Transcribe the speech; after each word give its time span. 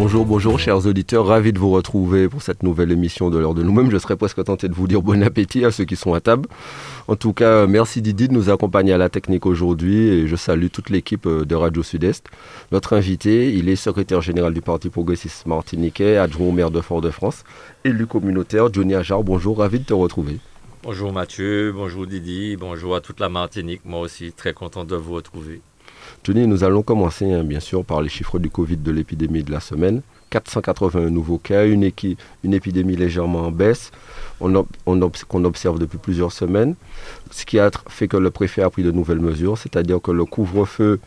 Bonjour, 0.00 0.24
bonjour, 0.24 0.60
chers 0.60 0.86
auditeurs, 0.86 1.26
ravi 1.26 1.52
de 1.52 1.58
vous 1.58 1.72
retrouver 1.72 2.28
pour 2.28 2.40
cette 2.40 2.62
nouvelle 2.62 2.92
émission 2.92 3.30
de 3.30 3.38
l'heure 3.38 3.54
de 3.54 3.64
nous-mêmes. 3.64 3.90
Je 3.90 3.98
serais 3.98 4.14
presque 4.14 4.44
tenté 4.44 4.68
de 4.68 4.72
vous 4.72 4.86
dire 4.86 5.02
bon 5.02 5.24
appétit 5.24 5.64
à 5.64 5.72
ceux 5.72 5.86
qui 5.86 5.96
sont 5.96 6.14
à 6.14 6.20
table. 6.20 6.48
En 7.08 7.16
tout 7.16 7.32
cas, 7.32 7.66
merci 7.66 8.00
Didi 8.00 8.28
de 8.28 8.32
nous 8.32 8.48
accompagner 8.48 8.92
à 8.92 8.96
la 8.96 9.08
technique 9.08 9.44
aujourd'hui 9.44 10.06
et 10.06 10.28
je 10.28 10.36
salue 10.36 10.68
toute 10.72 10.90
l'équipe 10.90 11.26
euh, 11.26 11.44
de 11.44 11.54
Radio 11.56 11.82
Sud-Est. 11.82 12.26
Notre 12.70 12.92
invité, 12.92 13.52
il 13.52 13.68
est 13.68 13.74
secrétaire 13.74 14.20
général 14.20 14.54
du 14.54 14.60
Parti 14.60 14.88
progressiste 14.88 15.46
martiniquais, 15.46 16.16
adjoint 16.16 16.46
au 16.46 16.52
maire 16.52 16.70
de 16.70 16.80
Fort-de-France, 16.80 17.42
élu 17.84 18.06
communautaire, 18.06 18.72
Johnny 18.72 18.94
Ajar. 18.94 19.24
Bonjour, 19.24 19.58
ravi 19.58 19.80
de 19.80 19.84
te 19.84 19.94
retrouver. 19.94 20.36
Bonjour 20.84 21.12
Mathieu, 21.12 21.72
bonjour 21.72 22.06
Didi, 22.06 22.56
bonjour 22.56 22.94
à 22.94 23.00
toute 23.00 23.18
la 23.18 23.28
Martinique. 23.28 23.80
Moi 23.84 23.98
aussi, 23.98 24.30
très 24.30 24.52
content 24.52 24.84
de 24.84 24.94
vous 24.94 25.14
retrouver. 25.14 25.60
Johnny, 26.24 26.46
nous 26.46 26.64
allons 26.64 26.82
commencer 26.82 27.30
hein, 27.32 27.42
bien 27.42 27.60
sûr 27.60 27.84
par 27.84 28.02
les 28.02 28.08
chiffres 28.08 28.38
du 28.38 28.50
Covid 28.50 28.76
de 28.76 28.90
l'épidémie 28.90 29.42
de 29.42 29.50
la 29.50 29.60
semaine. 29.60 30.02
481 30.30 31.08
nouveaux 31.10 31.38
cas, 31.38 31.66
une, 31.66 31.90
une 32.44 32.54
épidémie 32.54 32.96
légèrement 32.96 33.46
en 33.46 33.50
baisse 33.50 33.90
qu'on 34.38 35.44
observe 35.44 35.78
depuis 35.78 35.98
plusieurs 35.98 36.32
semaines, 36.32 36.74
ce 37.30 37.44
qui 37.44 37.58
a 37.58 37.70
fait 37.88 38.08
que 38.08 38.16
le 38.16 38.30
préfet 38.30 38.62
a 38.62 38.70
pris 38.70 38.82
de 38.82 38.92
nouvelles 38.92 39.20
mesures, 39.20 39.58
c'est-à-dire 39.58 40.00
que 40.00 40.10
le 40.10 40.24
couvre-feu 40.24 41.00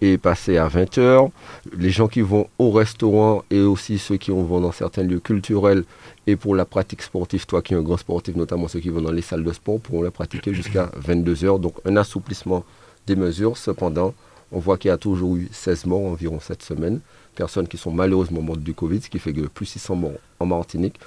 est 0.00 0.16
passé 0.16 0.56
à 0.56 0.68
20 0.68 0.98
heures. 0.98 1.28
Les 1.76 1.90
gens 1.90 2.08
qui 2.08 2.22
vont 2.22 2.48
au 2.58 2.70
restaurant 2.70 3.42
et 3.50 3.60
aussi 3.60 3.98
ceux 3.98 4.16
qui 4.16 4.30
vont 4.30 4.60
dans 4.60 4.72
certains 4.72 5.02
lieux 5.02 5.20
culturels 5.20 5.84
et 6.26 6.36
pour 6.36 6.54
la 6.54 6.64
pratique 6.64 7.02
sportive, 7.02 7.44
toi 7.46 7.60
qui 7.60 7.74
es 7.74 7.76
un 7.76 7.82
grand 7.82 7.98
sportif, 7.98 8.34
notamment 8.36 8.68
ceux 8.68 8.80
qui 8.80 8.88
vont 8.88 9.02
dans 9.02 9.12
les 9.12 9.22
salles 9.22 9.44
de 9.44 9.52
sport, 9.52 9.80
pourront 9.80 10.02
la 10.02 10.10
pratiquer 10.10 10.54
jusqu'à 10.54 10.90
22 10.96 11.44
heures. 11.44 11.58
Donc 11.58 11.74
un 11.84 11.96
assouplissement 11.96 12.64
des 13.06 13.16
mesures. 13.16 13.56
Cependant, 13.58 14.14
on 14.52 14.58
voit 14.58 14.78
qu'il 14.78 14.88
y 14.88 14.92
a 14.92 14.98
toujours 14.98 15.36
eu 15.36 15.48
16 15.52 15.86
morts 15.86 16.06
environ 16.06 16.40
cette 16.40 16.62
semaine, 16.62 17.00
personnes 17.34 17.68
qui 17.68 17.78
sont 17.78 17.90
malheureusement 17.90 18.42
mortes 18.42 18.60
du 18.60 18.74
Covid, 18.74 19.00
ce 19.00 19.08
qui 19.08 19.18
fait 19.18 19.32
que 19.32 19.46
plus 19.46 19.66
600 19.66 19.96
morts 19.96 20.12
en 20.38 20.46
Martinique, 20.46 20.98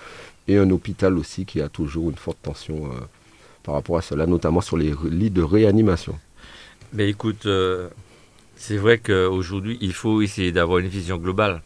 et 0.47 0.57
un 0.57 0.69
hôpital 0.69 1.17
aussi 1.17 1.45
qui 1.45 1.61
a 1.61 1.69
toujours 1.69 2.09
une 2.09 2.15
forte 2.15 2.41
tension 2.41 2.85
euh, 2.85 2.99
par 3.63 3.75
rapport 3.75 3.97
à 3.97 4.01
cela, 4.01 4.25
notamment 4.25 4.61
sur 4.61 4.77
les 4.77 4.93
lits 5.09 5.31
de 5.31 5.41
réanimation. 5.41 6.17
Mais 6.93 7.09
écoute, 7.09 7.45
euh, 7.45 7.89
c'est 8.55 8.77
vrai 8.77 8.97
qu'aujourd'hui, 8.97 9.77
il 9.81 9.93
faut 9.93 10.21
essayer 10.21 10.51
d'avoir 10.51 10.79
une 10.79 10.87
vision 10.87 11.17
globale. 11.17 11.61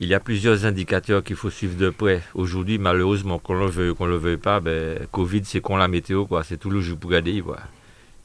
Il 0.00 0.08
y 0.08 0.14
a 0.14 0.20
plusieurs 0.20 0.64
indicateurs 0.64 1.24
qu'il 1.24 1.34
faut 1.34 1.50
suivre 1.50 1.76
de 1.76 1.90
près. 1.90 2.22
Aujourd'hui, 2.34 2.78
malheureusement, 2.78 3.40
qu'on 3.40 3.54
le 3.54 3.66
veuille 3.66 3.90
ou 3.90 3.94
qu'on 3.96 4.06
le 4.06 4.16
veuille 4.16 4.36
pas, 4.36 4.60
ben, 4.60 5.00
Covid, 5.10 5.42
c'est 5.44 5.60
qu'on 5.60 5.76
la 5.76 5.88
météo, 5.88 6.24
quoi. 6.24 6.44
C'est 6.44 6.56
tout 6.56 6.70
le 6.70 6.80
jour 6.80 6.96
pour. 6.96 7.12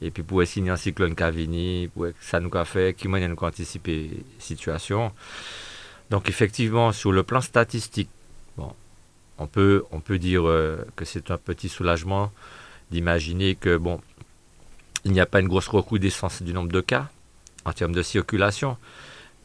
Et 0.04 0.10
puis 0.10 0.22
pour 0.22 0.46
signer 0.46 0.70
un 0.70 0.76
cyclone 0.76 1.14
qui 1.14 1.90
pour 1.94 2.06
ça 2.20 2.38
nous 2.38 2.50
a 2.52 2.64
fait, 2.64 2.94
qui 2.94 3.08
m'a 3.08 3.18
anticiper 3.40 4.10
la 4.10 4.42
situation. 4.42 5.12
Donc 6.10 6.28
effectivement, 6.28 6.92
sur 6.92 7.10
le 7.10 7.22
plan 7.22 7.40
statistique, 7.40 8.10
bon, 8.58 8.70
on 9.38 9.46
peut, 9.46 9.84
on 9.92 10.00
peut 10.00 10.18
dire 10.18 10.46
euh, 10.46 10.84
que 10.94 11.06
c'est 11.06 11.30
un 11.30 11.38
petit 11.38 11.70
soulagement 11.70 12.30
d'imaginer 12.90 13.54
que 13.54 13.78
bon, 13.78 14.00
il 15.04 15.12
n'y 15.12 15.20
a 15.20 15.26
pas 15.26 15.40
une 15.40 15.48
grosse 15.48 15.68
recrudescence 15.68 16.42
du 16.42 16.52
nombre 16.52 16.70
de 16.70 16.82
cas 16.82 17.08
en 17.64 17.72
termes 17.72 17.92
de 17.92 18.02
circulation. 18.02 18.76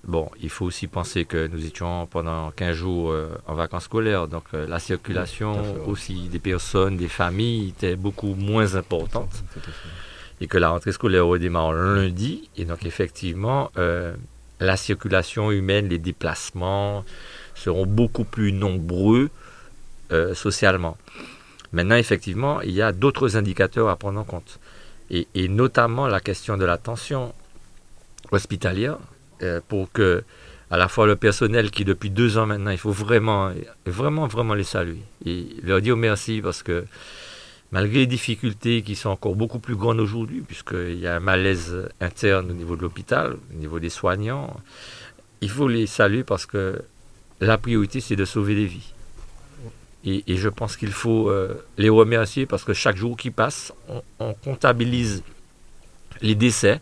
Bon, 0.03 0.30
il 0.41 0.49
faut 0.49 0.65
aussi 0.65 0.87
penser 0.87 1.25
que 1.25 1.47
nous 1.47 1.65
étions 1.65 2.05
pendant 2.07 2.52
15 2.52 2.75
jours 2.75 3.11
euh, 3.11 3.30
en 3.47 3.53
vacances 3.53 3.85
scolaires, 3.85 4.27
donc 4.27 4.43
euh, 4.53 4.67
la 4.67 4.80
circulation 4.80 5.87
aussi 5.87 6.30
des 6.30 6.39
personnes, 6.39 6.97
des 6.97 7.09
familles 7.09 7.69
était 7.69 7.95
beaucoup 7.95 8.35
moins 8.35 8.75
importante 8.75 9.43
et 10.42 10.48
que 10.48 10.58
la 10.58 10.70
rentrée 10.70 10.92
scolaire 10.92 11.26
redémarre 11.26 11.73
lundi. 11.73 12.50
Et 12.58 12.66
donc, 12.66 12.86
effectivement, 12.86 13.72
euh, 13.77 14.14
la 14.60 14.77
circulation 14.77 15.52
humaine, 15.52 15.89
les 15.89 16.00
déplacements 16.00 17.04
seront 17.55 17.86
beaucoup 17.86 18.23
plus 18.23 18.52
nombreux 18.52 19.30
euh, 20.11 20.33
socialement. 20.33 20.98
Maintenant, 21.72 21.95
effectivement, 21.95 22.61
il 22.61 22.72
y 22.72 22.82
a 22.82 22.92
d'autres 22.92 23.38
indicateurs 23.38 23.89
à 23.89 23.95
prendre 23.95 24.20
en 24.20 24.23
compte. 24.23 24.60
Et, 25.11 25.48
notamment 25.48 26.08
la 26.08 26.20
question 26.20 26.56
de 26.56 26.66
la 26.66 26.77
tension 26.77 27.33
hospitalière 28.32 28.98
euh, 29.42 29.60
pour 29.67 29.92
que 29.92 30.23
à 30.70 30.77
la 30.77 30.88
fois 30.88 31.08
le 31.08 31.16
personnel 31.16 31.71
qui 31.71 31.83
depuis 31.83 32.11
deux 32.11 32.38
ans 32.38 32.45
maintenant, 32.45 32.70
il 32.70 32.77
faut 32.77 32.92
vraiment, 32.92 33.52
vraiment, 33.88 34.27
vraiment 34.27 34.54
les 34.54 34.64
saluer 34.64 35.02
et 35.26 35.48
leur 35.64 35.82
dire 35.82 35.98
merci 35.98 36.42
parce 36.44 36.61
que 36.61 36.86
malgré 37.71 37.99
les 37.99 38.07
difficultés 38.07 38.81
qui 38.81 38.95
sont 38.95 39.09
encore 39.09 39.35
beaucoup 39.35 39.59
plus 39.59 39.75
grandes 39.75 39.99
aujourd'hui, 39.99 40.41
puisqu'il 40.41 40.99
y 40.99 41.07
a 41.07 41.15
un 41.15 41.19
malaise 41.19 41.89
interne 41.99 42.49
au 42.49 42.53
niveau 42.53 42.75
de 42.75 42.81
l'hôpital, 42.81 43.37
au 43.53 43.57
niveau 43.57 43.80
des 43.80 43.89
soignants, 43.89 44.55
il 45.41 45.49
faut 45.49 45.67
les 45.67 45.87
saluer 45.87 46.23
parce 46.23 46.45
que 46.45 46.81
la 47.39 47.58
priorité, 47.58 48.02
c'est 48.02 48.15
de 48.15 48.25
sauver 48.25 48.55
des 48.55 48.65
vies. 48.65 48.93
Et, 50.05 50.23
je 50.37 50.47
pense 50.47 50.77
qu'il 50.77 50.91
faut 50.91 51.29
euh, 51.29 51.53
les 51.77 51.89
remercier 51.89 52.45
parce 52.45 52.63
que 52.63 52.73
chaque 52.73 52.95
jour 52.95 53.17
qui 53.17 53.31
passe, 53.31 53.73
on, 54.19 54.33
comptabilise 54.33 55.23
les 56.21 56.35
décès. 56.35 56.79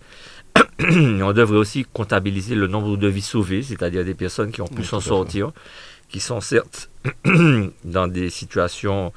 on 0.79 1.33
devrait 1.33 1.57
aussi 1.57 1.85
comptabiliser 1.91 2.53
le 2.53 2.67
nombre 2.67 2.95
de 2.95 3.07
vies 3.07 3.21
sauvées, 3.21 3.63
c'est-à-dire 3.63 4.05
des 4.05 4.13
personnes 4.13 4.51
qui 4.51 4.61
ont 4.61 4.67
pu 4.67 4.83
s'en 4.83 4.99
sortir, 4.99 5.51
qui 6.09 6.19
sont 6.19 6.41
certes 6.41 6.89
dans 7.83 8.07
des 8.07 8.29
situations 8.29 9.11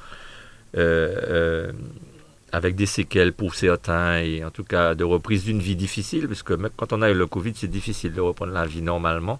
avec 0.73 2.75
des 2.75 2.85
séquelles 2.85 3.33
pour 3.33 3.55
certains 3.55 4.19
et 4.19 4.43
en 4.43 4.51
tout 4.51 4.63
cas 4.63 4.93
de 4.93 5.03
reprise 5.03 5.45
d'une 5.45 5.59
vie 5.59 5.75
difficile, 5.75 6.27
parce 6.27 6.43
que 6.43 6.53
même 6.53 6.71
quand 6.75 6.93
on 6.93 7.01
a 7.01 7.09
eu 7.09 7.13
le 7.13 7.27
Covid, 7.27 7.53
c'est 7.55 7.67
difficile 7.67 8.13
de 8.13 8.21
reprendre 8.21 8.53
la 8.53 8.65
vie 8.65 8.81
normalement. 8.81 9.39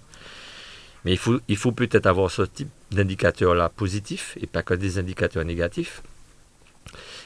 Mais 1.04 1.14
il 1.14 1.18
faut, 1.18 1.40
il 1.48 1.58
faut 1.58 1.72
peut-être 1.72 2.06
avoir 2.06 2.30
ce 2.30 2.44
type 2.44 2.70
d'indicateurs-là 2.92 3.70
positifs 3.70 4.38
et 4.40 4.46
pas 4.46 4.62
que 4.62 4.76
des 4.76 5.00
indicateurs 5.00 5.44
négatifs. 5.44 6.04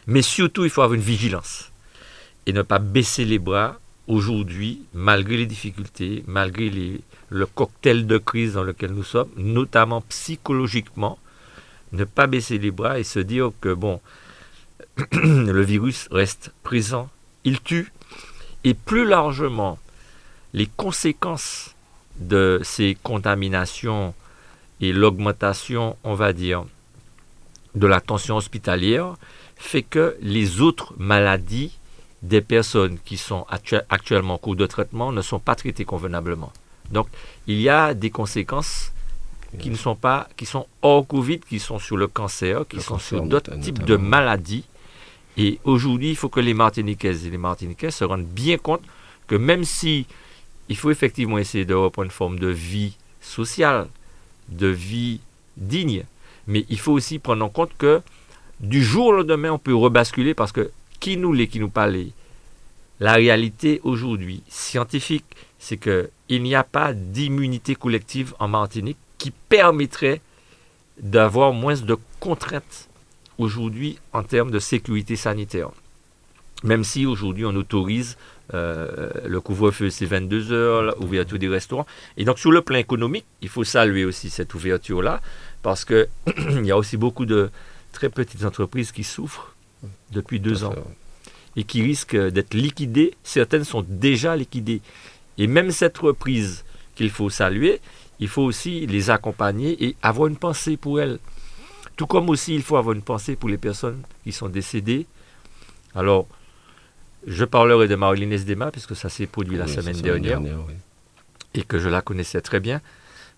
Mais 0.07 0.21
surtout, 0.21 0.63
il 0.63 0.69
faut 0.69 0.81
avoir 0.81 0.95
une 0.95 1.01
vigilance 1.01 1.71
et 2.45 2.53
ne 2.53 2.61
pas 2.61 2.79
baisser 2.79 3.25
les 3.25 3.39
bras 3.39 3.77
aujourd'hui, 4.07 4.83
malgré 4.93 5.35
les 5.35 5.45
difficultés, 5.45 6.23
malgré 6.27 7.01
le 7.29 7.45
cocktail 7.47 8.07
de 8.07 8.17
crise 8.17 8.53
dans 8.53 8.63
lequel 8.63 8.91
nous 8.91 9.03
sommes, 9.03 9.31
notamment 9.35 10.01
psychologiquement, 10.01 11.19
ne 11.91 12.03
pas 12.03 12.27
baisser 12.27 12.57
les 12.57 12.71
bras 12.71 12.99
et 12.99 13.03
se 13.03 13.19
dire 13.19 13.51
que 13.61 13.73
bon, 13.73 14.01
le 15.11 15.61
virus 15.61 16.07
reste 16.11 16.51
présent, 16.63 17.09
il 17.43 17.61
tue, 17.61 17.91
et 18.63 18.73
plus 18.73 19.05
largement, 19.05 19.77
les 20.53 20.67
conséquences 20.67 21.75
de 22.17 22.61
ces 22.63 22.97
contaminations 23.03 24.13
et 24.81 24.93
l'augmentation, 24.93 25.97
on 26.03 26.15
va 26.15 26.33
dire, 26.33 26.65
de 27.75 27.87
la 27.87 28.01
tension 28.01 28.37
hospitalière 28.37 29.15
fait 29.57 29.83
que 29.83 30.17
les 30.21 30.61
autres 30.61 30.93
maladies 30.97 31.77
des 32.21 32.41
personnes 32.41 32.97
qui 33.05 33.17
sont 33.17 33.45
actuellement 33.89 34.35
en 34.35 34.37
cours 34.37 34.55
de 34.55 34.65
traitement 34.65 35.11
ne 35.11 35.21
sont 35.21 35.39
pas 35.39 35.55
traitées 35.55 35.85
convenablement. 35.85 36.51
Donc, 36.91 37.07
il 37.47 37.61
y 37.61 37.69
a 37.69 37.93
des 37.93 38.09
conséquences 38.09 38.91
qui 39.55 39.69
ne 39.69 39.75
sont 39.75 39.95
pas, 39.95 40.27
qui 40.37 40.45
sont 40.45 40.67
hors 40.81 41.05
Covid, 41.05 41.39
qui 41.39 41.59
sont 41.59 41.79
sur 41.79 41.97
le 41.97 42.07
cancer, 42.07 42.67
qui 42.67 42.81
sont 42.81 42.99
sur 42.99 43.23
d'autres 43.23 43.57
types 43.59 43.83
de 43.83 43.95
maladies. 43.95 44.65
Et 45.37 45.59
aujourd'hui, 45.63 46.11
il 46.11 46.15
faut 46.15 46.29
que 46.29 46.39
les 46.39 46.53
Martiniquaises 46.53 47.25
et 47.25 47.29
les 47.29 47.37
Martiniquais 47.37 47.91
se 47.91 48.03
rendent 48.03 48.25
bien 48.25 48.57
compte 48.57 48.81
que 49.27 49.35
même 49.35 49.63
si 49.63 50.05
il 50.69 50.77
faut 50.77 50.91
effectivement 50.91 51.37
essayer 51.37 51.65
de 51.65 51.73
reprendre 51.73 52.05
une 52.05 52.11
forme 52.11 52.39
de 52.39 52.47
vie 52.47 52.95
sociale, 53.21 53.87
de 54.49 54.67
vie 54.67 55.19
digne, 55.57 56.05
mais 56.47 56.65
il 56.69 56.79
faut 56.79 56.93
aussi 56.93 57.19
prendre 57.19 57.43
en 57.43 57.49
compte 57.49 57.71
que 57.77 58.01
du 58.59 58.83
jour 58.83 59.07
au 59.07 59.11
lendemain, 59.11 59.51
on 59.51 59.59
peut 59.59 59.75
rebasculer 59.75 60.33
parce 60.33 60.51
que 60.51 60.71
qui 60.99 61.17
nous 61.17 61.33
l'est, 61.33 61.47
qui 61.47 61.59
nous 61.59 61.69
parlait, 61.69 62.09
la 62.99 63.13
réalité 63.13 63.81
aujourd'hui 63.83 64.41
scientifique, 64.47 65.25
c'est 65.59 65.77
qu'il 65.77 66.43
n'y 66.43 66.55
a 66.55 66.63
pas 66.63 66.93
d'immunité 66.93 67.75
collective 67.75 68.33
en 68.39 68.47
Martinique 68.47 68.97
qui 69.17 69.31
permettrait 69.31 70.21
d'avoir 70.99 71.53
moins 71.53 71.75
de 71.75 71.97
contraintes 72.19 72.89
aujourd'hui 73.37 73.99
en 74.13 74.23
termes 74.23 74.51
de 74.51 74.59
sécurité 74.59 75.15
sanitaire. 75.15 75.69
Même 76.63 76.83
si 76.83 77.05
aujourd'hui 77.05 77.45
on 77.45 77.55
autorise 77.55 78.17
euh, 78.53 79.09
le 79.25 79.41
couvre-feu, 79.41 79.89
c'est 79.89 80.05
22 80.05 80.51
heures, 80.51 80.95
l'ouverture 80.99 81.39
des 81.39 81.47
restaurants. 81.47 81.85
Et 82.17 82.25
donc 82.25 82.39
sur 82.39 82.51
le 82.51 82.61
plan 82.61 82.77
économique, 82.77 83.25
il 83.41 83.49
faut 83.49 83.63
saluer 83.63 84.05
aussi 84.05 84.29
cette 84.29 84.53
ouverture-là, 84.53 85.21
parce 85.63 85.85
qu'il 85.85 86.07
y 86.63 86.71
a 86.71 86.77
aussi 86.77 86.97
beaucoup 86.97 87.25
de 87.25 87.49
très 87.91 88.09
petites 88.09 88.45
entreprises 88.45 88.91
qui 88.91 89.03
souffrent 89.03 89.55
depuis 90.11 90.39
deux 90.39 90.63
ans 90.63 90.75
et 91.55 91.63
qui 91.63 91.81
risquent 91.81 92.17
d'être 92.17 92.53
liquidées. 92.53 93.13
Certaines 93.23 93.63
sont 93.63 93.85
déjà 93.87 94.35
liquidées. 94.35 94.81
Et 95.37 95.47
même 95.47 95.71
cette 95.71 95.97
reprise 95.97 96.63
qu'il 96.95 97.09
faut 97.09 97.29
saluer, 97.29 97.81
il 98.19 98.27
faut 98.27 98.43
aussi 98.43 98.85
les 98.87 99.09
accompagner 99.09 99.83
et 99.83 99.95
avoir 100.01 100.27
une 100.27 100.37
pensée 100.37 100.77
pour 100.77 100.99
elles. 100.99 101.19
Tout 101.95 102.07
comme 102.07 102.29
aussi 102.29 102.55
il 102.55 102.61
faut 102.61 102.77
avoir 102.77 102.95
une 102.95 103.01
pensée 103.01 103.35
pour 103.35 103.49
les 103.49 103.57
personnes 103.57 104.01
qui 104.23 104.31
sont 104.31 104.49
décédées. 104.49 105.05
Alors, 105.93 106.27
je 107.25 107.45
parlerai 107.45 107.87
de 107.87 107.95
Marilyn 107.95 108.31
Esdema, 108.31 108.71
puisque 108.71 108.95
ça 108.95 109.09
s'est 109.09 109.25
produit 109.25 109.57
la 109.57 109.67
semaine 109.67 109.99
dernière, 109.99 110.41
et 111.53 111.63
que 111.63 111.79
je 111.79 111.89
la 111.89 112.01
connaissais 112.01 112.41
très 112.41 112.59
bien. 112.59 112.81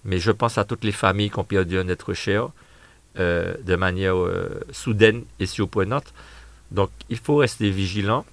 Mais 0.03 0.19
je 0.19 0.31
pense 0.31 0.57
à 0.57 0.65
toutes 0.65 0.83
les 0.83 0.91
familles 0.91 1.29
qui 1.29 1.39
ont 1.39 1.43
perdu 1.43 1.77
un 1.77 1.87
être 1.87 2.13
cher 2.13 2.49
euh, 3.19 3.55
de 3.63 3.75
manière 3.75 4.15
euh, 4.15 4.61
soudaine 4.71 5.23
et 5.39 5.45
surprenante. 5.45 6.13
Donc, 6.71 6.89
il 7.09 7.17
faut 7.17 7.37
rester 7.37 7.69
vigilant 7.69 8.25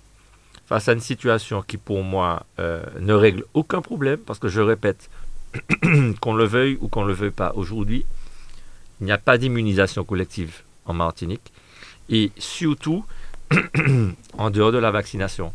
face 0.67 0.89
à 0.89 0.93
une 0.93 1.01
situation 1.01 1.63
qui, 1.63 1.77
pour 1.77 2.03
moi, 2.03 2.47
euh, 2.59 2.83
ne 3.01 3.13
règle 3.13 3.45
aucun 3.55 3.81
problème, 3.81 4.19
parce 4.19 4.39
que 4.39 4.49
je 4.49 4.61
répète, 4.61 5.09
qu'on 6.21 6.35
le 6.35 6.45
veuille 6.45 6.79
ou 6.81 6.89
qu'on 6.89 7.03
ne 7.03 7.09
le 7.09 7.15
veuille 7.15 7.31
pas 7.31 7.53
aujourd'hui, 7.55 8.05
il 9.01 9.07
n'y 9.07 9.13
a 9.13 9.19
pas 9.19 9.39
d'immunisation 9.39 10.05
collective 10.05 10.63
en 10.87 10.95
Martinique. 10.95 11.53
Et 12.09 12.33
surtout, 12.39 13.05
en 14.39 14.51
dehors 14.51 14.73
de 14.73 14.79
la 14.79 14.91
vaccination, 14.91 15.53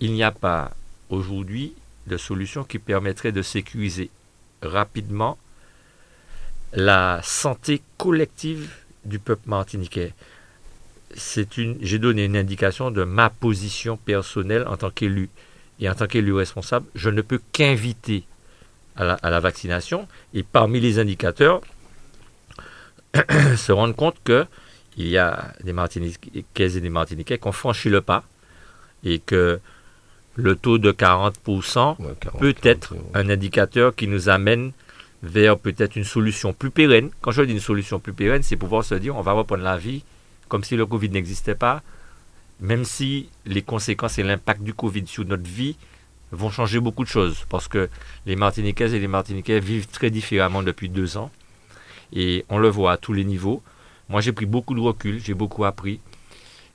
il 0.00 0.12
n'y 0.12 0.22
a 0.22 0.32
pas 0.32 0.72
aujourd'hui 1.10 1.74
de 2.06 2.16
solution 2.16 2.64
qui 2.64 2.78
permettrait 2.78 3.32
de 3.32 3.42
sécuriser 3.42 4.10
rapidement 4.62 5.38
la 6.72 7.20
santé 7.22 7.82
collective 7.96 8.70
du 9.04 9.18
peuple 9.18 9.48
martiniquais. 9.48 10.12
C'est 11.14 11.56
une, 11.56 11.78
j'ai 11.80 11.98
donné 11.98 12.24
une 12.24 12.36
indication 12.36 12.90
de 12.90 13.04
ma 13.04 13.30
position 13.30 13.96
personnelle 13.96 14.66
en 14.66 14.76
tant 14.76 14.90
qu'élu 14.90 15.30
et 15.80 15.88
en 15.88 15.94
tant 15.94 16.06
qu'élu 16.06 16.32
responsable. 16.34 16.86
Je 16.94 17.10
ne 17.10 17.22
peux 17.22 17.40
qu'inviter 17.52 18.24
à 18.96 19.30
la, 19.30 19.40
vaccination 19.40 20.08
et 20.34 20.42
parmi 20.42 20.80
les 20.80 20.98
indicateurs, 20.98 21.60
se 23.56 23.72
rendre 23.72 23.94
compte 23.94 24.16
que 24.24 24.46
il 24.96 25.08
y 25.08 25.18
a 25.18 25.52
des 25.62 25.74
Martiniquais 25.74 26.44
et 26.56 26.80
des 26.80 26.88
Martiniquais 26.88 27.38
qui 27.38 27.46
ont 27.46 27.52
franchi 27.52 27.90
le 27.90 28.00
pas 28.00 28.24
et 29.04 29.18
que 29.18 29.60
le 30.36 30.54
taux 30.54 30.78
de 30.78 30.92
40%, 30.92 31.96
peut 32.38 32.54
être 32.62 32.94
un 33.14 33.28
indicateur 33.30 33.94
qui 33.94 34.06
nous 34.06 34.28
amène 34.28 34.72
vers 35.22 35.58
peut-être 35.58 35.96
une 35.96 36.04
solution 36.04 36.52
plus 36.52 36.70
pérenne. 36.70 37.10
Quand 37.22 37.30
je 37.30 37.42
dis 37.42 37.52
une 37.52 37.60
solution 37.60 37.98
plus 37.98 38.12
pérenne, 38.12 38.42
c'est 38.42 38.56
pouvoir 38.56 38.84
se 38.84 38.94
dire 38.94 39.16
on 39.16 39.22
va 39.22 39.32
reprendre 39.32 39.64
la 39.64 39.78
vie 39.78 40.04
comme 40.48 40.62
si 40.62 40.76
le 40.76 40.86
Covid 40.86 41.08
n'existait 41.08 41.54
pas, 41.54 41.82
même 42.60 42.84
si 42.84 43.28
les 43.46 43.62
conséquences 43.62 44.18
et 44.18 44.22
l'impact 44.22 44.62
du 44.62 44.74
Covid 44.74 45.06
sur 45.06 45.24
notre 45.24 45.48
vie 45.48 45.76
vont 46.36 46.50
changer 46.50 46.80
beaucoup 46.80 47.04
de 47.04 47.08
choses 47.08 47.44
parce 47.48 47.68
que 47.68 47.88
les 48.26 48.36
Martiniquaises 48.36 48.94
et 48.94 48.98
les 48.98 49.08
Martiniquais 49.08 49.60
vivent 49.60 49.88
très 49.88 50.10
différemment 50.10 50.62
depuis 50.62 50.88
deux 50.88 51.16
ans 51.16 51.30
et 52.12 52.44
on 52.48 52.58
le 52.58 52.68
voit 52.68 52.92
à 52.92 52.96
tous 52.96 53.12
les 53.12 53.24
niveaux. 53.24 53.62
Moi, 54.08 54.20
j'ai 54.20 54.32
pris 54.32 54.46
beaucoup 54.46 54.74
de 54.74 54.80
recul, 54.80 55.20
j'ai 55.22 55.34
beaucoup 55.34 55.64
appris. 55.64 56.00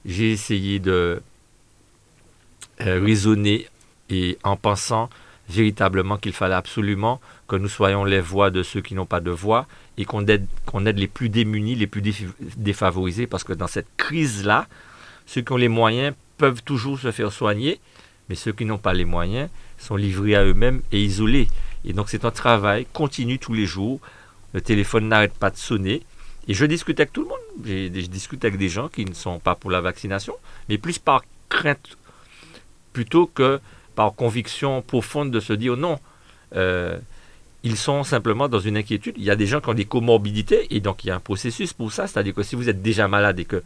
J'ai 0.06 0.32
essayé 0.32 0.80
de 0.80 1.22
euh, 2.82 3.00
raisonner 3.00 3.68
et 4.10 4.38
en 4.44 4.58
pensant 4.58 5.10
véritablement 5.50 6.18
qu'il 6.18 6.34
fallait 6.34 6.56
absolument 6.56 7.20
que 7.48 7.56
nous 7.56 7.68
soyons 7.68 8.04
les 8.06 8.22
voix 8.22 8.50
de 8.50 8.64
ceux 8.64 8.82
qui 8.82 8.96
n'ont 8.96 9.06
pas 9.06 9.20
de 9.20 9.32
voix 9.32 9.68
et 9.98 10.06
qu'on 10.06 10.26
aide, 10.28 10.46
qu'on 10.66 10.86
aide 10.86 10.98
les 10.98 11.08
plus 11.08 11.30
démunis, 11.30 11.76
les 11.76 11.88
plus 11.88 12.02
défavorisés, 12.58 13.28
parce 13.28 13.44
que 13.44 13.54
dans 13.54 13.68
cette 13.68 13.88
crise-là, 13.98 14.68
ceux 15.26 15.42
qui 15.42 15.52
ont 15.52 15.58
les 15.58 15.68
moyens 15.68 16.16
peuvent 16.38 16.64
toujours 16.64 17.00
se 17.00 17.12
faire 17.12 17.32
soigner, 17.32 17.80
mais 18.32 18.36
ceux 18.36 18.54
qui 18.54 18.64
n'ont 18.64 18.78
pas 18.78 18.94
les 18.94 19.04
moyens 19.04 19.50
sont 19.78 19.98
livrés 19.98 20.36
à 20.36 20.46
eux-mêmes 20.46 20.82
et 20.94 21.02
isolés. 21.04 21.50
Et 21.84 21.92
donc 21.92 22.10
c'est 22.10 22.24
un 22.24 22.32
travail 22.32 22.88
continu 22.94 23.40
tous 23.40 23.52
les 23.52 23.66
jours. 23.66 24.00
Le 24.54 24.62
téléphone 24.62 25.10
n'arrête 25.10 25.34
pas 25.34 25.50
de 25.50 25.58
sonner. 25.58 26.02
Et 26.48 26.54
je 26.54 26.64
discute 26.66 26.98
avec 27.02 27.12
tout 27.12 27.24
le 27.24 27.28
monde. 27.28 27.38
Je, 27.66 28.08
discute 28.08 28.46
avec 28.46 28.58
des 28.58 28.70
gens 28.70 28.88
qui 28.88 29.04
ne 29.04 29.14
sont 29.14 29.40
pas 29.40 29.56
pour 29.56 29.70
la 29.70 29.82
vaccination, 29.82 30.34
mais 30.70 30.78
plus 30.78 30.98
par 30.98 31.26
crainte 31.50 31.98
plutôt 32.94 33.28
que 33.28 33.60
par 33.96 34.16
conviction 34.16 34.82
profonde 34.82 35.30
de 35.30 35.42
se 35.42 35.52
dire 35.52 35.76
non. 35.76 36.00
Euh, 36.56 36.98
ils 37.64 37.76
sont 37.76 38.06
simplement 38.06 38.48
dans 38.48 38.62
une 38.62 38.78
inquiétude. 38.78 39.16
Il 39.18 39.26
y 39.26 39.30
a 39.30 39.36
des 39.36 39.46
gens 39.46 39.60
qui 39.60 39.68
ont 39.68 39.74
des 39.74 39.84
comorbidités 39.84 40.74
et 40.74 40.80
donc 40.80 41.04
il 41.04 41.08
y 41.08 41.12
a 41.12 41.16
un 41.16 41.20
processus 41.20 41.74
pour 41.74 41.92
ça. 41.92 42.08
C'est-à-dire 42.08 42.34
que 42.34 42.44
si 42.44 42.56
vous 42.56 42.70
êtes 42.70 42.82
déjà 42.82 43.10
malade 43.10 43.40
et 43.42 43.46
que 43.46 43.62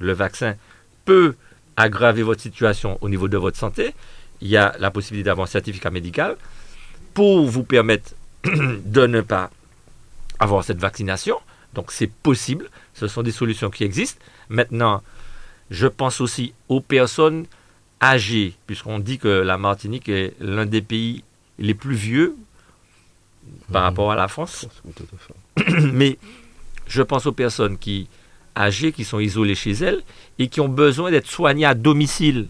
le 0.00 0.12
vaccin 0.12 0.56
peut 1.04 1.36
aggraver 1.80 2.22
votre 2.22 2.40
situation 2.40 2.98
au 3.00 3.08
niveau 3.08 3.28
de 3.28 3.36
votre 3.36 3.58
santé, 3.58 3.94
il 4.40 4.48
y 4.48 4.56
a 4.56 4.74
la 4.78 4.90
possibilité 4.90 5.26
d'avoir 5.26 5.46
un 5.46 5.50
certificat 5.50 5.90
médical 5.90 6.36
pour 7.14 7.46
vous 7.46 7.64
permettre 7.64 8.12
de 8.44 9.06
ne 9.06 9.20
pas 9.20 9.50
avoir 10.38 10.64
cette 10.64 10.78
vaccination. 10.78 11.36
Donc 11.74 11.92
c'est 11.92 12.10
possible, 12.10 12.68
ce 12.94 13.06
sont 13.06 13.22
des 13.22 13.32
solutions 13.32 13.70
qui 13.70 13.84
existent. 13.84 14.20
Maintenant, 14.48 15.02
je 15.70 15.86
pense 15.86 16.20
aussi 16.20 16.52
aux 16.68 16.80
personnes 16.80 17.46
âgées, 18.02 18.54
puisqu'on 18.66 18.98
dit 18.98 19.18
que 19.18 19.28
la 19.28 19.58
Martinique 19.58 20.08
est 20.08 20.34
l'un 20.40 20.66
des 20.66 20.82
pays 20.82 21.22
les 21.58 21.74
plus 21.74 21.94
vieux 21.94 22.34
par 23.72 23.82
mmh. 23.82 23.84
rapport 23.84 24.12
à 24.12 24.16
la 24.16 24.28
France. 24.28 24.66
Mais 25.92 26.18
je 26.86 27.02
pense 27.02 27.26
aux 27.26 27.32
personnes 27.32 27.78
qui 27.78 28.08
âgées 28.60 28.92
qui 28.92 29.04
sont 29.04 29.20
isolées 29.20 29.54
chez 29.54 29.72
elles 29.72 30.02
et 30.38 30.48
qui 30.48 30.60
ont 30.60 30.68
besoin 30.68 31.10
d'être 31.10 31.26
soignées 31.26 31.66
à 31.66 31.74
domicile. 31.74 32.48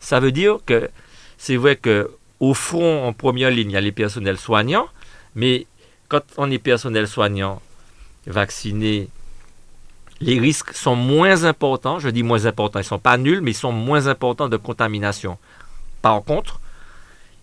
Ça 0.00 0.20
veut 0.20 0.32
dire 0.32 0.58
que 0.64 0.90
c'est 1.38 1.56
vrai 1.56 1.76
que 1.76 2.10
au 2.40 2.54
front, 2.54 3.06
en 3.06 3.12
première 3.12 3.50
ligne, 3.50 3.70
il 3.70 3.74
y 3.74 3.76
a 3.76 3.80
les 3.80 3.92
personnels 3.92 4.38
soignants, 4.38 4.88
mais 5.34 5.66
quand 6.08 6.22
on 6.36 6.50
est 6.50 6.58
personnel 6.58 7.08
soignant, 7.08 7.60
vacciné, 8.26 9.08
les 10.20 10.38
risques 10.38 10.72
sont 10.74 10.96
moins 10.96 11.44
importants. 11.44 11.98
Je 11.98 12.08
dis 12.08 12.22
moins 12.22 12.46
importants, 12.46 12.78
ils 12.78 12.82
ne 12.82 12.88
sont 12.88 12.98
pas 12.98 13.18
nuls, 13.18 13.40
mais 13.40 13.52
ils 13.52 13.54
sont 13.54 13.72
moins 13.72 14.06
importants 14.06 14.48
de 14.48 14.56
contamination. 14.56 15.38
Par 16.02 16.22
contre, 16.22 16.60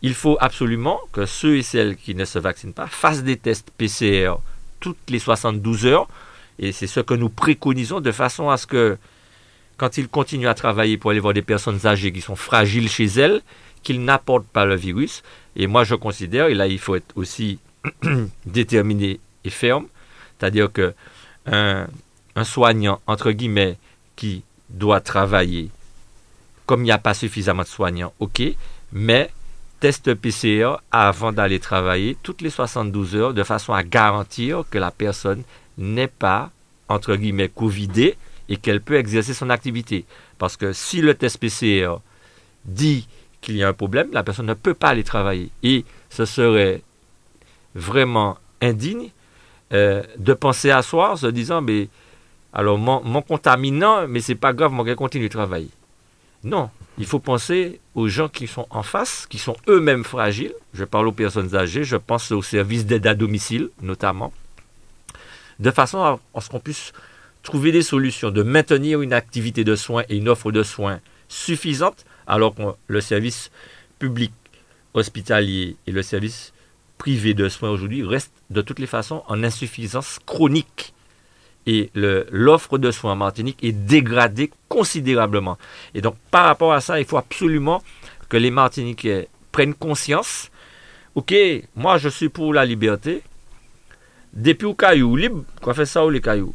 il 0.02 0.14
faut 0.14 0.38
absolument 0.40 1.00
que 1.12 1.26
ceux 1.26 1.58
et 1.58 1.64
celles 1.64 1.96
qui 1.96 2.16
ne 2.16 2.26
se 2.26 2.40
vaccinent 2.40 2.74
pas 2.74 2.88
fassent 2.88 3.24
des 3.24 3.38
tests 3.38 3.72
PCR 3.78 4.34
toutes 4.80 5.10
les 5.10 5.20
72 5.20 5.86
heures 5.86 6.08
et 6.60 6.72
c'est 6.72 6.88
ce 6.88 7.00
que 7.00 7.14
nous 7.14 7.30
préconisons 7.30 8.02
de 8.02 8.12
façon 8.12 8.50
à 8.50 8.58
ce 8.58 8.68
que, 8.68 8.98
quand 9.78 9.98
ils 9.98 10.08
continuent 10.08 10.48
à 10.48 10.54
travailler 10.54 10.98
pour 10.98 11.12
aller 11.12 11.20
voir 11.20 11.34
des 11.34 11.42
personnes 11.42 11.86
âgées 11.86 12.12
qui 12.12 12.22
sont 12.22 12.36
fragiles 12.36 12.90
chez 12.90 13.06
elles, 13.06 13.42
qu'ils 13.84 14.04
n'apportent 14.04 14.48
pas 14.48 14.66
le 14.66 14.76
virus. 14.76 15.24
Et 15.56 15.68
moi, 15.68 15.84
je 15.84 15.96
considère, 15.96 16.48
et 16.48 16.54
là, 16.54 16.68
il 16.68 16.80
faut 16.80 16.96
être 16.96 17.16
aussi 17.16 17.60
déterminé 18.46 19.20
et 19.44 19.50
ferme, 19.50 19.88
c'est-à-dire 20.38 20.72
que 20.72 20.94
un, 21.46 21.88
soignant, 22.44 23.00
entre 23.08 23.32
guillemets, 23.32 23.78
qui 24.16 24.44
doit 24.70 25.00
travailler, 25.00 25.70
comme 26.66 26.82
il 26.82 26.86
n'y 26.86 26.92
a 26.92 26.98
pas 26.98 27.14
suffisamment 27.14 27.62
de 27.62 27.68
soignants, 27.68 28.14
ok, 28.20 28.42
mais 28.92 29.30
test 29.80 30.14
PCR 30.16 30.78
avant 30.92 31.32
d'aller 31.32 31.60
travailler 31.60 32.18
toutes 32.24 32.42
les 32.42 32.50
72 32.50 33.16
heures 33.16 33.34
de 33.34 33.44
façon 33.44 33.74
à 33.74 33.84
garantir 33.84 34.64
que 34.72 34.80
la 34.80 34.90
personne 34.90 35.44
n'est 35.78 36.08
pas, 36.08 36.52
entre 36.90 37.16
guillemets, 37.16 37.50
covidée 37.50 38.18
et 38.50 38.58
qu'elle 38.58 38.82
peut 38.82 38.96
exercer 38.96 39.34
son 39.34 39.50
activité. 39.50 40.06
Parce 40.38 40.58
que 40.58 40.74
si 40.74 41.02
le 41.02 41.16
test 41.16 41.38
PCR 41.40 41.96
dit 42.66 43.08
qu'il 43.42 43.58
y 43.58 43.64
a 43.64 43.68
un 43.68 43.74
problème, 43.74 44.10
la 44.12 44.24
personne 44.24 44.48
ne 44.48 44.54
peut 44.54 44.74
pas 44.74 44.90
aller 44.90 45.04
travailler. 45.04 45.50
Et 45.64 45.86
ce 46.10 46.26
serait 46.26 46.82
vraiment 47.74 48.38
indigne 48.62 49.10
euh, 49.74 50.04
de 50.18 50.34
penser 50.34 50.72
à 50.72 50.82
soi 50.82 51.14
en 51.14 51.16
se 51.16 51.28
disant, 51.28 51.62
mais 51.62 51.90
alors 52.54 52.78
mon, 52.78 53.22
contaminant, 53.22 54.08
mais 54.08 54.22
c'est 54.22 54.36
pas 54.36 54.54
grave, 54.54 54.72
moi 54.72 54.86
je 54.88 54.94
continue 54.94 55.26
de 55.26 55.34
travailler. 55.34 55.70
Non, 56.44 56.70
il 56.98 57.06
faut 57.06 57.20
penser 57.20 57.80
aux 57.96 58.08
gens 58.08 58.30
qui 58.30 58.48
sont 58.48 58.68
en 58.70 58.84
face, 58.84 59.26
qui 59.28 59.40
sont 59.40 59.58
eux-mêmes 59.68 60.04
fragiles. 60.04 60.54
Je 60.74 60.84
parle 60.84 61.08
aux 61.08 61.12
personnes 61.12 61.56
âgées, 61.56 61.84
je 61.84 61.98
pense 61.98 62.32
aux 62.32 62.44
services 62.44 62.86
d'aide 62.86 63.08
à 63.08 63.16
domicile 63.16 63.70
notamment 63.82 64.32
de 65.60 65.72
façon 65.72 66.00
à, 66.00 66.42
ce 66.42 66.50
qu'on 66.50 66.60
puisse 66.60 66.94
trouver 67.44 67.72
des 67.72 67.84
solutions, 67.84 68.32
de 68.32 68.44
maintenir 68.44 69.02
une 69.02 69.14
activité 69.14 69.64
de 69.64 69.76
soins 69.76 70.04
et 70.10 70.18
une 70.18 70.30
offre 70.30 70.52
de 70.52 70.64
soins 70.64 71.00
suffisante, 71.28 72.06
alors 72.28 72.56
que 72.56 72.62
le 72.88 73.02
service 73.02 73.52
public 74.00 74.32
hospitalier 74.94 75.76
et 75.86 75.92
le 75.92 76.02
service 76.02 76.54
privé 76.98 77.34
de 77.34 77.50
soins 77.50 77.70
aujourd'hui 77.70 78.04
restent 78.04 78.32
de 78.50 78.62
toutes 78.62 78.80
les 78.80 78.88
façons 78.88 79.24
en 79.28 79.44
insuffisance 79.44 80.20
chronique. 80.26 80.94
Et 81.68 81.90
l'offre 81.96 82.78
de 82.78 82.92
soins 82.92 83.14
en 83.14 83.16
Martinique 83.16 83.64
est 83.64 83.72
dégradée 83.72 84.52
considérablement. 84.70 85.58
Et 85.96 86.02
donc, 86.02 86.16
par 86.30 86.46
rapport 86.46 86.74
à 86.74 86.82
ça, 86.82 87.00
il 87.00 87.06
faut 87.06 87.18
absolument 87.18 87.82
que 88.30 88.38
les 88.38 88.52
Martiniquais 88.52 89.28
prennent 89.52 89.74
conscience. 89.74 90.52
Ok, 91.16 91.34
moi 91.76 91.98
je 91.98 92.10
suis 92.10 92.30
pour 92.30 92.54
la 92.54 92.66
liberté, 92.66 93.24
depuis 94.36 94.66
au 94.66 94.74
caillou, 94.74 95.16
libre, 95.16 95.44
quoi 95.62 95.74
fait 95.74 95.86
ça 95.86 96.06
ou 96.06 96.10
les 96.10 96.22
cailloux. 96.22 96.54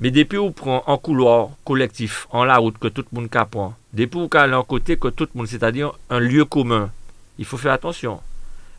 Mais 0.00 0.10
depuis 0.10 0.38
où 0.38 0.50
prend 0.50 0.82
en 0.86 0.98
couloir 0.98 1.50
collectif, 1.64 2.26
en 2.30 2.44
la 2.44 2.56
route 2.56 2.78
que 2.78 2.88
tout 2.88 3.04
le 3.12 3.20
monde 3.20 3.30
prend, 3.30 3.74
depuis 3.92 4.18
où 4.18 4.28
aller 4.32 4.54
en 4.54 4.64
côté 4.64 4.96
que 4.96 5.08
tout 5.08 5.28
le 5.32 5.38
monde, 5.38 5.46
c'est-à-dire 5.46 5.92
un 6.10 6.18
lieu 6.18 6.44
commun, 6.44 6.90
il 7.38 7.44
faut 7.44 7.56
faire 7.56 7.72
attention. 7.72 8.20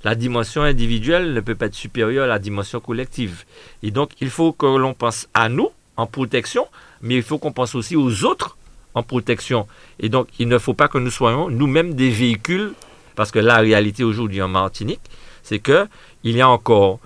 la 0.05 0.13
dimension 0.13 0.61
individuelle 0.61 1.33
ne 1.33 1.39
peut 1.39 1.55
pas 1.55 1.65
être 1.65 1.73
supérieure 1.73 2.25
à 2.25 2.27
la 2.27 2.37
dimension 2.37 2.79
collective. 2.79 3.43
Et 3.81 3.89
donc, 3.89 4.11
il 4.21 4.29
faut 4.29 4.51
que 4.51 4.67
l'on 4.67 4.93
pense 4.93 5.27
à 5.33 5.49
nous 5.49 5.69
en 5.97 6.05
protection, 6.05 6.67
mais 7.01 7.15
il 7.15 7.23
faut 7.23 7.39
qu'on 7.39 7.51
pense 7.51 7.73
aussi 7.73 7.95
aux 7.95 8.23
autres 8.23 8.55
en 8.93 9.01
protection. 9.01 9.67
Et 9.99 10.09
donc, 10.09 10.27
il 10.37 10.47
ne 10.47 10.59
faut 10.59 10.75
pas 10.75 10.87
que 10.87 10.99
nous 10.99 11.09
soyons 11.09 11.49
nous-mêmes 11.49 11.95
des 11.95 12.11
véhicules, 12.11 12.73
parce 13.15 13.31
que 13.31 13.39
la 13.39 13.57
réalité 13.57 14.03
aujourd'hui 14.03 14.43
en 14.43 14.47
Martinique, 14.47 15.01
c'est 15.41 15.59
que 15.59 15.87
il 16.23 16.35
y 16.37 16.41
a 16.41 16.49
encore, 16.49 16.99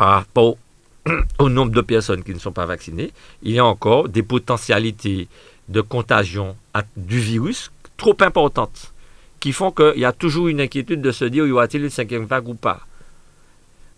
par 0.00 0.12
rapport 0.12 0.56
au 1.38 1.50
nombre 1.50 1.72
de 1.72 1.82
personnes 1.82 2.24
qui 2.24 2.32
ne 2.32 2.38
sont 2.38 2.52
pas 2.52 2.64
vaccinées, 2.64 3.12
il 3.42 3.52
y 3.52 3.58
a 3.58 3.66
encore 3.66 4.08
des 4.08 4.22
potentialités 4.22 5.28
de 5.68 5.82
contagion 5.82 6.56
du 6.96 7.20
virus 7.20 7.70
trop 7.98 8.16
importantes 8.20 8.94
qui 9.40 9.52
font 9.52 9.70
qu'il 9.70 9.98
y 9.98 10.06
a 10.06 10.12
toujours 10.12 10.48
une 10.48 10.62
inquiétude 10.62 11.02
de 11.02 11.12
se 11.12 11.26
dire 11.26 11.46
y 11.46 11.50
aura-t-il 11.50 11.84
une 11.84 11.90
cinquième 11.90 12.24
vague 12.24 12.48
ou 12.48 12.54
pas? 12.54 12.80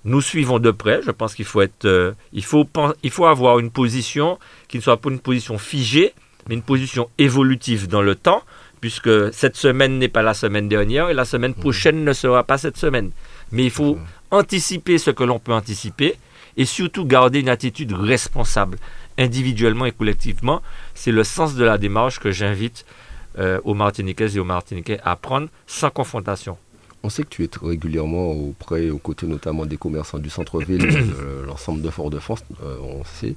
Nous 0.05 0.21
suivons 0.21 0.59
de 0.59 0.73
près. 0.73 1.03
Je 1.07 1.13
pense 1.13 1.37
qu'il 1.37 1.45
faut 1.45 1.61
être, 1.61 1.85
euh, 1.85 2.15
il 2.33 2.43
faut, 2.43 2.67
il 3.05 3.11
faut 3.13 3.27
avoir 3.27 3.61
une 3.61 3.71
position 3.71 4.41
qui 4.67 4.79
ne 4.79 4.83
soit 4.83 4.97
pas 4.97 5.09
une 5.09 5.21
position 5.21 5.57
figée, 5.57 6.15
mais 6.49 6.57
une 6.57 6.63
position 6.63 7.09
évolutive 7.19 7.87
dans 7.87 8.03
le 8.03 8.17
temps, 8.17 8.43
puisque 8.83 9.33
cette 9.33 9.57
semaine 9.57 9.99
n'est 10.01 10.09
pas 10.09 10.23
la 10.23 10.35
semaine 10.35 10.69
dernière 10.69 11.09
et 11.09 11.15
la 11.15 11.25
semaine 11.25 11.55
prochaine 11.55 12.05
ne 12.05 12.13
sera 12.13 12.43
pas 12.43 12.59
cette 12.59 12.77
semaine. 12.77 13.13
Mais 13.53 13.65
il 13.65 13.71
faut 13.71 13.97
anticiper 14.33 14.99
ce 14.99 15.13
que 15.13 15.23
l'on 15.23 15.39
peut 15.39 15.53
anticiper 15.53 16.17
et 16.57 16.65
surtout 16.65 17.07
garder 17.07 17.39
une 17.41 17.49
attitude 17.49 17.93
responsable, 17.93 18.79
individuellement 19.17 19.87
et 19.87 19.93
collectivement. 19.93 20.63
C'est 20.95 21.13
le 21.13 21.23
sens 21.23 21.55
de 21.55 21.65
la 21.65 21.79
démarche 21.79 22.19
que 22.19 22.33
j'invite 22.33 22.85
euh, 23.39 23.61
aux 23.63 23.75
Martiniquaises 23.75 24.37
et 24.37 24.41
aux 24.41 24.45
Martiniquais 24.45 24.99
à 25.05 25.15
prendre 25.15 25.49
sans 25.69 25.91
confrontation. 25.91 26.59
On 27.05 27.09
sait 27.09 27.23
que 27.23 27.29
tu 27.29 27.45
es 27.45 27.51
régulièrement 27.63 28.33
auprès, 28.33 28.91
aux 28.91 28.99
côtés 28.99 29.29
notamment 29.29 29.65
des 29.65 29.77
commerçants 29.77 30.19
du 30.19 30.29
centre-ville, 30.29 30.79
de 30.89 31.45
l'ensemble 31.47 31.83
de 31.83 31.91
Fort-de-France, 31.91 32.45
euh, 32.65 32.77
on 32.83 33.05
sait. 33.05 33.37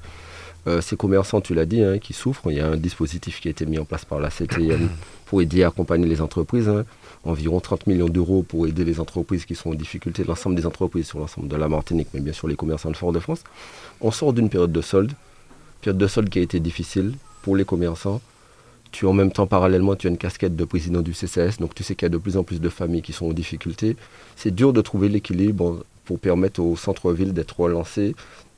Euh, 0.67 0.81
ces 0.81 0.97
commerçants, 0.97 1.41
tu 1.41 1.53
l'as 1.53 1.65
dit, 1.65 1.81
hein, 1.83 1.99
qui 1.99 2.13
souffrent, 2.13 2.49
il 2.51 2.57
y 2.57 2.59
a 2.59 2.67
un 2.67 2.77
dispositif 2.77 3.39
qui 3.39 3.47
a 3.47 3.51
été 3.51 3.65
mis 3.65 3.77
en 3.77 3.85
place 3.85 4.03
par 4.03 4.19
la 4.19 4.29
CTM 4.29 4.89
pour 5.25 5.41
aider 5.41 5.59
et 5.59 5.63
accompagner 5.63 6.07
les 6.07 6.21
entreprises. 6.21 6.67
Hein. 6.67 6.85
environ 7.23 7.59
30 7.59 7.87
millions 7.87 8.09
d'euros 8.09 8.43
pour 8.43 8.65
aider 8.67 8.83
les 8.83 8.99
entreprises 8.99 9.45
qui 9.45 9.55
sont 9.55 9.71
en 9.71 9.75
difficulté, 9.75 10.23
l'ensemble 10.23 10.55
des 10.55 10.65
entreprises 10.65 11.07
sur 11.07 11.19
l'ensemble 11.19 11.47
de 11.47 11.55
la 11.55 11.67
Martinique, 11.67 12.07
mais 12.13 12.19
bien 12.19 12.33
sûr 12.33 12.47
les 12.47 12.55
commerçants 12.55 12.91
de 12.91 12.97
Fort-de-France. 12.97 13.43
On 14.01 14.11
sort 14.11 14.33
d'une 14.33 14.49
période 14.49 14.71
de 14.71 14.81
solde, 14.81 15.13
période 15.81 15.97
de 15.97 16.07
solde 16.07 16.29
qui 16.29 16.39
a 16.39 16.41
été 16.41 16.59
difficile 16.59 17.13
pour 17.43 17.55
les 17.55 17.65
commerçants. 17.65 18.21
Tu 18.91 19.05
en 19.05 19.13
même 19.13 19.31
temps, 19.31 19.45
parallèlement, 19.45 19.95
tu 19.95 20.07
as 20.07 20.09
une 20.09 20.17
casquette 20.17 20.55
de 20.55 20.65
président 20.65 21.01
du 21.01 21.13
CCS, 21.13 21.59
donc 21.59 21.75
tu 21.75 21.83
sais 21.83 21.95
qu'il 21.95 22.05
y 22.05 22.07
a 22.07 22.09
de 22.09 22.17
plus 22.17 22.37
en 22.37 22.43
plus 22.43 22.61
de 22.61 22.69
familles 22.69 23.01
qui 23.01 23.13
sont 23.13 23.27
en 23.27 23.33
difficulté. 23.33 23.97
C'est 24.35 24.55
dur 24.55 24.73
de 24.73 24.81
trouver 24.81 25.09
l'équilibre 25.09 25.83
pour 26.05 26.19
permettre 26.19 26.61
au 26.61 26.75
centre-ville 26.77 27.33
d'être 27.33 27.59
relancé 27.59 28.15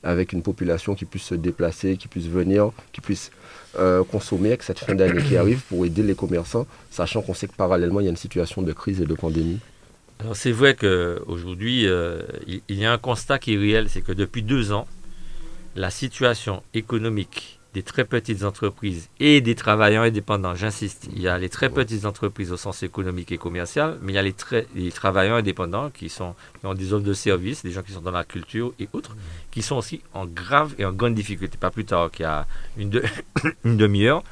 avec 0.07 0.31
une 0.31 0.41
population 0.41 0.95
qui 0.95 1.03
puisse 1.03 1.23
se 1.23 1.35
déplacer, 1.35 1.97
qui 1.97 2.07
puisse 2.07 2.27
venir, 2.27 2.71
qui 2.93 3.01
puisse 3.01 3.29
euh, 3.77 4.05
consommer 4.05 4.49
avec 4.49 4.63
cette 4.63 4.79
fin 4.79 4.95
d'année 4.95 5.21
qui 5.21 5.35
arrive 5.35 5.61
pour 5.67 5.85
aider 5.85 6.01
les 6.01 6.15
commerçants, 6.15 6.65
sachant 6.89 7.21
qu'on 7.21 7.33
sait 7.33 7.47
que 7.47 7.55
parallèlement, 7.55 7.99
il 7.99 8.05
y 8.05 8.07
a 8.07 8.11
une 8.11 8.15
situation 8.15 8.61
de 8.61 8.71
crise 8.71 9.01
et 9.01 9.05
de 9.05 9.13
pandémie. 9.13 9.59
Alors 10.19 10.37
c'est 10.37 10.53
vrai 10.53 10.75
qu'aujourd'hui, 10.75 11.87
euh, 11.87 12.21
il 12.47 12.79
y 12.79 12.85
a 12.85 12.91
un 12.93 12.97
constat 12.97 13.37
qui 13.37 13.55
est 13.55 13.57
réel, 13.57 13.89
c'est 13.89 14.01
que 14.01 14.13
depuis 14.13 14.43
deux 14.43 14.71
ans, 14.71 14.87
la 15.75 15.89
situation 15.89 16.63
économique 16.73 17.56
des 17.77 17.83
très 17.83 18.05
petites 18.05 18.43
entreprises 18.43 19.07
et 19.19 19.39
des 19.39 19.53
travailleurs 19.53 20.01
indépendants. 20.01 20.55
J'insiste, 20.55 21.07
il 21.15 21.21
y 21.21 21.27
a 21.27 21.37
les 21.37 21.47
très 21.47 21.69
petites 21.69 22.05
entreprises 22.05 22.51
au 22.51 22.57
sens 22.57 22.81
économique 22.81 23.31
et 23.31 23.37
commercial, 23.37 23.99
mais 24.01 24.13
il 24.13 24.15
y 24.15 24.17
a 24.17 24.23
les, 24.23 24.33
très, 24.33 24.65
les 24.73 24.91
travailleurs 24.91 25.37
indépendants 25.37 25.91
qui, 25.91 26.09
sont, 26.09 26.33
qui 26.59 26.65
ont 26.65 26.73
des 26.73 26.91
offres 26.93 27.05
de 27.05 27.13
services, 27.13 27.61
des 27.61 27.69
gens 27.69 27.83
qui 27.83 27.91
sont 27.91 28.01
dans 28.01 28.09
la 28.09 28.23
culture 28.23 28.73
et 28.79 28.89
autres, 28.93 29.15
qui 29.51 29.61
sont 29.61 29.75
aussi 29.75 30.01
en 30.15 30.25
grave 30.25 30.73
et 30.79 30.85
en 30.85 30.91
grande 30.91 31.13
difficulté. 31.13 31.55
Pas 31.59 31.69
plus 31.69 31.85
tard 31.85 32.09
qu'il 32.09 32.23
y 32.23 32.25
a 32.25 32.47
une, 32.77 32.99
une 33.63 33.77
demi-heure, 33.77 34.23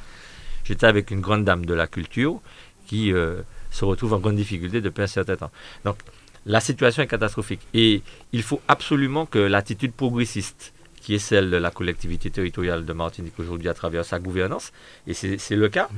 j'étais 0.64 0.86
avec 0.86 1.12
une 1.12 1.20
grande 1.20 1.44
dame 1.44 1.64
de 1.66 1.74
la 1.74 1.86
culture 1.86 2.40
qui 2.88 3.12
euh, 3.12 3.42
se 3.70 3.84
retrouve 3.84 4.12
en 4.14 4.18
grande 4.18 4.34
difficulté 4.34 4.80
depuis 4.80 5.02
un 5.02 5.06
certain 5.06 5.36
temps. 5.36 5.52
Donc, 5.84 5.98
la 6.46 6.58
situation 6.58 7.00
est 7.04 7.06
catastrophique 7.06 7.60
et 7.74 8.02
il 8.32 8.42
faut 8.42 8.60
absolument 8.66 9.24
que 9.24 9.38
l'attitude 9.38 9.92
progressiste 9.92 10.72
qui 11.06 11.14
est 11.14 11.20
celle 11.20 11.52
de 11.52 11.56
la 11.56 11.70
collectivité 11.70 12.30
territoriale 12.30 12.84
de 12.84 12.92
Martinique 12.92 13.38
aujourd'hui 13.38 13.68
à 13.68 13.74
travers 13.74 14.04
sa 14.04 14.18
gouvernance. 14.18 14.72
Et 15.06 15.14
c'est 15.14 15.54
le 15.54 15.68
cas. 15.68 15.88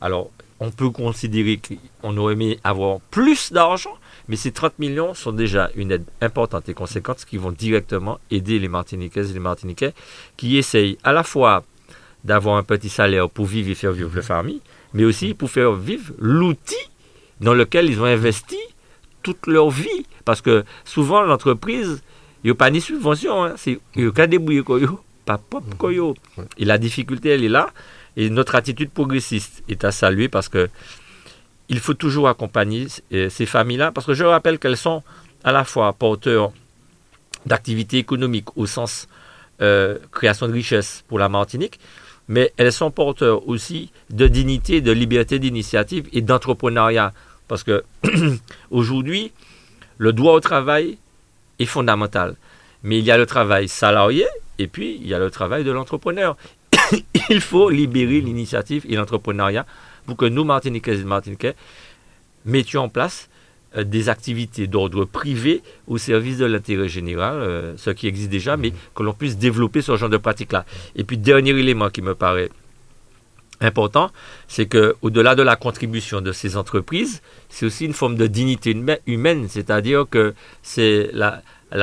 Alors, 0.00 0.32
on 0.58 0.72
peut 0.72 0.90
considérer 0.90 1.60
qu'on 2.00 2.16
aurait 2.16 2.32
aimé 2.32 2.58
avoir 2.64 2.98
plus 3.12 3.52
d'argent, 3.52 3.96
mais 4.26 4.34
ces 4.34 4.50
30 4.50 4.80
millions 4.80 5.14
sont 5.14 5.30
déjà 5.30 5.70
une 5.76 5.92
aide 5.92 6.04
importante 6.20 6.68
et 6.68 6.74
conséquente 6.74 7.24
qui 7.24 7.36
vont 7.36 7.52
directement 7.52 8.18
aider 8.32 8.58
les 8.58 8.66
Martiniquaises 8.66 9.30
et 9.30 9.34
les 9.34 9.38
Martiniquais 9.38 9.94
qui 10.36 10.58
essayent 10.58 10.98
à 11.04 11.12
la 11.12 11.22
fois 11.22 11.62
d'avoir 12.24 12.56
un 12.56 12.64
petit 12.64 12.88
salaire 12.88 13.30
pour 13.30 13.46
vivre 13.46 13.70
et 13.70 13.76
faire 13.76 13.92
vivre 13.92 14.12
leur 14.12 14.24
famille, 14.24 14.60
mais 14.92 15.04
aussi 15.04 15.34
pour 15.34 15.52
faire 15.52 15.72
vivre 15.72 16.12
l'outil 16.18 16.90
dans 17.40 17.54
lequel 17.54 17.88
ils 17.88 18.00
ont 18.00 18.06
investi 18.06 18.58
toute 19.22 19.46
leur 19.46 19.70
vie. 19.70 20.04
Parce 20.24 20.40
que 20.40 20.64
souvent, 20.84 21.22
l'entreprise, 21.22 22.02
n'y 22.44 22.50
a 22.50 22.54
pas 22.54 22.70
ni 22.70 22.80
subvention, 22.80 23.44
hein. 23.44 23.54
il 23.66 23.78
n'y 23.96 24.06
a 24.06 24.10
qu'à 24.10 24.26
débrouiller, 24.26 24.62
pas 25.24 25.38
pop. 25.38 25.64
Et 26.58 26.64
la 26.64 26.78
difficulté, 26.78 27.30
elle 27.30 27.44
est 27.44 27.48
là. 27.48 27.70
Et 28.16 28.30
notre 28.30 28.54
attitude 28.54 28.90
progressiste 28.90 29.64
est 29.68 29.84
à 29.84 29.90
saluer 29.90 30.28
parce 30.28 30.48
que 30.48 30.68
il 31.68 31.80
faut 31.80 31.94
toujours 31.94 32.28
accompagner 32.28 32.86
euh, 33.12 33.28
ces 33.30 33.46
familles-là, 33.46 33.90
parce 33.90 34.06
que 34.06 34.14
je 34.14 34.24
rappelle 34.24 34.58
qu'elles 34.58 34.76
sont 34.76 35.02
à 35.42 35.52
la 35.52 35.64
fois 35.64 35.92
porteurs 35.94 36.52
d'activités 37.46 37.98
économiques 37.98 38.56
au 38.56 38.66
sens 38.66 39.08
euh, 39.62 39.98
création 40.12 40.46
de 40.46 40.52
richesse 40.52 41.04
pour 41.08 41.18
la 41.18 41.28
Martinique, 41.28 41.80
mais 42.28 42.52
elles 42.56 42.72
sont 42.72 42.90
porteurs 42.90 43.48
aussi 43.48 43.90
de 44.10 44.26
dignité, 44.26 44.80
de 44.80 44.92
liberté 44.92 45.38
d'initiative 45.38 46.08
et 46.12 46.20
d'entrepreneuriat. 46.20 47.12
Parce 47.48 47.62
que 47.62 47.84
aujourd'hui, 48.70 49.32
le 49.98 50.12
droit 50.12 50.34
au 50.34 50.40
travail 50.40 50.98
est 51.58 51.66
fondamental. 51.66 52.36
Mais 52.82 52.98
il 52.98 53.04
y 53.04 53.10
a 53.10 53.16
le 53.16 53.26
travail 53.26 53.68
salarié 53.68 54.26
et 54.58 54.66
puis 54.66 54.98
il 55.00 55.06
y 55.06 55.14
a 55.14 55.18
le 55.18 55.30
travail 55.30 55.64
de 55.64 55.70
l'entrepreneur. 55.70 56.36
il 57.30 57.40
faut 57.40 57.70
libérer 57.70 58.20
l'initiative 58.20 58.84
et 58.88 58.96
l'entrepreneuriat 58.96 59.66
pour 60.06 60.16
que 60.16 60.26
nous, 60.26 60.44
Martiniquais 60.44 60.98
et 60.98 61.04
Martiniquais, 61.04 61.54
mettions 62.44 62.82
en 62.82 62.88
place 62.88 63.28
euh, 63.76 63.84
des 63.84 64.08
activités 64.08 64.66
d'ordre 64.66 65.04
privé 65.04 65.62
au 65.86 65.98
service 65.98 66.38
de 66.38 66.44
l'intérêt 66.44 66.88
général, 66.88 67.36
euh, 67.36 67.76
ce 67.76 67.90
qui 67.90 68.06
existe 68.06 68.30
déjà, 68.30 68.56
mais 68.56 68.72
que 68.94 69.02
l'on 69.02 69.12
puisse 69.12 69.38
développer 69.38 69.82
ce 69.82 69.96
genre 69.96 70.10
de 70.10 70.16
pratique-là. 70.16 70.64
Et 70.94 71.04
puis, 71.04 71.16
dernier 71.16 71.50
élément 71.50 71.88
qui 71.88 72.02
me 72.02 72.14
paraît 72.14 72.50
important, 73.60 74.10
c'est 74.48 74.66
que 74.66 74.96
au-delà 75.02 75.34
de 75.34 75.42
la 75.42 75.56
contribution 75.56 76.20
de 76.20 76.32
ces 76.32 76.56
entreprises, 76.56 77.22
c'est 77.48 77.66
aussi 77.66 77.84
une 77.84 77.92
forme 77.92 78.16
de 78.16 78.26
dignité 78.26 78.76
humaine, 79.06 79.46
c'est-à-dire 79.48 80.06
que 80.10 80.34
c'est 80.62 81.10
la, 81.12 81.42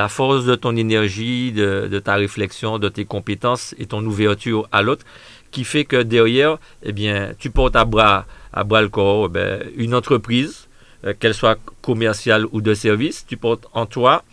force 0.09 0.45
de 0.45 0.55
ton 0.55 0.75
énergie, 0.75 1.51
de, 1.51 1.99
ta 1.99 2.15
réflexion, 2.15 2.79
de 2.79 2.89
tes 2.89 3.05
compétences 3.05 3.75
et 3.77 3.85
ton 3.85 4.05
ouverture 4.05 4.67
à 4.71 4.81
l'autre 4.81 5.05
qui 5.51 5.65
fait 5.65 5.83
que 5.83 6.01
derrière, 6.01 6.57
eh 6.81 6.93
bien, 6.93 7.33
tu 7.37 7.49
portes 7.49 7.75
à 7.75 7.83
bras, 7.83 8.25
à 8.53 8.63
bras 8.63 8.81
le 8.81 8.87
corps 8.87 9.29
eh 9.35 9.73
une 9.75 9.93
entreprise, 9.93 10.69
euh, 11.03 11.13
qu'elle 11.19 11.33
soit 11.33 11.59
commerciale 11.81 12.45
ou 12.53 12.61
de 12.61 12.73
service, 12.73 13.25
tu 13.27 13.35
portes 13.35 13.67
en 13.73 13.85
toi 13.85 14.23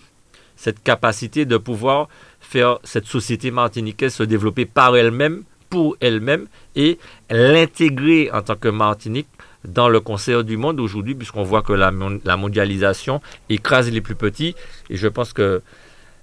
cette 0.55 0.83
capacité 0.83 1.45
de 1.45 1.57
pouvoir 1.57 2.09
faire 2.41 2.79
cette 2.85 3.07
société 3.07 3.51
martiniquaise 3.51 4.15
se 4.15 4.23
développer 4.23 4.67
par 4.67 4.97
elle-même 4.97 5.45
pour 5.71 5.97
elle-même 6.01 6.47
et 6.77 6.99
l'intégrer 7.31 8.31
en 8.33 8.43
tant 8.43 8.57
que 8.57 8.69
Martinique 8.69 9.29
dans 9.65 9.89
le 9.89 10.01
concert 10.01 10.45
du 10.45 10.57
monde 10.57 10.81
aujourd'hui, 10.81 11.15
puisqu'on 11.15 11.43
voit 11.43 11.63
que 11.63 11.73
la, 11.73 11.91
mondialisation 12.37 13.21
écrase 13.49 13.91
les 13.91 14.01
plus 14.01 14.15
petits. 14.15 14.55
Et 14.91 14.97
je 14.97 15.09
pense 15.09 15.33
que 15.33 15.63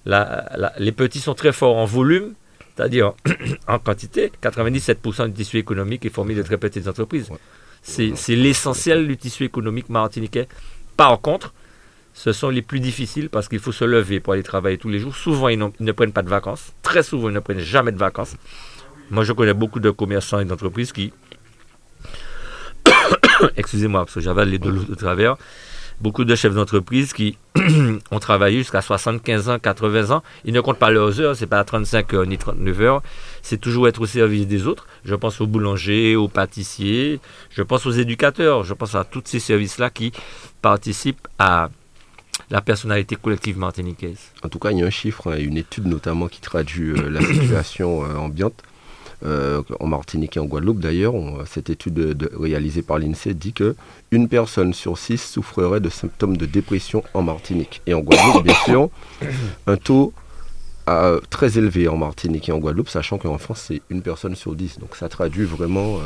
les 0.06 0.92
petits 0.92 1.20
sont 1.20 1.34
très 1.34 1.52
forts 1.52 1.78
en 1.78 1.86
volume, 1.86 2.34
c'est-à-dire 2.76 3.14
en 3.68 3.80
quantité. 3.80 4.32
97% 4.42 5.28
du 5.28 5.34
tissu 5.34 5.58
économique 5.58 6.06
est 6.06 6.10
formé 6.10 6.36
de 6.36 6.44
très 6.44 6.58
petites 6.58 6.88
entreprises. 6.88 7.30
C'est 7.84 8.36
l'essentiel 8.36 9.08
du 9.08 9.18
tissu 9.18 9.44
économique 9.44 9.90
martiniquais. 9.90 10.48
Par 10.98 11.20
contre, 11.22 11.54
ce 12.14 12.32
sont 12.32 12.50
les 12.50 12.62
plus 12.62 12.80
difficiles 12.80 13.30
parce 13.30 13.50
qu'il 13.50 13.60
faut 13.60 13.74
se 13.74 13.84
lever 13.84 14.22
pour 14.22 14.34
aller 14.34 14.44
travailler 14.44 14.78
tous 14.78 14.90
les 14.90 15.00
jours. 15.00 15.16
Souvent, 15.16 15.50
ils, 15.50 15.60
ils 15.80 15.86
ne 15.86 15.92
prennent 15.92 16.14
pas 16.14 16.22
de 16.24 16.30
vacances. 16.30 16.72
Très 16.82 17.04
souvent, 17.04 17.28
ils 17.28 17.34
ne 17.36 17.42
prennent 17.42 17.60
jamais 17.60 17.92
de 17.92 17.98
vacances. 17.98 18.36
Moi, 19.12 19.24
je 19.24 19.34
connais 19.34 19.54
beaucoup 19.54 19.80
de 19.80 19.92
commerçants 19.92 20.40
et 20.40 20.46
d'entreprises 20.46 20.92
qui, 20.92 21.14
excusez-moi, 23.58 24.02
parce 24.02 24.16
que 24.16 24.22
j'avais 24.22 24.46
les 24.46 24.60
deux 24.60 24.72
de 24.72 24.96
travers, 24.96 25.38
beaucoup 26.02 26.26
de 26.26 26.36
chefs 26.36 26.54
d'entreprise 26.54 27.14
qui 27.14 27.38
ont 28.12 28.20
travaillé 28.20 28.60
jusqu'à 28.60 28.82
75 28.82 29.50
ans, 29.50 29.60
80 29.60 30.12
ans. 30.16 30.24
Ils 30.44 30.54
ne 30.54 30.62
comptent 30.62 30.80
pas 30.80 30.90
leurs 30.90 31.20
heures, 31.22 31.36
c'est 31.36 31.48
pas 31.48 31.64
35 31.64 32.14
heures 32.14 32.26
ni 32.26 32.38
39 32.38 32.82
heures. 32.82 33.04
C'est 33.42 33.60
toujours 33.60 33.88
être 33.88 34.02
au 34.02 34.06
service 34.06 34.48
des 34.48 34.68
autres. 34.68 34.88
Je 35.04 35.16
pense 35.16 35.40
aux 35.40 35.48
boulangers, 35.48 36.16
aux 36.16 36.28
pâtissiers, 36.28 37.20
je 37.52 37.62
pense 37.62 37.86
aux 37.86 37.92
éducateurs, 37.92 38.64
je 38.64 38.74
pense 38.74 38.96
à 38.96 39.04
tous 39.04 39.24
ces 39.26 39.40
services-là 39.40 39.90
qui 39.90 40.12
participent 40.62 41.28
à 41.40 41.70
la 42.50 42.62
personnalité 42.62 43.16
collective 43.16 43.58
martiniquaise. 43.58 44.32
En 44.44 44.50
tout 44.50 44.60
cas, 44.60 44.72
il 44.72 44.80
y 44.80 44.84
a 44.84 44.86
un 44.86 44.92
chiffre, 44.92 45.40
une 45.40 45.58
étude 45.58 45.88
notamment 45.88 46.28
qui 46.28 46.42
traduit 46.42 46.92
euh, 46.92 47.10
la 47.10 47.22
situation 47.34 48.04
euh, 48.04 48.16
ambiante. 48.16 48.62
Euh, 49.24 49.62
en 49.80 49.88
Martinique 49.88 50.38
et 50.38 50.40
en 50.40 50.46
Guadeloupe 50.46 50.80
d'ailleurs, 50.80 51.14
cette 51.46 51.70
étude 51.70 52.30
réalisée 52.38 52.82
par 52.82 53.00
l'INSEE 53.00 53.34
dit 53.34 53.54
que 53.54 53.76
une 54.12 54.28
personne 54.28 54.74
sur 54.74 54.98
six 54.98 55.18
souffrerait 55.18 55.80
de 55.80 55.90
symptômes 55.90 56.38
de 56.38 56.46
dépression 56.46 57.04
en 57.14 57.22
Martinique. 57.22 57.82
Et 57.88 57.94
en 57.94 58.02
Guadeloupe, 58.02 58.44
bien 58.44 58.56
sûr, 58.66 58.90
un 59.68 59.78
taux 59.78 60.14
très 61.30 61.58
élevé 61.58 61.88
en 61.88 61.98
Martinique 61.98 62.50
et 62.50 62.52
en 62.52 62.60
Guadeloupe, 62.60 62.90
sachant 62.90 63.18
qu'en 63.18 63.38
France, 63.38 63.66
c'est 63.68 63.82
une 63.90 64.02
personne 64.02 64.36
sur 64.36 64.54
dix. 64.54 64.80
Donc 64.80 64.96
ça 64.96 65.10
traduit 65.10 65.46
vraiment 65.46 66.00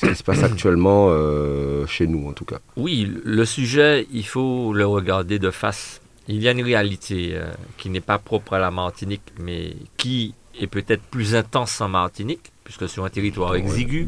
ce 0.00 0.06
qui 0.06 0.14
se 0.14 0.22
passe 0.22 0.42
actuellement 0.42 1.08
euh, 1.10 1.86
chez 1.86 2.06
nous, 2.06 2.28
en 2.28 2.32
tout 2.32 2.44
cas. 2.44 2.58
Oui, 2.76 3.10
le 3.24 3.44
sujet, 3.44 4.06
il 4.12 4.24
faut 4.24 4.72
le 4.72 4.86
regarder 4.86 5.38
de 5.38 5.50
face. 5.50 6.00
Il 6.28 6.40
y 6.40 6.48
a 6.48 6.52
une 6.52 6.62
réalité 6.62 7.30
euh, 7.32 7.50
qui 7.78 7.90
n'est 7.90 8.00
pas 8.00 8.18
propre 8.18 8.52
à 8.52 8.58
la 8.58 8.70
Martinique, 8.70 9.22
mais 9.40 9.74
qui 9.96 10.34
est 10.58 10.66
peut-être 10.66 11.02
plus 11.02 11.34
intense 11.34 11.80
en 11.80 11.88
Martinique, 11.88 12.52
puisque 12.64 12.88
sur 12.88 13.04
un 13.04 13.10
territoire 13.10 13.54
exigu, 13.54 14.06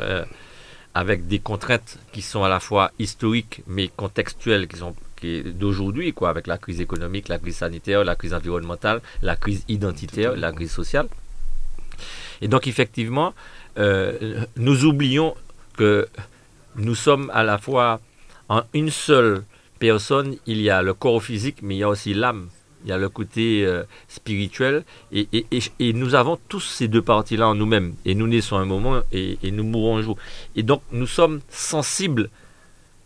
euh, 0.00 0.24
avec 0.94 1.26
des 1.26 1.40
contraintes 1.40 1.98
qui 2.12 2.22
sont 2.22 2.44
à 2.44 2.48
la 2.48 2.60
fois 2.60 2.92
historiques, 2.98 3.62
mais 3.66 3.88
contextuelles, 3.88 4.68
qui 4.68 4.76
sont 4.76 4.94
d'aujourd'hui, 5.24 6.12
quoi, 6.12 6.28
avec 6.28 6.46
la 6.46 6.58
crise 6.58 6.80
économique, 6.80 7.28
la 7.28 7.38
crise 7.38 7.56
sanitaire, 7.56 8.04
la 8.04 8.16
crise 8.16 8.34
environnementale, 8.34 9.00
la 9.22 9.36
crise 9.36 9.64
identitaire, 9.68 10.36
la 10.36 10.52
crise 10.52 10.70
sociale. 10.70 11.08
Et 12.40 12.48
donc, 12.48 12.66
effectivement, 12.66 13.34
euh, 13.78 14.44
nous 14.56 14.84
oublions 14.84 15.34
que 15.76 16.06
nous 16.76 16.94
sommes 16.94 17.30
à 17.32 17.42
la 17.42 17.58
fois 17.58 18.00
en 18.48 18.62
une 18.74 18.90
seule 18.90 19.44
personne, 19.78 20.36
il 20.46 20.60
y 20.60 20.70
a 20.70 20.82
le 20.82 20.94
corps 20.94 21.22
physique, 21.22 21.58
mais 21.62 21.76
il 21.76 21.78
y 21.78 21.82
a 21.82 21.88
aussi 21.88 22.14
l'âme, 22.14 22.48
il 22.84 22.90
y 22.90 22.92
a 22.92 22.98
le 22.98 23.08
côté 23.08 23.64
euh, 23.64 23.82
spirituel, 24.08 24.84
et, 25.12 25.26
et, 25.78 25.92
nous 25.92 26.14
avons 26.14 26.38
tous 26.48 26.60
ces 26.60 26.86
deux 26.86 27.02
parties-là 27.02 27.48
en 27.48 27.54
nous-mêmes, 27.54 27.94
et 28.04 28.14
nous 28.14 28.26
naissons 28.26 28.56
un 28.56 28.66
moment 28.66 29.00
et, 29.12 29.38
nous 29.50 29.64
mourrons 29.64 29.98
un 29.98 30.02
jour. 30.02 30.18
Et 30.54 30.62
donc 30.62 30.82
nous 30.92 31.06
sommes 31.06 31.40
sensibles, 31.48 32.28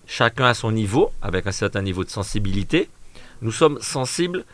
chacun 0.06 0.47
à 0.47 0.54
son 0.54 0.73
niveau, 0.73 1.12
avec 1.23 1.47
un 1.47 1.52
certain 1.52 1.82
niveau 1.82 2.04
de 2.04 2.11
sensibilité, 2.11 2.88
nous 3.40 3.52
sommes 3.52 3.80
sensibles 3.80 4.44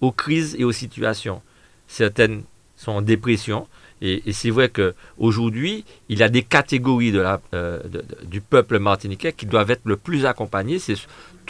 aux 0.00 0.12
crises 0.12 0.56
et 0.58 0.64
aux 0.64 0.72
situations. 0.72 1.42
Certaines 1.86 2.42
sont 2.76 2.92
en 2.92 3.02
dépression, 3.02 3.66
et, 4.02 4.32
c'est 4.32 4.50
vrai 4.50 4.70
qu'aujourd'hui, 4.70 5.84
il 6.08 6.18
y 6.18 6.22
a 6.22 6.30
des 6.30 6.42
catégories 6.42 7.12
de 7.12 7.20
la, 7.20 7.40
euh, 7.52 7.80
du 8.24 8.40
peuple 8.40 8.78
martiniquais 8.78 9.34
qui 9.34 9.44
doivent 9.44 9.70
être 9.70 9.82
le 9.84 9.96
plus 9.96 10.24
accompagnés. 10.24 10.78
C'est 10.78 10.96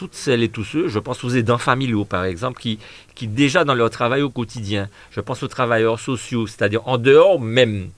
toutes 0.00 0.14
celles 0.14 0.42
et 0.42 0.48
tous 0.48 0.64
ceux, 0.64 0.88
je 0.88 0.98
pense 0.98 1.22
aux 1.24 1.28
aidants 1.28 1.58
familiaux 1.58 2.06
par 2.06 2.24
exemple, 2.24 2.58
qui, 2.58 2.78
qui 3.14 3.26
déjà 3.26 3.64
dans 3.64 3.74
leur 3.74 3.90
travail 3.90 4.22
au 4.22 4.30
quotidien, 4.30 4.88
je 5.10 5.20
pense 5.20 5.42
aux 5.42 5.48
travailleurs 5.48 6.00
sociaux, 6.00 6.46
c'est-à-dire 6.46 6.88
en 6.88 6.96
dehors 6.96 7.38
même 7.38 7.90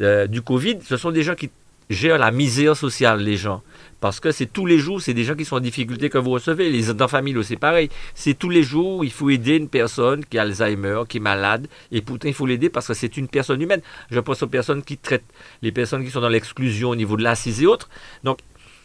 euh, 0.00 0.26
du 0.26 0.40
Covid, 0.40 0.78
ce 0.82 0.96
sont 0.96 1.10
des 1.10 1.22
gens 1.22 1.34
qui 1.34 1.50
gèrent 1.90 2.16
la 2.16 2.30
misère 2.30 2.74
sociale, 2.74 3.20
les 3.20 3.36
gens. 3.36 3.62
Parce 4.00 4.18
que 4.18 4.32
c'est 4.32 4.46
tous 4.46 4.64
les 4.64 4.78
jours, 4.78 5.02
c'est 5.02 5.12
des 5.12 5.24
gens 5.24 5.34
qui 5.34 5.44
sont 5.44 5.56
en 5.56 5.60
difficulté 5.60 6.08
que 6.08 6.16
vous 6.16 6.30
recevez. 6.30 6.70
Les 6.70 6.90
enfants 6.90 7.08
familiaux, 7.08 7.42
c'est 7.42 7.56
pareil. 7.56 7.90
C'est 8.14 8.32
tous 8.32 8.48
les 8.48 8.62
jours, 8.62 9.04
il 9.04 9.12
faut 9.12 9.28
aider 9.28 9.56
une 9.56 9.68
personne 9.68 10.24
qui 10.24 10.38
a 10.38 10.42
Alzheimer, 10.42 11.02
qui 11.06 11.18
est 11.18 11.20
malade, 11.20 11.66
et 11.92 12.00
pourtant 12.00 12.28
il 12.28 12.32
faut 12.32 12.46
l'aider 12.46 12.70
parce 12.70 12.86
que 12.86 12.94
c'est 12.94 13.18
une 13.18 13.28
personne 13.28 13.60
humaine. 13.60 13.82
Je 14.10 14.20
pense 14.20 14.42
aux 14.42 14.46
personnes 14.46 14.82
qui 14.82 14.96
traitent 14.96 15.30
les 15.60 15.70
personnes 15.70 16.02
qui 16.02 16.10
sont 16.10 16.22
dans 16.22 16.30
l'exclusion 16.30 16.88
au 16.88 16.96
niveau 16.96 17.18
de 17.18 17.22
l'assise 17.22 17.62
et 17.62 17.66
autres. 17.66 17.90
Donc, 18.24 18.38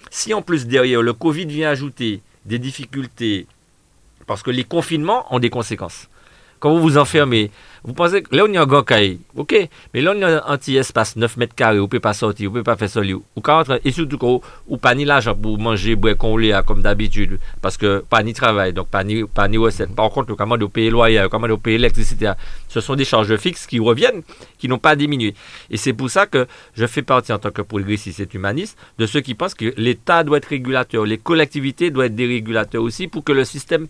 si 0.09 0.33
en 0.33 0.41
plus 0.41 0.67
derrière 0.67 1.01
le 1.01 1.13
Covid 1.13 1.45
vient 1.45 1.69
ajouter 1.69 2.21
des 2.45 2.59
difficultés, 2.59 3.47
parce 4.27 4.43
que 4.43 4.51
les 4.51 4.63
confinements 4.63 5.25
ont 5.33 5.39
des 5.39 5.49
conséquences. 5.49 6.07
Quand 6.59 6.73
vous 6.73 6.81
vous 6.81 6.97
enfermez, 6.97 7.51
vous 7.83 7.93
pensez 7.93 8.23
que 8.23 8.35
là, 8.35 8.45
on 8.47 8.51
est 8.51 8.57
en 8.57 8.65
grand 8.65 8.81
cahier, 8.81 9.19
ok, 9.35 9.69
mais 9.93 10.01
là, 10.01 10.13
on 10.15 10.19
est 10.19 10.23
un 10.23 10.57
petit 10.57 10.75
espace, 10.75 11.15
9 11.15 11.37
mètres 11.37 11.53
carrés, 11.53 11.77
vous 11.77 11.83
ne 11.83 11.87
pouvez 11.87 11.99
pas 11.99 12.13
sortir, 12.13 12.49
vous 12.49 12.57
ne 12.57 12.63
pouvez 12.63 12.75
pas 12.75 12.77
faire 12.77 12.89
ça, 12.89 13.01
ou 13.01 13.23
et 13.83 13.91
surtout, 13.91 14.17
vous 14.19 14.41
ou 14.67 14.77
pas 14.77 14.95
ni 14.95 15.05
l'argent 15.05 15.35
pour 15.35 15.59
manger, 15.59 15.95
boire, 15.95 16.17
qu'on 16.17 16.35
comme 16.65 16.81
d'habitude, 16.81 17.39
parce 17.61 17.77
que 17.77 18.03
pas 18.09 18.23
ni 18.23 18.33
travail, 18.33 18.73
donc 18.73 18.87
pas 18.87 19.03
ni, 19.03 19.23
pas 19.25 19.47
ni 19.47 19.57
recette. 19.57 19.93
Par 19.93 20.09
contre, 20.09 20.33
comment 20.33 20.57
de 20.57 20.65
payer 20.65 20.89
loyer, 20.89 21.27
comment 21.29 21.47
de 21.47 21.55
payer 21.55 21.77
l'électricité, 21.77 22.31
ce 22.69 22.81
sont 22.81 22.95
des 22.95 23.05
charges 23.05 23.35
fixes 23.37 23.67
qui 23.67 23.79
reviennent, 23.79 24.23
qui 24.57 24.67
n'ont 24.67 24.79
pas 24.79 24.95
diminué. 24.95 25.35
Et 25.69 25.77
c'est 25.77 25.93
pour 25.93 26.09
ça 26.09 26.25
que 26.25 26.47
je 26.73 26.87
fais 26.87 27.03
partie, 27.03 27.33
en 27.33 27.37
tant 27.37 27.51
que 27.51 27.61
progressiste 27.61 28.19
et 28.19 28.27
humaniste, 28.33 28.79
de 28.97 29.05
ceux 29.05 29.21
qui 29.21 29.35
pensent 29.35 29.53
que 29.53 29.73
l'État 29.77 30.23
doit 30.23 30.37
être 30.37 30.45
régulateur, 30.45 31.05
les 31.05 31.19
collectivités 31.19 31.91
doivent 31.91 32.07
être 32.07 32.15
des 32.15 32.25
régulateurs 32.25 32.81
aussi, 32.81 33.07
pour 33.07 33.23
que 33.23 33.31
le 33.31 33.45
système 33.45 33.85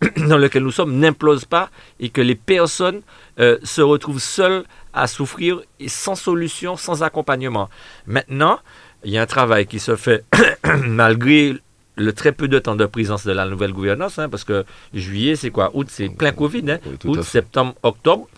dans 0.28 0.38
lequel 0.38 0.62
nous 0.62 0.72
sommes 0.72 0.98
n'implose 0.98 1.44
pas 1.44 1.70
et 2.00 2.10
que 2.10 2.20
les 2.20 2.34
personnes 2.34 3.02
euh, 3.38 3.58
se 3.62 3.80
retrouvent 3.80 4.20
seules 4.20 4.64
à 4.92 5.06
souffrir 5.06 5.60
et 5.80 5.88
sans 5.88 6.14
solution, 6.14 6.76
sans 6.76 7.02
accompagnement. 7.02 7.68
Maintenant, 8.06 8.58
il 9.04 9.10
y 9.12 9.18
a 9.18 9.22
un 9.22 9.26
travail 9.26 9.66
qui 9.66 9.78
se 9.78 9.96
fait 9.96 10.24
malgré 10.86 11.54
le 11.96 12.12
très 12.12 12.32
peu 12.32 12.48
de 12.48 12.58
temps 12.58 12.76
de 12.76 12.84
présence 12.86 13.26
de 13.26 13.32
la 13.32 13.46
nouvelle 13.46 13.72
gouvernance, 13.72 14.18
hein, 14.18 14.28
parce 14.28 14.44
que 14.44 14.64
juillet, 14.92 15.36
c'est 15.36 15.50
quoi? 15.50 15.70
Août, 15.74 15.86
c'est 15.90 16.10
plein 16.10 16.32
Covid. 16.32 16.70
Hein? 16.70 16.78
Août, 17.04 17.22
septembre, 17.22 17.74
octobre. 17.82 18.28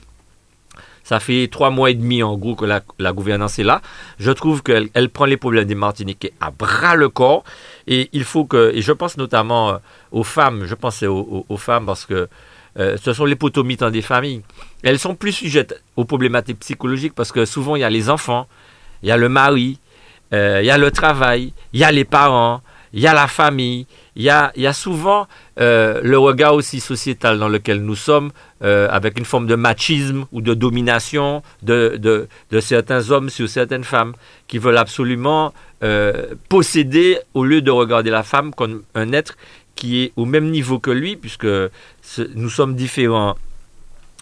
Ça 1.09 1.21
fait 1.21 1.49
trois 1.51 1.71
mois 1.71 1.91
et 1.91 1.95
demi 1.95 2.23
en 2.23 2.37
gros 2.37 2.55
que 2.55 2.67
la, 2.67 3.13
gouvernance 3.15 3.59
est 3.59 3.63
là. 3.63 3.81
Je 4.19 4.31
trouve 4.31 4.63
qu'elle 4.63 4.91
elle 4.93 5.09
prend 5.09 5.25
les 5.25 5.39
problèmes 5.39 5.65
des 5.65 5.75
Martiniquais 5.75 6.35
à 6.39 6.51
bras 6.51 6.97
le 6.97 7.09
corps. 7.09 7.45
Et 7.87 8.11
il 8.13 8.25
faut 8.25 8.45
que, 8.45 8.73
et 8.75 8.83
je 8.83 8.93
pense 8.93 9.17
notamment 9.17 9.71
euh, 9.71 9.79
aux 10.13 10.23
femmes, 10.23 10.67
je 10.67 10.75
pense 10.75 11.03
aux, 11.03 11.57
femmes 11.57 11.87
parce 11.87 12.05
que 12.05 12.29
euh, 12.79 12.99
ce 13.03 13.15
sont 13.15 13.25
les 13.25 13.37
potomitans 13.37 13.91
des 13.91 14.03
familles. 14.03 14.43
Elles 14.83 14.99
sont 14.99 15.15
plus 15.15 15.33
sujettes 15.33 15.83
aux 15.97 16.05
problématiques 16.05 16.59
psychologiques 16.61 17.15
parce 17.15 17.33
que 17.33 17.47
souvent 17.47 17.75
il 17.75 17.81
y 17.81 17.85
a 17.85 17.89
les 17.89 18.11
enfants, 18.11 18.47
il 19.03 19.09
y 19.09 19.11
a 19.11 19.17
le 19.17 19.31
mari, 19.31 19.79
euh, 20.35 20.59
il 20.63 20.67
y 20.67 20.71
a 20.71 20.77
le 20.77 20.91
travail, 20.91 21.55
il 21.73 21.81
y 21.81 21.85
a 21.85 21.91
les 21.91 22.05
parents, 22.05 22.61
il 22.93 23.01
y 23.01 23.07
a 23.07 23.15
la 23.15 23.29
famille, 23.29 23.87
il 24.19 24.25
y 24.25 24.31
a, 24.31 24.73
souvent 24.73 25.29
euh, 25.61 26.01
le 26.03 26.19
regard 26.19 26.55
aussi 26.55 26.81
sociétal 26.81 27.39
dans 27.39 27.49
lequel 27.49 27.85
nous 27.85 27.95
sommes, 27.95 28.33
euh, 28.65 28.89
avec 28.91 29.17
une 29.17 29.25
forme 29.25 29.47
de 29.47 29.55
machisme 29.55 30.27
ou 30.33 30.41
de 30.41 30.55
domination 30.55 31.43
de, 31.63 32.27
certains 32.61 33.13
hommes 33.13 33.31
sur 33.31 33.49
certaines 33.49 33.85
femmes, 33.85 34.15
qui 34.49 34.59
veulent 34.59 34.77
absolument 34.77 35.55
euh, 35.85 36.35
posséder 36.49 37.21
au 37.35 37.45
lieu 37.45 37.63
de 37.63 37.71
regarder 37.71 38.11
la 38.11 38.25
femme 38.25 38.53
comme 38.53 38.83
un 38.97 39.13
être 39.13 39.37
qui 39.77 40.03
est 40.03 40.13
au 40.17 40.25
même 40.25 40.51
niveau 40.51 40.81
que 40.81 40.91
lui, 40.91 41.15
puisque 41.15 41.47
nous 42.35 42.51
sommes 42.51 42.75
différents 42.75 43.37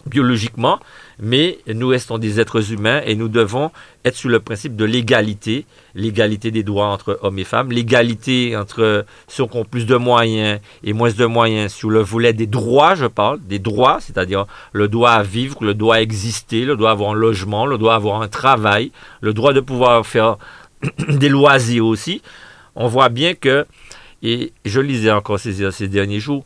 biologiquement, 0.07 0.79
mais 1.19 1.59
nous 1.67 1.87
restons 1.87 2.17
des 2.17 2.39
êtres 2.39 2.71
humains 2.71 3.01
et 3.05 3.15
nous 3.15 3.27
devons 3.27 3.71
être 4.05 4.15
sous 4.15 4.29
le 4.29 4.39
principe 4.39 4.75
de 4.75 4.85
l'égalité, 4.85 5.65
l'égalité 5.95 6.51
des 6.51 6.63
droits 6.63 6.87
entre 6.87 7.19
hommes 7.21 7.39
et 7.39 7.43
femmes, 7.43 7.71
l'égalité 7.71 8.55
entre 8.55 9.05
ceux 9.27 9.45
qui 9.45 9.57
ont 9.57 9.65
plus 9.65 9.85
de 9.85 9.95
moyens 9.95 10.59
et 10.83 10.93
moins 10.93 11.11
de 11.11 11.25
moyens 11.25 11.73
sur 11.73 11.89
le 11.89 12.01
volet 12.01 12.33
des 12.33 12.47
droits, 12.47 12.95
je 12.95 13.05
parle, 13.05 13.39
des 13.41 13.59
droits, 13.59 13.99
c'est-à-dire 13.99 14.45
le 14.73 14.87
droit 14.87 15.11
à 15.11 15.23
vivre, 15.23 15.63
le 15.63 15.73
droit 15.73 15.95
à 15.97 16.01
exister, 16.01 16.65
le 16.65 16.75
droit 16.75 16.89
à 16.89 16.93
avoir 16.93 17.11
un 17.11 17.15
logement, 17.15 17.65
le 17.65 17.77
droit 17.77 17.93
à 17.93 17.97
avoir 17.97 18.21
un 18.21 18.27
travail, 18.27 18.91
le 19.21 19.33
droit 19.33 19.53
de 19.53 19.59
pouvoir 19.59 20.05
faire 20.05 20.37
des 21.09 21.29
loisirs 21.29 21.85
aussi. 21.85 22.21
On 22.75 22.87
voit 22.87 23.09
bien 23.09 23.33
que, 23.33 23.65
et 24.23 24.53
je 24.65 24.79
lisais 24.79 25.11
encore 25.11 25.39
ces, 25.39 25.71
ces 25.71 25.87
derniers 25.87 26.19
jours, 26.19 26.43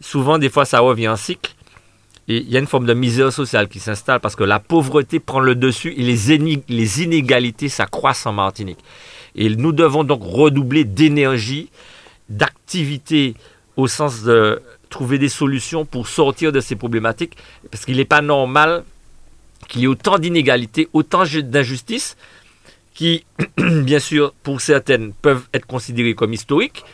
souvent 0.00 0.38
des 0.38 0.50
fois 0.50 0.64
ça 0.64 0.80
revient 0.80 1.08
en 1.08 1.16
cycle, 1.16 1.54
il 2.26 2.50
y 2.50 2.56
a 2.56 2.60
une 2.60 2.66
forme 2.66 2.86
de 2.86 2.94
misère 2.94 3.32
sociale 3.32 3.68
qui 3.68 3.80
s'installe 3.80 4.20
parce 4.20 4.36
que 4.36 4.44
la 4.44 4.58
pauvreté 4.58 5.20
prend 5.20 5.40
le 5.40 5.54
dessus 5.54 5.92
et 5.96 6.02
les, 6.02 7.02
inégalités 7.02 7.68
s'accroissent 7.68 8.26
en 8.26 8.32
Martinique. 8.32 8.78
Et 9.34 9.48
nous 9.50 9.72
devons 9.72 10.04
donc 10.04 10.22
redoubler 10.22 10.84
d'énergie, 10.84 11.70
d'activité 12.28 13.34
au 13.76 13.88
sens 13.88 14.22
de 14.22 14.62
trouver 14.88 15.18
des 15.18 15.28
solutions 15.28 15.84
pour 15.84 16.08
sortir 16.08 16.52
de 16.52 16.60
ces 16.60 16.76
problématiques 16.76 17.36
parce 17.70 17.84
qu'il 17.84 17.96
n'est 17.96 18.04
pas 18.04 18.22
normal 18.22 18.84
qu'il 19.68 19.82
y 19.82 19.84
ait 19.84 19.88
autant 19.88 20.18
d'inégalités, 20.18 20.88
autant 20.92 21.24
d'injustices 21.24 22.16
qui, 22.94 23.24
bien 23.58 23.98
sûr, 23.98 24.32
pour 24.42 24.60
certaines, 24.60 25.12
peuvent 25.12 25.46
être 25.52 25.66
considérées 25.66 26.14
comme 26.14 26.32
historiques, 26.32 26.84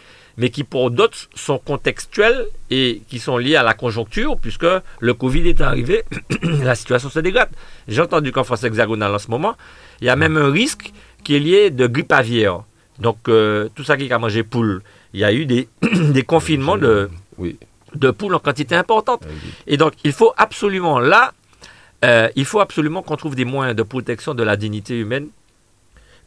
mais 0.41 0.49
qui 0.49 0.65
pour 0.65 0.91
d'autres 0.91 1.29
sont 1.35 1.59
contextuels 1.59 2.47
et 2.71 3.03
qui 3.09 3.19
sont 3.19 3.37
liés 3.37 3.57
à 3.57 3.63
la 3.63 3.75
conjoncture, 3.75 4.39
puisque 4.39 4.67
le 4.99 5.15
Covid 5.15 5.47
est 5.47 5.61
arrivé, 5.61 6.03
la 6.43 6.75
situation 6.75 7.11
se 7.11 7.19
dégrade. 7.19 7.51
J'ai 7.89 8.01
entendu 8.01 8.33
qu'en 8.33 8.43
France 8.43 8.65
hexagonale 8.65 9.15
en 9.15 9.19
ce 9.19 9.31
moment, 9.31 9.55
il 10.01 10.07
y 10.07 10.09
a 10.09 10.17
même 10.17 10.39
un 10.39 10.51
risque 10.51 10.93
qui 11.25 11.37
est 11.37 11.39
lié 11.41 11.69
de 11.69 11.87
grippe 11.87 12.11
aviaire. 12.11 12.63
Donc 12.99 13.29
euh, 13.29 13.69
tout 13.75 13.85
ça 13.85 13.99
qui 13.99 14.11
a 14.11 14.19
mangé 14.19 14.43
poule, 14.43 14.83
il 15.13 15.21
y 15.21 15.25
a 15.25 15.33
eu 15.33 15.45
des, 15.45 15.69
des 15.83 16.23
confinements 16.23 16.79
de, 16.79 17.11
de 17.95 18.11
poules 18.11 18.35
en 18.35 18.39
quantité 18.39 18.75
importante. 18.75 19.23
Et 19.67 19.77
donc 19.77 19.93
il 20.05 20.13
faut 20.13 20.33
absolument 20.39 21.01
là, 21.01 21.35
euh, 22.03 22.31
il 22.35 22.47
faut 22.47 22.61
absolument 22.61 23.03
qu'on 23.03 23.17
trouve 23.17 23.35
des 23.35 23.45
moyens 23.45 23.77
de 23.77 23.83
protection 23.83 24.33
de 24.33 24.43
la 24.43 24.57
dignité 24.57 24.97
humaine 24.97 25.29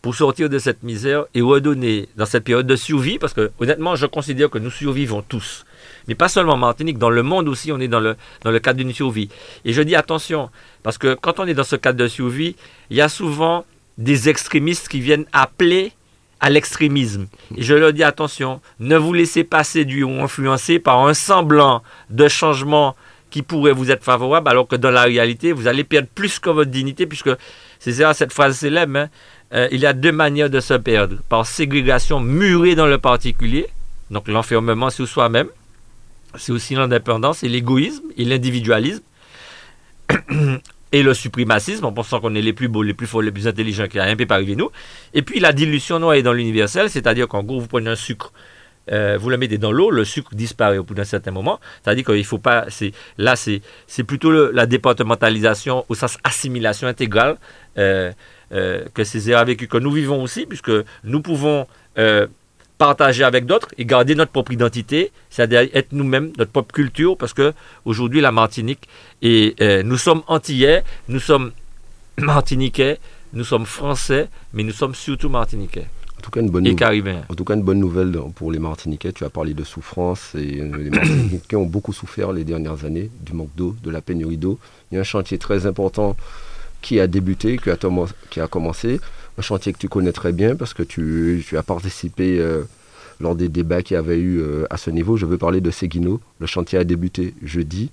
pour 0.04 0.16
sortir 0.16 0.50
de 0.50 0.60
cette 0.60 0.84
misère 0.84 1.24
et 1.34 1.42
redonner 1.42 2.10
dans 2.18 2.26
cette 2.26 2.44
période 2.44 2.68
de 2.68 2.76
survie, 2.76 3.18
parce 3.18 3.34
que 3.34 3.52
honnêtement, 3.58 3.96
je 3.96 4.06
considère 4.06 4.50
que 4.50 4.58
nous 4.58 4.70
survivons 4.70 5.22
tous. 5.22 5.66
Mais 6.10 6.14
pas 6.14 6.28
seulement 6.28 6.54
en 6.54 6.58
Martinique, 6.58 6.98
dans 6.98 7.10
le 7.10 7.24
monde 7.24 7.48
aussi, 7.48 7.72
on 7.72 7.80
est 7.80 7.88
dans 7.88 8.02
le, 8.02 8.18
dans 8.44 8.52
cadre 8.60 8.80
d'une 8.80 8.92
survie. 8.92 9.30
Et 9.64 9.72
je 9.72 9.82
dis 9.82 9.96
attention, 9.96 10.50
parce 10.84 10.98
que 10.98 11.14
quand 11.14 11.40
on 11.40 11.48
est 11.48 11.54
dans 11.54 11.64
ce 11.64 11.78
cadre 11.78 11.98
de 11.98 12.10
survie, 12.10 12.58
il 12.90 12.98
y 12.98 13.02
a 13.02 13.08
souvent 13.08 13.66
des 13.98 14.28
extrémistes 14.28 14.90
qui 14.90 15.00
viennent 15.00 15.26
appeler 15.32 15.94
à 16.42 16.50
l'extrémisme. 16.50 17.28
Et 17.56 17.64
je 17.64 17.74
leur 17.74 17.94
dis 17.94 18.04
attention, 18.04 18.60
ne 18.82 18.98
vous 18.98 19.14
laissez 19.14 19.46
pas 19.46 19.64
séduire 19.64 20.10
ou 20.10 20.22
influencer 20.22 20.80
par 20.80 21.08
un 21.08 21.14
semblant 21.14 21.82
de 22.10 22.28
changement 22.28 22.98
qui 23.30 23.42
pourrait 23.42 23.72
vous 23.72 23.90
être 23.90 24.04
favorable, 24.04 24.48
alors 24.50 24.68
que 24.68 24.76
dans 24.76 24.92
la 24.92 25.04
réalité, 25.04 25.54
vous 25.54 25.68
allez 25.68 25.86
perdre 25.86 26.10
plus 26.14 26.38
que 26.38 26.50
votre 26.50 26.70
dignité, 26.70 27.08
puisque 27.08 27.32
c'est 27.80 27.94
ça 27.94 28.14
cette 28.14 28.32
phrase 28.32 28.58
célèbre, 28.58 28.96
hein, 28.96 29.10
euh, 29.54 29.68
il 29.72 29.80
y 29.80 29.86
a 29.86 29.94
deux 29.94 30.12
manières 30.12 30.50
de 30.50 30.60
se 30.60 30.74
perdre. 30.74 31.18
Par 31.30 31.46
ségrégation 31.46 32.20
murée 32.20 32.76
dans 32.76 32.88
le 32.88 32.98
particulier, 32.98 33.68
donc 34.10 34.28
l'enfermement 34.28 34.90
sur 34.90 35.08
soi-même, 35.08 35.48
c'est 36.36 36.52
aussi 36.52 36.76
l'indépendance 36.76 37.44
et 37.44 37.50
l'égoïsme 37.50 38.06
et 38.18 38.26
l'individualisme. 38.26 39.04
et 40.94 41.02
le 41.02 41.14
suprémacisme, 41.14 41.86
en 41.86 41.92
pensant 41.92 42.20
qu'on 42.20 42.36
est 42.36 42.42
les 42.42 42.54
plus 42.54 42.68
beaux, 42.68 42.84
les 42.84 42.94
plus 42.94 43.08
forts, 43.08 43.24
les 43.24 43.32
plus 43.32 43.48
intelligents, 43.48 43.88
qu'il 43.88 43.96
n'y 43.96 44.02
a 44.02 44.04
rien 44.06 44.16
peut 44.16 44.28
arriver 44.30 44.56
nous. 44.56 44.70
Et 45.14 45.24
puis 45.24 45.40
la 45.40 45.52
dilution 45.52 46.00
noire 46.00 46.22
dans 46.22 46.34
l'universel, 46.34 46.90
c'est-à-dire 46.90 47.28
qu'en 47.28 47.44
gros, 47.44 47.60
vous 47.60 47.68
prenez 47.68 47.90
un 47.90 47.96
sucre, 47.96 48.32
euh, 48.92 49.18
vous 49.20 49.30
le 49.30 49.38
mettez 49.38 49.58
dans 49.58 49.72
l'eau, 49.72 49.90
le 49.90 50.06
sucre 50.06 50.36
disparaît 50.36 50.78
au 50.78 50.84
bout 50.84 50.94
d'un 50.94 51.04
certain 51.04 51.32
moment. 51.32 51.60
C'est-à-dire 51.84 52.06
qu'il 52.06 52.26
faut 52.26 52.38
pas. 52.38 52.68
Là, 53.18 53.36
c'est 53.36 54.04
plutôt 54.04 54.52
la 54.52 54.66
départementalisation 54.68 55.84
au 55.90 55.96
sens 55.96 56.18
assimilation 56.24 56.88
intégrale. 56.88 57.38
Euh, 57.80 58.12
euh, 58.52 58.84
que 58.94 59.04
ces 59.04 59.30
erreurs 59.30 59.46
vécues 59.46 59.68
que 59.68 59.78
nous 59.78 59.92
vivons 59.92 60.22
aussi, 60.22 60.46
puisque 60.46 60.72
nous 61.04 61.22
pouvons 61.22 61.66
euh, 61.98 62.28
partager 62.78 63.24
avec 63.24 63.46
d'autres 63.46 63.70
et 63.78 63.86
garder 63.86 64.16
notre 64.16 64.32
propre 64.32 64.52
identité, 64.52 65.12
c'est-à-dire 65.30 65.68
être 65.74 65.92
nous-mêmes, 65.92 66.32
notre 66.38 66.52
propre 66.52 66.74
culture, 66.74 67.18
parce 67.18 67.34
que 67.34 67.54
aujourd'hui 67.86 68.22
la 68.22 68.32
Martinique 68.32 68.88
et 69.22 69.56
euh, 69.62 69.84
nous 69.84 69.98
sommes 69.98 70.22
antillais, 70.28 70.84
nous 71.08 71.20
sommes 71.20 71.52
martiniquais, 72.18 73.00
nous 73.34 73.44
sommes 73.44 73.66
français, 73.66 74.28
mais 74.54 74.64
nous 74.64 74.74
sommes 74.74 74.96
surtout 74.96 75.30
martiniquais. 75.30 75.88
En 76.18 76.22
tout, 76.22 76.32
cas, 76.32 76.40
une 76.40 76.50
bonne 76.50 76.66
et 76.66 76.76
caribéens. 76.76 77.24
en 77.28 77.34
tout 77.36 77.44
cas, 77.44 77.54
une 77.54 77.64
bonne 77.64 77.80
nouvelle 77.80 78.18
pour 78.36 78.50
les 78.50 78.60
Martiniquais. 78.60 79.12
Tu 79.12 79.26
as 79.26 79.30
parlé 79.30 79.54
de 79.54 79.64
souffrance 79.66 80.34
et 80.36 80.62
les 80.62 80.90
Martiniquais 80.90 81.58
ont 81.58 81.66
beaucoup 81.66 81.92
souffert 81.92 82.32
les 82.32 82.46
dernières 82.46 82.86
années 82.86 83.10
du 83.22 83.34
manque 83.34 83.54
d'eau, 83.58 83.76
de 83.84 83.92
la 83.92 84.00
pénurie 84.02 84.38
d'eau. 84.38 84.58
Il 84.92 84.96
y 84.96 84.98
a 84.98 85.02
un 85.02 85.04
chantier 85.04 85.38
très 85.38 85.66
important 85.66 86.16
qui 86.84 87.00
a 87.00 87.08
débuté, 87.08 87.58
qui 87.58 88.40
a, 88.40 88.48
commencé. 88.48 89.00
Un 89.40 89.42
chantier 89.42 89.74
que 89.74 89.80
tu 89.80 89.90
connais 89.90 90.12
très 90.12 90.32
bien 90.32 90.56
parce 90.56 90.76
que 90.76 90.84
tu, 90.84 91.44
as 91.58 91.64
participé 91.64 92.38
euh, 92.40 92.62
lors 93.20 93.36
des 93.36 93.50
débats 93.50 93.82
qu'il 93.82 93.96
y 93.96 93.98
avait 93.98 94.20
eu 94.20 94.40
euh, 94.40 94.66
à 94.70 94.78
ce 94.78 94.92
niveau. 94.92 95.18
Je 95.18 95.26
veux 95.26 95.40
parler 95.40 95.62
de 95.62 95.72
Seguino. 95.72 96.20
Le 96.40 96.46
chantier 96.46 96.78
a 96.78 96.84
débuté 96.84 97.34
jeudi 97.42 97.90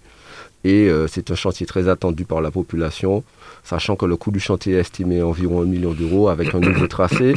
et 0.64 0.90
euh, 0.90 1.06
c'est 1.06 1.30
un 1.30 1.34
chantier 1.34 1.64
très 1.64 1.88
attendu 1.88 2.26
par 2.26 2.42
la 2.42 2.50
population, 2.50 3.24
sachant 3.64 3.96
que 3.96 4.04
le 4.04 4.16
coût 4.16 4.30
du 4.30 4.40
chantier 4.40 4.74
est 4.74 4.80
estimé 4.80 5.20
à 5.20 5.26
environ 5.26 5.62
un 5.62 5.64
million 5.64 5.92
d'euros 5.92 6.28
avec 6.28 6.54
un 6.54 6.60
nouveau 6.60 6.86
tracé, 6.86 7.34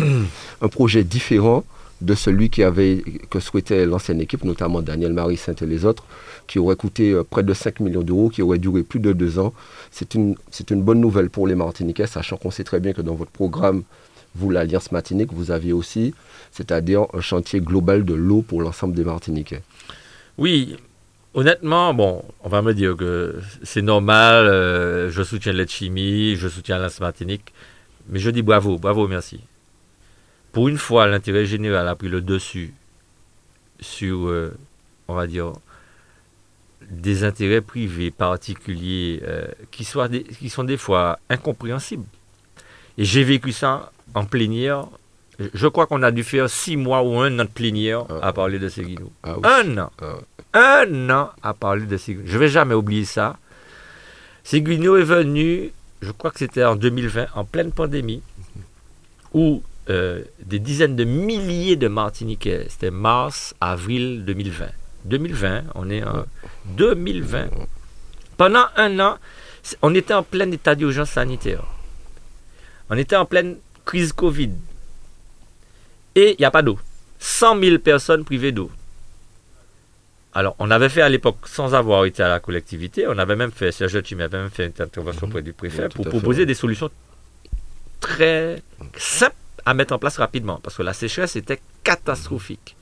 un 0.61 0.67
projet 0.67 1.05
différent 1.05 1.63
de 2.01 2.15
celui 2.15 2.49
qui 2.49 2.63
avait, 2.63 3.03
que 3.29 3.39
souhaitait 3.39 3.85
l'ancienne 3.85 4.21
équipe, 4.21 4.43
notamment 4.43 4.81
Daniel 4.81 5.13
Marie 5.13 5.37
Saint 5.37 5.55
et 5.55 5.65
les 5.65 5.85
autres, 5.85 6.03
qui 6.47 6.59
aurait 6.59 6.75
coûté 6.75 7.11
euh, 7.11 7.23
près 7.23 7.43
de 7.43 7.53
5 7.53 7.79
millions 7.79 8.01
d'euros, 8.01 8.29
qui 8.29 8.41
aurait 8.41 8.57
duré 8.57 8.83
plus 8.83 8.99
de 8.99 9.13
deux 9.13 9.39
ans. 9.39 9.53
C'est 9.91 10.13
une, 10.15 10.35
bonne 10.71 10.99
nouvelle 10.99 11.29
pour 11.29 11.47
les 11.47 11.55
Martiniquais, 11.55 12.07
sachant 12.07 12.37
qu'on 12.37 12.51
sait 12.51 12.63
très 12.63 12.79
bien 12.79 12.93
que 12.93 13.01
dans 13.01 13.15
votre 13.15 13.31
programme, 13.31 13.83
vous, 14.35 14.49
l'Alliance 14.49 14.91
Martinique, 14.91 15.31
vous 15.31 15.51
aviez 15.51 15.73
aussi, 15.73 16.13
c'est-à-dire 16.51 17.05
un 17.13 17.21
chantier 17.21 17.61
global 17.61 18.03
de 18.03 18.13
l'eau 18.13 18.41
pour 18.41 18.61
l'ensemble 18.61 18.95
des 18.95 19.03
Martiniquais. 19.03 19.61
Oui, 20.37 20.75
honnêtement, 21.35 21.93
bon, 21.93 22.23
on 22.43 22.49
va 22.49 22.61
me 22.61 22.73
dire 22.73 22.97
que 22.97 23.35
c'est 23.61 23.83
normal, 23.83 24.47
euh, 24.47 25.11
je 25.11 25.23
soutiens 25.23 25.53
l'aide 25.53 25.69
chimie, 25.69 26.35
je 26.35 26.47
soutiens 26.47 26.77
l'Alliance 26.77 26.99
Martinique, 26.99 27.53
mais 28.09 28.19
je 28.19 28.31
dis 28.31 28.41
bravo, 28.41 28.77
bravo, 28.77 29.07
merci. 29.07 29.39
Pour 30.53 30.69
une 30.69 30.77
fois, 30.77 31.07
l'intérêt 31.07 31.45
général 31.45 31.87
a 31.87 31.95
pris 31.95 32.09
le 32.09 32.21
dessus 32.21 32.73
sur, 33.79 34.27
euh, 34.27 34.55
on 35.07 35.15
va 35.15 35.25
dire, 35.25 35.51
des 36.89 37.23
intérêts 37.23 37.61
privés 37.61 38.11
particuliers 38.11 39.21
euh, 39.23 39.47
qui, 39.71 39.83
soient 39.83 40.07
qui 40.09 40.49
sont 40.49 40.63
des 40.63 40.77
fois 40.77 41.17
incompréhensibles. 41.29 42.05
Et 42.99 43.03
j'ai 43.03 43.23
vécu 43.23 43.51
ça 43.51 43.91
en 44.13 44.25
plénière. 44.25 44.85
Je 45.39 45.67
crois 45.67 45.87
qu'on 45.87 46.03
a 46.03 46.11
dû 46.11 46.23
faire 46.23 46.47
six 46.47 46.77
mois 46.77 47.01
ou 47.01 47.19
un 47.19 47.39
an 47.39 47.45
de 47.45 47.49
plénière 47.49 48.05
ah. 48.09 48.27
à 48.27 48.31
parler 48.33 48.59
de 48.59 48.69
Seguino. 48.69 49.11
Ah 49.23 49.37
un 49.43 49.77
an. 49.79 49.91
Ah 49.99 50.85
un 50.85 51.09
an 51.09 51.31
à 51.41 51.55
parler 51.55 51.87
de 51.87 51.97
Seguino. 51.97 52.27
Je 52.27 52.33
ne 52.35 52.39
vais 52.39 52.49
jamais 52.49 52.75
oublier 52.75 53.05
ça. 53.05 53.37
Seguino 54.43 54.97
est 54.97 55.03
venu, 55.03 55.71
je 56.03 56.11
crois 56.11 56.29
que 56.29 56.37
c'était 56.37 56.63
en 56.63 56.75
2020, 56.75 57.27
en 57.33 57.43
pleine 57.43 57.71
pandémie, 57.71 58.21
où 59.33 59.63
euh, 59.89 60.23
des 60.39 60.59
dizaines 60.59 60.95
de 60.95 61.03
milliers 61.03 61.75
de 61.75 61.87
Martiniquais, 61.87 62.67
c'était 62.69 62.91
mars, 62.91 63.53
avril 63.59 64.23
2020. 64.25 64.67
2020, 65.05 65.63
on 65.75 65.89
est 65.89 66.03
en 66.03 66.25
2020. 66.65 67.49
Pendant 68.37 68.65
un 68.77 68.99
an, 68.99 69.17
on 69.81 69.93
était 69.93 70.13
en 70.13 70.23
plein 70.23 70.49
état 70.51 70.75
d'urgence 70.75 71.09
sanitaire. 71.11 71.63
On 72.89 72.97
était 72.97 73.15
en 73.15 73.25
pleine 73.25 73.57
crise 73.85 74.13
Covid. 74.13 74.51
Et 76.15 76.31
il 76.31 76.39
n'y 76.39 76.45
a 76.45 76.51
pas 76.51 76.61
d'eau. 76.61 76.79
100 77.19 77.59
000 77.59 77.77
personnes 77.79 78.23
privées 78.23 78.51
d'eau. 78.51 78.71
Alors, 80.33 80.55
on 80.59 80.71
avait 80.71 80.89
fait 80.89 81.01
à 81.01 81.09
l'époque, 81.09 81.37
sans 81.45 81.75
avoir 81.75 82.05
été 82.05 82.23
à 82.23 82.27
la 82.27 82.39
collectivité, 82.39 83.05
on 83.07 83.17
avait 83.17 83.35
même 83.35 83.51
fait, 83.51 83.71
Serge 83.71 84.01
tu 84.01 84.15
m'avais 84.15 84.37
même 84.37 84.49
fait 84.49 84.65
une 84.65 84.83
intervention 84.83 85.27
mhm. 85.27 85.31
auprès 85.31 85.41
du 85.43 85.53
préfet 85.53 85.89
pour 85.89 86.07
proposer 86.07 86.45
des 86.45 86.55
solutions 86.55 86.89
très 87.99 88.61
simples 88.97 89.35
à 89.65 89.73
mettre 89.73 89.93
en 89.93 89.99
place 89.99 90.17
rapidement, 90.17 90.59
parce 90.61 90.77
que 90.77 90.83
la 90.83 90.93
sécheresse 90.93 91.35
était 91.35 91.61
catastrophique. 91.83 92.75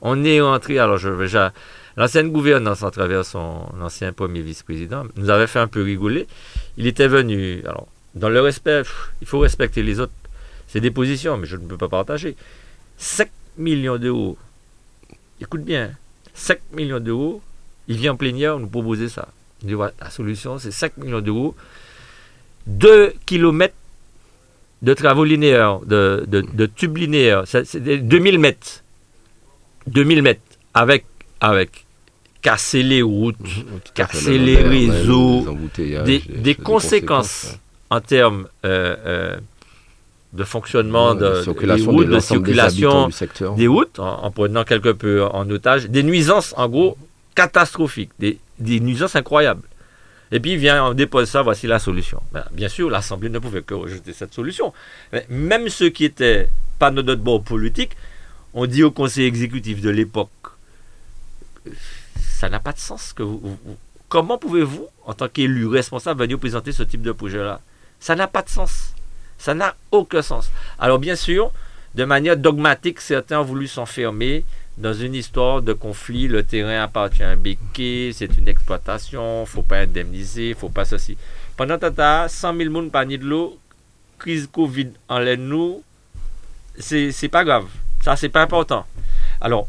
On 0.00 0.24
est 0.24 0.40
entré, 0.40 0.78
alors 0.78 0.96
je 0.96 1.10
déjà, 1.10 1.52
l'ancienne 1.96 2.30
gouvernance, 2.30 2.82
à 2.82 2.90
travers 2.90 3.24
son 3.24 3.66
ancien 3.80 4.12
premier 4.12 4.40
vice-président, 4.40 5.04
nous 5.16 5.30
avait 5.30 5.46
fait 5.46 5.60
un 5.60 5.68
peu 5.68 5.82
rigoler. 5.82 6.26
Il 6.76 6.86
était 6.86 7.06
venu, 7.06 7.62
alors, 7.66 7.86
dans 8.14 8.28
le 8.28 8.40
respect, 8.40 8.82
il 9.20 9.26
faut 9.26 9.38
respecter 9.38 9.82
les 9.82 10.00
autres. 10.00 10.12
C'est 10.66 10.80
des 10.80 10.90
positions, 10.90 11.36
mais 11.36 11.46
je 11.46 11.56
ne 11.56 11.66
peux 11.66 11.76
pas 11.76 11.88
partager. 11.88 12.36
5 12.96 13.30
millions 13.58 13.98
d'euros. 13.98 14.36
Écoute 15.40 15.62
bien, 15.62 15.92
5 16.34 16.58
millions 16.72 17.00
d'euros, 17.00 17.42
il 17.88 17.96
vient 17.96 18.12
en 18.12 18.16
plénière 18.16 18.58
nous 18.58 18.68
proposer 18.68 19.08
ça. 19.08 19.28
Il 19.62 19.68
dit, 19.68 19.74
la 19.74 20.10
solution, 20.10 20.58
c'est 20.58 20.72
5 20.72 20.96
millions 20.96 21.20
d'euros, 21.20 21.54
2 22.66 23.14
kilomètres 23.24 23.74
de 24.82 24.94
travaux 24.94 25.24
linéaires, 25.24 25.80
de, 25.80 26.24
de 26.28 26.66
tubes 26.66 26.96
linéaires, 26.96 27.42
c'est 27.46 27.76
2000 27.76 28.38
mètres. 28.38 28.82
2000 29.86 30.22
mètres 30.22 30.40
avec, 30.74 31.04
avec 31.40 31.84
casser 32.42 32.82
les 32.82 33.02
routes, 33.02 33.36
casser 33.94 34.38
les 34.38 34.56
réseaux, 34.56 35.46
des, 35.76 36.54
conséquences, 36.54 37.58
en 37.90 38.00
termes 38.00 38.48
euh, 38.64 38.96
euh, 39.06 39.36
de 40.32 40.44
fonctionnement 40.44 41.14
de, 41.14 41.44
des 41.76 41.82
routes, 41.84 42.08
de, 42.08 42.18
circulation 42.18 43.08
des, 43.56 43.66
routes, 43.66 43.98
en, 43.98 44.30
prenant 44.30 44.64
quelque 44.64 44.90
peu 44.90 45.24
en 45.24 45.48
otage, 45.50 45.88
des 45.88 46.02
nuisances 46.02 46.54
en 46.56 46.68
gros 46.68 46.96
catastrophiques, 47.34 48.10
des, 48.18 48.38
nuisances 48.80 49.14
incroyables. 49.14 49.62
Et 50.32 50.40
puis 50.40 50.52
il 50.52 50.58
vient, 50.58 50.86
on 50.86 50.94
dépose 50.94 51.28
ça, 51.28 51.42
voici 51.42 51.66
la 51.66 51.78
solution. 51.78 52.20
Ben, 52.32 52.44
bien 52.50 52.68
sûr, 52.68 52.90
l'Assemblée 52.90 53.28
ne 53.28 53.38
pouvait 53.38 53.62
que 53.62 53.74
rejeter 53.74 54.12
cette 54.12 54.34
solution. 54.34 54.72
Même 55.28 55.68
ceux 55.68 55.90
qui 55.90 56.04
étaient 56.04 56.48
pas 56.78 56.90
de 56.90 57.02
notre 57.02 57.22
bord 57.22 57.42
politique 57.42 57.92
on 58.54 58.66
dit 58.66 58.82
au 58.82 58.90
conseil 58.90 59.24
exécutif 59.24 59.80
de 59.80 59.90
l'époque, 59.90 60.30
ça 62.16 62.48
n'a 62.48 62.60
pas 62.60 62.72
de 62.72 62.78
sens. 62.78 63.12
Que 63.12 63.22
comment 64.08 64.38
pouvez-vous, 64.38 64.88
en 65.04 65.14
tant 65.14 65.28
qu'élu 65.28 65.66
responsable, 65.66 66.20
venir 66.20 66.38
présenter 66.38 66.72
ce 66.72 66.82
type 66.82 67.02
de 67.02 67.12
projet-là? 67.12 67.60
Ça 68.00 68.14
n'a 68.14 68.26
pas 68.26 68.42
de 68.42 68.48
sens. 68.48 68.94
Ça 69.38 69.54
n'a 69.54 69.74
aucun 69.90 70.22
sens. 70.22 70.50
Alors 70.78 70.98
bien 70.98 71.16
sûr, 71.16 71.50
de 71.94 72.04
manière 72.04 72.36
dogmatique, 72.36 73.00
certains 73.00 73.40
ont 73.40 73.44
voulu 73.44 73.66
s'enfermer 73.66 74.44
dans 74.78 74.94
une 74.94 75.14
histoire 75.14 75.62
de 75.62 75.72
conflit. 75.72 76.28
Le 76.28 76.42
terrain 76.42 76.82
appartient 76.82 77.22
à 77.22 77.30
un 77.30 77.36
béquet, 77.36 78.10
c'est 78.12 78.36
une 78.38 78.48
exploitation, 78.48 79.44
faut 79.46 79.62
pas 79.62 79.80
indemniser, 79.80 80.54
faut 80.54 80.68
pas 80.68 80.84
ceci. 80.84 81.16
Pendant 81.56 81.78
tata, 81.78 82.28
100 82.28 82.56
000 82.56 82.70
personnes 82.70 82.90
panier 82.90 83.18
de 83.18 83.24
l'eau, 83.24 83.58
crise 84.18 84.48
Covid 84.50 84.90
en 85.08 85.18
l'aide 85.18 85.40
nous, 85.40 85.82
c'est 86.78 87.28
pas 87.30 87.44
grave. 87.44 87.66
Ça, 88.02 88.16
c'est 88.16 88.28
pas 88.28 88.42
important. 88.42 88.86
Alors, 89.40 89.68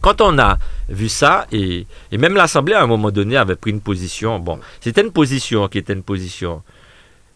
quand 0.00 0.20
on 0.20 0.38
a 0.38 0.58
vu 0.88 1.08
ça, 1.08 1.46
et, 1.50 1.86
même 2.12 2.34
l'Assemblée, 2.34 2.74
à 2.74 2.82
un 2.82 2.86
moment 2.86 3.10
donné, 3.10 3.36
avait 3.36 3.56
pris 3.56 3.70
une 3.70 3.80
position, 3.80 4.38
bon, 4.38 4.60
c'était 4.80 5.02
une 5.02 5.12
position 5.12 5.68
qui 5.68 5.78
était 5.78 5.92
une 5.92 6.02
position 6.02 6.62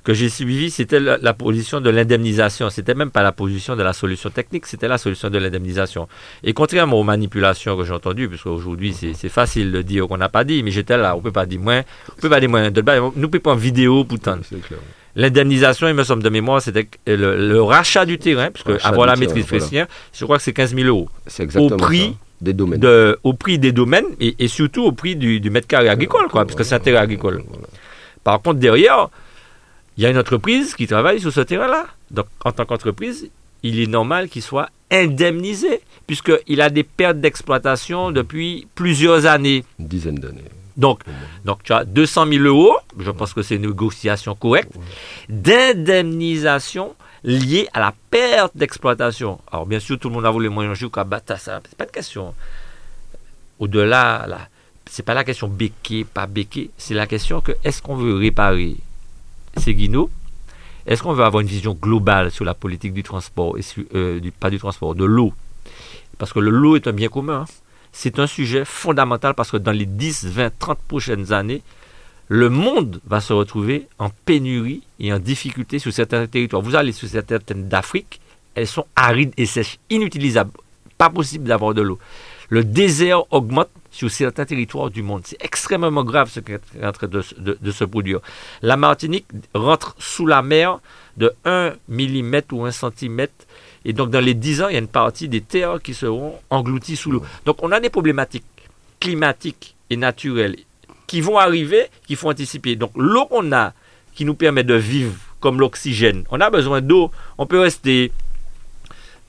que 0.04 0.14
j'ai 0.14 0.28
suivi, 0.28 0.70
c'était 0.70 1.00
la, 1.00 1.34
position 1.34 1.80
de 1.80 1.90
l'indemnisation. 1.90 2.70
C'était 2.70 2.94
même 2.94 3.10
pas 3.10 3.22
la 3.22 3.32
position 3.32 3.76
de 3.76 3.82
la 3.82 3.92
solution 3.92 4.30
technique, 4.30 4.66
c'était 4.66 4.88
la 4.88 4.98
solution 4.98 5.30
de 5.30 5.38
l'indemnisation. 5.38 6.08
Et 6.42 6.52
contrairement 6.52 6.98
aux 6.98 7.04
manipulations 7.04 7.76
que 7.76 7.84
j'ai 7.84 7.92
entendues, 7.92 8.28
puisque 8.28 8.46
aujourd'hui 8.46 8.94
c'est 8.94 9.28
facile 9.28 9.70
de 9.72 9.82
dire 9.82 10.08
qu'on 10.08 10.16
n'a 10.16 10.28
pas 10.28 10.44
dit, 10.44 10.62
mais 10.62 10.70
j'étais 10.70 10.96
là, 10.96 11.16
on 11.16 11.20
peut 11.20 11.32
pas 11.32 11.46
dire 11.46 11.60
moins, 11.60 11.82
on 12.10 12.20
peut 12.20 12.28
pas 12.28 12.40
dire 12.40 12.50
moins. 12.50 12.70
Nous 12.70 13.28
pouvons 13.28 13.42
pas 13.42 13.52
en 13.52 13.56
vidéo, 13.56 14.04
putain. 14.04 14.40
L'indemnisation, 15.14 15.88
il 15.88 15.94
me 15.94 16.04
semble 16.04 16.22
de 16.22 16.28
mémoire, 16.30 16.62
c'était 16.62 16.88
le, 17.06 17.60
rachat 17.60 18.06
du 18.06 18.18
terrain, 18.18 18.50
puisque 18.50 18.84
avoir 18.84 19.06
la 19.06 19.16
maîtrise 19.16 19.46
foncière, 19.46 19.86
je 20.12 20.24
crois 20.24 20.38
que 20.38 20.42
c'est 20.42 20.54
15 20.54 20.74
000 20.74 20.88
euros. 20.88 21.08
C'est 21.26 21.44
exactement 21.44 21.76
au 21.76 21.78
prix 21.78 22.16
Des 22.40 22.54
domaines. 22.54 22.80
De, 22.80 23.18
au 23.22 23.34
prix 23.34 23.58
des 23.58 23.72
domaines 23.72 24.06
et, 24.20 24.48
surtout 24.48 24.84
au 24.84 24.92
prix 24.92 25.14
du, 25.14 25.50
mètre 25.50 25.68
carré 25.68 25.88
agricole, 25.88 26.28
quoi, 26.28 26.44
parce 26.44 26.56
que 26.56 26.64
c'est 26.64 26.74
un 26.74 26.80
terrain 26.80 27.02
agricole. 27.02 27.44
Par 28.24 28.40
contre, 28.40 28.58
derrière, 28.58 29.10
il 29.96 30.02
y 30.02 30.06
a 30.06 30.10
une 30.10 30.18
entreprise 30.18 30.74
qui 30.74 30.86
travaille 30.86 31.20
sur 31.20 31.32
ce 31.32 31.40
terrain-là. 31.40 31.86
Donc, 32.10 32.26
en 32.44 32.52
tant 32.52 32.64
qu'entreprise, 32.64 33.30
il 33.62 33.80
est 33.80 33.86
normal 33.86 34.28
qu'il 34.28 34.42
soit 34.42 34.68
indemnisé, 34.90 35.80
puisqu'il 36.06 36.60
a 36.60 36.70
des 36.70 36.82
pertes 36.82 37.20
d'exploitation 37.20 38.10
depuis 38.10 38.66
plusieurs 38.74 39.26
années. 39.26 39.64
Une 39.78 39.88
dizaine 39.88 40.16
d'années. 40.16 40.44
Donc, 40.76 41.00
donc, 41.44 41.62
tu 41.62 41.72
as 41.72 41.84
200 41.84 42.26
000 42.28 42.44
euros, 42.44 42.76
je 42.98 43.10
pense 43.10 43.34
que 43.34 43.42
c'est 43.42 43.56
une 43.56 43.62
négociation 43.62 44.34
correcte, 44.34 44.72
d'indemnisation 45.28 46.94
liée 47.24 47.68
à 47.72 47.80
la 47.80 47.94
perte 48.10 48.56
d'exploitation. 48.56 49.38
Alors, 49.50 49.66
bien 49.66 49.78
sûr, 49.80 49.98
tout 49.98 50.08
le 50.08 50.14
monde 50.14 50.26
a 50.26 50.30
voulu 50.30 50.46
les 50.46 50.54
moyens 50.54 50.76
jusqu'à 50.76 51.04
battre 51.04 51.38
ça. 51.38 51.60
C'est 51.68 51.76
pas 51.76 51.86
de 51.86 51.92
question. 51.92 52.34
Au-delà, 53.58 54.26
là, 54.26 54.48
c'est 54.86 55.04
pas 55.04 55.14
la 55.14 55.24
question 55.24 55.46
béqué, 55.46 56.04
pas 56.04 56.26
béqué, 56.26 56.70
c'est 56.76 56.94
la 56.94 57.06
question 57.06 57.40
que 57.40 57.52
est-ce 57.64 57.80
qu'on 57.80 57.94
veut 57.94 58.14
réparer? 58.16 58.76
Guineaux 59.56 60.10
Est-ce 60.86 61.02
qu'on 61.02 61.12
veut 61.12 61.24
avoir 61.24 61.40
une 61.40 61.48
vision 61.48 61.74
globale 61.74 62.30
sur 62.30 62.44
la 62.44 62.54
politique 62.54 62.92
du 62.92 63.02
transport, 63.02 63.56
et 63.58 63.62
euh, 63.94 64.20
pas 64.40 64.50
du 64.50 64.58
transport, 64.58 64.94
de 64.94 65.04
l'eau? 65.04 65.32
Parce 66.18 66.32
que 66.32 66.40
le 66.40 66.50
l'eau 66.50 66.76
est 66.76 66.86
un 66.86 66.92
bien 66.92 67.08
commun. 67.08 67.42
Hein. 67.42 67.52
C'est 67.92 68.18
un 68.18 68.26
sujet 68.26 68.64
fondamental 68.64 69.34
parce 69.34 69.50
que 69.50 69.58
dans 69.58 69.72
les 69.72 69.86
10, 69.86 70.26
20, 70.26 70.58
30 70.58 70.78
prochaines 70.88 71.32
années, 71.32 71.62
le 72.28 72.48
monde 72.48 73.00
va 73.06 73.20
se 73.20 73.32
retrouver 73.32 73.88
en 73.98 74.08
pénurie 74.24 74.82
et 74.98 75.12
en 75.12 75.18
difficulté 75.18 75.78
sur 75.78 75.92
certains 75.92 76.26
territoires. 76.26 76.62
Vous 76.62 76.74
allez 76.74 76.92
sur 76.92 77.08
certaines 77.08 77.68
d'Afrique, 77.68 78.20
elles 78.54 78.66
sont 78.66 78.86
arides 78.96 79.34
et 79.36 79.46
sèches, 79.46 79.78
inutilisables. 79.90 80.52
Pas 80.96 81.10
possible 81.10 81.44
d'avoir 81.44 81.74
de 81.74 81.82
l'eau. 81.82 81.98
Le 82.48 82.64
désert 82.64 83.24
augmente 83.32 83.68
sur 83.90 84.10
certains 84.10 84.46
territoires 84.46 84.90
du 84.90 85.02
monde. 85.02 85.22
C'est 85.24 85.42
extrêmement 85.44 86.02
grave 86.02 86.30
ce 86.30 86.40
qui 86.40 86.52
est 86.52 86.84
en 86.84 86.92
train 86.92 87.06
de, 87.06 87.20
se 87.22 87.84
produire. 87.84 88.20
La 88.62 88.76
Martinique 88.76 89.26
rentre 89.54 89.94
sous 89.98 90.26
la 90.26 90.42
mer 90.42 90.80
de 91.18 91.32
1 91.44 91.74
mm 91.88 92.40
ou 92.52 92.64
1 92.64 92.70
cm. 92.70 93.26
Et 93.84 93.92
donc, 93.92 94.10
dans 94.10 94.24
les 94.24 94.34
10 94.34 94.62
ans, 94.62 94.68
il 94.68 94.72
y 94.72 94.76
a 94.76 94.80
une 94.80 94.88
partie 94.88 95.28
des 95.28 95.42
terres 95.42 95.80
qui 95.82 95.92
seront 95.92 96.38
englouties 96.50 96.96
sous 96.96 97.10
l'eau. 97.10 97.22
Donc, 97.44 97.58
on 97.62 97.70
a 97.70 97.80
des 97.80 97.90
problématiques 97.90 98.44
climatiques 98.98 99.76
et 99.90 99.96
naturelles 99.96 100.56
qui 101.06 101.20
vont 101.20 101.36
arriver, 101.36 101.88
qu'il 102.06 102.16
faut 102.16 102.30
anticiper. 102.30 102.76
Donc, 102.76 102.92
l'eau 102.96 103.26
qu'on 103.26 103.52
a, 103.52 103.74
qui 104.14 104.24
nous 104.24 104.34
permet 104.34 104.64
de 104.64 104.74
vivre 104.74 105.12
comme 105.40 105.60
l'oxygène, 105.60 106.24
on 106.30 106.40
a 106.40 106.48
besoin 106.48 106.80
d'eau. 106.80 107.10
On 107.36 107.46
peut 107.46 107.58
rester 107.60 108.12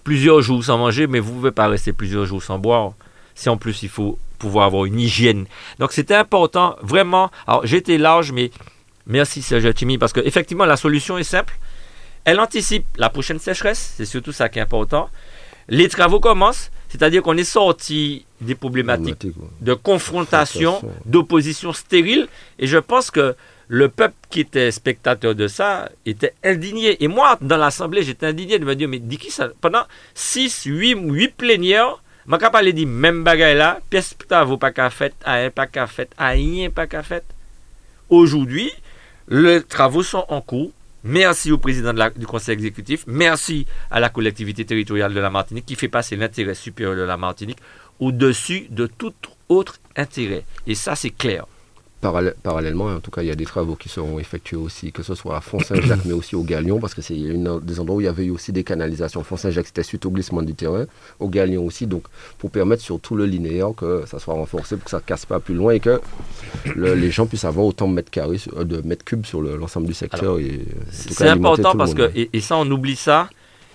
plusieurs 0.04 0.42
jours 0.42 0.64
sans 0.64 0.78
manger, 0.78 1.08
mais 1.08 1.20
vous 1.20 1.32
ne 1.32 1.38
pouvez 1.38 1.52
pas 1.52 1.68
rester 1.68 1.94
plusieurs 1.94 2.26
jours 2.26 2.44
sans 2.44 2.60
boire. 2.60 2.94
Si 3.36 3.50
en 3.50 3.58
plus 3.58 3.84
il 3.84 3.90
faut 3.90 4.20
pouvoir 4.38 4.66
avoir 4.66 4.86
une 4.86 5.00
hygiène. 5.00 5.46
Donc 5.80 5.94
c'était 5.94 6.16
important, 6.16 6.76
vraiment. 6.82 7.32
Alors 7.48 7.66
j'étais 7.66 7.98
large, 7.98 8.32
mais 8.32 8.52
merci 9.08 9.42
Serge 9.42 9.74
Timmy, 9.74 9.98
parce 9.98 10.14
qu'effectivement 10.14 10.66
la 10.66 10.78
solution 10.78 11.18
est 11.18 11.24
simple. 11.24 11.58
Elle 12.26 12.40
anticipe 12.40 12.86
la 12.98 13.10
prochaine 13.10 13.40
sécheresse, 13.40 13.94
c'est 13.98 14.06
surtout 14.06 14.32
ça 14.32 14.50
qui 14.50 14.60
est 14.60 14.62
important. 14.62 15.10
Les 15.68 15.90
travaux 15.90 16.20
commencent, 16.20 16.72
c'est-à-dire 16.90 17.22
qu'on 17.22 17.38
est 17.38 17.44
sorti 17.44 18.26
des 18.40 18.56
problématiques 18.56 19.28
de 19.62 19.74
confrontation, 19.74 20.82
d'opposition 21.06 21.74
stérile, 21.74 22.28
et 22.60 22.68
je 22.68 22.78
pense 22.78 23.12
que 23.12 23.36
le 23.68 23.90
peuple 23.90 24.16
qui 24.30 24.42
était 24.42 24.72
spectateur 24.72 25.36
de 25.36 25.48
ça 25.48 25.90
était 26.06 26.34
indigné. 26.44 27.04
Et 27.04 27.08
moi, 27.08 27.38
dans 27.42 27.58
l'Assemblée, 27.58 28.04
j'étais 28.04 28.28
indigné 28.28 28.60
de 28.60 28.66
me 28.66 28.76
dire, 28.76 28.90
mais 28.90 29.00
dis 29.00 29.18
qui 29.18 29.32
ça 29.32 29.50
Pendant 29.62 29.84
6, 30.14 30.64
8, 30.66 30.98
8 31.02 31.36
plénières, 31.36 32.02
je 32.26 32.32
vais 32.32 32.50
parler 32.50 32.74
de 32.74 32.86
même 32.86 33.24
bagaille 33.24 33.58
là, 33.58 33.80
pièce 33.90 34.16
vaut 34.46 34.58
pas 34.58 34.72
qu'à 34.72 34.90
fait, 34.90 35.14
à 35.26 35.50
pas 35.50 35.68
qu'à 35.68 35.88
fait, 35.88 36.10
à 36.18 36.30
rien 36.30 36.70
pas 36.70 36.88
qu'à 36.88 37.04
fait. 37.04 37.24
Aujourd'hui, 38.10 38.72
les 39.28 39.64
travaux 39.64 40.04
sont 40.04 40.26
en 40.30 40.42
cours. 40.42 40.72
Merci 41.06 41.52
au 41.52 41.58
président 41.58 41.94
du 42.16 42.26
conseil 42.26 42.54
exécutif. 42.54 43.04
Merci 43.08 43.66
à 43.92 44.00
la 44.00 44.08
collectivité 44.08 44.64
territoriale 44.64 45.14
de 45.14 45.20
la 45.20 45.30
Martinique 45.30 45.66
qui 45.66 45.76
fait 45.76 45.90
passer 45.90 46.16
l'intérêt 46.16 46.56
supérieur 46.56 46.96
de 46.96 47.02
la 47.02 47.18
Martinique 47.18 47.60
au-dessus 48.00 48.68
de 48.70 48.88
tout 48.88 49.14
autre 49.50 49.80
intérêt. 49.98 50.46
Et 50.66 50.76
ça, 50.76 50.96
c'est 50.96 51.10
clair 51.10 51.46
parallèlement, 52.04 52.86
en 52.86 53.00
tout 53.00 53.12
cas, 53.12 53.22
il 53.22 53.28
y 53.28 53.32
a 53.32 53.36
des 53.36 53.46
travaux 53.46 53.76
qui 53.76 53.90
seront 53.90 54.20
effectués 54.20 54.58
aussi, 54.58 54.92
que 54.92 55.04
ce 55.04 55.16
soit 55.16 55.38
à 55.38 55.42
Font-Saint-Jacques, 55.42 56.06
mais 56.06 56.14
aussi 56.14 56.36
au 56.36 56.44
Galion, 56.44 56.80
parce 56.80 56.94
que 56.94 57.02
c'est 57.02 57.16
des 57.16 57.80
endroits 57.80 57.98
où 57.98 58.02
il 58.02 58.06
y 58.06 58.08
avait 58.08 58.26
eu 58.26 58.32
aussi 58.32 58.52
des 58.52 58.64
canalisations. 58.64 59.24
Font-Saint-Jacques, 59.24 59.68
c'était 59.68 59.84
suite 59.84 60.06
au 60.06 60.12
glissement 60.12 60.42
du 60.42 60.54
terrain, 60.54 60.86
au 61.20 61.30
Galion 61.30 61.66
aussi, 61.66 61.88
donc 61.88 62.04
pour 62.38 62.52
permettre 62.52 62.82
sur 62.84 63.00
tout 63.00 63.16
le 63.16 63.26
linéaire 63.26 63.74
que 63.76 64.04
ça 64.06 64.20
soit 64.20 64.34
renforcé, 64.34 64.76
pour 64.76 64.86
que 64.86 64.92
ça 64.92 64.98
ne 64.98 65.04
casse 65.04 65.26
pas 65.26 65.40
plus 65.40 65.56
loin 65.56 65.74
et 65.74 65.80
que 65.80 66.02
les 66.76 67.12
gens 67.12 67.26
puissent 67.26 67.46
avoir 67.46 67.66
autant 67.66 67.88
de 67.88 67.94
mètres 67.94 68.12
carrés, 68.12 68.40
euh, 68.56 68.64
de 68.64 68.82
mètres 68.82 69.06
cubes 69.06 69.26
sur 69.26 69.42
l'ensemble 69.42 69.88
du 69.88 69.94
secteur. 69.94 70.38
C'est 70.92 71.28
important 71.28 71.76
parce 71.76 71.94
que, 71.94 72.12
et, 72.16 72.42
ça, 72.42 72.58
on 72.58 72.70
oublie 72.70 72.96
ça. 72.96 73.30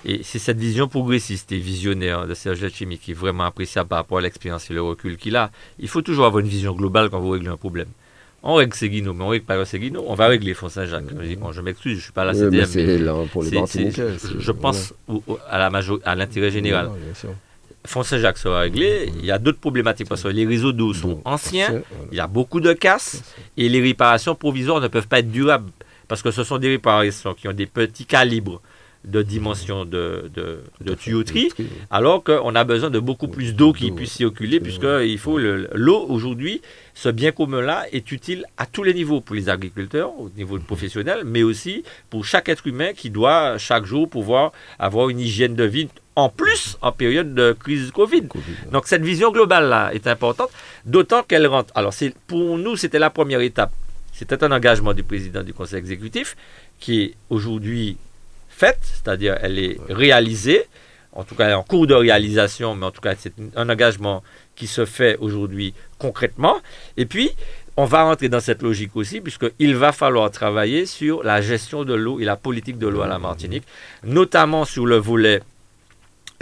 Et 0.05 0.21
c'est 0.23 0.39
cette 0.39 0.59
vision 0.59 0.87
progressiste 0.87 1.51
et 1.51 1.59
visionnaire 1.59 2.29
de 2.29 2.33
Serge 2.33 2.69
Chimie 2.69 2.99
qui 2.99 3.11
est 3.11 3.15
vraiment 3.15 3.45
appréciable 3.45 3.89
par 3.89 3.99
rapport 3.99 4.19
à 4.19 4.21
l'expérience 4.21 4.71
et 4.71 4.75
le 4.75 4.81
recul 4.81 5.17
qu'il 5.17 5.35
a. 5.35 5.51
Il 5.81 5.89
faut 5.89 6.03
toujours 6.03 6.25
avoir 6.27 6.39
une 6.39 6.47
vision 6.47 6.73
globale 6.73 7.11
quand 7.11 7.19
vous 7.19 7.31
réglez 7.31 7.49
un 7.49 7.57
problème 7.57 7.89
on 8.43 8.55
règle 8.55 8.75
Seguino, 8.75 9.15
mais 9.15 9.25
on 9.25 9.29
règle 9.29 9.45
pas 9.45 9.65
Seguino, 9.65 10.05
on 10.07 10.15
va 10.15 10.29
régler 10.29 10.55
Font 10.55 10.69
Saint-Jacques. 10.69 11.05
je 11.53 11.61
m'excuse, 11.61 11.99
je 11.99 12.03
suis 12.05 12.13
pas 12.13 12.25
là, 12.25 12.35
c'était 12.35 12.65
c'est 12.67 12.99
là 12.99 13.15
pour 13.33 13.43
les 13.43 13.51
Je 13.51 14.53
pense 14.53 14.95
à 15.49 15.59
la 15.59 15.71
à 16.05 16.15
l'intérêt 16.15 16.51
général. 16.51 16.91
Font 17.87 18.03
Saint-Jacques 18.03 18.39
sera 18.39 18.61
réglé. 18.61 19.11
Il 19.19 19.25
y 19.25 19.31
a 19.31 19.39
d'autres 19.39 19.61
problématiques 19.61 20.09
parce 20.09 20.23
que 20.23 20.29
les 20.29 20.47
réseaux 20.47 20.73
d'eau 20.73 20.93
sont 20.93 21.21
anciens, 21.25 21.83
il 22.13 22.19
y 22.19 22.21
a 22.21 22.27
beaucoup 22.27 22.61
de 22.61 22.73
casses 22.73 23.23
et 23.57 23.69
les 23.69 23.81
réparations 23.81 24.35
provisoires 24.35 24.81
ne 24.81 24.89
peuvent 24.89 25.09
pas 25.09 25.21
être 25.21 25.31
durables 25.31 25.71
parce 26.07 26.23
que 26.23 26.31
ce 26.31 26.45
sont 26.45 26.59
des 26.59 26.69
réparations 26.69 27.35
qui 27.35 27.49
ont 27.49 27.53
des 27.53 27.67
petits 27.67 28.07
calibres 28.07 28.63
de 29.09 29.23
dimension 29.23 29.85
de, 29.85 30.31
de, 30.35 30.95
tuyauterie, 30.95 31.51
alors 31.91 32.23
qu'on 32.23 32.55
a 32.55 32.65
besoin 32.65 32.91
de 32.91 32.99
beaucoup 32.99 33.29
plus 33.29 33.55
d'eau 33.55 33.73
qui 33.73 33.91
puisse 33.91 34.13
circuler, 34.13 34.61
puisqu'il 34.61 35.19
faut 35.19 35.39
l'eau 35.39 36.07
aujourd'hui, 36.09 36.61
ce 36.95 37.09
bien 37.09 37.33
commun-là 37.33 37.87
est 37.93 38.13
utile 38.13 38.45
à 38.57 38.67
tous 38.67 38.83
les 38.83 38.95
niveaux, 38.95 39.21
pour 39.21 39.35
les 39.35 39.49
agriculteurs, 39.49 40.11
au 40.19 40.31
niveau 40.37 40.59
professionnel, 40.59 41.23
mais 41.25 41.43
aussi 41.43 41.85
pour 42.11 42.25
chaque 42.25 42.49
être 42.49 42.67
humain 42.67 42.93
qui 42.95 43.11
doit 43.11 43.57
chaque 43.59 43.85
jour 43.85 44.09
pouvoir 44.09 44.53
avoir 44.79 45.09
une 45.09 45.21
hygiène 45.21 45.55
de 45.55 45.65
vie 45.65 45.89
en 46.17 46.29
plus 46.29 46.77
en 46.83 46.91
période 46.91 47.33
de 47.35 47.53
crise 47.53 47.93
Covid. 47.93 48.25
Donc 48.73 48.89
cette 48.89 49.03
vision 49.03 49.31
globale-là 49.31 49.95
est 49.95 50.09
importante, 50.09 50.51
d'autant 50.85 51.23
qu'elle 51.23 51.47
rentre. 51.47 51.73
Alors 51.77 51.95
pour 52.27 52.59
nous, 52.59 52.77
c'était 52.77 52.99
la 52.99 53.11
première 53.11 53.41
étape. 53.41 53.73
C'était 54.13 54.43
un 54.43 54.51
engagement 54.51 54.95
du 54.95 55.05
président 55.05 55.45
du 55.45 55.55
conseil 55.55 55.79
exécutif 55.79 56.37
qui 56.81 57.03
est 57.03 57.15
aujourd'hui 57.31 57.97
faite, 58.59 58.79
c'est-à-dire 58.83 59.37
elle 59.41 59.59
est 59.59 59.79
réalisée, 59.89 60.65
en 61.13 61.25
tout 61.25 61.35
cas 61.35 61.45
elle 61.47 61.53
est 61.53 61.55
en 61.55 61.63
cours 61.63 61.87
de 61.87 61.95
réalisation, 61.95 62.75
mais 62.75 62.87
en 62.87 62.91
tout 62.91 63.01
cas 63.01 63.15
c'est 63.19 63.33
un 63.57 63.69
engagement 63.69 64.23
qui 64.57 64.67
se 64.67 64.85
fait 64.85 65.17
aujourd'hui 65.21 65.75
concrètement. 65.99 66.57
Et 66.97 67.07
puis, 67.07 67.31
on 67.77 67.85
va 67.85 68.03
rentrer 68.03 68.29
dans 68.29 68.41
cette 68.41 68.63
logique 68.63 68.97
aussi, 68.97 69.21
puisqu'il 69.21 69.77
va 69.77 69.93
falloir 69.93 70.31
travailler 70.33 70.85
sur 70.85 71.23
la 71.23 71.41
gestion 71.41 71.85
de 71.85 71.95
l'eau 71.95 72.19
et 72.19 72.25
la 72.25 72.37
politique 72.37 72.77
de 72.77 72.89
l'eau 72.89 73.03
à 73.03 73.07
la 73.07 73.21
Martinique, 73.21 73.63
notamment 74.03 74.65
sur 74.65 74.85
le 74.85 74.97
volet, 74.97 75.41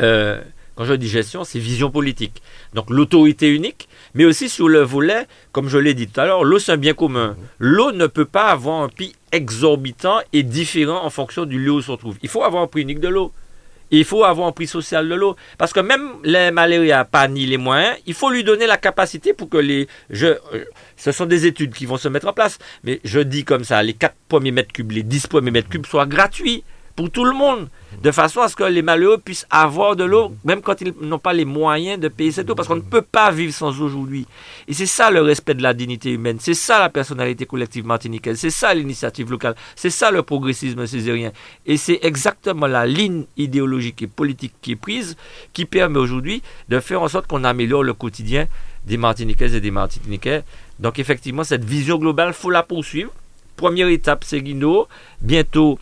euh, 0.01 0.41
quand 0.77 0.85
je 0.85 0.95
dis 0.95 1.09
gestion, 1.09 1.45
c'est 1.45 1.59
vision 1.59 1.91
politique. 1.91 2.43
Donc 2.73 2.89
l'autorité 2.89 3.51
unique, 3.51 3.89
mais 4.15 4.25
aussi 4.25 4.49
sur 4.49 4.69
le 4.69 4.81
volet, 4.81 5.27
comme 5.53 5.69
je 5.69 5.77
l'ai 5.77 5.93
dit 5.93 6.07
tout 6.07 6.21
à 6.21 6.25
l'heure, 6.25 6.43
l'eau 6.43 6.59
c'est 6.59 6.73
un 6.73 6.79
bien 6.79 6.95
commun. 6.95 7.37
L'eau 7.59 7.93
ne 7.93 8.07
peut 8.07 8.25
pas 8.25 8.49
avoir 8.49 8.83
un 8.83 8.89
prix 8.89 9.15
exorbitant 9.37 10.19
et 10.33 10.43
différent 10.43 11.05
en 11.05 11.11
fonction 11.11 11.45
du 11.45 11.59
lieu 11.59 11.73
où 11.73 11.79
on 11.79 11.83
se 11.83 11.93
trouve. 11.93 12.17
Il 12.23 12.29
faut 12.29 12.43
avoir 12.43 12.63
un 12.63 12.67
prix 12.67 12.83
unique 12.83 13.01
de 13.01 13.09
l'eau. 13.09 13.33
Il 13.93 14.05
faut 14.05 14.25
avoir 14.25 14.49
un 14.49 14.53
prix 14.53 14.67
social 14.67 15.09
de 15.09 15.15
l'eau. 15.15 15.37
Parce 15.59 15.73
que 15.73 15.79
même 15.79 16.15
les 16.25 16.51
malarias 16.51 17.05
pas 17.05 17.29
ni 17.29 17.47
les 17.47 17.57
moyens, 17.57 17.97
il 18.07 18.15
faut 18.15 18.31
lui 18.31 18.43
donner 18.43 18.67
la 18.67 18.77
capacité 18.79 19.33
pour 19.33 19.49
que 19.49 19.59
les. 19.59 19.87
Je, 20.11 20.27
euh, 20.27 20.65
ce 20.97 21.13
sont 21.13 21.27
des 21.27 21.47
études 21.47 21.73
qui 21.73 21.87
vont 21.87 21.97
se 21.97 22.09
mettre 22.09 22.27
en 22.27 22.33
place. 22.33 22.59
Mais 22.83 23.01
je 23.05 23.21
dis 23.21 23.45
comme 23.45 23.63
ça, 23.63 23.83
les 23.83 23.95
4 23.95 24.15
premiers 24.29 24.51
mètres 24.51 24.73
cubes, 24.73 24.91
les 24.91 25.05
10 25.05 25.29
premiers 25.29 25.53
mètres 25.53 25.69
cubes 25.69 25.87
soient 25.87 26.07
gratuits 26.07 26.65
pour 26.97 27.11
tout 27.11 27.25
le 27.25 27.33
monde, 27.35 27.69
de 28.03 28.11
façon 28.11 28.41
à 28.41 28.49
ce 28.49 28.57
que 28.57 28.65
les 28.65 28.83
malheureux 28.83 29.19
puissent 29.19 29.47
avoir 29.51 29.97
de 29.97 30.05
l'eau, 30.05 30.33
même 30.45 30.63
quand 30.63 30.81
ils 30.81 30.95
n'ont 31.03 31.19
pas 31.19 31.35
les 31.35 31.45
moyens 31.45 32.01
de 32.01 32.09
payer 32.09 32.33
cette 32.33 32.49
eau, 32.49 32.55
parce 32.55 32.67
qu'on 32.67 32.77
ne 32.77 32.81
peut 32.81 33.03
pas 33.03 33.31
vivre 33.31 33.53
sans 33.53 33.81
eau 33.81 33.85
aujourd'hui. 33.85 34.27
Et 34.67 34.73
c'est 34.73 34.87
ça 34.87 35.11
le 35.11 35.21
respect 35.21 35.55
de 35.55 35.63
la 35.63 35.75
dignité 35.75 36.11
humaine, 36.11 36.39
c'est 36.41 36.55
ça 36.55 36.79
la 36.79 36.89
personnalité 36.89 37.45
collective 37.45 37.85
martiniquaise, 37.85 38.39
c'est 38.39 38.51
ça 38.51 38.73
l'initiative 38.73 39.31
locale, 39.31 39.55
c'est 39.77 39.91
ça 39.91 40.11
le 40.11 40.23
progressisme 40.23 40.87
césarien. 40.87 41.33
Et 41.67 41.77
c'est 41.77 42.01
exactement 42.03 42.67
la 42.67 42.87
ligne 42.87 43.25
idéologique 43.37 44.03
et 44.03 44.07
politique 44.07 44.55
qui 44.63 44.73
est 44.73 44.77
prise 44.77 45.17
qui 45.53 45.67
permet 45.67 45.99
aujourd'hui 45.99 46.43
de 46.69 46.81
faire 46.81 47.03
en 47.03 47.09
sorte 47.09 47.27
qu'on 47.27 47.45
améliore 47.45 47.83
le 47.83 47.93
quotidien 47.93 48.47
des 48.87 48.97
Martiniquaises 48.97 49.55
et 49.55 49.61
des 49.61 49.71
Martiniquais. 49.71 50.45
Donc 50.79 50.99
effectivement, 50.99 51.45
cette 51.45 51.65
vision 51.65 51.99
globale, 51.99 52.33
faut 52.33 52.51
la 52.51 52.63
poursuivre. 52.63 53.13
Première 53.57 53.89
étape, 53.89 54.23
c'est. 54.25 54.43
Bientôt, 55.23 55.79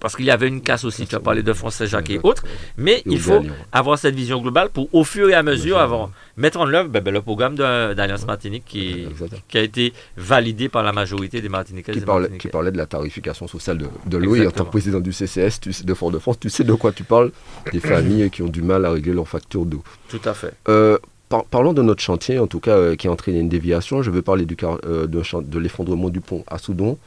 parce 0.00 0.16
qu'il 0.16 0.24
y 0.24 0.30
avait 0.30 0.48
une 0.48 0.62
casse 0.62 0.84
aussi, 0.84 1.06
tu 1.06 1.14
as 1.14 1.20
parlé 1.20 1.42
de 1.42 1.52
Français 1.52 1.86
Jacques 1.86 2.10
et 2.10 2.20
autres, 2.22 2.44
mais 2.76 3.02
il 3.06 3.20
faut 3.20 3.42
avoir 3.70 3.98
cette 3.98 4.14
vision 4.14 4.40
globale 4.40 4.70
pour, 4.70 4.88
au 4.92 5.04
fur 5.04 5.28
et 5.28 5.34
à 5.34 5.42
mesure, 5.42 5.78
avant, 5.78 6.10
mettre 6.36 6.58
en 6.58 6.72
œuvre 6.72 6.88
ben, 6.88 7.02
ben, 7.02 7.12
le 7.12 7.20
programme 7.20 7.54
d'Alliance 7.54 8.26
Martinique 8.26 8.64
qui, 8.66 9.06
qui, 9.48 9.58
a 9.58 9.62
été 9.62 9.92
validé 10.16 10.68
par 10.68 10.82
la 10.82 10.92
majorité 10.92 11.40
des 11.40 11.48
Martiniquais. 11.48 11.92
Qui, 11.92 12.00
parlait, 12.00 12.30
qui 12.38 12.48
parlait 12.48 12.72
de 12.72 12.78
la 12.78 12.86
tarification 12.86 13.46
sociale 13.46 13.78
de, 13.78 13.86
de 14.06 14.16
l'eau, 14.16 14.34
et 14.34 14.46
en 14.46 14.50
tant 14.50 14.64
que 14.64 14.70
président 14.70 15.00
du 15.00 15.12
CCS 15.12 15.84
de 15.84 15.94
Fort-de-France, 15.94 16.40
tu 16.40 16.50
sais 16.50 16.64
de 16.64 16.74
quoi 16.74 16.92
tu 16.92 17.04
parles 17.04 17.30
Des 17.72 17.80
familles 17.80 18.30
qui 18.30 18.42
ont 18.42 18.48
du 18.48 18.62
mal 18.62 18.84
à 18.86 18.90
régler 18.90 19.12
leurs 19.12 19.28
factures 19.28 19.66
d'eau. 19.66 19.82
Tout 20.08 20.20
à 20.24 20.34
fait. 20.34 20.52
Euh, 20.68 20.98
parlons 21.50 21.72
de 21.72 21.82
notre 21.82 22.02
chantier, 22.02 22.38
en 22.38 22.46
tout 22.46 22.60
cas, 22.60 22.76
euh, 22.76 22.96
qui 22.96 23.06
a 23.06 23.12
entraîné 23.12 23.40
une 23.40 23.48
déviation. 23.48 24.02
Je 24.02 24.10
veux 24.10 24.22
parler 24.22 24.46
du, 24.46 24.56
euh, 24.64 25.06
de, 25.06 25.40
de 25.42 25.58
l'effondrement 25.58 26.08
du 26.08 26.20
pont 26.20 26.44
à 26.46 26.58
Soudon. 26.58 26.98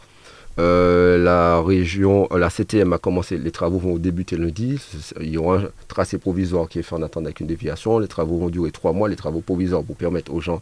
Euh, 0.60 1.18
la 1.18 1.62
région, 1.62 2.28
euh, 2.32 2.38
la 2.38 2.50
CTM 2.50 2.94
a 2.94 3.00
commencé, 3.00 3.38
les 3.38 3.52
travaux 3.52 3.80
vont 3.80 3.98
débuter 3.98 4.38
lundi. 4.38 4.80
Il 5.20 5.30
y 5.30 5.38
aura 5.38 5.58
un 5.58 5.70
tracé 5.88 6.20
provisoire 6.20 6.70
qui 6.70 6.80
est 6.80 6.84
fait 6.84 6.96
en 6.96 7.02
attendant 7.02 7.26
avec 7.26 7.40
une 7.40 7.48
déviation. 7.48 7.98
Les 7.98 8.08
travaux 8.08 8.38
vont 8.38 8.50
durer 8.50 8.72
trois 8.72 8.94
mois, 8.94 9.10
les 9.10 9.16
travaux 9.16 9.42
provisoires 9.42 9.84
pour 9.84 9.96
permettre 9.96 10.32
aux 10.34 10.42
gens 10.42 10.62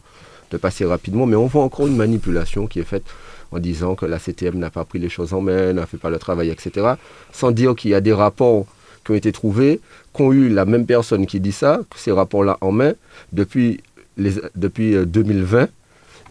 de 0.50 0.56
passer 0.56 0.84
rapidement. 0.86 1.26
Mais 1.26 1.36
on 1.36 1.46
voit 1.46 1.62
encore 1.62 1.86
une 1.86 1.96
manipulation 1.96 2.66
qui 2.66 2.80
est 2.80 2.84
faite 2.84 3.04
en 3.50 3.58
disant 3.58 3.94
que 3.94 4.06
la 4.06 4.18
CTM 4.18 4.58
n'a 4.58 4.70
pas 4.70 4.84
pris 4.86 4.98
les 4.98 5.10
choses 5.10 5.34
en 5.34 5.42
main, 5.42 5.74
n'a 5.74 5.84
fait 5.84 5.98
pas 5.98 6.08
le 6.08 6.18
travail, 6.18 6.48
etc. 6.48 6.94
Sans 7.32 7.50
dire 7.50 7.74
qu'il 7.74 7.90
y 7.90 7.94
a 7.94 8.00
des 8.00 8.14
rapports 8.14 8.64
qui 9.04 9.10
ont 9.10 9.14
été 9.14 9.30
trouvés, 9.32 9.80
qu'ont 10.14 10.32
eu 10.32 10.48
la 10.48 10.64
même 10.64 10.86
personne 10.86 11.26
qui 11.26 11.38
dit 11.38 11.52
ça, 11.52 11.80
ces 11.96 12.12
rapports-là 12.12 12.56
en 12.62 12.72
main, 12.72 12.94
depuis, 13.32 13.80
depuis 14.16 14.94
2020 15.04 15.58
euh, 15.58 15.66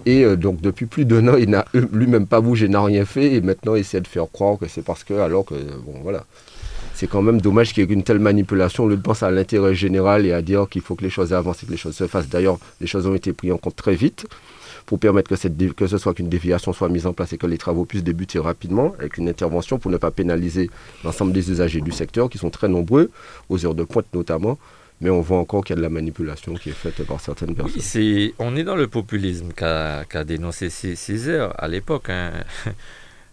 et 0.05 0.23
euh, 0.23 0.35
donc 0.35 0.61
depuis 0.61 0.85
plus 0.85 1.05
d'un 1.05 1.27
an, 1.27 1.37
il 1.37 1.49
n'a 1.49 1.65
lui-même 1.73 2.27
pas 2.27 2.41
bougé, 2.41 2.67
n'a 2.67 2.83
rien 2.83 3.05
fait, 3.05 3.33
et 3.33 3.41
maintenant 3.41 3.75
il 3.75 3.81
essaie 3.81 4.01
de 4.01 4.07
faire 4.07 4.25
croire 4.31 4.57
que 4.57 4.67
c'est 4.67 4.81
parce 4.81 5.03
que, 5.03 5.13
alors 5.13 5.45
que, 5.45 5.55
bon 5.55 5.95
voilà. 6.01 6.25
C'est 6.93 7.07
quand 7.07 7.23
même 7.23 7.41
dommage 7.41 7.73
qu'il 7.73 7.83
y 7.83 7.89
ait 7.89 7.93
une 7.93 8.03
telle 8.03 8.19
manipulation. 8.19 8.85
Le 8.85 8.95
pense 8.95 9.23
à 9.23 9.31
l'intérêt 9.31 9.73
général 9.73 10.25
et 10.27 10.33
à 10.33 10.43
dire 10.43 10.67
qu'il 10.69 10.83
faut 10.83 10.93
que 10.93 11.03
les 11.03 11.09
choses 11.09 11.33
avancent 11.33 11.63
et 11.63 11.65
que 11.65 11.71
les 11.71 11.77
choses 11.77 11.95
se 11.95 12.05
fassent. 12.05 12.29
D'ailleurs, 12.29 12.59
les 12.79 12.85
choses 12.85 13.07
ont 13.07 13.15
été 13.15 13.33
prises 13.33 13.51
en 13.51 13.57
compte 13.57 13.75
très 13.75 13.95
vite 13.95 14.27
pour 14.85 14.99
permettre 14.99 15.29
que, 15.29 15.87
ce 15.87 15.97
soit 15.97 16.13
qu'une 16.13 16.29
déviation 16.29 16.73
soit 16.73 16.89
mise 16.89 17.07
en 17.07 17.13
place 17.13 17.33
et 17.33 17.37
que 17.37 17.47
les 17.47 17.57
travaux 17.57 17.85
puissent 17.85 18.03
débuter 18.03 18.39
rapidement 18.39 18.93
avec 18.99 19.17
une 19.17 19.29
intervention 19.29 19.79
pour 19.79 19.89
ne 19.89 19.97
pas 19.97 20.11
pénaliser 20.11 20.69
l'ensemble 21.03 21.31
des 21.31 21.49
usagers 21.49 21.81
du 21.81 21.91
secteur 21.91 22.29
qui 22.29 22.37
sont 22.37 22.49
très 22.49 22.67
nombreux, 22.67 23.09
aux 23.49 23.65
heures 23.65 23.75
de 23.75 23.83
pointe 23.83 24.07
notamment, 24.13 24.57
mais 25.01 25.09
on 25.09 25.21
voit 25.21 25.39
encore 25.39 25.63
qu'il 25.63 25.73
y 25.73 25.77
a 25.77 25.77
de 25.77 25.81
la 25.81 25.89
manipulation 25.89 26.53
qui 26.53 26.69
est 26.69 26.73
faite 26.73 27.03
par 27.05 27.19
certaines 27.19 27.55
personnes. 27.55 27.81
Oui, 27.95 28.35
on 28.37 28.55
est 28.55 28.63
dans 28.63 28.75
le 28.75 28.87
populisme 28.87 29.51
qu'a 29.51 30.23
dénoncé 30.23 30.69
Césaire 30.69 31.53
à 31.57 31.67
l'époque. 31.67 32.09
Hein. 32.09 32.31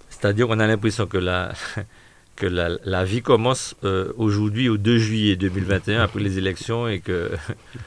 C'est-à-dire 0.09 0.48
qu'on 0.48 0.59
a 0.59 0.66
l'impression 0.66 1.07
que 1.07 1.18
la, 1.18 1.52
que 2.37 2.46
la, 2.46 3.04
vie 3.04 3.20
commence 3.20 3.76
euh, 3.85 4.12
aujourd'hui, 4.16 4.70
au 4.70 4.78
2 4.78 4.98
juillet 4.98 5.37
2021, 5.37 6.00
après 6.00 6.20
les 6.20 6.38
élections, 6.38 6.88
et 6.88 7.00
que 7.00 7.31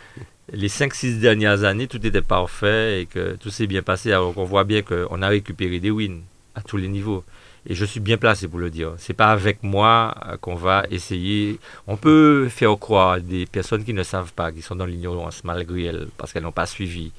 les 0.53 0.69
5-6 0.69 1.19
dernières 1.19 1.63
années, 1.63 1.87
tout 1.87 2.05
était 2.05 2.21
parfait 2.21 3.01
et 3.01 3.05
que 3.07 3.35
tout 3.35 3.49
s'est 3.49 3.67
bien 3.67 3.81
passé, 3.81 4.11
alors 4.11 4.35
qu'on 4.35 4.45
voit 4.45 4.63
bien 4.63 4.83
qu'on 4.83 5.21
a 5.23 5.27
récupéré 5.27 5.79
des 5.79 5.89
wins 5.89 6.21
à 6.53 6.61
tous 6.61 6.77
les 6.77 6.87
niveaux 6.87 7.23
et 7.65 7.75
je 7.75 7.85
suis 7.85 7.99
bien 7.99 8.17
placé 8.17 8.47
pour 8.47 8.59
le 8.59 8.69
dire. 8.69 8.93
C'est 8.97 9.13
pas 9.13 9.31
avec 9.31 9.61
moi 9.61 10.15
euh, 10.25 10.37
qu'on 10.37 10.55
va 10.55 10.83
essayer. 10.89 11.59
On 11.87 11.95
peut 11.95 12.49
faire 12.49 12.77
croire 12.79 13.21
des 13.21 13.45
personnes 13.45 13.83
qui 13.83 13.93
ne 13.93 14.03
savent 14.03 14.33
pas, 14.33 14.51
qui 14.51 14.61
sont 14.61 14.75
dans 14.75 14.85
l'ignorance 14.85 15.43
malgré 15.43 15.83
elles, 15.85 16.07
parce 16.17 16.33
qu'elles 16.33 16.43
n'ont 16.43 16.51
pas 16.51 16.65
suivi. 16.65 17.11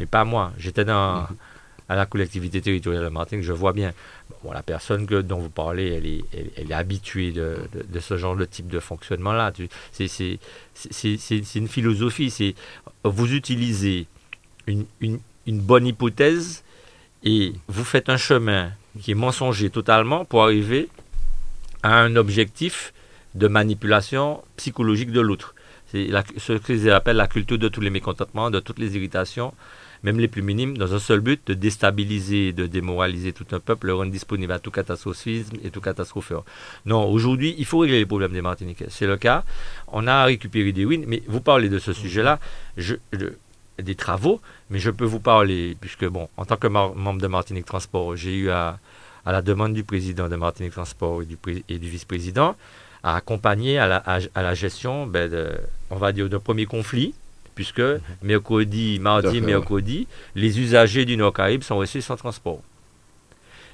Mais 0.00 0.06
pas 0.06 0.24
moi. 0.24 0.52
J'étais 0.58 0.84
dans 0.84 1.22
mhm. 1.22 1.36
à 1.88 1.96
la 1.96 2.06
collectivité 2.06 2.60
territoriale 2.60 3.04
de 3.04 3.08
Martinique, 3.10 3.44
je 3.44 3.52
vois 3.52 3.72
bien. 3.72 3.92
Bon, 4.42 4.50
la 4.50 4.62
personne 4.62 5.06
que, 5.06 5.20
dont 5.20 5.38
vous 5.38 5.50
parlez, 5.50 5.92
elle 5.92 6.06
est, 6.06 6.24
elle, 6.56 6.70
est 6.70 6.74
habituée 6.74 7.30
de, 7.30 7.58
de, 7.88 8.00
ce 8.00 8.16
genre 8.16 8.34
de 8.34 8.44
type 8.44 8.66
de 8.66 8.80
fonctionnement-là. 8.80 9.52
C'est 9.92 10.38
une 11.54 11.68
philosophie. 11.68 12.30
C'est 12.30 12.56
vous 13.04 13.32
utilisez 13.34 14.08
une, 14.66 14.84
une, 15.00 15.20
une 15.46 15.60
bonne 15.60 15.86
hypothèse 15.86 16.64
et 17.22 17.52
vous 17.68 17.84
faites 17.84 18.08
un 18.08 18.16
chemin 18.16 18.72
qui 19.00 19.12
est 19.12 19.14
mensonger 19.14 19.70
totalement 19.70 20.24
pour 20.24 20.44
arriver 20.44 20.88
à 21.82 22.00
un 22.00 22.16
objectif 22.16 22.92
de 23.34 23.48
manipulation 23.48 24.42
psychologique 24.56 25.12
de 25.12 25.20
l'autre. 25.20 25.54
C'est 25.92 26.08
ce 26.38 26.54
qu'ils 26.54 26.90
appellent 26.90 27.16
la 27.16 27.28
culture 27.28 27.58
de 27.58 27.68
tous 27.68 27.80
les 27.80 27.90
mécontentements, 27.90 28.50
de 28.50 28.60
toutes 28.60 28.78
les 28.78 28.96
irritations, 28.96 29.54
même 30.02 30.18
les 30.18 30.28
plus 30.28 30.42
minimes, 30.42 30.76
dans 30.76 30.94
un 30.94 30.98
seul 30.98 31.20
but 31.20 31.40
de 31.46 31.54
déstabiliser, 31.54 32.52
de 32.52 32.66
démoraliser 32.66 33.32
tout 33.32 33.46
un 33.52 33.60
peuple, 33.60 33.88
le 33.88 33.94
rendre 33.94 34.10
disponible 34.10 34.52
à 34.52 34.58
tout 34.58 34.70
catastrophisme 34.70 35.56
et 35.64 35.70
tout 35.70 35.80
catastropheur. 35.80 36.44
Non, 36.86 37.08
aujourd'hui, 37.08 37.54
il 37.58 37.64
faut 37.64 37.78
régler 37.78 37.98
les 37.98 38.06
problèmes 38.06 38.32
des 38.32 38.42
Martiniquais. 38.42 38.86
C'est 38.88 39.06
le 39.06 39.16
cas. 39.16 39.44
On 39.88 40.06
a 40.06 40.24
récupéré 40.24 40.72
des 40.72 40.84
wins, 40.84 41.04
mais 41.06 41.22
vous 41.28 41.40
parlez 41.40 41.68
de 41.68 41.78
ce 41.78 41.92
sujet-là. 41.92 42.40
Je, 42.76 42.94
des 43.78 43.94
travaux, 43.94 44.40
mais 44.70 44.78
je 44.78 44.90
peux 44.90 45.04
vous 45.04 45.20
parler, 45.20 45.76
puisque, 45.80 46.06
bon, 46.06 46.28
en 46.36 46.44
tant 46.44 46.56
que 46.56 46.66
membre 46.66 47.20
de 47.20 47.26
Martinique 47.26 47.66
Transport, 47.66 48.16
j'ai 48.16 48.34
eu 48.34 48.50
à, 48.50 48.78
à 49.24 49.32
la 49.32 49.42
demande 49.42 49.74
du 49.74 49.84
président 49.84 50.28
de 50.28 50.36
Martinique 50.36 50.72
Transport 50.72 51.22
et 51.22 51.26
du, 51.26 51.36
et 51.68 51.78
du 51.78 51.88
vice-président, 51.88 52.56
à 53.02 53.16
accompagner 53.16 53.78
à 53.78 53.86
la, 53.86 53.96
à, 53.96 54.42
la 54.42 54.54
gestion, 54.54 55.06
ben, 55.06 55.30
de, 55.30 55.52
on 55.90 55.96
va 55.96 56.12
dire, 56.12 56.28
d'un 56.28 56.40
premier 56.40 56.66
conflit, 56.66 57.14
puisque 57.54 57.80
mhm. 57.80 58.00
mercredi, 58.22 58.98
mardi, 59.00 59.40
mercredi, 59.40 60.06
les 60.34 60.60
usagers 60.60 61.04
du 61.04 61.16
Nord-Caraïbe 61.16 61.62
sont 61.62 61.78
restés 61.78 62.00
sans 62.00 62.16
transport. 62.16 62.60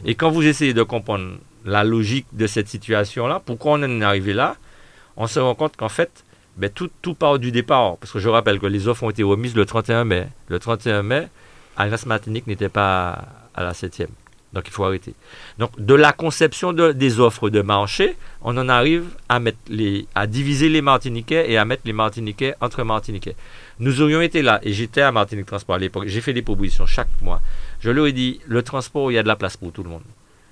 Et 0.04 0.14
quand 0.14 0.30
vous 0.30 0.44
essayez 0.44 0.74
de 0.74 0.82
comprendre 0.82 1.36
la 1.64 1.84
logique 1.84 2.26
de 2.32 2.46
cette 2.46 2.68
situation-là, 2.68 3.40
pourquoi 3.44 3.72
on 3.72 3.82
en 3.82 4.00
est 4.00 4.04
arrivé 4.04 4.32
là, 4.32 4.56
on 5.16 5.26
se 5.26 5.38
rend 5.38 5.54
compte 5.54 5.76
qu'en 5.76 5.88
fait, 5.88 6.24
ben, 6.56 6.70
tout, 6.70 6.90
tout 7.00 7.14
part 7.14 7.38
du 7.38 7.52
départ. 7.52 7.96
Parce 7.98 8.12
que 8.12 8.18
je 8.18 8.28
rappelle 8.28 8.58
que 8.58 8.66
les 8.66 8.88
offres 8.88 9.04
ont 9.04 9.10
été 9.10 9.22
remises 9.22 9.54
le 9.54 9.64
31 9.64 10.04
mai. 10.04 10.26
Le 10.48 10.58
31 10.58 11.02
mai, 11.02 11.28
Alliance 11.76 12.06
Martinique 12.06 12.46
n'était 12.46 12.68
pas 12.68 13.26
à 13.54 13.62
la 13.62 13.72
7e. 13.72 14.08
Donc 14.52 14.64
il 14.66 14.70
faut 14.70 14.84
arrêter. 14.84 15.14
Donc 15.58 15.70
de 15.78 15.94
la 15.94 16.12
conception 16.12 16.72
des 16.72 17.20
offres 17.20 17.48
de 17.48 17.62
marché, 17.62 18.16
on 18.42 18.56
en 18.58 18.68
arrive 18.68 19.04
à, 19.28 19.40
mettre 19.40 19.58
les, 19.68 20.06
à 20.14 20.26
diviser 20.26 20.68
les 20.68 20.82
Martiniquais 20.82 21.50
et 21.50 21.56
à 21.56 21.64
mettre 21.64 21.82
les 21.86 21.94
Martiniquais 21.94 22.54
entre 22.60 22.82
Martiniquais. 22.84 23.34
Nous 23.78 24.02
aurions 24.02 24.20
été 24.20 24.42
là, 24.42 24.60
et 24.62 24.72
j'étais 24.74 25.00
à 25.00 25.10
Martinique 25.10 25.46
Transport 25.46 25.76
à 25.76 25.78
l'époque, 25.78 26.04
j'ai 26.06 26.20
fait 26.20 26.34
des 26.34 26.42
propositions 26.42 26.84
chaque 26.84 27.08
mois. 27.22 27.40
Je 27.80 27.90
leur 27.90 28.06
ai 28.06 28.12
dit, 28.12 28.40
le 28.46 28.62
transport, 28.62 29.10
il 29.10 29.14
y 29.14 29.18
a 29.18 29.22
de 29.22 29.28
la 29.28 29.36
place 29.36 29.56
pour 29.56 29.72
tout 29.72 29.82
le 29.82 29.88
monde. 29.88 30.02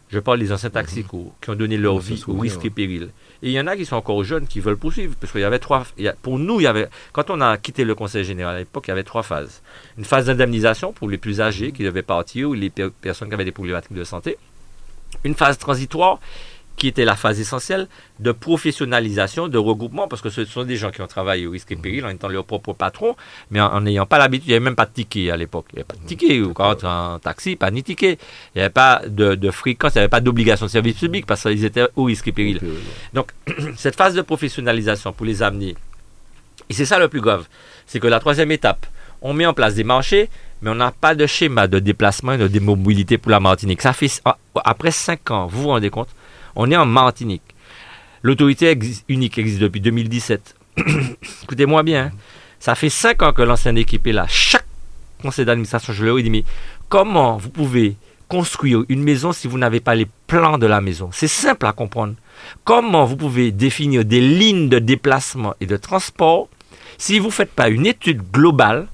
Je 0.08 0.18
parle 0.18 0.40
des 0.40 0.50
anciens 0.50 0.70
taxicos 0.70 1.26
mhm. 1.26 1.30
qui 1.40 1.50
ont 1.50 1.54
donné 1.54 1.76
leur 1.76 1.98
vie 1.98 2.22
au 2.26 2.38
risque 2.38 2.64
et 2.64 2.70
péril. 2.70 3.10
Et 3.42 3.48
il 3.48 3.52
y 3.52 3.60
en 3.60 3.66
a 3.66 3.76
qui 3.76 3.86
sont 3.86 3.96
encore 3.96 4.22
jeunes 4.22 4.46
qui 4.46 4.60
veulent 4.60 4.76
poursuivre. 4.76 5.14
Parce 5.18 5.32
qu'il 5.32 5.40
y 5.40 5.44
avait 5.44 5.58
trois. 5.58 5.86
pour 6.22 6.38
nous, 6.38 6.60
il 6.60 6.64
y 6.64 6.66
avait. 6.66 6.88
Quand 7.12 7.30
on 7.30 7.40
a 7.40 7.56
quitté 7.56 7.84
le 7.84 7.94
Conseil 7.94 8.24
général 8.24 8.56
à 8.56 8.58
l'époque, 8.58 8.84
il 8.86 8.90
y 8.90 8.92
avait 8.92 9.02
trois 9.02 9.22
phases. 9.22 9.62
Une 9.96 10.04
phase 10.04 10.26
d'indemnisation 10.26 10.92
pour 10.92 11.08
les 11.08 11.18
plus 11.18 11.40
âgés 11.40 11.72
qui 11.72 11.82
devaient 11.82 12.02
partir 12.02 12.50
ou 12.50 12.54
les 12.54 12.70
personnes 12.70 13.28
qui 13.28 13.34
avaient 13.34 13.44
des 13.44 13.52
problématiques 13.52 13.94
de 13.94 14.04
santé. 14.04 14.36
Une 15.24 15.34
phase 15.34 15.58
transitoire 15.58 16.20
qui 16.80 16.88
était 16.88 17.04
la 17.04 17.14
phase 17.14 17.38
essentielle 17.38 17.88
de 18.20 18.32
professionnalisation, 18.32 19.48
de 19.48 19.58
regroupement, 19.58 20.08
parce 20.08 20.22
que 20.22 20.30
ce 20.30 20.46
sont 20.46 20.64
des 20.64 20.76
gens 20.76 20.90
qui 20.90 21.02
ont 21.02 21.06
travaillé 21.06 21.46
au 21.46 21.50
risque 21.50 21.70
et 21.72 21.76
péril 21.76 22.06
en 22.06 22.08
étant 22.08 22.28
leur 22.28 22.46
propre 22.46 22.72
patron, 22.72 23.16
mais 23.50 23.60
en 23.60 23.82
n'ayant 23.82 24.06
pas 24.06 24.18
l'habitude, 24.18 24.46
il 24.46 24.52
n'y 24.52 24.54
avait 24.56 24.64
même 24.64 24.74
pas 24.74 24.86
de 24.86 24.92
ticket 24.92 25.30
à 25.30 25.36
l'époque. 25.36 25.66
Il 25.72 25.76
n'y 25.76 25.80
avait 25.80 25.88
pas 25.88 26.02
de 26.02 26.08
ticket, 26.08 26.40
ou 26.40 26.54
quand 26.54 26.82
en 26.84 27.18
taxi, 27.18 27.54
pas 27.54 27.70
ni 27.70 27.82
ticket. 27.82 28.18
Il 28.54 28.58
n'y 28.58 28.62
avait 28.62 28.70
pas 28.70 29.02
de, 29.06 29.50
fréquence, 29.50 29.92
il 29.94 29.98
n'y 29.98 30.00
avait 30.00 30.08
pas 30.08 30.22
d'obligation 30.22 30.64
de 30.64 30.70
service 30.70 30.96
public, 30.96 31.26
parce 31.26 31.42
qu'ils 31.42 31.66
étaient 31.66 31.86
au 31.96 32.04
risque 32.04 32.28
et 32.28 32.32
péril. 32.32 32.60
Donc, 33.12 33.30
cette 33.76 33.96
phase 33.96 34.14
de 34.14 34.22
professionnalisation 34.22 35.12
pour 35.12 35.26
les 35.26 35.42
amener, 35.42 35.76
et 36.70 36.72
c'est 36.72 36.86
ça 36.86 36.98
le 36.98 37.08
plus 37.08 37.20
grave, 37.20 37.46
c'est 37.86 38.00
que 38.00 38.06
la 38.06 38.20
troisième 38.20 38.52
étape, 38.52 38.86
on 39.20 39.34
met 39.34 39.44
en 39.44 39.52
place 39.52 39.74
des 39.74 39.84
marchés, 39.84 40.30
mais 40.62 40.70
on 40.70 40.74
n'a 40.76 40.92
pas 40.92 41.14
de 41.14 41.26
schéma 41.26 41.66
de 41.66 41.78
déplacement 41.78 42.32
et 42.32 42.38
de 42.38 42.48
démobilité 42.48 43.18
pour 43.18 43.32
la 43.32 43.40
Martinique. 43.40 43.82
Ça 43.82 43.92
fait, 43.92 44.10
après 44.64 44.92
cinq 44.92 45.30
ans, 45.30 45.46
vous 45.46 45.62
vous 45.62 45.68
rendez 45.68 45.90
compte, 45.90 46.08
on 46.56 46.70
est 46.70 46.76
en 46.76 46.86
Martinique. 46.86 47.42
L'autorité 48.22 48.78
unique 49.08 49.38
existe 49.38 49.60
depuis 49.60 49.80
2017. 49.80 50.54
Écoutez-moi 51.42 51.82
bien. 51.82 52.06
Hein. 52.06 52.16
Ça 52.58 52.74
fait 52.74 52.90
cinq 52.90 53.22
ans 53.22 53.32
que 53.32 53.42
l'ancien 53.42 53.74
équipe 53.76 54.06
est 54.06 54.12
là. 54.12 54.26
Chaque 54.28 54.66
conseil 55.22 55.44
d'administration, 55.46 55.92
je 55.92 56.04
leur 56.04 56.18
ai 56.18 56.22
dit, 56.22 56.30
mais 56.30 56.44
comment 56.88 57.38
vous 57.38 57.50
pouvez 57.50 57.96
construire 58.28 58.84
une 58.88 59.02
maison 59.02 59.32
si 59.32 59.48
vous 59.48 59.58
n'avez 59.58 59.80
pas 59.80 59.94
les 59.94 60.06
plan 60.26 60.58
de 60.58 60.66
la 60.66 60.80
maison? 60.80 61.08
C'est 61.12 61.28
simple 61.28 61.66
à 61.66 61.72
comprendre. 61.72 62.14
Comment 62.64 63.06
vous 63.06 63.16
pouvez 63.16 63.50
définir 63.50 64.04
des 64.04 64.20
lignes 64.20 64.68
de 64.68 64.78
déplacement 64.78 65.54
et 65.60 65.66
de 65.66 65.76
transport 65.76 66.48
si 66.98 67.18
vous 67.18 67.26
ne 67.26 67.32
faites 67.32 67.52
pas 67.52 67.70
une 67.70 67.86
étude 67.86 68.22
globale 68.30 68.86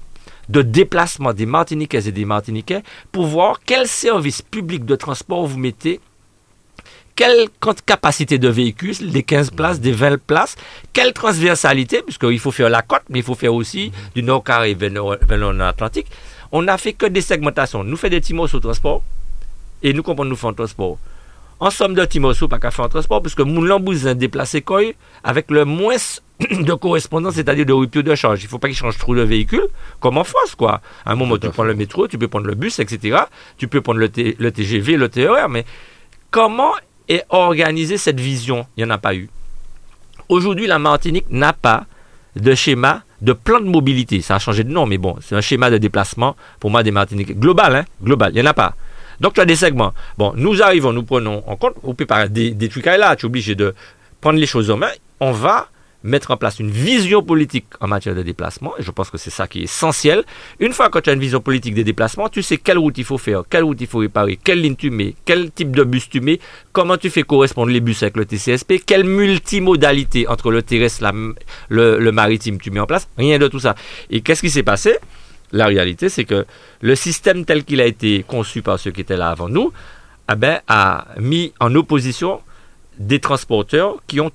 de 0.47 0.61
déplacement 0.61 1.33
des 1.33 1.45
Martiniquais 1.45 2.07
et 2.07 2.11
des 2.11 2.23
Martiniquais 2.23 2.83
pour 3.11 3.25
voir 3.25 3.59
quel 3.65 3.87
service 3.87 4.41
public 4.41 4.85
de 4.85 4.95
transport 4.95 5.45
vous 5.45 5.57
mettez, 5.57 5.99
quelle 7.17 7.47
capacité 7.85 8.37
de 8.37 8.47
véhicules, 8.47 9.11
des 9.11 9.23
15 9.23 9.49
places, 9.49 9.81
des 9.81 9.91
20 9.91 10.21
places, 10.21 10.55
quelle 10.93 11.13
transversalité, 11.13 12.03
puisqu'il 12.03 12.39
faut 12.39 12.51
faire 12.51 12.69
la 12.69 12.83
côte, 12.83 13.01
mais 13.09 13.19
il 13.19 13.25
faut 13.25 13.35
faire 13.35 13.53
aussi 13.55 13.91
du 14.15 14.21
nord 14.21 14.43
carré 14.43 14.75
vers 14.75 14.91
le 14.91 15.61
Atlantique. 15.61 16.07
On 16.51 16.61
n'a 16.61 16.77
fait 16.77 16.93
que 16.93 17.07
des 17.07 17.21
segmentations. 17.21 17.83
Nous 17.83 17.97
faisons 17.97 18.11
des 18.11 18.21
timos 18.21 18.53
au 18.53 18.59
transport 18.59 19.03
et 19.81 19.93
nous 19.93 20.03
comprenons 20.03 20.29
nous 20.41 20.47
un 20.47 20.53
transport. 20.53 20.97
En 21.59 21.71
somme 21.71 21.95
de 21.95 22.05
timos, 22.05 22.35
pas 22.47 22.59
qu'à 22.59 22.69
faire 22.69 22.85
un 22.85 22.89
transport, 22.89 23.23
puisque 23.23 23.41
Moulin 23.41 23.79
Bouzin 23.79 24.13
déplacé 24.13 24.61
quoi 24.61 24.81
avec 25.23 25.49
le 25.49 25.65
moins 25.65 25.95
de 26.39 26.73
correspondance, 26.75 27.33
c'est-à-dire 27.33 27.65
de 27.65 27.73
rupture 27.73 28.03
de 28.03 28.13
charge. 28.13 28.41
Il 28.41 28.45
ne 28.45 28.49
faut 28.49 28.59
pas 28.59 28.67
qu'il 28.67 28.77
change 28.77 28.99
trop 28.99 29.15
de 29.15 29.23
véhicule, 29.23 29.67
comme 29.99 30.19
en 30.19 30.23
France, 30.23 30.53
quoi. 30.55 30.81
À 31.03 31.13
un 31.13 31.15
moment, 31.15 31.39
tu 31.39 31.49
prends 31.49 31.63
le 31.63 31.73
métro, 31.73 32.07
tu 32.07 32.19
peux 32.19 32.27
prendre 32.27 32.45
le 32.45 32.53
bus, 32.53 32.77
etc. 32.77 33.17
Tu 33.57 33.67
peux 33.67 33.81
prendre 33.81 33.99
le, 33.99 34.07
le 34.15 34.51
TGV, 34.51 34.97
le 34.97 35.09
TER, 35.09 35.49
mais 35.49 35.65
comment 36.29 36.73
est 37.07 37.23
organisée 37.29 37.97
cette 37.97 38.19
vision 38.19 38.65
Il 38.75 38.83
n'y 38.83 38.91
en 38.91 38.93
a 38.93 38.97
pas 38.97 39.15
eu. 39.15 39.29
Aujourd'hui, 40.29 40.67
la 40.67 40.79
Martinique 40.79 41.25
n'a 41.29 41.53
pas 41.53 41.85
de 42.35 42.53
schéma 42.53 43.03
de 43.21 43.33
plan 43.33 43.59
de 43.59 43.65
mobilité. 43.65 44.21
Ça 44.21 44.35
a 44.35 44.39
changé 44.39 44.63
de 44.63 44.69
nom, 44.69 44.85
mais 44.85 44.97
bon, 44.97 45.15
c'est 45.21 45.35
un 45.35 45.41
schéma 45.41 45.69
de 45.69 45.77
déplacement 45.77 46.35
pour 46.59 46.69
moi 46.69 46.83
des 46.83 46.91
Martiniques. 46.91 47.39
Global, 47.39 47.75
hein 47.75 47.85
Global, 48.03 48.31
il 48.33 48.41
n'y 48.41 48.47
en 48.47 48.51
a 48.51 48.53
pas. 48.53 48.75
Donc 49.19 49.33
tu 49.33 49.41
as 49.41 49.45
des 49.45 49.55
segments. 49.55 49.93
Bon, 50.17 50.33
nous 50.35 50.61
arrivons, 50.61 50.93
nous 50.93 51.03
prenons 51.03 51.43
en 51.47 51.55
compte, 51.55 51.73
on 51.83 51.95
peut 51.95 52.05
pas 52.05 52.27
des, 52.27 52.51
des 52.51 52.69
trucs 52.69 52.85
là, 52.85 53.15
tu 53.15 53.25
es 53.25 53.27
obligé 53.27 53.55
de 53.55 53.73
prendre 54.21 54.37
les 54.39 54.45
choses 54.45 54.69
en 54.69 54.77
main. 54.77 54.91
On 55.19 55.31
va 55.31 55.69
mettre 56.03 56.31
en 56.31 56.37
place 56.37 56.59
une 56.59 56.69
vision 56.69 57.23
politique 57.23 57.65
en 57.79 57.87
matière 57.87 58.15
de 58.15 58.21
déplacement, 58.21 58.73
et 58.77 58.83
je 58.83 58.91
pense 58.91 59.09
que 59.09 59.17
c'est 59.17 59.29
ça 59.29 59.47
qui 59.47 59.59
est 59.59 59.63
essentiel. 59.63 60.23
Une 60.59 60.73
fois 60.73 60.89
que 60.89 60.99
tu 60.99 61.09
as 61.09 61.13
une 61.13 61.19
vision 61.19 61.41
politique 61.41 61.73
des 61.73 61.83
déplacements, 61.83 62.29
tu 62.29 62.41
sais 62.41 62.57
quelle 62.57 62.77
route 62.77 62.97
il 62.97 63.03
faut 63.03 63.17
faire, 63.17 63.43
quelle 63.49 63.63
route 63.63 63.81
il 63.81 63.87
faut 63.87 63.99
réparer, 63.99 64.39
quelle 64.41 64.61
ligne 64.61 64.75
tu 64.75 64.89
mets, 64.89 65.15
quel 65.25 65.51
type 65.51 65.75
de 65.75 65.83
bus 65.83 66.09
tu 66.09 66.21
mets, 66.21 66.39
comment 66.71 66.97
tu 66.97 67.09
fais 67.09 67.23
correspondre 67.23 67.71
les 67.71 67.79
bus 67.81 68.03
avec 68.03 68.15
le 68.17 68.25
TCSP, 68.25 68.83
quelle 68.85 69.03
multimodalité 69.03 70.27
entre 70.27 70.51
le 70.51 70.61
terrestre, 70.61 71.03
le, 71.69 71.99
le 71.99 72.11
maritime 72.11 72.59
tu 72.59 72.71
mets 72.71 72.79
en 72.79 72.85
place, 72.85 73.07
rien 73.17 73.39
de 73.39 73.47
tout 73.47 73.59
ça. 73.59 73.75
Et 74.09 74.21
qu'est-ce 74.21 74.41
qui 74.41 74.49
s'est 74.49 74.63
passé? 74.63 74.97
La 75.51 75.65
réalité, 75.65 76.09
c'est 76.09 76.25
que 76.25 76.45
le 76.81 76.95
système 76.95 77.45
tel 77.45 77.63
qu'il 77.63 77.81
a 77.81 77.85
été 77.85 78.23
conçu 78.23 78.61
par 78.61 78.79
ceux 78.79 78.91
qui 78.91 79.01
étaient 79.01 79.17
là 79.17 79.29
avant 79.29 79.49
nous, 79.49 79.71
eh 80.31 80.35
ben, 80.35 80.59
a 80.67 81.07
mis 81.19 81.53
en 81.59 81.73
opposition 81.75 82.41
des 82.99 83.19
transporteurs 83.19 83.97
qui 84.07 84.19
ont 84.19 84.31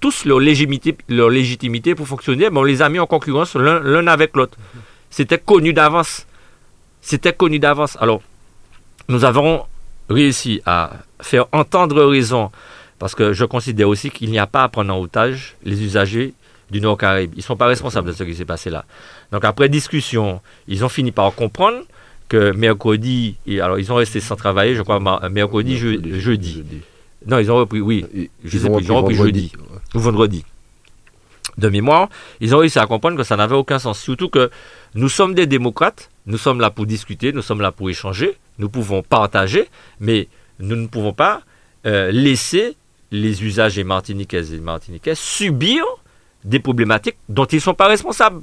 tous 0.00 0.24
leur 0.24 0.38
légitimité, 0.38 0.96
leur 1.08 1.28
légitimité 1.28 1.94
pour 1.94 2.06
fonctionner, 2.06 2.50
mais 2.50 2.58
on 2.58 2.64
les 2.64 2.82
a 2.82 2.88
mis 2.88 2.98
en 2.98 3.06
concurrence 3.06 3.56
l'un 3.56 4.06
avec 4.06 4.36
l'autre. 4.36 4.56
C'était 5.10 5.38
connu 5.38 5.72
d'avance. 5.72 6.26
C'était 7.00 7.32
connu 7.32 7.58
d'avance. 7.58 7.96
Alors, 8.00 8.22
nous 9.08 9.24
avons 9.24 9.64
réussi 10.08 10.60
à 10.66 10.92
faire 11.20 11.46
entendre 11.52 12.04
raison, 12.04 12.50
parce 12.98 13.14
que 13.14 13.32
je 13.32 13.44
considère 13.44 13.88
aussi 13.88 14.10
qu'il 14.10 14.30
n'y 14.30 14.38
a 14.38 14.46
pas 14.46 14.62
à 14.62 14.68
prendre 14.68 14.94
en 14.94 15.00
otage 15.00 15.56
les 15.64 15.82
usagers 15.82 16.34
du 16.70 16.80
Nord-Caraïbe. 16.80 17.32
Ils 17.34 17.38
ne 17.38 17.42
sont 17.42 17.56
pas 17.56 17.66
responsables 17.66 18.08
de 18.08 18.12
ce 18.12 18.24
qui 18.24 18.34
s'est 18.34 18.44
passé 18.44 18.70
là. 18.70 18.84
Donc, 19.32 19.44
après 19.44 19.68
discussion, 19.68 20.40
ils 20.68 20.84
ont 20.84 20.88
fini 20.88 21.12
par 21.12 21.32
comprendre 21.34 21.80
que 22.28 22.50
mercredi, 22.52 23.36
alors 23.60 23.78
ils 23.78 23.92
ont 23.92 23.96
resté 23.96 24.18
sans 24.20 24.34
travailler, 24.34 24.74
je 24.74 24.82
crois, 24.82 25.00
mercredi, 25.30 25.76
jeudi 25.76 26.64
non, 27.26 27.38
ils 27.38 27.50
ont 27.50 27.56
repris, 27.56 27.80
oui. 27.80 28.04
ils, 28.44 28.66
ont, 28.68 29.02
repris, 29.02 29.14
jeudi 29.14 29.52
ou 29.94 29.98
vendredi. 29.98 30.44
De 31.58 31.68
mémoire, 31.68 32.08
ils 32.40 32.54
ont 32.54 32.58
réussi 32.58 32.78
à 32.78 32.86
comprendre 32.86 33.16
que 33.16 33.24
ça 33.24 33.36
n'avait 33.36 33.54
aucun 33.54 33.78
sens. 33.78 33.98
Surtout 33.98 34.28
que 34.28 34.50
nous 34.94 35.08
sommes 35.08 35.34
des 35.34 35.46
démocrates, 35.46 36.10
nous 36.26 36.38
sommes 36.38 36.60
là 36.60 36.70
pour 36.70 36.86
discuter, 36.86 37.32
nous 37.32 37.42
sommes 37.42 37.60
là 37.60 37.72
pour 37.72 37.90
échanger, 37.90 38.36
nous 38.58 38.68
pouvons 38.68 39.02
partager, 39.02 39.68
mais 39.98 40.28
nous 40.60 40.76
ne 40.76 40.86
pouvons 40.86 41.12
pas 41.12 41.42
euh, 41.86 42.10
laisser 42.12 42.76
les 43.10 43.42
usagers 43.44 43.84
martiniquais 43.84 44.52
et 44.52 44.58
martiniquais 44.58 45.14
subir 45.14 45.82
des 46.44 46.60
problématiques 46.60 47.16
dont 47.28 47.44
ils 47.46 47.56
ne 47.56 47.60
sont 47.60 47.74
pas 47.74 47.88
responsables. 47.88 48.42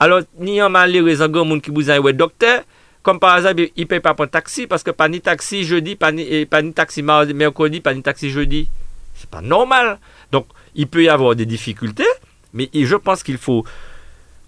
Alors, 0.00 0.22
ni 0.38 0.60
en 0.60 0.70
malheur, 0.70 1.04
les 1.04 1.16
gens 1.16 1.30
qui 1.60 1.70
vous 1.70 1.90
ont 1.90 2.12
docteur, 2.12 2.62
comme 3.04 3.20
par 3.20 3.36
exemple, 3.36 3.68
il 3.76 3.82
ne 3.82 3.86
paye 3.86 4.00
pas 4.00 4.14
pour 4.14 4.28
taxi 4.28 4.66
parce 4.66 4.82
que 4.82 4.90
pas 4.90 5.08
ni 5.10 5.20
taxi 5.20 5.62
jeudi, 5.62 5.94
pas 5.94 6.10
ni, 6.10 6.46
pas 6.46 6.62
ni 6.62 6.72
taxi 6.72 7.02
mercredi, 7.02 7.80
pas 7.82 7.92
ni 7.92 8.02
taxi 8.02 8.30
jeudi. 8.30 8.66
C'est 9.14 9.28
pas 9.28 9.42
normal. 9.42 9.98
Donc, 10.32 10.46
il 10.74 10.88
peut 10.88 11.04
y 11.04 11.08
avoir 11.10 11.36
des 11.36 11.44
difficultés, 11.44 12.08
mais 12.54 12.70
je 12.72 12.96
pense 12.96 13.22
qu'il 13.22 13.36
faut. 13.36 13.64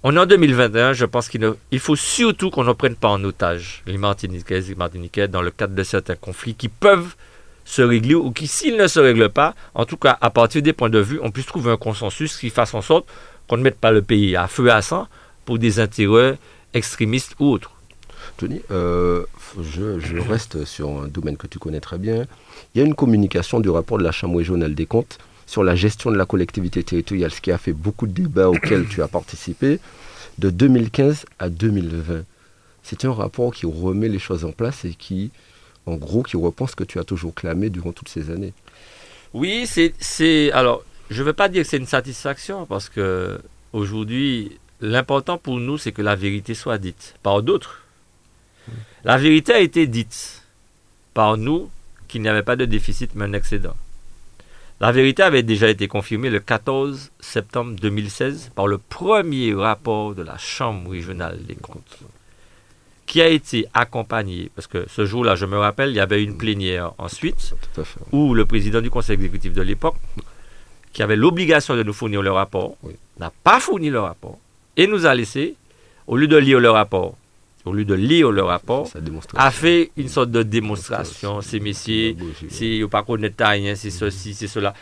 On 0.02 0.16
est 0.16 0.18
en 0.18 0.24
2021, 0.24 0.94
je 0.94 1.04
pense 1.04 1.28
qu'il 1.28 1.52
il 1.70 1.78
faut 1.78 1.96
surtout 1.96 2.48
qu'on 2.48 2.64
ne 2.64 2.72
prenne 2.72 2.96
pas 2.96 3.09
en 3.09 3.22
otage 3.24 3.82
les 3.86 3.98
Martiniquais 3.98 4.59
et 4.59 4.68
les 4.68 4.74
Martiniquais 4.74 5.28
dans 5.28 5.42
le 5.42 5.50
cadre 5.50 5.74
de 5.74 5.82
certains 5.82 6.16
conflits 6.16 6.54
qui 6.54 6.68
peuvent 6.68 7.14
se 7.66 7.82
régler 7.82 8.14
ou 8.14 8.30
qui, 8.30 8.46
s'ils 8.46 8.78
ne 8.78 8.86
se 8.86 9.00
règlent 9.00 9.28
pas, 9.28 9.54
en 9.74 9.84
tout 9.84 9.98
cas, 9.98 10.16
à 10.22 10.30
partir 10.30 10.62
des 10.62 10.72
points 10.72 10.88
de 10.88 11.00
vue, 11.00 11.20
on 11.22 11.30
puisse 11.30 11.46
trouver 11.46 11.72
un 11.72 11.76
consensus 11.76 12.38
qui 12.38 12.48
fasse 12.48 12.72
en 12.72 12.80
sorte 12.80 13.07
qu'on 13.48 13.59
ne 13.59 13.62
mette 13.62 13.78
pas 13.78 13.90
le 13.90 14.00
pays 14.00 14.34
à 14.34 14.46
feu 14.46 14.68
et 14.68 14.70
à 14.70 14.80
sang 14.80 15.09
pour 15.44 15.59
des 15.59 15.78
intérêts 15.78 16.38
extrémistes 16.72 17.34
ou 17.38 17.50
autres. 17.50 17.75
Tony, 18.37 18.61
euh, 18.70 19.24
je, 19.61 20.18
reste 20.18 20.64
sur 20.64 20.91
un 21.03 21.09
domaine 21.09 21.37
que 21.37 21.47
tu 21.47 21.59
connais 21.59 21.80
très 21.80 21.99
bien. 21.99 22.26
Il 22.74 22.78
y 22.78 22.84
a 22.84 22.87
une 22.87 22.95
communication 22.95 23.61
du 23.61 23.70
rapport 23.70 23.99
de 23.99 24.05
la 24.05 24.12
Chambre 24.12 24.39
régionale 24.39 24.74
des 24.74 24.87
comptes 24.87 25.18
sur 25.47 25.62
la 25.62 25.74
gestion 25.74 26.11
de 26.11 26.16
la 26.16 26.26
collectivité 26.26 26.82
territoriale, 26.82 27.30
ce 27.30 27.41
qui 27.41 27.53
a 27.53 27.59
fait 27.59 27.72
beaucoup 27.72 28.07
de 28.07 28.12
débats 28.12 28.51
auxquels 28.51 28.87
tu 28.89 29.03
as 29.03 29.09
participé, 29.09 29.78
de 30.39 30.51
2015 30.51 31.24
à 31.39 31.49
2020. 31.49 32.24
C'est 32.82 33.05
un 33.05 33.12
rapport 33.12 33.53
qui 33.53 33.66
remet 33.66 34.09
les 34.09 34.18
choses 34.18 34.45
en 34.45 34.53
place 34.53 34.84
et 34.84 34.95
qui, 34.95 35.30
en 35.87 35.97
gros, 35.97 36.22
qui 36.22 36.37
repense 36.37 36.72
ce 36.72 36.76
que 36.76 36.84
tu 36.84 36.99
as 36.99 37.05
toujours 37.05 37.34
clamé 37.34 37.70
durant 37.70 37.93
toutes 37.93 38.09
ces 38.09 38.30
années. 38.30 38.53
Oui, 39.32 39.66
c'est. 39.66 40.53
Alors, 40.53 40.84
je 41.11 41.22
ne 41.22 41.26
veux 41.26 41.32
pas 41.32 41.49
dire 41.49 41.62
que 41.62 41.68
c'est 41.68 41.76
une 41.78 41.87
satisfaction 41.87 42.66
parce 42.66 42.89
que 42.89 43.39
aujourd'hui, 43.72 44.59
l'important 44.80 45.39
pour 45.39 45.59
nous, 45.59 45.78
c'est 45.78 45.93
que 45.93 46.03
la 46.03 46.16
vérité 46.16 46.55
soit 46.55 46.78
dite 46.78 47.14
par 47.22 47.43
d'autres. 47.43 47.86
La 49.07 49.18
vérité 49.18 49.52
a 49.52 49.61
été 49.61 49.86
dite 49.86 50.42
par 51.14 51.36
nous 51.36 51.70
qu'il 52.09 52.22
n'y 52.22 52.28
avait 52.28 52.42
pas 52.42 52.57
de 52.57 52.64
déficit 52.64 53.12
mais 53.14 53.26
un 53.26 53.34
excédent. 53.34 53.76
La 54.80 54.90
vérité 54.90 55.22
avait 55.22 55.44
déjà 55.44 55.68
été 55.68 55.86
confirmée 55.86 56.28
le 56.28 56.40
14 56.40 57.12
septembre 57.20 57.76
2016 57.80 58.50
par 58.57 58.66
le 58.66 58.78
premier 58.78 59.54
rapport 59.54 60.16
de 60.16 60.24
la 60.24 60.36
Chambre 60.38 60.90
régionale 60.90 61.38
des 61.46 61.54
comptes, 61.54 62.00
qui 63.07 63.22
a 63.22 63.28
été 63.28 63.68
accompagné, 63.74 64.50
parce 64.57 64.66
que 64.66 64.84
ce 64.88 65.07
jour-là, 65.07 65.36
je 65.36 65.46
me 65.46 65.57
rappelle, 65.57 65.90
il 65.90 65.96
y 65.96 66.00
avait 66.00 66.24
une 66.24 66.36
plénière 66.36 66.92
ensuite, 66.98 67.54
où 68.11 68.34
le 68.34 68.44
président 68.44 68.80
du 68.80 68.90
conseil 68.90 69.14
exécutif 69.14 69.52
de 69.52 69.62
l'époque, 69.62 69.94
qui 70.92 71.04
avait 71.04 71.14
l'obligation 71.14 71.76
de 71.76 71.84
nous 71.84 71.92
fournir 71.92 72.22
le 72.22 72.32
rapport, 72.32 72.76
n'a 73.20 73.32
pas 73.44 73.61
fourni 73.61 73.88
le 73.88 74.00
rapport, 74.00 74.40
et 74.76 74.88
nous 74.88 75.07
a 75.07 75.14
laissé, 75.14 75.54
au 76.09 76.16
lieu 76.16 76.26
de 76.26 76.36
lire 76.36 76.59
le 76.59 76.70
rapport, 76.70 77.14
au 77.66 77.72
lieu 77.72 77.84
de 77.84 77.94
lire 77.94 78.30
le 78.30 78.42
rapport, 78.42 78.88
a 79.34 79.50
fait 79.50 79.90
une 79.96 80.08
sorte 80.08 80.30
de 80.30 80.42
démonstration. 80.42 81.42
Ces 81.42 81.60
messieurs, 81.60 82.16
si 82.48 82.82
pas 82.90 83.02
connaître 83.02 83.44
rien, 83.44 83.74
c'est 83.74 83.90
ceci, 83.90 84.34
c'est 84.34 84.46
cela. 84.46 84.72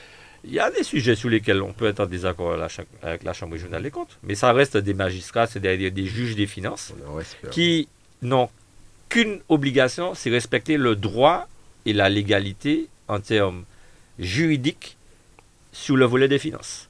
Il 0.44 0.52
y 0.52 0.60
a 0.60 0.70
des 0.70 0.82
sujets 0.82 1.14
sur 1.14 1.30
lesquels 1.30 1.62
on 1.62 1.72
peut 1.72 1.86
être 1.86 2.00
en 2.00 2.06
désaccord 2.06 2.54
avec 3.02 3.24
la 3.24 3.32
Chambre 3.32 3.54
régionale 3.54 3.82
des 3.82 3.90
comptes, 3.90 4.18
mais 4.22 4.34
ça 4.34 4.52
reste 4.52 4.76
des 4.76 4.92
magistrats, 4.92 5.46
c'est-à-dire 5.46 5.90
des 5.90 6.06
juges 6.06 6.36
des 6.36 6.46
finances, 6.46 6.92
qui 7.50 7.88
n'ont 8.20 8.50
qu'une 9.08 9.40
obligation, 9.48 10.14
c'est 10.14 10.30
respecter 10.30 10.76
le 10.76 10.94
droit 10.94 11.48
et 11.86 11.94
la 11.94 12.10
légalité 12.10 12.88
en 13.08 13.20
termes 13.20 13.64
juridiques 14.18 14.98
sur 15.72 15.96
le 15.96 16.04
volet 16.04 16.28
des 16.28 16.38
finances. 16.38 16.88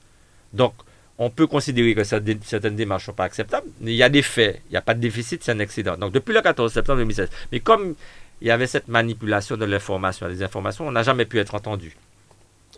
Donc, 0.53 0.75
on 1.19 1.31
peut 1.31 1.47
considérer 1.47 1.95
que 1.95 2.03
certaines 2.05 2.77
démarches 2.77 3.05
ne 3.05 3.07
sont 3.07 3.13
pas 3.13 3.25
acceptables. 3.25 3.69
Mais 3.81 3.93
il 3.93 3.97
y 3.97 4.03
a 4.03 4.09
des 4.09 4.23
faits, 4.23 4.61
il 4.69 4.73
n'y 4.73 4.77
a 4.77 4.83
pas 4.83 4.95
de 4.95 5.01
déficit, 5.01 5.45
c'est 5.45 5.53
un 5.53 5.59
excédent. 5.61 5.97
Donc 5.97 6.13
depuis 6.13 6.35
le 6.35 6.43
14 6.43 6.73
septembre 6.73 6.99
2016. 6.99 7.29
Mais 7.53 7.61
comme 7.61 7.95
il 8.41 8.49
y 8.49 8.51
avait 8.51 8.67
cette 8.67 8.89
manipulation 8.89 9.57
de 9.57 9.65
l'information, 9.65 10.29
des 10.29 10.43
informations, 10.43 10.87
on 10.87 10.93
n'a 10.93 11.03
jamais 11.03 11.25
pu 11.25 11.39
être 11.39 11.55
entendu. 11.55 11.97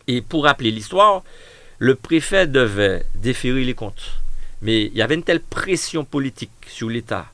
Et 0.07 0.21
pour 0.21 0.45
rappeler 0.45 0.71
l'histoire, 0.71 1.25
le 1.79 1.95
préfet 1.95 2.47
devait 2.47 3.05
déférer 3.15 3.65
les 3.65 3.75
comptes. 3.75 4.21
Mais 4.63 4.85
il 4.85 4.95
y 4.95 5.03
avait 5.03 5.15
une 5.15 5.23
telle 5.23 5.41
pression 5.41 6.05
politique 6.05 6.51
sur 6.67 6.89
l'État 6.89 7.27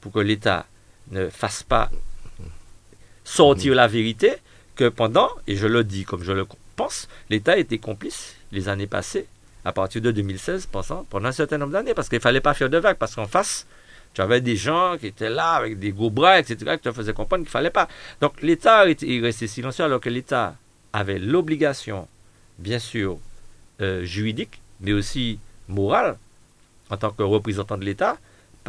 pour 0.00 0.12
que 0.12 0.20
l'État 0.20 0.66
ne 1.10 1.28
fasse 1.28 1.62
pas 1.62 1.90
sortir 3.24 3.74
la 3.74 3.86
vérité 3.86 4.34
que 4.74 4.88
pendant, 4.88 5.30
et 5.46 5.56
je 5.56 5.66
le 5.66 5.84
dis 5.84 6.04
comme 6.04 6.22
je 6.22 6.32
le 6.32 6.46
pense, 6.76 7.08
l'État 7.30 7.58
était 7.58 7.78
complice 7.78 8.36
les 8.52 8.68
années 8.68 8.86
passées 8.86 9.26
à 9.68 9.72
partir 9.72 10.00
de 10.00 10.10
2016 10.10 10.66
pendant, 10.72 11.26
un 11.26 11.32
certain 11.32 11.58
nombre 11.58 11.72
d'années, 11.72 11.92
parce 11.92 12.08
qu'il 12.08 12.16
ne 12.16 12.22
fallait 12.22 12.40
pas 12.40 12.54
faire 12.54 12.70
de 12.70 12.78
vagues, 12.78 12.96
parce 12.96 13.14
qu'en 13.14 13.26
face, 13.26 13.66
tu 14.14 14.22
avais 14.22 14.40
des 14.40 14.56
gens 14.56 14.96
qui 14.98 15.08
étaient 15.08 15.28
là 15.28 15.50
avec 15.52 15.78
des 15.78 15.92
gros 15.92 16.08
bras, 16.08 16.38
etc., 16.38 16.76
qui 16.78 16.84
te 16.84 16.92
faisaient 16.92 17.12
comprendre 17.12 17.42
qu'il 17.42 17.50
ne 17.50 17.52
fallait 17.52 17.68
pas. 17.68 17.86
Donc 18.22 18.40
l'État 18.40 18.88
est 18.88 19.20
resté 19.20 19.46
silencieux 19.46 19.84
alors 19.84 20.00
que 20.00 20.08
l'État 20.08 20.54
avait 20.94 21.18
l'obligation, 21.18 22.08
bien 22.58 22.78
sûr, 22.78 23.18
euh, 23.82 24.04
juridique, 24.04 24.62
mais 24.80 24.94
aussi 24.94 25.38
morale, 25.68 26.16
en 26.88 26.96
tant 26.96 27.10
que 27.10 27.22
représentant 27.22 27.76
de 27.76 27.84
l'État, 27.84 28.16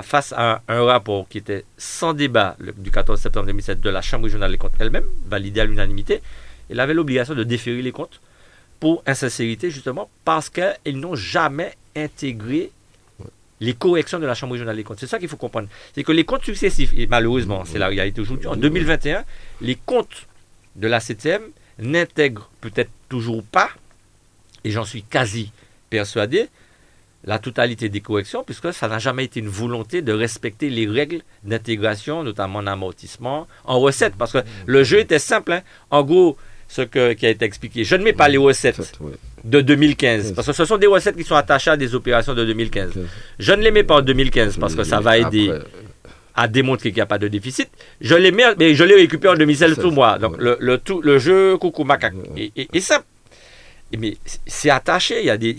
face 0.02 0.34
à 0.36 0.62
un, 0.68 0.84
rapport 0.84 1.30
qui 1.30 1.38
était 1.38 1.64
sans 1.78 2.14
débat 2.14 2.58
du 2.78 2.92
14 2.92 3.20
septembre 3.20 3.46
2007 3.48 3.80
de 3.80 3.90
la 3.90 4.02
Chambre 4.02 4.26
régionale 4.26 4.52
des 4.52 4.58
comptes 4.58 4.74
elle-même, 4.80 5.06
validé 5.28 5.62
à 5.62 5.66
l'unanimité, 5.66 6.22
elle 6.70 6.82
avait 6.82 6.94
l'obligation 6.94 7.36
de 7.36 7.44
déférer 7.44 7.82
les 7.82 7.94
comptes 7.94 8.20
pour 8.80 9.04
insincérité, 9.06 9.72
justement, 9.72 10.10
parce 10.26 10.50
qu'ils 10.50 11.00
n'ont 11.00 11.16
jamais 11.16 11.74
intégré 11.96 12.72
les 13.60 13.74
corrections 13.74 14.20
de 14.20 14.26
la 14.26 14.36
Chambre 14.36 14.54
régionale 14.54 14.76
des 14.76 14.84
comptes. 14.84 15.00
C'est 15.00 15.08
ça 15.08 15.20
qu'il 15.20 15.28
faut 15.28 15.38
comprendre. 15.38 15.68
C'est 15.94 16.04
que 16.04 16.12
les 16.12 16.24
comptes 16.24 16.46
successifs, 16.46 16.94
et 16.96 17.08
malheureusement, 17.08 17.64
c'est 17.66 17.80
la 17.80 17.88
réalité 17.88 18.22
aujourd'hui, 18.22 18.48
en 18.48 18.56
2021, 18.56 19.26
les 19.62 19.76
comptes 19.76 20.28
de 20.76 20.88
la 20.88 21.00
CTM 21.00 21.42
n'intègrent 21.80 22.50
peut-être 22.62 22.92
toujours 23.10 23.44
pas, 23.44 23.70
et 24.64 24.72
j'en 24.72 24.86
suis 24.86 25.04
quasi 25.04 25.52
persuadé, 25.90 26.48
la 27.26 27.38
totalité 27.38 27.90
des 27.90 28.00
corrections, 28.00 28.44
puisque 28.44 28.74
ça 28.74 28.88
n'a 28.88 29.00
jamais 29.00 29.26
été 29.26 29.42
une 29.42 29.50
volonté 29.50 30.02
de 30.02 30.14
respecter 30.14 30.70
les 30.70 30.88
règles 30.88 31.22
d'intégration, 31.44 32.24
notamment 32.24 32.60
en 32.60 32.68
amortissement, 32.68 33.46
en 33.66 33.80
recettes, 33.80 34.16
parce 34.16 34.32
que 34.32 34.38
le 34.66 34.84
jeu 34.86 35.00
était 35.00 35.20
simple. 35.20 35.52
Hein. 35.52 35.62
En 35.92 36.04
gros, 36.04 36.38
ce 36.70 36.82
qui 36.84 37.26
a 37.26 37.30
été 37.30 37.44
expliqué, 37.44 37.84
je 37.84 37.96
ne 37.96 38.04
mets 38.04 38.14
pas 38.14 38.30
les 38.30 38.38
recettes 38.38 38.94
de 39.44 39.60
2015, 39.60 40.34
parce 40.34 40.48
que 40.48 40.54
ce 40.54 40.66
sont 40.66 40.78
des 40.78 40.88
recettes 40.88 41.18
qui 41.18 41.24
sont 41.24 41.36
attachées 41.36 41.72
à 41.72 41.78
des 41.78 41.96
opérations 41.96 42.34
de 42.34 42.46
2015. 42.46 42.92
Je 43.40 43.52
ne 43.54 43.62
les 43.62 43.72
mets 43.72 43.84
pas 43.84 43.96
en 43.96 44.02
2015, 44.02 44.58
parce 44.58 44.76
que 44.76 44.84
ça 44.84 45.02
va 45.02 45.18
aider 45.18 45.52
à 46.36 46.48
démontrer 46.48 46.90
qu'il 46.90 46.98
n'y 46.98 47.02
a 47.02 47.06
pas 47.06 47.18
de 47.18 47.28
déficit. 47.28 47.70
Je 48.00 48.16
les 48.16 48.32
mets, 48.32 48.44
mais 48.58 48.74
je 48.76 48.84
les 48.86 48.96
récupère 48.96 49.34
en 49.34 49.36
2016 49.36 49.78
tout 49.82 49.92
moi. 49.92 50.20
Donc 50.20 50.38
le, 50.38 50.78
tout, 50.78 51.02
le 51.02 51.20
jeu 51.20 51.58
coucou 51.58 51.84
macaque. 51.84 52.14
Est 52.56 52.80
simple 52.80 53.06
mais 53.98 54.18
c'est 54.46 54.70
attaché. 54.70 55.20
Il 55.22 55.26
y, 55.26 55.30
a 55.30 55.38
des, 55.38 55.56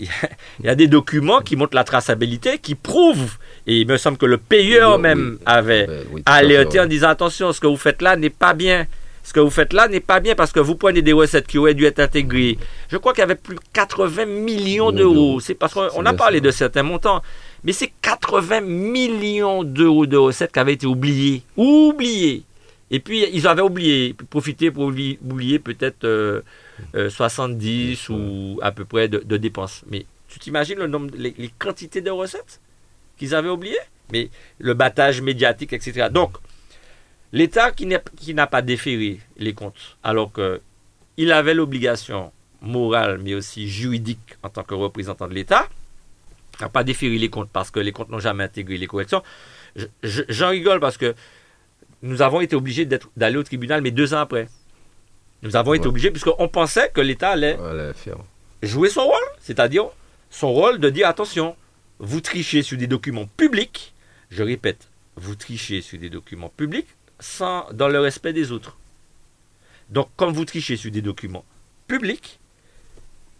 il 0.59 0.65
y 0.65 0.69
a 0.69 0.75
des 0.75 0.87
documents 0.87 1.41
qui 1.41 1.55
montrent 1.55 1.75
la 1.75 1.83
traçabilité, 1.83 2.59
qui 2.59 2.75
prouvent, 2.75 3.37
et 3.67 3.81
il 3.81 3.87
me 3.87 3.97
semble 3.97 4.17
que 4.17 4.25
le 4.25 4.37
payeur 4.37 4.99
même 4.99 5.37
avait 5.45 5.87
alerté 6.25 6.79
en 6.79 6.85
disant 6.85 7.09
attention, 7.09 7.51
ce 7.51 7.59
que 7.59 7.67
vous 7.67 7.77
faites 7.77 8.01
là 8.01 8.15
n'est 8.15 8.29
pas 8.29 8.53
bien. 8.53 8.87
Ce 9.23 9.33
que 9.33 9.39
vous 9.39 9.49
faites 9.49 9.73
là 9.73 9.87
n'est 9.87 9.99
pas 9.99 10.19
bien 10.19 10.35
parce 10.35 10.51
que 10.51 10.59
vous 10.59 10.75
prenez 10.75 11.01
des 11.01 11.13
recettes 11.13 11.47
qui 11.47 11.57
auraient 11.57 11.73
dû 11.73 11.85
être 11.85 11.99
intégrées. 11.99 12.57
Je 12.89 12.97
crois 12.97 13.13
qu'il 13.13 13.21
y 13.21 13.23
avait 13.23 13.35
plus 13.35 13.55
de 13.55 13.61
80 13.73 14.25
millions 14.25 14.91
d'euros. 14.91 15.39
C'est 15.39 15.53
parce 15.55 15.73
qu'on 15.73 16.05
a 16.05 16.13
parlé 16.13 16.41
de 16.41 16.51
certains 16.51 16.83
montants. 16.83 17.21
Mais 17.63 17.73
c'est 17.73 17.91
80 18.01 18.61
millions 18.61 19.63
d'euros 19.63 20.07
de 20.07 20.17
recettes 20.17 20.51
qui 20.51 20.59
avaient 20.59 20.73
été 20.73 20.87
oubliés. 20.87 21.43
Oubliés. 21.55 22.43
Et 22.89 22.99
puis, 22.99 23.25
ils 23.31 23.47
avaient 23.47 23.61
oublié, 23.61 24.13
profité 24.29 24.69
pour 24.69 24.83
oublier 24.83 25.59
peut-être 25.59 26.03
euh, 26.03 26.41
70 27.09 28.09
euh, 28.09 28.13
ou 28.13 28.59
à 28.61 28.71
peu 28.71 28.83
près 28.83 29.07
de, 29.07 29.37
dépenses. 29.37 29.83
Mais 29.89 30.05
tu 30.27 30.39
t'imagines 30.39 30.77
le 30.77 30.87
nombre, 30.87 31.09
les, 31.15 31.33
quantités 31.57 32.01
de 32.01 32.11
recettes 32.11 32.59
qu'ils 33.17 33.33
avaient 33.33 33.49
oubliées? 33.49 33.77
Mais 34.11 34.29
le 34.59 34.73
battage 34.73 35.21
médiatique, 35.21 35.71
etc. 35.71 36.09
Donc, 36.11 36.33
l'État 37.33 37.71
qui 37.71 37.85
n'a 38.33 38.47
pas 38.47 38.61
déféré 38.61 39.19
les 39.37 39.53
comptes, 39.53 39.97
alors 40.03 40.31
qu'il 40.33 41.31
avait 41.31 41.53
l'obligation 41.53 42.31
morale, 42.61 43.19
mais 43.23 43.33
aussi 43.33 43.67
juridique 43.69 44.37
en 44.43 44.49
tant 44.49 44.63
que 44.63 44.73
représentant 44.73 45.27
de 45.27 45.33
l'État, 45.33 45.67
n'a 46.59 46.69
pas 46.69 46.83
déféré 46.83 47.17
les 47.17 47.29
comptes 47.29 47.49
parce 47.51 47.71
que 47.71 47.79
les 47.79 47.91
comptes 47.91 48.09
n'ont 48.09 48.19
jamais 48.19 48.43
intégré 48.43 48.77
les 48.77 48.87
corrections. 48.87 49.23
J'en 50.03 50.49
rigole 50.49 50.79
parce 50.79 50.97
que 50.97 51.15
nous 52.03 52.21
avons 52.21 52.41
été 52.41 52.55
obligés 52.55 52.85
d'aller 52.85 53.37
au 53.37 53.43
tribunal, 53.43 53.81
mais 53.81 53.91
deux 53.91 54.13
ans 54.13 54.19
après. 54.19 54.47
Nous 55.43 55.55
avons 55.55 55.73
été 55.73 55.87
obligés, 55.87 56.11
puisqu'on 56.11 56.47
pensait 56.49 56.91
que 56.93 57.01
l'État 57.01 57.31
allait 57.31 57.57
jouer 58.61 58.89
son 58.89 59.05
rôle, 59.05 59.23
c'est-à-dire 59.39 59.85
son 60.29 60.51
rôle 60.51 60.79
de 60.79 60.89
dire 60.89 61.07
attention, 61.07 61.55
vous 61.97 62.21
trichez 62.21 62.61
sur 62.61 62.77
des 62.77 62.87
documents 62.87 63.25
publics, 63.37 63.93
je 64.29 64.43
répète, 64.43 64.87
vous 65.15 65.35
trichez 65.35 65.81
sur 65.81 65.97
des 65.97 66.09
documents 66.09 66.49
publics 66.49 66.87
sans, 67.21 67.71
dans 67.71 67.87
le 67.87 67.99
respect 67.99 68.33
des 68.33 68.51
autres. 68.51 68.77
Donc, 69.89 70.09
comme 70.17 70.33
vous 70.33 70.43
trichez 70.45 70.75
sur 70.75 70.91
des 70.91 71.01
documents 71.01 71.45
publics, 71.87 72.39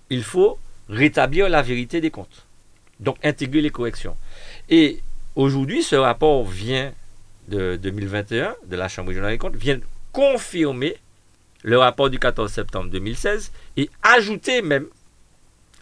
il 0.09 0.23
faut 0.23 0.57
rétablir 0.87 1.49
la 1.49 1.61
vérité 1.61 1.99
des 1.99 2.11
comptes. 2.11 2.45
Donc, 2.99 3.17
intégrer 3.23 3.61
les 3.61 3.69
corrections. 3.69 4.15
Et 4.69 5.01
aujourd'hui, 5.35 5.83
ce 5.83 5.95
rapport 5.95 6.45
vient 6.45 6.93
de 7.47 7.77
2021, 7.81 8.55
de 8.65 8.75
la 8.75 8.87
Chambre 8.87 9.09
régionale 9.09 9.31
des 9.31 9.37
comptes, 9.37 9.55
vient 9.55 9.79
confirmer 10.13 10.97
le 11.63 11.77
rapport 11.77 12.09
du 12.09 12.19
14 12.19 12.51
septembre 12.51 12.89
2016 12.89 13.51
et 13.77 13.89
ajouter 14.03 14.61
même, 14.61 14.87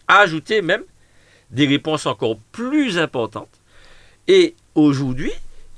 ajouter 0.08 0.62
même 0.62 0.84
des 1.52 1.68
réponses 1.68 2.06
encore 2.06 2.38
plus 2.52 2.98
importantes. 2.98 3.50
Et 4.28 4.56
aujourd'hui, 4.76 5.32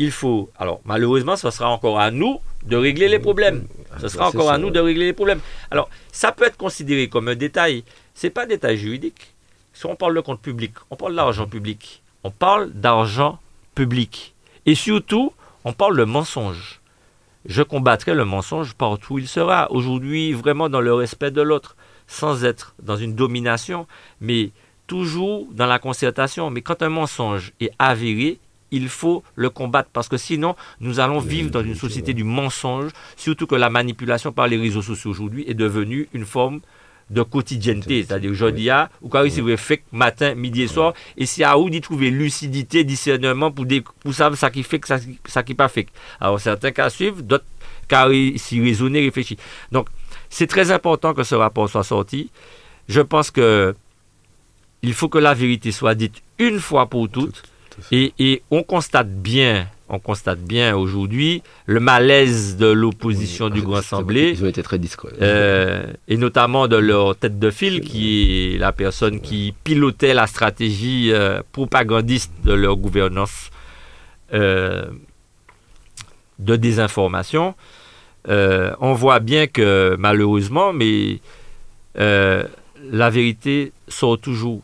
il 0.03 0.11
faut, 0.11 0.49
alors 0.57 0.81
malheureusement, 0.85 1.35
ce 1.35 1.49
sera 1.51 1.69
encore 1.69 1.99
à 1.99 2.11
nous 2.11 2.39
de 2.63 2.75
régler 2.75 3.07
les 3.07 3.19
problèmes. 3.19 3.67
Ce 3.99 4.07
sera 4.07 4.29
encore 4.29 4.51
à 4.51 4.57
nous 4.57 4.69
de 4.69 4.79
régler 4.79 5.05
les 5.05 5.13
problèmes. 5.13 5.41
Alors, 5.69 5.89
ça 6.11 6.31
peut 6.31 6.45
être 6.45 6.57
considéré 6.57 7.07
comme 7.07 7.27
un 7.27 7.35
détail. 7.35 7.83
Ce 8.13 8.27
n'est 8.27 8.31
pas 8.31 8.43
un 8.43 8.47
détail 8.47 8.77
juridique. 8.77 9.33
Si 9.73 9.85
on 9.85 9.95
parle 9.95 10.15
de 10.15 10.21
compte 10.21 10.41
public, 10.41 10.73
on 10.89 10.95
parle 10.95 11.15
d'argent 11.15 11.47
public. 11.47 12.01
On 12.23 12.31
parle 12.31 12.71
d'argent 12.71 13.39
public. 13.75 14.33
Et 14.65 14.75
surtout, 14.75 15.33
on 15.63 15.73
parle 15.73 15.97
de 15.97 16.03
mensonge 16.03 16.81
je 17.45 17.63
combattrai 17.63 18.13
le 18.13 18.25
mensonge 18.25 18.73
partout 18.73 19.15
où 19.15 19.19
il 19.19 19.27
sera. 19.27 19.71
Aujourd'hui, 19.71 20.33
vraiment 20.33 20.69
dans 20.69 20.81
le 20.81 20.93
respect 20.93 21.31
de 21.31 21.41
l'autre, 21.41 21.75
sans 22.07 22.45
être 22.45 22.75
dans 22.81 22.95
une 22.95 23.15
domination, 23.15 23.87
mais 24.19 24.51
toujours 24.87 25.47
dans 25.51 25.65
la 25.65 25.79
concertation. 25.79 26.49
Mais 26.51 26.61
quand 26.61 26.81
un 26.81 26.89
mensonge 26.89 27.53
est 27.59 27.71
avéré, 27.79 28.39
il 28.71 28.89
faut 28.89 29.23
le 29.35 29.49
combattre. 29.49 29.89
Parce 29.93 30.07
que 30.07 30.17
sinon, 30.17 30.55
nous 30.79 30.99
allons 30.99 31.19
vivre 31.19 31.51
dans 31.51 31.63
une 31.63 31.75
société 31.75 32.13
du 32.13 32.23
mensonge, 32.23 32.91
surtout 33.15 33.47
que 33.47 33.55
la 33.55 33.69
manipulation 33.69 34.31
par 34.31 34.47
les 34.47 34.57
réseaux 34.57 34.81
sociaux 34.81 35.11
aujourd'hui 35.11 35.45
est 35.47 35.53
devenue 35.53 36.07
une 36.13 36.25
forme 36.25 36.61
de 37.09 37.23
quotidienneté, 37.23 38.05
c'est-à-dire 38.07 38.31
aujourd'hui, 38.31 38.69
ou 39.01 39.09
quand 39.09 39.23
il 39.23 39.41
vous 39.41 39.57
fait 39.57 39.83
matin, 39.91 40.33
midi 40.33 40.61
et 40.61 40.67
soir, 40.67 40.93
et 41.17 41.25
c'est 41.25 41.43
à 41.43 41.57
où 41.57 41.69
d'y 41.69 41.81
trouver 41.81 42.09
lucidité, 42.09 42.85
discernement 42.85 43.51
pour, 43.51 43.65
pour 43.99 44.13
savoir 44.13 44.39
ce 44.39 44.45
qui 44.45 44.63
fait, 44.63 44.79
que 44.79 44.87
ça 44.87 45.43
qui 45.43 45.53
pas 45.53 45.67
fait. 45.67 45.87
Alors 46.21 46.39
certains 46.39 46.71
cas 46.71 46.89
suivent, 46.89 47.21
d'autres 47.21 47.43
cas 47.89 48.09
s'y 48.37 48.61
raisonner, 48.61 49.01
réfléchir. 49.01 49.37
Donc 49.73 49.89
c'est 50.29 50.47
très 50.47 50.71
important 50.71 51.13
que 51.13 51.23
ce 51.23 51.35
rapport 51.35 51.69
soit 51.69 51.83
sorti. 51.83 52.31
Je 52.87 53.01
pense 53.01 53.29
que 53.29 53.75
il 54.81 54.93
faut 54.93 55.09
que 55.09 55.19
la 55.19 55.33
vérité 55.33 55.71
soit 55.71 55.95
dite 55.95 56.23
une 56.39 56.59
fois 56.59 56.87
pour 56.87 57.09
toutes, 57.09 57.43
et, 57.91 58.13
et 58.19 58.41
on 58.51 58.63
constate 58.63 59.09
bien 59.09 59.67
on 59.93 59.99
constate 59.99 60.39
bien 60.39 60.75
aujourd'hui 60.75 61.43
le 61.65 61.81
malaise 61.81 62.55
de 62.55 62.67
l'opposition 62.67 63.49
du 63.49 63.61
Grand 63.61 63.77
Assemblée. 63.77 64.31
Ils 64.31 64.43
ont 64.45 64.47
été 64.47 64.63
très 64.63 64.79
discrets. 64.79 65.11
Euh, 65.21 65.83
et 66.07 66.15
notamment 66.15 66.69
de 66.69 66.77
leur 66.77 67.17
tête 67.17 67.39
de 67.39 67.51
file, 67.51 67.81
qui 67.81 68.53
est 68.55 68.57
la 68.57 68.71
personne 68.71 69.19
qui 69.19 69.53
pilotait 69.65 70.13
la 70.13 70.27
stratégie 70.27 71.11
euh, 71.11 71.41
propagandiste 71.51 72.31
de 72.45 72.53
leur 72.53 72.77
gouvernance 72.77 73.49
euh, 74.33 74.85
de 76.39 76.55
désinformation. 76.55 77.53
on 78.27 78.93
voit 78.93 79.19
bien 79.19 79.47
que 79.47 79.97
malheureusement, 79.99 80.71
mais 80.71 81.19
la 81.95 83.09
vérité 83.09 83.73
sort 83.89 84.17
toujours 84.17 84.61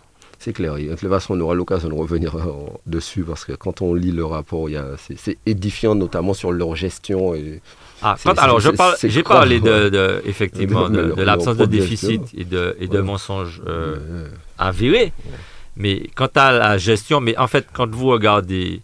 c'est 0.47 0.53
clair. 0.53 0.75
De 0.75 0.95
toute 0.95 1.09
façon, 1.09 1.37
on 1.37 1.41
aura 1.41 1.55
l'occasion 1.55 1.89
de 1.89 1.93
revenir 1.93 2.35
euh, 2.35 2.53
dessus 2.85 3.23
parce 3.23 3.43
que 3.43 3.51
quand 3.51 3.81
on 3.81 3.93
lit 3.93 4.13
le 4.13 4.23
rapport, 4.23 4.69
c'est 4.97 5.37
édifiant, 5.45 5.93
notamment 5.93 6.33
sur 6.33 6.53
leur 6.53 6.73
gestion. 6.73 7.35
Et 7.35 7.61
ah, 8.01 8.15
alors, 8.37 8.61
j'ai 8.61 9.23
parlé 9.23 9.59
de, 9.69 10.21
effectivement 10.25 10.89
de, 10.89 11.21
l'absence 11.21 11.57
de 11.57 11.65
déficit 11.65 12.21
et 12.33 12.45
de, 12.45 12.77
et 12.79 12.87
de 12.87 13.01
mensonges 13.01 13.61
euh, 13.67 14.29
avérés. 14.57 15.11
Mais 15.75 16.03
quant 16.15 16.29
à 16.35 16.53
la 16.53 16.77
gestion, 16.77 17.19
mais 17.19 17.37
en 17.37 17.47
fait, 17.47 17.67
quand 17.73 17.89
vous 17.93 18.07
regardez, 18.07 18.79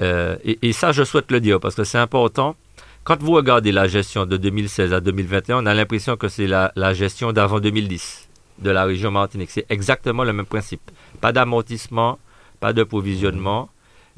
euh, 0.00 0.36
et, 0.42 0.72
ça, 0.72 0.92
je 0.92 1.04
souhaite 1.04 1.30
le 1.30 1.40
dire 1.40 1.60
parce 1.60 1.74
que 1.74 1.84
c'est 1.84 1.98
important. 1.98 2.56
Quand 3.04 3.22
vous 3.22 3.32
regardez 3.32 3.72
la 3.72 3.88
gestion 3.88 4.24
de 4.24 4.38
2016 4.38 4.94
à 4.94 5.00
2021, 5.00 5.62
on 5.62 5.66
a 5.66 5.74
l'impression 5.74 6.16
que 6.16 6.28
c'est 6.28 6.46
la, 6.46 6.72
la 6.76 6.94
gestion 6.94 7.32
d'avant 7.32 7.60
2010 7.60 8.27
de 8.60 8.70
la 8.70 8.84
région 8.84 9.10
Martinique. 9.10 9.50
C'est 9.50 9.66
exactement 9.68 10.24
le 10.24 10.32
même 10.32 10.46
principe. 10.46 10.80
Pas 11.20 11.32
d'amortissement, 11.32 12.18
pas 12.60 12.72
de 12.72 12.82
provisionnement. 12.82 13.68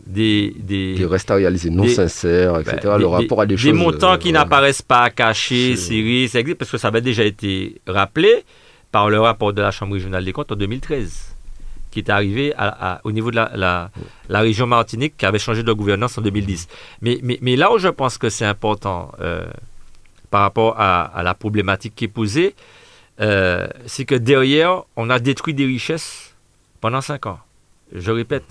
Des, 0.07 0.55
des, 0.57 0.95
des 0.95 1.05
restes 1.05 1.31
à 1.31 1.35
réaliser 1.35 1.69
non 1.69 1.87
sincères, 1.87 2.59
etc. 2.59 2.79
Ben, 2.85 2.97
le 2.97 3.07
rapport 3.07 3.43
à 3.43 3.45
des, 3.47 3.55
des 3.57 3.73
montants 3.75 4.17
qui 4.17 4.31
euh, 4.31 4.33
n'apparaissent 4.33 4.81
pas 4.81 5.11
cachés, 5.11 5.77
serrés, 5.77 6.55
parce 6.55 6.71
que 6.71 6.79
ça 6.79 6.89
avait 6.89 7.03
déjà 7.03 7.23
été 7.23 7.83
rappelé 7.87 8.45
par 8.93 9.11
le 9.11 9.21
rapport 9.21 9.53
de 9.53 9.61
la 9.61 9.71
Chambre 9.71 9.93
régionale 9.93 10.25
des 10.25 10.33
comptes 10.33 10.53
en 10.53 10.57
2013, 10.57 11.37
qui 11.91 11.99
est 11.99 12.09
arrivé 12.09 12.55
à, 12.57 13.03
au 13.05 13.13
niveau 13.13 13.31
de 13.31 13.37
la, 13.37 13.91
la, 14.29 14.41
région 14.41 14.67
Martinique, 14.67 15.19
qui 15.19 15.27
avait 15.27 15.39
changé 15.39 15.63
de 15.63 15.73
gouvernance 15.73 16.17
en 16.17 16.23
2010. 16.23 16.69
Mais, 17.03 17.19
mais, 17.23 17.39
mais 17.43 17.57
là 17.57 17.71
où 17.71 17.79
je 17.79 17.89
pense 17.89 18.17
que 18.17 18.31
c'est 18.31 18.47
important 18.47 19.13
euh, 19.21 19.45
par 20.31 20.41
rapport 20.43 20.77
à, 20.79 21.03
à, 21.03 21.23
la 21.23 21.35
problématique 21.35 21.95
qui 21.95 22.07
est 22.07 22.09
posée, 22.09 22.55
euh, 23.21 23.67
c'est 23.87 24.05
que 24.05 24.15
derrière, 24.15 24.85
on 24.97 25.11
a 25.11 25.19
détruit 25.19 25.55
des 25.55 25.67
richesses 25.67 26.35
pendant 26.81 27.01
cinq 27.01 27.27
ans. 27.27 27.39
Je 27.93 28.11
répète, 28.11 28.45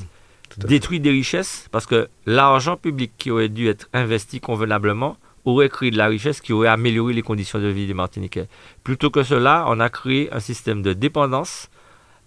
détruit 0.58 1.00
des 1.00 1.12
richesses 1.12 1.68
parce 1.72 1.86
que 1.86 2.10
l'argent 2.26 2.78
public 2.78 3.12
qui 3.18 3.32
aurait 3.32 3.50
dû 3.50 3.68
être 3.68 3.88
investi 3.94 4.40
convenablement 4.40 5.18
aurait 5.46 5.70
créé 5.70 5.90
de 5.92 5.98
la 5.98 6.08
richesse 6.08 6.42
qui 6.42 6.54
aurait 6.54 6.68
amélioré 6.68 7.14
les 7.14 7.22
conditions 7.22 7.60
de 7.60 7.68
vie 7.68 7.88
des 7.88 7.94
Martiniquais. 7.94 8.48
Plutôt 8.84 9.10
que 9.10 9.24
cela, 9.24 9.66
on 9.68 9.80
a 9.80 9.90
créé 9.90 10.32
un 10.34 10.40
système 10.40 10.82
de 10.82 10.94
dépendance 10.94 11.70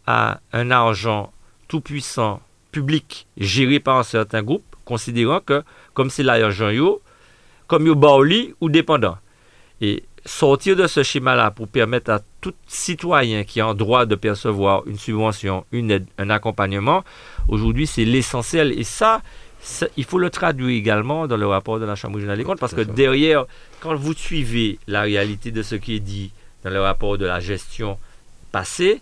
à 0.06 0.40
un 0.52 0.70
argent 0.70 1.32
tout 1.68 1.80
puissant 1.80 2.40
public 2.72 3.26
géré 3.36 3.78
par 3.78 3.98
un 3.98 4.02
certain 4.02 4.42
groupe, 4.42 4.64
considérant 4.84 5.40
que 5.40 5.62
comme 5.94 6.10
c'est 6.10 6.22
l'argent 6.22 6.70
comme 7.66 7.86
yo 7.86 7.94
baoli 7.94 8.54
ou 8.60 8.68
dépendant. 8.68 9.18
Et 9.80 10.02
sortir 10.24 10.76
de 10.76 10.86
ce 10.86 11.02
schéma-là 11.02 11.50
pour 11.50 11.68
permettre 11.68 12.10
à 12.10 12.20
tout 12.40 12.54
citoyen 12.66 13.44
qui 13.44 13.60
a 13.60 13.68
en 13.68 13.74
droit 13.74 14.06
de 14.06 14.14
percevoir 14.14 14.86
une 14.86 14.98
subvention, 14.98 15.64
une 15.72 15.90
aide, 15.90 16.06
un 16.18 16.30
accompagnement, 16.30 17.04
aujourd'hui 17.48 17.86
c'est 17.86 18.04
l'essentiel. 18.04 18.72
Et 18.78 18.84
ça, 18.84 19.22
il 19.96 20.04
faut 20.04 20.18
le 20.18 20.30
traduire 20.30 20.76
également 20.76 21.26
dans 21.26 21.36
le 21.36 21.46
rapport 21.46 21.78
de 21.78 21.84
la 21.84 21.94
Chambre 21.94 22.16
régionale 22.16 22.38
des 22.38 22.44
comptes, 22.44 22.60
parce 22.60 22.74
que 22.74 22.80
derrière, 22.80 23.46
quand 23.80 23.94
vous 23.94 24.14
suivez 24.14 24.78
la 24.86 25.02
réalité 25.02 25.50
de 25.50 25.62
ce 25.62 25.74
qui 25.74 25.96
est 25.96 26.00
dit 26.00 26.32
dans 26.64 26.70
le 26.70 26.80
rapport 26.80 27.18
de 27.18 27.26
la 27.26 27.40
gestion 27.40 27.98
passée, 28.52 29.00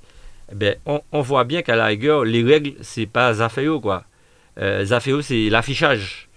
eh 0.60 0.76
on, 0.86 1.20
voit 1.20 1.44
bien 1.44 1.62
qu'à 1.62 1.76
la 1.76 1.86
rigueur, 1.86 2.24
les 2.24 2.42
règles, 2.42 2.74
c'est 2.80 3.06
pas 3.06 3.34
Zaféo, 3.34 3.80
quoi. 3.80 4.04
Euh, 4.58 4.84
Zaféo, 4.84 5.22
c'est 5.22 5.48
l'affichage. 5.48 6.28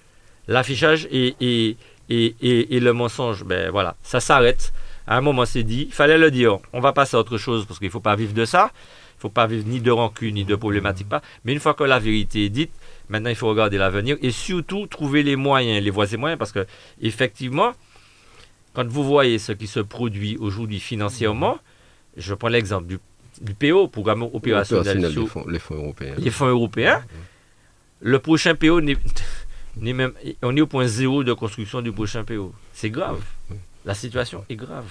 L'affichage 0.48 1.08
et, 1.12 1.36
et, 1.42 1.78
et, 2.10 2.80
le 2.80 2.91
mensonge, 2.93 3.43
ben 3.43 3.70
voilà, 3.72 3.95
ça 4.04 4.20
s'arrête. 4.20 4.74
À 5.08 5.18
un 5.18 5.22
moment, 5.22 5.45
c'est 5.45 5.64
dit, 5.64 5.86
il 5.88 5.93
fallait 5.93 6.18
le 6.18 6.32
dire. 6.32 6.60
On 6.72 6.80
va 6.80 6.93
passer 6.93 7.18
à 7.18 7.20
autre 7.20 7.38
chose 7.38 7.66
parce 7.66 7.80
qu'il 7.80 7.88
ne 7.88 7.91
faut 7.91 7.99
pas 7.99 8.16
vivre 8.16 8.34
de 8.34 8.45
ça. 8.45 8.72
Il 8.74 9.18
ne 9.18 9.22
faut 9.22 9.30
pas 9.30 9.47
vivre 9.47 9.68
ni 9.68 9.80
de 9.80 9.91
rancune, 9.91 10.36
ni 10.36 10.45
de 10.45 10.56
problématique. 10.56 11.10
Pas. 11.10 11.22
Mais 11.43 11.54
une 11.54 11.60
fois 11.60 11.74
que 11.74 11.84
la 11.84 11.99
vérité 11.99 12.45
est 12.45 12.49
dite, 12.49 12.72
maintenant, 13.10 13.30
il 13.30 13.36
faut 13.36 13.49
regarder 13.49 13.78
l'avenir 13.78 14.18
et 14.22 14.32
surtout 14.32 14.88
trouver 14.88 15.24
les 15.24 15.36
moyens, 15.36 15.84
les 15.84 15.89
voies 15.89 16.12
et 16.12 16.18
moyens 16.18 16.39
parce 16.39 16.51
que, 16.51 16.66
effectivement, 17.01 17.74
quand 18.74 18.88
vous 18.88 19.04
voyez 19.04 19.39
ce 19.39 19.51
qui 19.51 19.68
se 19.68 19.80
produit 19.80 20.38
aujourd'hui 20.38 20.80
financièrement, 20.80 21.60
je 22.18 22.34
prends 22.34 22.47
l'exemple 22.49 22.88
du, 22.88 22.99
du 23.41 23.54
PO, 23.54 23.88
Programme 23.88 24.24
opérationnel, 24.24 24.97
les, 24.99 25.26
fonds, 25.26 25.45
les 25.47 25.60
fonds 25.60 25.76
européens. 25.76 26.14
Les 26.18 26.32
fonds 26.32 26.47
européens. 26.47 27.04
Le 28.01 28.20
prochain 28.20 28.56
PO 28.56 28.82
n'est 28.82 28.97
on 29.82 30.56
est 30.56 30.62
au 30.62 30.68
point 30.68 30.88
zéro 30.88 31.24
de 31.24 31.34
construction 31.34 31.82
du 31.82 31.92
prochain 31.92 32.24
PO. 32.24 32.54
C'est 32.74 32.90
grave. 32.90 33.22
La 33.86 33.94
situation 33.94 34.46
est 34.50 34.56
grave. 34.56 34.86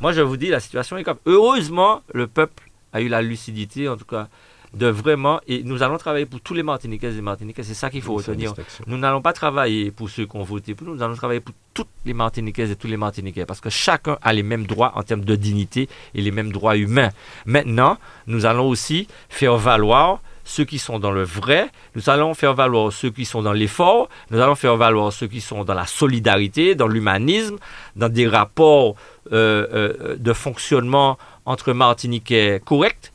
Moi, 0.00 0.12
je 0.12 0.20
vous 0.20 0.36
dis, 0.36 0.48
la 0.48 0.60
situation 0.60 0.96
est 0.96 1.02
grave. 1.02 1.18
Heureusement, 1.26 2.02
le 2.14 2.26
peuple 2.26 2.70
a 2.92 3.00
eu 3.00 3.08
la 3.08 3.22
lucidité, 3.22 3.88
en 3.88 3.96
tout 3.96 4.04
cas, 4.04 4.28
de 4.72 4.86
vraiment. 4.86 5.40
Et 5.46 5.62
nous 5.62 5.82
allons 5.82 5.98
travailler 5.98 6.26
pour 6.26 6.40
tous 6.40 6.54
les 6.54 6.62
Martiniquais 6.62 7.12
et 7.12 7.20
Martiniquais. 7.20 7.62
C'est 7.62 7.74
ça 7.74 7.90
qu'il 7.90 8.02
faut 8.02 8.14
retenir. 8.14 8.54
Nous 8.86 8.96
n'allons 8.96 9.20
pas 9.20 9.32
travailler 9.32 9.90
pour 9.90 10.08
ceux 10.08 10.26
qui 10.26 10.36
ont 10.36 10.42
voté 10.42 10.74
pour 10.74 10.86
nous. 10.86 10.94
Nous 10.94 11.02
allons 11.02 11.16
travailler 11.16 11.40
pour 11.40 11.54
toutes 11.74 11.88
les 12.06 12.14
Martiniquaises 12.14 12.70
et 12.70 12.76
tous 12.76 12.86
les 12.86 12.96
Martiniquais. 12.96 13.44
Parce 13.46 13.60
que 13.60 13.70
chacun 13.70 14.16
a 14.22 14.32
les 14.32 14.42
mêmes 14.42 14.66
droits 14.66 14.92
en 14.94 15.02
termes 15.02 15.24
de 15.24 15.36
dignité 15.36 15.88
et 16.14 16.22
les 16.22 16.30
mêmes 16.30 16.52
droits 16.52 16.76
humains. 16.76 17.10
Maintenant, 17.46 17.98
nous 18.26 18.46
allons 18.46 18.68
aussi 18.68 19.08
faire 19.28 19.56
valoir 19.56 20.20
ceux 20.50 20.64
qui 20.64 20.80
sont 20.80 20.98
dans 20.98 21.12
le 21.12 21.22
vrai, 21.22 21.68
nous 21.94 22.10
allons 22.10 22.34
faire 22.34 22.54
valoir 22.54 22.92
ceux 22.92 23.10
qui 23.10 23.24
sont 23.24 23.40
dans 23.40 23.52
l'effort, 23.52 24.08
nous 24.32 24.40
allons 24.40 24.56
faire 24.56 24.76
valoir 24.76 25.12
ceux 25.12 25.28
qui 25.28 25.40
sont 25.40 25.62
dans 25.62 25.74
la 25.74 25.86
solidarité, 25.86 26.74
dans 26.74 26.88
l'humanisme, 26.88 27.56
dans 27.94 28.08
des 28.08 28.26
rapports 28.26 28.96
euh, 29.32 29.66
euh, 29.72 30.16
de 30.16 30.32
fonctionnement 30.32 31.18
entre 31.46 31.72
Martiniquais 31.72 32.60
corrects, 32.64 33.12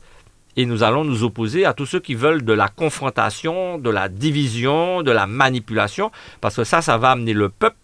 et 0.56 0.64
nous 0.64 0.82
allons 0.82 1.04
nous 1.04 1.24
opposer 1.24 1.66
à 1.66 1.74
tous 1.74 1.84
ceux 1.84 2.00
qui 2.00 2.14
veulent 2.14 2.42
de 2.42 2.54
la 2.54 2.68
confrontation, 2.68 3.76
de 3.76 3.90
la 3.90 4.08
division, 4.08 5.02
de 5.02 5.10
la 5.10 5.26
manipulation, 5.26 6.10
parce 6.40 6.56
que 6.56 6.64
ça, 6.64 6.80
ça 6.80 6.96
va 6.96 7.10
amener 7.10 7.34
le 7.34 7.50
peuple 7.50 7.76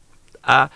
à 0.43 0.71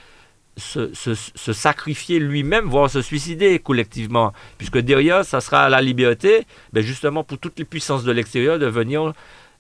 se, 0.57 1.53
sacrifier 1.53 2.19
lui-même, 2.19 2.67
voire 2.67 2.91
se 2.91 3.03
suicider 3.03 3.59
collectivement, 3.59 4.33
puisque 4.59 4.79
derrière, 4.79 5.25
ça 5.25 5.41
sera 5.41 5.69
la 5.69 5.81
liberté, 5.81 6.47
ben 6.73 6.83
justement 6.83 7.25
pour 7.25 7.39
toutes 7.39 7.59
les 7.59 7.65
puissances 7.65 8.05
de 8.05 8.13
l'extérieur 8.13 8.59
de 8.59 8.67
venir 8.67 9.13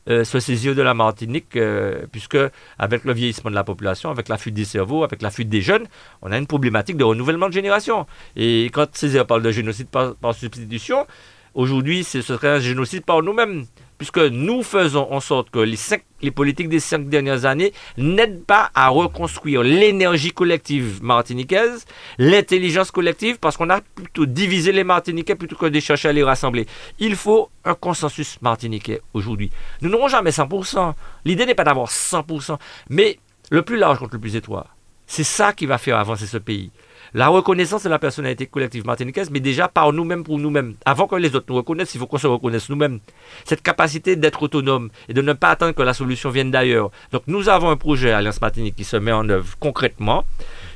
euh, 0.08 0.22
se 0.22 0.38
saisir 0.38 0.74
de 0.74 0.82
la 0.82 0.94
Martinique, 0.94 1.56
euh, 1.56 2.06
puisque 2.12 2.38
avec 2.78 3.04
le 3.04 3.12
vieillissement 3.12 3.50
de 3.50 3.56
la 3.56 3.64
population, 3.64 4.08
avec 4.10 4.28
la 4.28 4.38
fuite 4.38 4.54
des 4.54 4.64
cerveaux, 4.64 5.02
avec 5.02 5.20
la 5.20 5.30
fuite 5.30 5.48
des 5.48 5.62
jeunes, 5.62 5.86
on 6.22 6.30
a 6.30 6.38
une 6.38 6.46
problématique 6.46 6.96
de 6.96 7.04
renouvellement 7.04 7.48
de 7.48 7.52
génération. 7.52 8.06
Et 8.36 8.66
quand 8.72 8.86
Césaire 8.94 9.26
parle 9.26 9.42
de 9.42 9.50
génocide 9.50 9.88
par, 9.88 10.14
par 10.14 10.32
substitution, 10.34 11.06
aujourd'hui, 11.54 12.04
ce 12.04 12.22
serait 12.22 12.50
un 12.50 12.60
génocide 12.60 13.04
par 13.04 13.20
nous-mêmes 13.22 13.64
puisque 13.98 14.18
nous 14.18 14.62
faisons 14.62 15.10
en 15.12 15.20
sorte 15.20 15.50
que 15.50 15.58
les, 15.58 16.30
politiques 16.30 16.68
des 16.68 16.80
cinq 16.80 17.08
dernières 17.08 17.44
années 17.44 17.72
n'aident 17.96 18.44
pas 18.44 18.70
à 18.74 18.88
reconstruire 18.88 19.62
l'énergie 19.62 20.32
collective 20.32 21.02
martiniquaise, 21.02 21.84
l'intelligence 22.18 22.90
collective, 22.90 23.38
parce 23.38 23.56
qu'on 23.56 23.70
a 23.70 23.80
plutôt 23.80 24.26
divisé 24.26 24.72
les 24.72 24.84
Martiniquais 24.84 25.34
plutôt 25.34 25.56
que 25.56 25.66
de 25.66 25.80
chercher 25.80 26.08
à 26.08 26.12
les 26.12 26.22
rassembler. 26.22 26.66
Il 26.98 27.16
faut 27.16 27.50
un 27.64 27.74
consensus 27.74 28.40
martiniquais 28.42 29.00
aujourd'hui. 29.14 29.50
Nous 29.82 29.88
n'aurons 29.88 30.08
jamais 30.08 30.30
100%. 30.30 30.94
L'idée 31.24 31.46
n'est 31.46 31.54
pas 31.54 31.64
d'avoir 31.64 31.88
100%, 31.88 32.58
mais 32.90 33.18
le 33.50 33.62
plus 33.62 33.76
large 33.76 33.98
contre 33.98 34.14
le 34.14 34.20
plus 34.20 34.36
étroit. 34.36 34.66
C'est 35.06 35.24
ça 35.24 35.52
qui 35.52 35.66
va 35.66 35.78
faire 35.78 35.98
avancer 35.98 36.26
ce 36.26 36.38
pays. 36.38 36.70
La 37.16 37.28
reconnaissance 37.28 37.82
de 37.82 37.88
la 37.88 37.98
personnalité 37.98 38.44
collective 38.44 38.84
martiniquaise, 38.84 39.30
mais 39.30 39.40
déjà 39.40 39.68
par 39.68 39.90
nous-mêmes 39.90 40.22
pour 40.22 40.38
nous-mêmes. 40.38 40.74
Avant 40.84 41.06
que 41.06 41.16
les 41.16 41.34
autres 41.34 41.46
nous 41.48 41.56
reconnaissent, 41.56 41.94
il 41.94 41.98
faut 41.98 42.06
qu'on 42.06 42.18
se 42.18 42.26
reconnaisse 42.26 42.68
nous-mêmes. 42.68 43.00
Cette 43.46 43.62
capacité 43.62 44.16
d'être 44.16 44.42
autonome 44.42 44.90
et 45.08 45.14
de 45.14 45.22
ne 45.22 45.32
pas 45.32 45.48
attendre 45.48 45.72
que 45.72 45.80
la 45.80 45.94
solution 45.94 46.28
vienne 46.28 46.50
d'ailleurs. 46.50 46.90
Donc 47.12 47.22
nous 47.26 47.48
avons 47.48 47.70
un 47.70 47.78
projet 47.78 48.12
Alliance 48.12 48.38
Martinique 48.42 48.76
qui 48.76 48.84
se 48.84 48.98
met 48.98 49.12
en 49.12 49.26
œuvre 49.30 49.56
concrètement 49.58 50.26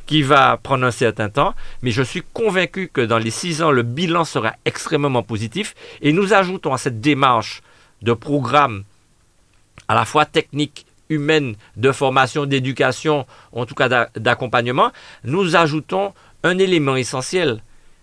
qui 0.07 0.23
va 0.23 0.57
prendre 0.57 0.87
un 0.87 0.91
certain 0.91 1.29
temps, 1.29 1.53
mais 1.83 1.91
je 1.91 2.01
suis 2.01 2.23
convaincu 2.33 2.89
que 2.91 3.03
dans 3.03 3.19
les 3.19 3.31
six 3.31 3.63
ans, 3.63 3.71
le 3.71 3.83
bilan 3.83 4.25
sera 4.25 4.55
extrêmement 4.65 5.23
positif 5.23 5.75
et 6.01 6.15
nous 6.15 6.33
ajoutons 6.33 6.73
à 6.73 6.79
cette 6.79 7.03
démarche 7.03 7.61
de 8.01 8.15
programme 8.15 8.85
à 9.89 9.95
la 9.95 10.07
fois 10.07 10.25
technique 10.25 10.87
humaine 11.11 11.57
de 11.77 11.93
formation, 11.93 12.47
d'éducation, 12.47 13.27
en 13.53 13.67
tout 13.67 13.75
cas 13.75 14.09
d'accompagnement, 14.17 14.91
nous 15.25 15.57
ajoutons 15.57 16.15
un 16.43 16.59
élément 16.59 16.97
essentiel, 16.97 17.63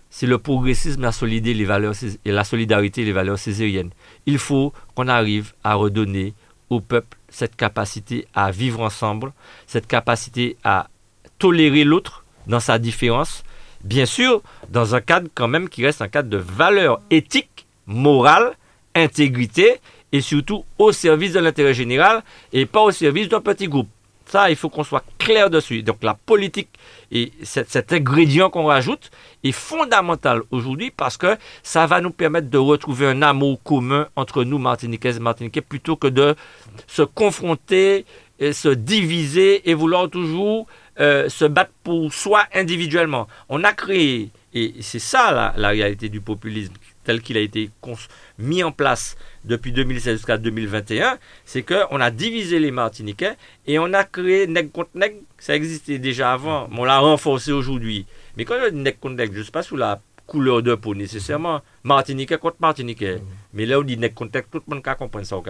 c'est 0.09 0.27
le 0.27 0.37
progressisme 0.37 1.01
la, 1.01 1.11
les 1.21 1.65
valeurs, 1.65 1.93
et 2.25 2.31
la 2.31 2.43
solidarité 2.43 3.01
et 3.01 3.05
les 3.05 3.11
valeurs 3.11 3.39
césariennes. 3.39 3.91
Il 4.25 4.37
faut 4.37 4.73
qu'on 4.95 5.07
arrive 5.07 5.53
à 5.63 5.75
redonner 5.75 6.33
au 6.69 6.81
peuple 6.81 7.17
cette 7.29 7.55
capacité 7.55 8.27
à 8.33 8.51
vivre 8.51 8.81
ensemble, 8.81 9.33
cette 9.65 9.87
capacité 9.87 10.57
à 10.63 10.89
tolérer 11.39 11.83
l'autre 11.83 12.25
dans 12.47 12.59
sa 12.59 12.79
différence, 12.79 13.43
bien 13.83 14.05
sûr, 14.05 14.41
dans 14.69 14.95
un 14.95 15.01
cadre 15.01 15.29
quand 15.33 15.47
même 15.47 15.69
qui 15.69 15.85
reste 15.85 16.01
un 16.01 16.07
cadre 16.07 16.29
de 16.29 16.37
valeurs 16.37 17.01
éthiques, 17.09 17.67
morales, 17.85 18.53
intégrité, 18.95 19.79
et 20.11 20.21
surtout 20.21 20.63
au 20.77 20.91
service 20.91 21.33
de 21.33 21.39
l'intérêt 21.39 21.73
général 21.73 22.23
et 22.53 22.65
pas 22.65 22.81
au 22.81 22.91
service 22.91 23.27
d'un 23.27 23.41
petit 23.41 23.67
groupe. 23.67 23.89
Ça, 24.27 24.49
il 24.49 24.55
faut 24.55 24.69
qu'on 24.69 24.83
soit 24.83 25.03
clair 25.17 25.49
dessus. 25.49 25.83
Donc 25.83 26.03
la 26.03 26.13
politique 26.13 26.69
et 27.11 27.31
cet, 27.43 27.93
ingrédient 27.93 28.49
qu'on 28.49 28.65
rajoute 28.65 29.09
est 29.43 29.53
fondamental 29.53 30.41
aujourd'hui 30.51 30.91
parce 30.91 31.17
que 31.17 31.37
ça 31.63 31.85
va 31.85 32.01
nous 32.01 32.11
permettre 32.11 32.49
de 32.49 32.57
retrouver 32.57 33.07
un 33.07 33.21
amour 33.21 33.61
commun 33.63 34.07
entre 34.15 34.43
nous, 34.43 34.57
Martiniquais 34.57 35.15
et 35.15 35.19
Martiniquais, 35.19 35.61
plutôt 35.61 35.95
que 35.95 36.07
de 36.07 36.35
se 36.87 37.03
confronter, 37.03 38.05
et 38.39 38.53
se 38.53 38.69
diviser 38.69 39.69
et 39.69 39.73
vouloir 39.73 40.09
toujours 40.09 40.67
euh, 40.99 41.29
se 41.29 41.45
battre 41.45 41.71
pour 41.83 42.13
soi 42.13 42.43
individuellement. 42.53 43.27
On 43.49 43.63
a 43.63 43.73
créé, 43.73 44.29
et 44.53 44.75
c'est 44.81 44.99
ça 44.99 45.53
la 45.57 45.69
réalité 45.69 46.09
du 46.09 46.21
populisme 46.21 46.73
tel 47.07 47.21
qu'il 47.21 47.37
a 47.37 47.39
été 47.39 47.69
mis 48.37 48.63
en 48.65 48.73
place 48.73 49.15
depuis 49.45 49.71
2016 49.71 50.17
jusqu'à 50.17 50.37
2021, 50.37 51.17
c'est 51.45 51.63
qu'on 51.63 52.01
a 52.01 52.11
divisé 52.11 52.59
les 52.59 52.69
Martiniquais 52.69 53.37
et 53.65 53.79
on 53.79 53.93
a 53.93 54.03
créé 54.03 54.45
nègre 54.45 54.73
contre 54.73 54.89
nègre. 54.93 55.19
Ça 55.39 55.55
existait 55.55 55.99
déjà 55.99 56.33
avant, 56.33 56.67
mais 56.67 56.81
on 56.81 56.83
l'a 56.83 56.99
renforcé 56.99 57.53
aujourd'hui. 57.53 58.05
Mais 58.35 58.43
quand 58.43 58.55
on 58.61 58.69
dit 58.69 58.75
nègre 58.75 58.99
contre 58.99 59.15
nègre, 59.15 59.33
je 59.35 59.39
ne 59.39 59.43
sais 59.45 59.51
pas 59.51 59.63
sous 59.63 59.77
la 59.77 60.01
couleur 60.25 60.61
de 60.61 60.75
peau 60.75 60.95
nécessairement. 60.95 61.61
Martiniquais 61.83 62.37
contre 62.37 62.57
Martiniquais. 62.59 63.21
Mais 63.53 63.65
là, 63.65 63.79
on 63.79 63.83
dit 63.83 63.95
nègre 63.95 64.15
contre 64.15 64.35
nègre, 64.35 64.49
tout 64.51 64.61
le 64.67 64.75
monde 64.75 64.83
comprend 64.83 65.23
ça 65.23 65.37
au. 65.37 65.43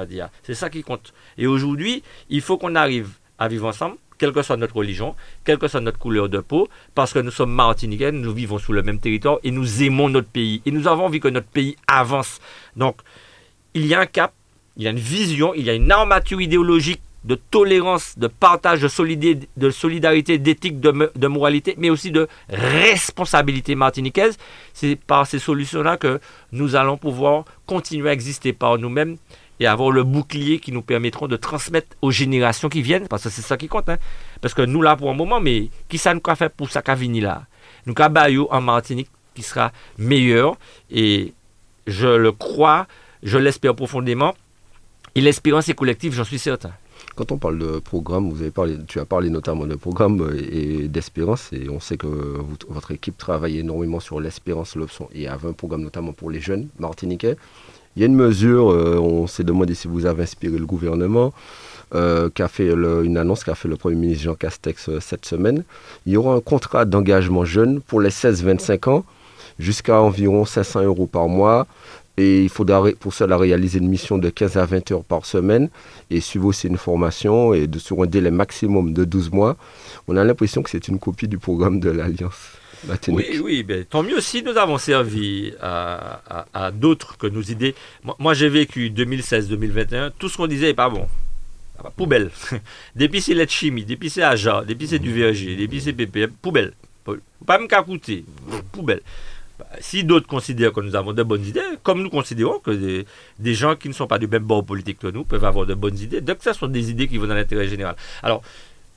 C'est 0.43 0.53
ça 0.53 0.69
qui 0.69 0.83
compte. 0.83 1.11
Et 1.39 1.47
aujourd'hui, 1.47 2.03
il 2.29 2.41
faut 2.41 2.59
qu'on 2.59 2.75
arrive 2.75 3.09
à 3.39 3.47
vivre 3.47 3.67
ensemble, 3.67 3.97
quelle 4.17 4.31
que 4.31 4.41
soit 4.41 4.57
notre 4.57 4.75
religion, 4.75 5.15
quelle 5.45 5.57
que 5.57 5.67
soit 5.67 5.81
notre 5.81 5.99
couleur 5.99 6.29
de 6.29 6.39
peau, 6.39 6.67
parce 6.95 7.13
que 7.13 7.19
nous 7.19 7.31
sommes 7.31 7.51
martiniquais, 7.51 8.11
nous 8.11 8.33
vivons 8.33 8.57
sous 8.57 8.73
le 8.73 8.83
même 8.83 8.99
territoire 8.99 9.39
et 9.43 9.51
nous 9.51 9.83
aimons 9.83 10.09
notre 10.09 10.29
pays. 10.29 10.61
Et 10.65 10.71
nous 10.71 10.87
avons 10.87 11.05
envie 11.05 11.19
que 11.19 11.27
notre 11.27 11.47
pays 11.47 11.75
avance. 11.87 12.39
Donc, 12.75 12.97
il 13.73 13.85
y 13.85 13.93
a 13.93 13.99
un 13.99 14.05
cap, 14.05 14.33
il 14.75 14.83
y 14.83 14.87
a 14.87 14.91
une 14.91 14.99
vision, 14.99 15.53
il 15.53 15.63
y 15.63 15.69
a 15.69 15.73
une 15.73 15.91
armature 15.91 16.41
idéologique 16.41 17.01
de 17.23 17.35
tolérance, 17.35 18.17
de 18.17 18.27
partage, 18.27 18.81
de, 18.81 18.87
solidarité, 19.69 20.37
d'éthique, 20.37 20.79
de, 20.79 21.11
de, 21.13 21.27
moralité, 21.27 21.75
mais 21.77 21.89
aussi 21.89 22.09
de 22.09 22.27
responsabilité 22.47 23.75
martiniquaise. 23.75 24.37
C'est 24.73 24.95
par 24.95 25.27
ces 25.27 25.39
solutions-là 25.39 25.97
que 25.97 26.21
nous 26.53 26.75
allons 26.75 26.97
pouvoir 26.97 27.43
continuer 27.65 28.09
à 28.09 28.13
exister 28.13 28.53
par 28.53 28.77
nous-mêmes 28.77 29.17
et 29.59 29.67
avoir 29.67 29.91
le 29.91 30.03
bouclier 30.03 30.59
qui 30.59 30.71
nous 30.71 30.81
permettront 30.81 31.27
de 31.27 31.35
transmettre 31.35 31.95
aux 32.01 32.11
générations 32.11 32.69
qui 32.69 32.81
viennent, 32.81 33.07
parce 33.07 33.23
que 33.23 33.29
c'est 33.29 33.41
ça 33.41 33.57
qui 33.57 33.67
compte. 33.67 33.89
Hein? 33.89 33.97
Parce 34.41 34.53
que 34.53 34.61
nous, 34.61 34.81
là, 34.81 34.95
pour 34.95 35.09
un 35.09 35.15
moment, 35.15 35.39
mais 35.39 35.69
qui 35.89 35.97
ça 35.97 36.13
nous 36.13 36.21
a 36.25 36.35
fait 36.35 36.49
pour 36.49 36.69
ça 36.69 36.81
qu'a 36.81 36.95
là? 36.95 37.45
Nous 37.85 37.93
avons 37.97 38.51
en 38.51 38.61
Martinique 38.61 39.09
qui 39.33 39.43
sera 39.43 39.71
meilleur, 39.97 40.57
et 40.91 41.33
je 41.85 42.07
le 42.07 42.31
crois, 42.31 42.87
je 43.23 43.37
l'espère 43.37 43.75
profondément, 43.75 44.35
et 45.15 45.21
l'espérance 45.21 45.69
est 45.69 45.73
collective, 45.73 46.13
j'en 46.13 46.23
suis 46.23 46.39
certain. 46.39 46.71
Quand 47.15 47.31
on 47.31 47.37
parle 47.37 47.57
de 47.57 47.79
programme, 47.79 48.29
vous 48.29 48.41
avez 48.41 48.51
parlé, 48.51 48.77
tu 48.87 48.99
as 48.99 49.05
parlé 49.05 49.29
notamment 49.29 49.65
de 49.65 49.75
programme 49.75 50.35
et 50.37 50.87
d'espérance, 50.87 51.51
et 51.53 51.69
on 51.69 51.79
sait 51.79 51.97
que 51.97 52.07
votre 52.67 52.91
équipe 52.91 53.17
travaille 53.17 53.59
énormément 53.59 53.99
sur 53.99 54.19
l'espérance, 54.19 54.75
l'option, 54.75 55.09
et 55.13 55.27
avait 55.27 55.47
un 55.47 55.53
programme 55.53 55.81
notamment 55.81 56.13
pour 56.13 56.29
les 56.29 56.39
jeunes 56.39 56.67
martiniquais. 56.79 57.35
Il 57.97 58.01
y 58.01 58.03
a 58.03 58.05
une 58.05 58.15
mesure, 58.15 58.71
euh, 58.71 58.99
on 58.99 59.25
s'est 59.25 59.43
demandé 59.43 59.73
si 59.73 59.87
vous 59.87 60.05
avez 60.05 60.21
inspiré 60.21 60.59
le 60.59 60.67
gouvernement, 60.67 61.33
euh, 61.95 62.29
qui 62.29 62.43
a 62.43 62.47
fait 62.47 62.71
une 62.71 63.17
annonce 63.17 63.43
qu'a 63.43 63.55
fait 63.55 63.67
le 63.67 63.75
Premier 63.75 63.95
ministre 63.95 64.25
Jean 64.25 64.35
Castex 64.35 64.87
euh, 64.89 64.99
cette 64.99 65.25
semaine. 65.25 65.63
Il 66.05 66.13
y 66.13 66.17
aura 66.17 66.35
un 66.35 66.39
contrat 66.39 66.85
d'engagement 66.85 67.43
jeune 67.43 67.81
pour 67.81 67.99
les 67.99 68.11
16-25 68.11 68.87
ans 68.91 69.03
jusqu'à 69.57 69.99
environ 69.99 70.45
500 70.45 70.83
euros 70.83 71.07
par 71.07 71.27
mois. 71.27 71.65
Et 72.17 72.43
il 72.43 72.49
faudra 72.49 72.83
pour 72.99 73.15
cela 73.15 73.35
réaliser 73.35 73.79
une 73.79 73.89
mission 73.89 74.19
de 74.19 74.29
15 74.29 74.57
à 74.57 74.65
20 74.65 74.91
heures 74.91 75.03
par 75.03 75.25
semaine 75.25 75.67
et 76.11 76.21
suivre 76.21 76.45
aussi 76.45 76.67
une 76.67 76.77
formation 76.77 77.55
et 77.55 77.67
sur 77.79 78.03
un 78.03 78.05
délai 78.05 78.29
maximum 78.29 78.93
de 78.93 79.05
12 79.05 79.31
mois. 79.31 79.57
On 80.07 80.15
a 80.17 80.23
l'impression 80.23 80.61
que 80.61 80.69
c'est 80.69 80.87
une 80.87 80.99
copie 80.99 81.27
du 81.27 81.39
programme 81.39 81.79
de 81.79 81.89
l'Alliance. 81.89 82.59
Oui, 83.07 83.39
oui, 83.43 83.63
ben, 83.63 83.85
tant 83.85 84.03
mieux 84.03 84.21
si 84.21 84.43
nous 84.43 84.57
avons 84.57 84.77
servi 84.77 85.53
à, 85.61 86.71
d'autres 86.73 87.17
que 87.17 87.27
nos 87.27 87.41
idées. 87.41 87.75
Moi, 88.19 88.33
j'ai 88.33 88.49
vécu 88.49 88.89
2016-2021, 88.89 90.11
tout 90.17 90.29
ce 90.29 90.37
qu'on 90.37 90.47
disait 90.47 90.67
n'est 90.67 90.73
pas 90.73 90.89
bon. 90.89 91.07
Ah 91.79 91.83
bah, 91.83 91.93
poubelle. 91.95 92.31
c'est 92.97 93.35
de 93.35 93.49
chimie, 93.49 93.85
depuis 93.85 94.09
c'est 94.09 94.23
Aja, 94.23 94.63
depuis 94.67 94.87
c'est 94.87 94.99
du 94.99 95.13
VG, 95.13 95.55
depuis 95.55 95.81
c'est 95.81 95.93
PPM, 95.93 96.31
poubelle. 96.31 96.73
Pas 97.45 97.65
qu'à 97.67 97.83
coûter, 97.83 98.25
poubelle. 98.71 99.01
Bah, 99.59 99.65
si 99.79 100.03
d'autres 100.03 100.27
considèrent 100.27 100.71
que 100.71 100.81
nous 100.81 100.95
avons 100.95 101.13
de 101.13 101.23
bonnes 101.23 101.45
idées, 101.45 101.61
comme 101.83 102.03
nous 102.03 102.09
considérons 102.09 102.59
que 102.59 103.05
des, 103.39 103.53
gens 103.53 103.75
qui 103.75 103.87
ne 103.87 103.93
sont 103.93 104.07
pas 104.07 104.19
du 104.19 104.27
même 104.27 104.43
bord 104.43 104.63
politique 104.63 104.99
que 104.99 105.07
nous 105.07 105.23
peuvent 105.23 105.45
avoir 105.45 105.65
de 105.65 105.73
bonnes 105.73 105.97
idées, 105.97 106.21
donc 106.21 106.37
ce 106.41 106.53
sont 106.53 106.67
des 106.67 106.91
idées 106.91 107.07
qui 107.07 107.17
vont 107.17 107.27
dans 107.27 107.33
l'intérêt 107.33 107.67
général. 107.67 107.95
Alors, 108.21 108.43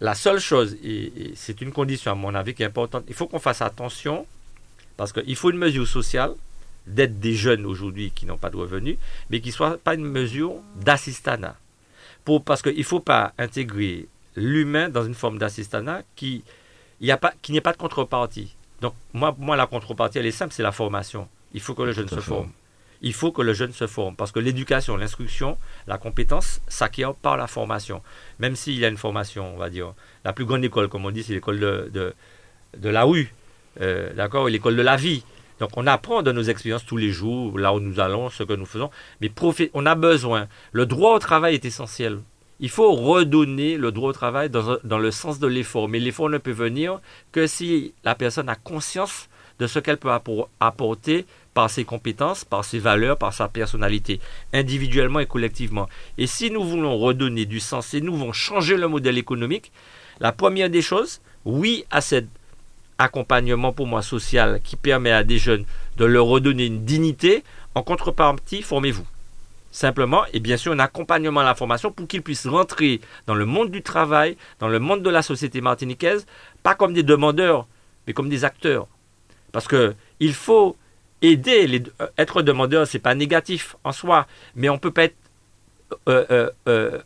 la 0.01 0.15
seule 0.15 0.41
chose, 0.41 0.77
et, 0.83 1.33
c'est 1.35 1.61
une 1.61 1.73
condition 1.73 2.13
à 2.13 2.15
mon 2.15 2.35
avis 2.35 2.55
qui 2.55 2.63
est 2.63 2.67
importante, 2.67 3.05
il 3.09 3.15
faut 3.15 3.27
qu'on 3.27 3.39
fasse 3.39 3.63
attention 3.63 4.27
parce 4.97 5.13
qu'il 5.13 5.37
faut 5.37 5.51
une 5.51 5.59
mesure 5.59 5.87
sociale 5.87 6.35
d'aide 6.87 7.21
des 7.21 7.35
jeunes 7.35 7.67
aujourd'hui 7.67 8.11
qui 8.15 8.27
n'ont 8.27 8.39
pas 8.39 8.51
de 8.51 8.57
revenus, 8.57 8.97
mais 9.29 9.41
qui 9.41 9.49
ne 9.49 9.55
soit 9.55 9.79
pas 9.79 9.95
une 9.95 10.05
mesure 10.05 10.55
d'assistanat. 10.77 11.57
parce 12.45 12.63
qu'il 12.63 12.77
ne 12.77 12.83
faut 12.83 13.01
pas 13.01 13.33
intégrer 13.39 14.07
l'humain 14.37 14.89
dans 14.89 15.05
une 15.05 15.15
forme 15.15 15.39
d'assistanat 15.39 16.03
qui, 16.17 16.45
pas, 17.21 17.35
n'ait 17.49 17.61
pas 17.61 17.73
de 17.73 17.79
contrepartie. 17.79 18.55
Donc, 18.81 18.95
moi, 19.13 19.35
moi, 19.39 19.57
la 19.57 19.67
contrepartie, 19.67 20.19
elle 20.19 20.27
est 20.27 20.31
simple, 20.31 20.55
c'est 20.55 20.63
la 20.63 20.73
formation. 20.73 21.29
Il 21.53 21.61
faut 21.61 21.75
que 21.75 21.83
le 21.83 21.93
jeune 21.93 22.09
se 22.09 22.21
forme 22.21 22.51
il 23.03 23.13
faut 23.13 23.33
que 23.33 23.43
le 23.43 23.53
jeune 23.53 23.73
se 23.73 23.87
forme. 23.87 24.17
Parce 24.17 24.33
que 24.33 24.39
l'éducation, 24.39 24.97
l'instruction, 24.97 25.57
la 25.87 25.99
compétence 25.99 26.61
s'acquiert 26.69 27.15
par 27.15 27.37
la 27.37 27.47
formation. 27.47 28.03
Même 28.39 28.57
s'il 28.57 28.85
a 28.85 28.89
une 28.89 28.97
formation, 28.97 29.55
on 29.55 29.59
va 29.59 29.71
dire, 29.71 29.95
la 30.25 30.33
plus 30.33 30.45
grande 30.45 30.65
école, 30.65 30.89
comme 30.89 31.07
on 31.07 31.11
dit, 31.11 31.23
c'est 31.23 31.33
l'école 31.33 31.61
de, 31.61 32.15
de, 32.77 32.89
la 32.89 33.05
rue, 33.05 33.33
euh, 33.81 34.13
d'accord, 34.15 34.49
l'école 34.49 34.77
de 34.77 34.83
la 34.83 34.97
vie. 34.97 35.25
Donc 35.59 35.71
on 35.77 35.87
apprend 35.87 36.23
de 36.23 36.33
nos 36.33 36.43
expériences 36.43 36.87
tous 36.87 36.97
les 36.97 37.11
jours, 37.11 37.59
là 37.59 37.75
où 37.75 37.81
nous 37.81 38.01
allons, 38.01 38.31
ce 38.31 38.43
que 38.43 38.55
nous 38.55 38.67
faisons. 38.67 38.91
Mais 39.21 39.31
on 39.75 39.87
a 39.87 39.95
besoin. 39.95 40.49
Le 40.73 40.87
droit 40.87 41.15
au 41.15 41.19
travail 41.19 41.55
est 41.55 41.65
essentiel. 41.65 42.21
Il 42.63 42.69
faut 42.69 42.93
redonner 42.93 43.79
le 43.79 43.91
droit 43.91 44.11
au 44.11 44.13
travail 44.13 44.51
dans, 44.51 44.77
dans 44.85 44.99
le 44.99 45.11
sens 45.11 45.39
de 45.39 45.47
l'effort. 45.47 45.89
Mais 45.89 45.99
l'effort 45.99 46.29
ne 46.29 46.39
peut 46.39 46.51
venir 46.51 47.01
que 47.33 47.47
si 47.47 47.95
la 48.05 48.15
personne 48.15 48.51
a 48.51 48.55
conscience 48.55 49.29
de 49.61 49.67
ce 49.67 49.79
qu'elle 49.79 49.99
peut 49.99 50.11
apporter 50.59 51.27
par 51.55 51.71
ses 51.71 51.85
compétences, 51.85 52.45
par 52.45 52.65
ses 52.65 52.79
valeurs, 52.79 53.19
par 53.19 53.33
sa 53.33 53.49
personnalité, 53.49 54.21
individuellement 54.53 55.21
et 55.21 55.27
collectivement. 55.27 55.89
Et 56.19 56.27
si 56.27 56.51
nous 56.51 56.63
voulons 56.63 56.97
redonner 56.97 57.47
du 57.47 57.61
sens 57.61 57.95
et 57.95 58.01
nous 58.01 58.15
voulons 58.15 58.33
changer 58.33 58.77
le 58.77 58.89
modèle 58.89 59.19
économique, 59.19 59.73
la 60.21 60.33
première 60.33 60.71
des 60.71 60.83
choses, 60.83 61.21
oui 61.45 61.85
à 61.91 62.01
cet 62.01 62.27
accompagnement 62.99 63.73
pour 63.73 63.87
moi 63.87 64.03
social 64.03 64.61
qui 64.63 64.77
permet 64.77 65.11
à 65.11 65.25
des 65.25 65.39
jeunes 65.39 65.65
de 65.97 66.05
leur 66.05 66.27
redonner 66.27 66.67
une 66.67 66.85
dignité, 66.85 67.43
en 67.75 67.83
contrepartie, 67.83 68.63
formez-vous. 68.63 69.07
Simplement, 69.73 70.25
et 70.33 70.41
bien 70.41 70.57
sûr, 70.57 70.73
un 70.73 70.81
accompagnement 70.81 71.41
à 71.41 71.45
la 71.45 71.55
formation 71.55 71.93
pour 71.93 72.09
qu'ils 72.09 72.23
puissent 72.23 72.47
rentrer 72.47 73.01
dans 73.27 73.37
le 73.37 73.47
monde 73.47 73.71
du 73.71 73.83
travail, 73.83 74.37
dans 74.59 74.69
le 74.69 74.81
monde 74.81 75.03
de 75.03 75.11
la 75.11 75.23
société 75.23 75.61
martiniquaise, 75.61 76.27
pas 76.63 76.75
comme 76.75 76.93
des 76.93 77.05
demandeurs, 77.05 77.67
mais 78.07 78.13
comme 78.13 78.29
des 78.29 78.45
acteurs. 78.45 78.89
Parce 79.53 79.69
qu'il 79.69 80.35
faut 80.35 80.77
aider, 81.23 81.83
euh, 82.01 82.07
être 82.19 82.43
demandeur, 82.43 82.87
c'est 82.87 82.99
pas 82.99 83.15
négatif 83.15 83.77
en 83.85 83.93
soi, 83.93 84.27
mais 84.55 84.69
on 84.69 84.79
peut 84.79 84.91
pas 84.91 85.05
être 85.05 85.17
euh, 86.09 86.51
euh, 86.69 86.99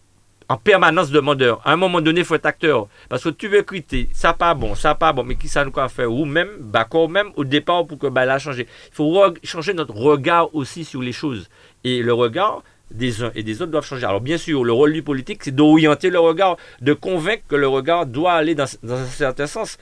en 0.48 0.56
permanence 0.56 1.10
demandeur. 1.10 1.60
À 1.64 1.72
un 1.72 1.76
moment 1.76 2.00
donné, 2.00 2.20
il 2.20 2.26
faut 2.26 2.34
être 2.34 2.46
acteur. 2.46 2.88
Parce 3.08 3.24
que 3.24 3.30
tu 3.30 3.48
veux 3.48 3.62
quitter, 3.62 4.08
ça 4.12 4.32
pas 4.34 4.54
bon, 4.54 4.74
ça 4.74 4.94
pas 4.94 5.12
bon, 5.12 5.24
mais 5.24 5.36
qui 5.36 5.48
ça 5.48 5.64
nous 5.64 5.72
a 5.76 5.88
fait 5.88 6.04
Ou 6.04 6.24
même, 6.24 6.48
d'accord, 6.60 7.08
même 7.08 7.28
au 7.36 7.44
départ 7.44 7.86
pour 7.86 7.98
que 7.98 8.06
bah, 8.06 8.24
là 8.24 8.38
changer. 8.38 8.66
Il 8.88 8.94
faut 8.94 9.34
changer 9.42 9.74
notre 9.74 9.94
regard 9.94 10.54
aussi 10.54 10.84
sur 10.84 11.00
les 11.00 11.12
choses. 11.12 11.48
Et 11.82 12.02
le 12.02 12.12
regard 12.12 12.62
des 12.90 13.22
uns 13.22 13.32
et 13.34 13.42
des 13.42 13.62
autres 13.62 13.72
doivent 13.72 13.86
changer. 13.86 14.04
Alors 14.04 14.20
bien 14.20 14.36
sûr, 14.38 14.64
le 14.64 14.72
rôle 14.72 14.92
du 14.92 15.02
politique, 15.02 15.42
c'est 15.42 15.54
d'orienter 15.54 16.10
le 16.10 16.20
regard, 16.20 16.56
de 16.80 16.92
convaincre 16.92 17.42
que 17.48 17.56
le 17.56 17.66
regard 17.66 18.06
doit 18.06 18.32
aller 18.32 18.54
dans 18.54 18.66
un 18.88 19.06
certain 19.06 19.46
sens. 19.46 19.78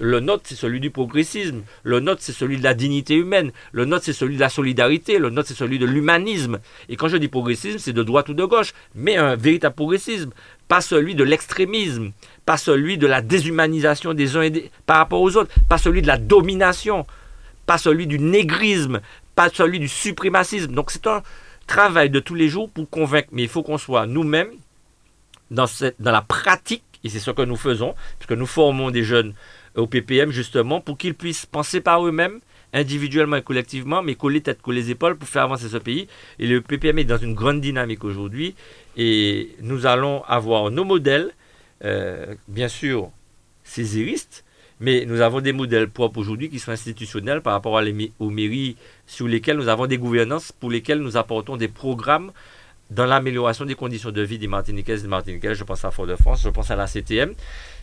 Le 0.00 0.18
nôtre, 0.20 0.42
c'est 0.46 0.54
celui 0.54 0.80
du 0.80 0.90
progressisme. 0.90 1.62
Le 1.82 2.00
nôtre, 2.00 2.20
c'est 2.22 2.32
celui 2.32 2.56
de 2.56 2.64
la 2.64 2.74
dignité 2.74 3.14
humaine. 3.14 3.52
Le 3.72 3.84
nôtre, 3.84 4.04
c'est 4.04 4.12
celui 4.12 4.34
de 4.34 4.40
la 4.40 4.48
solidarité. 4.48 5.18
Le 5.18 5.30
nôtre, 5.30 5.48
c'est 5.48 5.54
celui 5.54 5.78
de 5.78 5.86
l'humanisme. 5.86 6.58
Et 6.88 6.96
quand 6.96 7.08
je 7.08 7.16
dis 7.16 7.28
progressisme, 7.28 7.78
c'est 7.78 7.92
de 7.92 8.02
droite 8.02 8.28
ou 8.28 8.34
de 8.34 8.44
gauche, 8.44 8.72
mais 8.94 9.16
un 9.16 9.36
véritable 9.36 9.76
progressisme. 9.76 10.30
Pas 10.66 10.80
celui 10.80 11.14
de 11.14 11.22
l'extrémisme, 11.22 12.12
pas 12.46 12.56
celui 12.56 12.98
de 12.98 13.06
la 13.06 13.20
déshumanisation 13.20 14.14
des 14.14 14.36
uns 14.36 14.48
par 14.86 14.96
rapport 14.96 15.20
aux 15.20 15.36
autres, 15.36 15.52
pas 15.68 15.78
celui 15.78 16.02
de 16.02 16.06
la 16.06 16.16
domination, 16.16 17.06
pas 17.66 17.78
celui 17.78 18.06
du 18.06 18.18
négrisme, 18.18 19.00
pas 19.34 19.50
celui 19.50 19.78
du 19.78 19.88
suprémacisme. 19.88 20.72
Donc 20.72 20.90
c'est 20.90 21.06
un 21.06 21.22
travail 21.66 22.10
de 22.10 22.18
tous 22.20 22.34
les 22.34 22.48
jours 22.48 22.70
pour 22.70 22.88
convaincre, 22.88 23.28
mais 23.32 23.42
il 23.42 23.48
faut 23.48 23.62
qu'on 23.62 23.78
soit 23.78 24.06
nous-mêmes 24.06 24.50
dans 25.50 25.66
la 26.00 26.22
pratique, 26.22 26.82
et 27.04 27.10
c'est 27.10 27.20
ce 27.20 27.30
que 27.30 27.42
nous 27.42 27.56
faisons, 27.56 27.94
puisque 28.18 28.32
nous 28.32 28.46
formons 28.46 28.90
des 28.90 29.04
jeunes 29.04 29.34
au 29.76 29.86
PPM 29.86 30.30
justement 30.30 30.80
pour 30.80 30.98
qu'ils 30.98 31.14
puissent 31.14 31.46
penser 31.46 31.80
par 31.80 32.06
eux-mêmes 32.06 32.40
individuellement 32.74 33.36
et 33.36 33.42
collectivement, 33.42 34.02
mais 34.02 34.16
coller 34.16 34.40
tête, 34.40 34.60
coller 34.60 34.82
les 34.82 34.90
épaules 34.90 35.16
pour 35.16 35.28
faire 35.28 35.44
avancer 35.44 35.68
ce 35.68 35.76
pays. 35.76 36.08
Et 36.38 36.46
le 36.46 36.60
PPM 36.60 36.98
est 36.98 37.04
dans 37.04 37.16
une 37.16 37.34
grande 37.34 37.60
dynamique 37.60 38.04
aujourd'hui 38.04 38.54
et 38.96 39.50
nous 39.62 39.86
allons 39.86 40.24
avoir 40.24 40.70
nos 40.70 40.84
modèles, 40.84 41.30
euh, 41.84 42.34
bien 42.48 42.68
sûr, 42.68 43.10
césiristes, 43.62 44.44
mais 44.80 45.04
nous 45.06 45.20
avons 45.20 45.40
des 45.40 45.52
modèles 45.52 45.88
propres 45.88 46.18
aujourd'hui 46.18 46.50
qui 46.50 46.58
sont 46.58 46.72
institutionnels 46.72 47.42
par 47.42 47.52
rapport 47.52 47.80
aux 48.18 48.30
mairies 48.30 48.76
sur 49.06 49.28
lesquelles 49.28 49.56
nous 49.56 49.68
avons 49.68 49.86
des 49.86 49.98
gouvernances, 49.98 50.50
pour 50.50 50.70
lesquelles 50.70 50.98
nous 50.98 51.16
apportons 51.16 51.56
des 51.56 51.68
programmes 51.68 52.32
dans 52.90 53.06
l'amélioration 53.06 53.64
des 53.64 53.74
conditions 53.74 54.10
de 54.10 54.22
vie 54.22 54.38
des 54.38 54.46
Martiniquaises 54.46 55.00
et 55.00 55.02
des 55.02 55.08
Martiniquais. 55.08 55.54
Je 55.54 55.64
pense 55.64 55.84
à 55.84 55.90
Fort-de-France, 55.90 56.42
je 56.42 56.48
pense 56.48 56.70
à 56.70 56.76
la 56.76 56.86
CTM. 56.86 57.34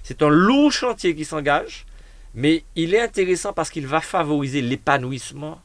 C'est 0.04 0.22
un 0.22 0.30
lourd 0.30 0.72
chantier 0.72 1.16
qui 1.16 1.26
s'engage, 1.26 1.86
mais 2.34 2.64
il 2.76 2.94
est 2.94 3.02
intéressant 3.02 3.54
parce 3.54 3.70
qu'il 3.70 3.88
va 3.88 4.02
favoriser 4.02 4.62
l'épanouissement 4.62 5.62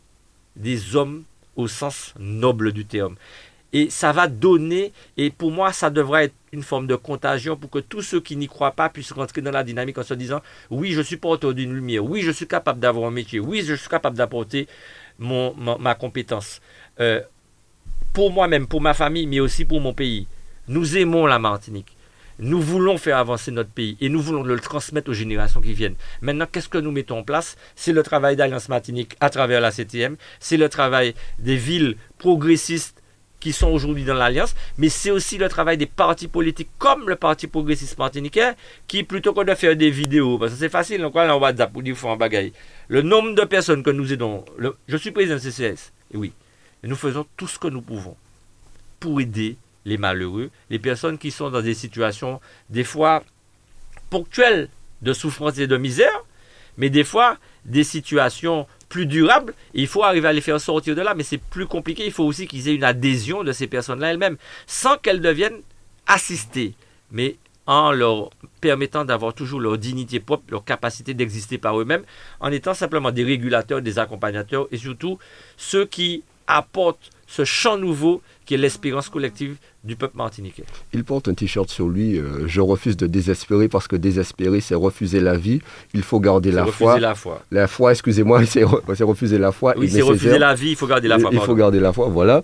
des 0.57 0.97
hommes 0.97 1.25
au 1.55 1.69
sens 1.69 2.15
noble 2.19 2.73
du 2.73 2.85
terme. 2.85 3.17
Et 3.73 3.91
ça 3.91 4.13
va 4.13 4.29
donner, 4.29 4.93
et 5.17 5.31
pour 5.31 5.51
moi, 5.51 5.73
ça 5.73 5.91
devrait 5.91 6.27
être 6.27 6.35
une 6.53 6.63
forme 6.63 6.87
de 6.87 6.95
contagion 6.95 7.57
pour 7.57 7.69
que 7.69 7.79
tous 7.81 8.01
ceux 8.01 8.21
qui 8.21 8.37
n'y 8.37 8.47
croient 8.47 8.71
pas 8.71 8.89
puissent 8.89 9.13
rentrer 9.13 9.43
dans 9.43 9.51
la 9.51 9.65
dynamique 9.65 9.99
en 9.99 10.03
se 10.03 10.15
disant 10.15 10.41
oui, 10.71 10.93
je 10.93 11.03
suis 11.03 11.17
porteur 11.17 11.53
d'une 11.53 11.75
lumière, 11.75 12.05
oui, 12.05 12.23
je 12.23 12.31
suis 12.31 12.47
capable 12.47 12.81
d'avoir 12.81 13.09
un 13.09 13.11
métier, 13.11 13.41
oui, 13.41 13.63
je 13.67 13.75
suis 13.75 13.89
capable 13.89 14.17
d'apporter 14.17 14.67
mon, 15.19 15.55
ma, 15.79 15.95
compétence. 15.95 16.61
Euh, 17.01 17.21
pour 18.17 18.33
moi-même, 18.33 18.67
pour 18.67 18.81
ma 18.81 18.95
famille, 18.95 19.27
mais 19.27 19.41
aussi 19.41 19.67
pour 19.67 19.79
mon 19.79 19.93
pays. 19.93 20.27
Nous 20.69 20.97
aimons 20.97 21.27
la 21.27 21.39
Martinique. 21.39 21.99
Nous 22.39 22.63
voulons 22.63 22.97
faire 22.97 23.19
avancer 23.19 23.51
notre 23.51 23.69
pays 23.69 23.99
et 24.01 24.09
nous 24.09 24.23
voulons 24.23 24.43
le 24.43 24.59
transmettre 24.59 25.11
aux 25.11 25.13
générations 25.13 25.61
qui 25.61 25.75
viennent. 25.75 25.97
Maintenant, 26.23 26.47
qu'est-ce 26.51 26.71
que 26.71 26.79
nous 26.79 26.91
mettons 26.91 27.19
en 27.19 27.23
place? 27.23 27.59
C'est 27.75 27.93
le 27.93 28.03
travail 28.03 28.35
d'Alliance 28.35 28.71
Martinique 28.71 29.19
à 29.21 29.29
travers 29.29 29.61
la 29.61 29.71
CTM, 29.71 30.17
c'est 30.41 30.57
le 30.57 30.71
travail 30.71 31.15
des 31.39 31.57
villes 31.57 31.99
progressistes 32.17 33.03
qui 33.39 33.53
sont 33.53 33.69
aujourd'hui 33.69 34.05
dans 34.05 34.15
l'Alliance, 34.15 34.55
mais 34.79 34.89
c'est 34.89 35.11
aussi 35.11 35.37
le 35.37 35.51
travail 35.51 35.77
des 35.77 35.85
partis 35.85 36.27
politiques 36.27 36.71
comme 36.79 37.11
le 37.11 37.17
Parti 37.17 37.49
progressiste 37.49 37.99
martiniquais 37.99 38.53
qui, 38.89 39.03
plutôt 39.03 39.35
que 39.35 39.45
de 39.45 39.55
faire 39.55 39.77
des 39.77 39.91
vidéos, 39.91 40.39
parce 40.39 40.53
que 40.53 40.59
c'est 40.59 40.71
facile, 40.71 41.03
donc 41.03 41.15
on 41.17 41.39
WhatsApp 41.39 41.71
pour 41.71 41.83
dire 41.83 41.97
un 42.07 42.17
bagaille, 42.17 42.55
le 42.89 43.03
nombre 43.03 43.35
de 43.35 43.45
personnes 43.45 43.83
que 43.83 43.91
nous 43.91 44.11
aidons, 44.11 44.43
je 44.89 44.97
suis 44.97 45.11
président 45.11 45.39
CCS, 45.39 45.93
et 46.15 46.17
oui, 46.17 46.33
et 46.87 46.89
nous 46.89 46.95
faisons 46.95 47.27
tout 47.37 47.49
ce 47.49 47.59
que 47.59 47.67
nous 47.67 47.83
pouvons 47.83 48.17
pour 49.01 49.21
aider 49.21 49.57
les 49.85 49.99
malheureux, 49.99 50.51
les 50.71 50.79
personnes 50.79 51.19
qui 51.19 51.33
sont 51.33 51.51
dans 51.51 51.61
des 51.61 51.75
situations, 51.75 52.41
des 52.71 52.85
fois 52.85 53.25
ponctuelles 54.09 54.69
de 55.03 55.13
souffrance 55.13 55.59
et 55.59 55.67
de 55.67 55.77
misère, 55.77 56.25
mais 56.77 56.89
des 56.89 57.03
fois 57.03 57.39
des 57.65 57.83
situations 57.83 58.69
plus 58.89 59.07
durables. 59.07 59.53
il 59.75 59.89
faut 59.89 60.05
arriver 60.05 60.29
à 60.29 60.33
les 60.33 60.41
faire 60.41 60.61
sortir 60.61 60.95
de 60.95 61.03
là, 61.03 61.15
mais 61.15 61.25
c'est 61.25 61.39
plus 61.39 61.67
compliqué. 61.67 62.07
Il 62.07 62.13
faut 62.13 62.23
aussi 62.23 62.47
qu'ils 62.47 62.69
aient 62.69 62.75
une 62.77 62.85
adhésion 62.85 63.43
de 63.43 63.51
ces 63.51 63.67
personnes-là 63.67 64.13
elles-mêmes, 64.13 64.37
sans 64.69 64.97
qu'elles 64.97 65.21
deviennent 65.21 65.63
assistées, 66.07 66.75
mais 67.11 67.35
en 67.67 67.91
leur 67.91 68.31
permettant 68.61 69.05
d'avoir 69.05 69.35
toujours 69.35 69.59
leur 69.59 69.77
dignité 69.77 70.21
propre, 70.21 70.45
leur 70.51 70.65
capacité 70.65 71.15
d'exister 71.15 71.59
par 71.59 71.81
eux-mêmes, 71.81 72.05
en 72.39 72.53
étant 72.53 72.75
simplement 72.75 73.11
des 73.11 73.25
régulateurs, 73.25 73.83
des 73.83 73.99
accompagnateurs 73.99 74.69
et 74.71 74.77
surtout 74.77 75.19
ceux 75.57 75.85
qui 75.85 76.23
apportent 76.47 77.11
ce 77.27 77.45
champ 77.45 77.77
nouveau 77.77 78.23
qui 78.45 78.55
est 78.55 78.57
l'espérance 78.57 79.09
collective 79.09 79.57
du 79.83 79.97
peuple 79.97 80.17
martiniquais. 80.17 80.65
Il 80.93 81.03
porte 81.03 81.29
un 81.29 81.35
t-shirt 81.35 81.69
sur 81.69 81.89
lui, 81.89 82.17
euh, 82.17 82.47
je 82.47 82.61
refuse 82.61 82.97
de 82.97 83.09
désespérer 83.09 83.69
parce 83.69 83.89
que 83.89 83.97
désespérer, 83.97 84.61
c'est 84.61 84.77
refuser 84.77 85.21
la 85.21 85.37
vie. 85.37 85.61
Il 85.95 86.03
faut 86.03 86.21
garder 86.21 86.53
la 86.53 86.67
foi. 86.67 87.01
la 87.01 87.15
foi. 87.17 87.43
La 87.51 87.67
foi, 87.67 87.91
excusez-moi, 87.91 88.47
c'est 88.47 88.63
refuser 88.65 89.39
la 89.39 89.51
foi. 89.51 89.75
Oui, 89.77 89.91
c'est 89.91 90.03
refuser 90.03 90.39
la 90.39 90.55
vie, 90.55 90.71
il 90.71 90.77
faut 90.77 90.87
garder 90.87 91.09
la 91.09 91.19
foi. 91.19 91.31
Il 91.33 91.41
faut 91.41 91.55
garder 91.57 91.81
la 91.81 91.93
foi, 91.93 92.09
voilà. 92.09 92.43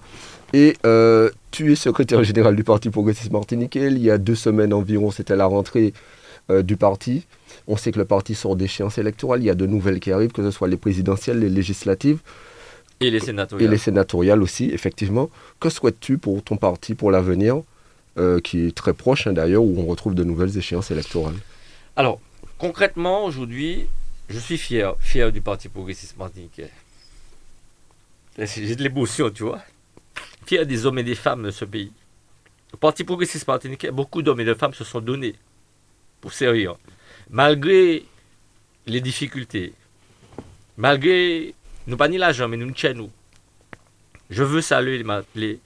Et 0.52 0.76
euh, 0.84 1.30
tu 1.50 1.72
es 1.72 1.76
secrétaire 1.76 2.22
général 2.24 2.56
du 2.56 2.64
Parti 2.64 2.90
progressiste 2.90 3.30
martiniquais. 3.32 3.86
Il 3.86 3.98
y 3.98 4.10
a 4.10 4.18
deux 4.18 4.34
semaines 4.34 4.74
environ, 4.74 5.10
c'était 5.10 5.36
la 5.36 5.46
rentrée 5.46 5.94
euh, 6.50 6.62
du 6.62 6.76
parti. 6.76 7.24
On 7.68 7.76
sait 7.76 7.92
que 7.92 7.98
le 7.98 8.04
parti 8.04 8.34
sort 8.34 8.56
d'échéances 8.56 8.98
électorales. 8.98 9.40
Il 9.40 9.46
y 9.46 9.50
a 9.50 9.54
de 9.54 9.66
nouvelles 9.66 10.00
qui 10.00 10.12
arrivent, 10.12 10.32
que 10.32 10.42
ce 10.42 10.50
soit 10.50 10.68
les 10.68 10.76
présidentielles, 10.76 11.38
les 11.38 11.48
législatives. 11.48 12.18
Et 13.02 13.10
les 13.10 13.20
sénatoriales. 13.20 13.66
Et 13.66 13.70
les 13.70 13.78
sénatoriales 13.78 14.42
aussi, 14.42 14.70
effectivement. 14.70 15.30
Que 15.60 15.68
souhaites-tu 15.68 16.18
pour 16.18 16.42
ton 16.42 16.56
parti, 16.56 16.94
pour 16.94 17.10
l'avenir, 17.10 17.62
euh, 18.18 18.40
qui 18.40 18.66
est 18.66 18.74
très 18.74 18.92
proche 18.92 19.26
hein, 19.26 19.32
d'ailleurs, 19.32 19.62
où 19.62 19.74
on 19.78 19.86
retrouve 19.86 20.14
de 20.14 20.24
nouvelles 20.24 20.56
échéances 20.56 20.90
électorales? 20.90 21.36
Alors, 21.96 22.20
concrètement, 22.58 23.24
aujourd'hui, 23.24 23.86
je 24.28 24.38
suis 24.38 24.58
fier, 24.58 24.94
fier 25.00 25.32
du 25.32 25.40
Parti 25.40 25.68
progressiste 25.68 26.16
martiniquais. 26.16 26.70
J'ai 28.38 28.76
de 28.76 28.82
l'émotion, 28.82 29.30
tu 29.30 29.42
vois. 29.42 29.62
Fier 30.46 30.64
des 30.64 30.86
hommes 30.86 30.98
et 30.98 31.02
des 31.02 31.14
femmes 31.14 31.42
de 31.42 31.50
ce 31.50 31.64
pays. 31.64 31.92
Le 32.72 32.78
Parti 32.78 33.04
progressiste 33.04 33.46
martiniquais, 33.46 33.90
beaucoup 33.90 34.22
d'hommes 34.22 34.40
et 34.40 34.44
de 34.44 34.54
femmes 34.54 34.72
se 34.72 34.84
sont 34.84 35.00
donnés 35.00 35.34
pour 36.20 36.32
servir. 36.32 36.76
Malgré 37.28 38.04
les 38.86 39.00
difficultés, 39.00 39.74
malgré 40.76 41.54
nous 41.86 41.96
pas 41.96 42.08
ni 42.08 42.18
l'argent, 42.18 42.48
mais 42.48 42.56
nous 42.56 42.72
nous. 42.94 43.10
Je 44.30 44.42
veux 44.42 44.60
saluer 44.60 45.04
les, 45.34 45.60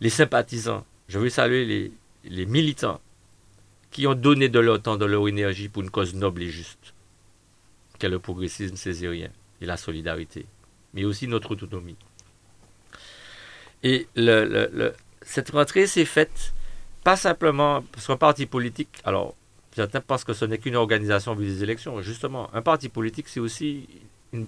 les, 0.00 0.10
sympathisants, 0.10 0.84
je 1.08 1.18
veux 1.18 1.28
saluer 1.28 1.92
les, 2.24 2.46
militants 2.46 3.00
qui 3.90 4.06
ont 4.06 4.14
donné 4.14 4.48
de 4.48 4.58
leur 4.58 4.80
temps, 4.80 4.96
de 4.96 5.04
leur 5.04 5.28
énergie 5.28 5.68
pour 5.68 5.82
une 5.82 5.90
cause 5.90 6.14
noble 6.14 6.42
et 6.42 6.48
juste, 6.48 6.94
qu'est 7.98 8.08
le 8.08 8.18
progressisme 8.18 8.76
césarien 8.76 9.30
et 9.60 9.66
la 9.66 9.76
solidarité, 9.76 10.46
mais 10.94 11.04
aussi 11.04 11.28
notre 11.28 11.52
autonomie. 11.52 11.96
Et 13.82 14.08
cette 15.22 15.50
rentrée 15.50 15.86
s'est 15.86 16.04
faite 16.04 16.52
pas 17.04 17.16
simplement 17.16 17.82
parce 17.92 18.06
qu'un 18.06 18.16
parti 18.16 18.46
politique, 18.46 19.00
alors 19.04 19.34
certains 19.74 20.00
pensent 20.00 20.24
que 20.24 20.32
ce 20.32 20.44
n'est 20.44 20.58
qu'une 20.58 20.76
organisation 20.76 21.34
vu 21.34 21.46
des 21.46 21.62
élections. 21.62 22.00
Justement, 22.02 22.48
un 22.54 22.62
parti 22.62 22.88
politique, 22.88 23.28
c'est 23.28 23.40
aussi 23.40 23.88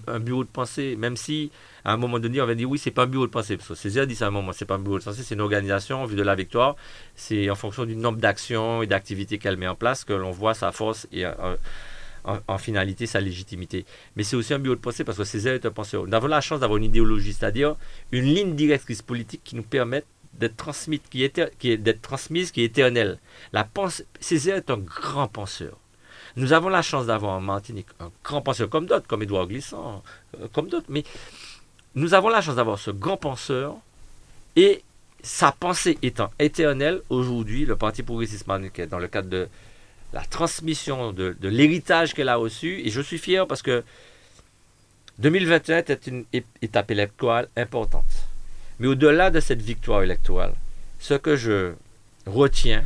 un 0.07 0.19
bureau 0.19 0.43
de 0.43 0.49
pensée, 0.49 0.95
même 0.95 1.15
si 1.15 1.51
à 1.83 1.93
un 1.93 1.97
moment 1.97 2.19
donné 2.19 2.41
on 2.41 2.45
va 2.45 2.55
dire 2.55 2.69
oui 2.69 2.79
c'est 2.79 2.91
pas 2.91 3.03
un 3.03 3.07
bureau 3.07 3.27
de 3.27 3.31
pensée, 3.31 3.57
parce 3.57 3.69
que 3.69 3.75
Césaire 3.75 4.07
dit 4.07 4.15
ça 4.15 4.25
à 4.25 4.27
un 4.29 4.31
moment, 4.31 4.51
c'est 4.51 4.65
pas 4.65 4.75
un 4.75 4.79
bureau 4.79 4.97
de 4.97 5.03
pensée, 5.03 5.21
c'est 5.23 5.35
une 5.35 5.41
organisation 5.41 6.01
en 6.01 6.05
vue 6.05 6.15
de 6.15 6.23
la 6.23 6.35
victoire, 6.35 6.75
c'est 7.15 7.49
en 7.49 7.55
fonction 7.55 7.85
du 7.85 7.95
nombre 7.95 8.17
d'actions 8.17 8.81
et 8.81 8.87
d'activités 8.87 9.37
qu'elle 9.37 9.57
met 9.57 9.67
en 9.67 9.75
place 9.75 10.03
que 10.03 10.13
l'on 10.13 10.31
voit 10.31 10.53
sa 10.53 10.71
force 10.71 11.07
et 11.11 11.25
euh, 11.25 11.33
en, 12.23 12.57
finalité 12.57 13.05
sa 13.05 13.21
légitimité. 13.21 13.85
Mais 14.15 14.23
c'est 14.23 14.35
aussi 14.35 14.53
un 14.53 14.59
bureau 14.59 14.75
de 14.75 14.81
pensée 14.81 15.03
parce 15.03 15.17
que 15.17 15.23
Césaire 15.23 15.53
est 15.53 15.65
un 15.65 15.71
penseur. 15.71 16.07
Nous 16.07 16.15
avons 16.15 16.27
la 16.27 16.41
chance 16.41 16.59
d'avoir 16.59 16.77
une 16.77 16.85
idéologie, 16.85 17.33
c'est-à-dire 17.33 17.75
une 18.11 18.25
ligne 18.25 18.55
directrice 18.55 19.03
politique 19.03 19.41
qui 19.43 19.55
nous 19.55 19.63
permet 19.63 20.03
d'être 20.33 20.57
transmise, 20.57 21.01
qui 21.09 21.23
est, 21.23 21.57
qui 21.57 21.71
est 21.71 21.77
d'être 21.77 22.01
transmise, 22.01 22.51
qui 22.51 22.61
est 22.61 22.65
éternelle. 22.65 23.19
La 23.53 23.63
pensée, 23.63 24.05
Césaire 24.19 24.57
est 24.57 24.69
un 24.71 24.77
grand 24.77 25.27
penseur. 25.27 25.77
Nous 26.37 26.51
avons 26.51 26.69
la 26.69 26.81
chance 26.81 27.05
d'avoir 27.05 27.33
en 27.33 27.41
Martinique 27.41 27.87
un 27.99 28.11
grand 28.23 28.41
penseur 28.41 28.69
comme 28.69 28.85
d'autres, 28.85 29.07
comme 29.07 29.23
Édouard 29.23 29.47
Glissant, 29.47 30.03
euh, 30.39 30.47
comme 30.53 30.67
d'autres, 30.67 30.87
mais 30.89 31.03
nous 31.95 32.13
avons 32.13 32.29
la 32.29 32.41
chance 32.41 32.55
d'avoir 32.55 32.77
ce 32.77 32.91
grand 32.91 33.17
penseur 33.17 33.75
et 34.55 34.83
sa 35.23 35.51
pensée 35.51 35.97
étant 36.01 36.29
éternelle, 36.37 37.01
aujourd'hui, 37.09 37.65
le 37.65 37.75
Parti 37.75 38.03
progressiste 38.03 38.47
martiniquais, 38.47 38.85
dans 38.85 38.99
le 38.99 39.07
cadre 39.07 39.29
de 39.29 39.47
la 40.13 40.23
transmission 40.23 41.11
de, 41.13 41.35
l'héritage 41.41 42.13
qu'elle 42.13 42.29
a 42.29 42.35
reçu, 42.35 42.81
et 42.85 42.89
je 42.89 43.01
suis 43.01 43.17
fier 43.17 43.47
parce 43.47 43.61
que 43.61 43.83
2021 45.19 45.77
était 45.79 45.93
une 45.95 46.25
étape 46.61 46.91
électorale 46.91 47.47
importante. 47.57 48.03
Mais 48.79 48.87
au-delà 48.87 49.31
de 49.31 49.39
cette 49.39 49.61
victoire 49.61 50.03
électorale, 50.03 50.53
ce 50.99 51.15
que 51.15 51.35
je 51.35 51.73
retiens, 52.25 52.85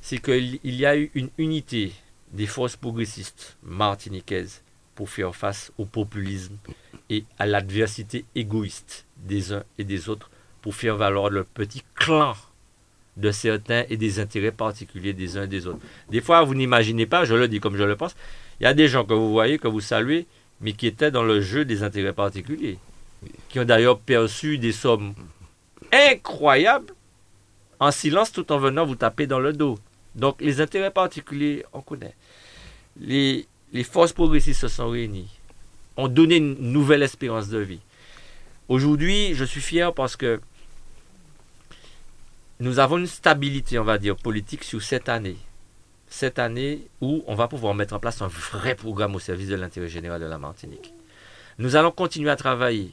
c'est 0.00 0.18
qu'il 0.18 0.58
y 0.64 0.86
a 0.86 0.96
eu 0.96 1.10
une 1.14 1.28
unité 1.38 1.92
des 2.32 2.46
forces 2.46 2.76
progressistes 2.76 3.56
martiniquaises 3.62 4.62
pour 4.94 5.10
faire 5.10 5.34
face 5.34 5.72
au 5.78 5.84
populisme 5.84 6.56
et 7.08 7.24
à 7.38 7.46
l'adversité 7.46 8.24
égoïste 8.34 9.06
des 9.16 9.52
uns 9.52 9.64
et 9.78 9.84
des 9.84 10.08
autres 10.08 10.30
pour 10.62 10.74
faire 10.74 10.96
valoir 10.96 11.30
le 11.30 11.44
petit 11.44 11.82
clan 11.94 12.34
de 13.16 13.30
certains 13.30 13.84
et 13.88 13.96
des 13.96 14.20
intérêts 14.20 14.52
particuliers 14.52 15.12
des 15.12 15.36
uns 15.36 15.44
et 15.44 15.48
des 15.48 15.66
autres. 15.66 15.80
Des 16.10 16.20
fois, 16.20 16.42
vous 16.42 16.54
n'imaginez 16.54 17.06
pas, 17.06 17.24
je 17.24 17.34
le 17.34 17.48
dis 17.48 17.60
comme 17.60 17.76
je 17.76 17.82
le 17.82 17.96
pense, 17.96 18.14
il 18.60 18.64
y 18.64 18.66
a 18.66 18.74
des 18.74 18.88
gens 18.88 19.04
que 19.04 19.14
vous 19.14 19.30
voyez, 19.30 19.58
que 19.58 19.68
vous 19.68 19.80
saluez, 19.80 20.26
mais 20.60 20.72
qui 20.72 20.86
étaient 20.86 21.10
dans 21.10 21.22
le 21.24 21.40
jeu 21.40 21.64
des 21.64 21.82
intérêts 21.82 22.12
particuliers, 22.12 22.78
qui 23.48 23.58
ont 23.58 23.64
d'ailleurs 23.64 23.98
perçu 23.98 24.58
des 24.58 24.72
sommes 24.72 25.14
incroyables 25.92 26.94
en 27.80 27.90
silence 27.90 28.32
tout 28.32 28.52
en 28.52 28.58
venant 28.58 28.84
vous 28.84 28.94
taper 28.94 29.26
dans 29.26 29.40
le 29.40 29.52
dos. 29.52 29.78
Donc 30.14 30.40
les 30.40 30.60
intérêts 30.60 30.90
particuliers, 30.90 31.64
on 31.72 31.80
connaît. 31.80 32.14
Les, 33.00 33.46
forces 33.84 34.12
progressistes 34.12 34.60
se 34.60 34.68
sont 34.68 34.90
réunies, 34.90 35.30
ont 35.96 36.08
donné 36.08 36.36
une 36.36 36.54
nouvelle 36.72 37.02
espérance 37.02 37.48
de 37.48 37.58
vie. 37.58 37.80
Aujourd'hui, 38.68 39.34
je 39.34 39.44
suis 39.44 39.60
fier 39.60 39.94
parce 39.94 40.16
que 40.16 40.40
nous 42.58 42.78
avons 42.78 42.98
une 42.98 43.06
stabilité, 43.06 43.78
on 43.78 43.84
va 43.84 43.98
dire, 43.98 44.16
politique 44.16 44.64
sur 44.64 44.82
cette 44.82 45.08
année. 45.08 45.36
Cette 46.08 46.38
année 46.38 46.88
où 47.00 47.22
on 47.26 47.34
va 47.34 47.46
pouvoir 47.46 47.74
mettre 47.74 47.94
en 47.94 48.00
place 48.00 48.20
un 48.20 48.28
vrai 48.28 48.74
programme 48.74 49.14
au 49.14 49.20
service 49.20 49.48
de 49.48 49.54
l'intérêt 49.54 49.88
général 49.88 50.20
de 50.20 50.26
la 50.26 50.38
Martinique. 50.38 50.92
Nous 51.58 51.76
allons 51.76 51.92
continuer 51.92 52.30
à 52.30 52.36
travailler 52.36 52.92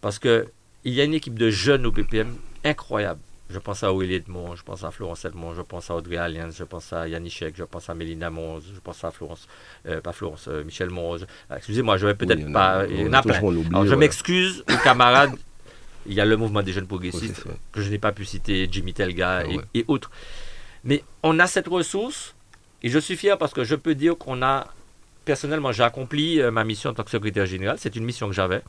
parce 0.00 0.18
qu'il 0.18 0.46
y 0.84 1.00
a 1.00 1.04
une 1.04 1.14
équipe 1.14 1.38
de 1.38 1.50
jeunes 1.50 1.86
au 1.86 1.92
PPM 1.92 2.36
incroyable. 2.64 3.20
Je 3.52 3.58
pense 3.58 3.82
à 3.82 3.92
Aurélie 3.92 4.14
Edmond, 4.14 4.56
je 4.56 4.62
pense 4.62 4.82
à 4.82 4.90
Florence 4.90 5.24
Edmond, 5.24 5.54
je 5.54 5.60
pense 5.62 5.90
à 5.90 5.94
Audrey 5.94 6.16
Alliance, 6.16 6.56
je 6.56 6.64
pense 6.64 6.92
à 6.92 7.06
Yannick 7.06 7.44
je 7.54 7.64
pense 7.64 7.90
à 7.90 7.94
Mélina 7.94 8.30
Monze, 8.30 8.64
je 8.74 8.80
pense 8.80 9.04
à 9.04 9.10
Florence, 9.10 9.46
euh, 9.86 10.00
pas 10.00 10.12
Florence, 10.12 10.48
euh, 10.48 10.64
Michel 10.64 10.88
Monze. 10.88 11.26
Euh, 11.50 11.56
excusez-moi, 11.56 11.98
je 11.98 12.06
vais 12.06 12.14
peut-être 12.14 12.50
pas. 12.50 12.86
Il 12.88 13.02
y 13.02 13.08
en 13.08 13.12
a 13.12 13.22
plein. 13.22 13.34
Alors, 13.34 13.86
je 13.86 13.94
m'excuse 13.94 14.64
aux 14.72 14.82
camarades. 14.82 15.32
Il 16.06 16.14
y 16.14 16.20
a 16.20 16.24
le 16.24 16.36
mouvement 16.36 16.62
des 16.62 16.72
jeunes 16.72 16.86
progressistes 16.86 17.44
que 17.70 17.80
je 17.80 17.90
n'ai 17.90 17.98
pas 17.98 18.10
pu 18.10 18.24
citer, 18.24 18.68
Jimmy 18.70 18.92
Telga 18.92 19.44
ah 19.46 19.62
et, 19.74 19.84
autres. 19.86 20.10
Mais 20.82 21.04
on 21.22 21.38
a 21.38 21.46
cette 21.46 21.68
ressource 21.68 22.34
et 22.82 22.88
je 22.88 22.98
suis 22.98 23.16
fier 23.16 23.38
parce 23.38 23.52
que 23.52 23.62
je 23.62 23.76
peux 23.76 23.94
dire 23.94 24.18
qu'on 24.18 24.42
a, 24.42 24.66
personnellement, 25.24 25.70
j'ai 25.70 25.84
accompli 25.84 26.40
ma 26.50 26.64
mission 26.64 26.90
en 26.90 26.94
tant 26.94 27.04
que 27.04 27.10
secrétaire 27.10 27.46
général. 27.46 27.76
C'est 27.78 27.94
une 27.94 28.04
mission 28.04 28.26
que 28.26 28.34
j'avais. 28.34 28.62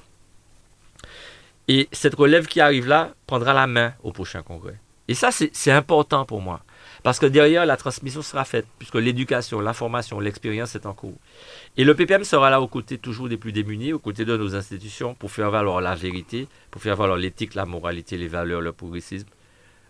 Et 1.68 1.88
cette 1.92 2.16
relève 2.16 2.48
qui 2.48 2.62
arrive 2.62 2.88
là 2.88 3.14
prendra 3.26 3.54
la 3.54 3.68
main 3.68 3.94
au 4.04 4.12
prochain 4.12 4.42
congrès. 4.42 4.80
Et 5.08 5.16
ça, 5.16 5.32
c'est 5.32 5.72
important 5.72 6.26
pour 6.26 6.42
moi. 6.42 6.62
Parce 7.04 7.20
que 7.20 7.26
derrière, 7.26 7.66
la 7.66 7.76
transmission 7.76 8.22
sera 8.22 8.46
faite, 8.46 8.66
puisque 8.80 8.96
l'éducation, 8.96 9.60
l'information, 9.60 10.22
l'expérience 10.22 10.76
est 10.76 10.86
en 10.86 10.94
cours. 10.94 11.18
Et 11.76 11.84
le 11.84 11.94
PPM 11.94 12.24
sera 12.24 12.50
là 12.50 12.62
aux 12.62 12.68
côtés 12.70 12.98
toujours 12.98 13.28
des 13.28 13.36
plus 13.36 13.52
démunis, 13.52 13.92
aux 13.92 14.00
côtés 14.00 14.24
de 14.24 14.38
nos 14.38 14.56
institutions, 14.56 15.14
pour 15.14 15.30
faire 15.30 15.52
valoir 15.52 15.82
la 15.82 15.96
vérité, 15.96 16.48
pour 16.72 16.82
faire 16.82 16.96
valoir 16.96 17.18
l'éthique, 17.18 17.56
la 17.56 17.66
moralité, 17.66 18.18
les 18.18 18.30
valeurs, 18.30 18.62
le 18.62 18.72
progressisme, 18.72 19.28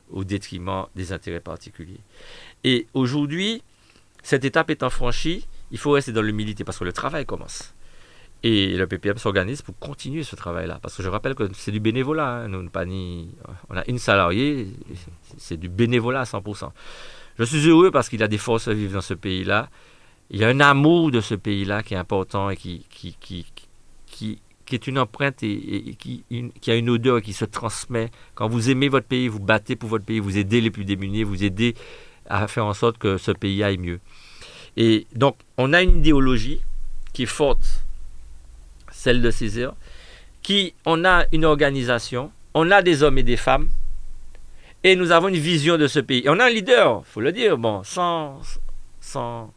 au 0.09 0.23
détriment 0.23 0.85
des 0.95 1.11
intérêts 1.11 1.39
particuliers. 1.39 1.99
Et 2.63 2.87
aujourd'hui, 2.95 3.61
cette 4.23 4.45
étape 4.45 4.71
étant 4.71 4.89
franchie, 4.89 5.45
il 5.69 5.77
faut 5.77 5.91
rester 5.91 6.11
dans 6.11 6.23
l'humilité, 6.23 6.63
parce 6.63 6.79
que 6.79 6.85
le 6.85 6.93
travail 6.93 7.27
commence. 7.27 7.75
Et 8.43 8.75
le 8.75 8.87
PPM 8.87 9.17
s'organise 9.17 9.61
pour 9.61 9.77
continuer 9.79 10.23
ce 10.23 10.35
travail-là. 10.35 10.79
Parce 10.81 10.97
que 10.97 11.03
je 11.03 11.07
rappelle 11.07 11.33
que 11.33 11.49
c'est 11.53 11.71
du 11.71 11.79
bénévolat. 11.79 12.27
Hein. 12.27 12.47
Nous, 12.49 12.69
pas 12.69 12.85
ni... 12.85 13.29
On 13.69 13.77
a 13.77 13.83
une 13.87 13.99
salariée, 13.99 14.67
c'est 15.37 15.57
du 15.57 15.69
bénévolat 15.69 16.21
à 16.21 16.23
100%. 16.25 16.69
Je 17.39 17.43
suis 17.45 17.67
heureux 17.67 17.89
parce 17.89 18.09
qu'il 18.09 18.19
y 18.19 18.23
a 18.23 18.27
des 18.27 18.37
forces 18.37 18.67
à 18.67 18.73
vivre 18.73 18.93
dans 18.93 19.01
ce 19.01 19.13
pays-là. 19.13 19.69
Il 20.29 20.39
y 20.39 20.43
a 20.43 20.49
un 20.49 20.59
amour 20.59 21.09
de 21.09 21.21
ce 21.21 21.35
pays-là 21.35 21.83
qui 21.83 21.93
est 21.93 21.97
important 21.97 22.49
et 22.49 22.57
qui, 22.57 22.85
qui, 22.89 23.15
qui, 23.19 23.45
qui, 24.05 24.39
qui 24.65 24.75
est 24.75 24.87
une 24.87 24.99
empreinte 24.99 25.41
et, 25.43 25.95
qui, 25.97 26.23
qui, 26.59 26.71
a 26.71 26.75
une 26.75 26.89
odeur 26.89 27.21
qui 27.21 27.31
se 27.33 27.45
transmet. 27.45 28.11
Quand 28.35 28.49
vous 28.49 28.69
aimez 28.69 28.89
votre 28.89 29.07
pays, 29.07 29.29
vous 29.29 29.39
battez 29.39 29.77
pour 29.77 29.89
votre 29.89 30.05
pays, 30.05 30.19
vous 30.19 30.37
aidez 30.37 30.59
les 30.59 30.69
plus 30.69 30.85
démunis, 30.85 31.23
vous 31.23 31.43
aidez 31.43 31.75
à 32.27 32.47
faire 32.47 32.65
en 32.65 32.73
sorte 32.73 32.97
que 32.97 33.17
ce 33.17 33.31
pays 33.31 33.63
aille 33.63 33.77
mieux. 33.77 33.99
Et 34.75 35.07
donc, 35.15 35.37
on 35.57 35.71
a 35.71 35.81
une 35.81 35.97
idéologie 35.97 36.61
qui 37.13 37.23
est 37.23 37.27
forte 37.27 37.85
celle 39.03 39.21
de 39.21 39.31
Césaire, 39.31 39.73
qui, 40.41 40.73
on 40.85 41.03
a 41.03 41.25
une 41.33 41.43
organisation, 41.43 42.31
on 42.53 42.71
a 42.71 42.81
des 42.81 43.03
hommes 43.03 43.17
et 43.17 43.23
des 43.23 43.35
femmes, 43.35 43.67
et 44.85 44.95
nous 44.95 45.11
avons 45.11 45.27
une 45.27 45.35
vision 45.35 45.77
de 45.77 45.87
ce 45.87 45.99
pays. 45.99 46.21
Et 46.23 46.29
on 46.29 46.39
a 46.39 46.45
un 46.45 46.49
leader, 46.49 47.05
faut 47.05 47.19
le 47.19 47.33
dire, 47.33 47.57
bon, 47.57 47.83
sans, 47.83 48.39
sans, 49.01 49.53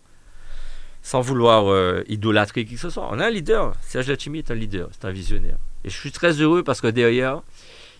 sans 1.02 1.20
vouloir 1.20 1.70
euh, 1.70 2.02
idolâtrer 2.08 2.64
qui 2.64 2.74
que 2.74 2.80
ce 2.80 2.90
soit. 2.90 3.08
On 3.12 3.20
a 3.20 3.26
un 3.26 3.30
leader. 3.30 3.72
Serge 3.82 4.08
Lachimi 4.08 4.38
est 4.38 4.50
un 4.50 4.56
leader, 4.56 4.88
c'est 4.90 5.06
un 5.06 5.12
visionnaire. 5.12 5.58
Et 5.84 5.90
je 5.90 5.96
suis 5.96 6.10
très 6.10 6.32
heureux 6.32 6.64
parce 6.64 6.80
que 6.80 6.88
derrière, 6.88 7.42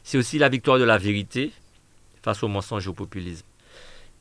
c'est 0.03 0.19
aussi 0.19 0.39
la 0.39 0.49
victoire 0.49 0.81
de 0.81 0.85
la 0.85 0.99
vérité 0.99 1.53
face 2.23 2.43
au 2.43 2.49
mensonge 2.49 2.87
et 2.87 2.91
au 2.91 2.93
populisme. 2.93 3.47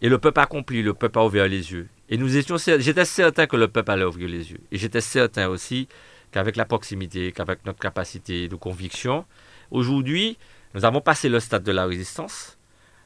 Et 0.01 0.09
le 0.09 0.19
peuple 0.19 0.39
a 0.41 0.43
accompli, 0.43 0.83
le 0.83 0.93
peuple 0.93 1.17
a 1.17 1.25
ouvert 1.25 1.47
les 1.47 1.71
yeux. 1.71 1.87
Et 2.09 2.17
nous 2.17 2.37
étions, 2.37 2.57
j'étais 2.57 3.05
certain 3.05 3.47
que 3.47 3.55
le 3.55 3.67
peuple 3.67 3.89
allait 3.89 4.03
ouvrir 4.03 4.29
les 4.29 4.51
yeux. 4.51 4.59
Et 4.71 4.77
j'étais 4.77 5.01
certain 5.01 5.47
aussi 5.47 5.87
qu'avec 6.35 6.57
la 6.57 6.65
proximité, 6.65 7.31
qu'avec 7.31 7.65
notre 7.65 7.79
capacité 7.79 8.49
de 8.49 8.57
conviction, 8.57 9.23
aujourd'hui, 9.71 10.37
nous 10.73 10.83
avons 10.83 10.99
passé 10.99 11.29
le 11.29 11.39
stade 11.39 11.63
de 11.63 11.71
la 11.71 11.85
résistance, 11.85 12.57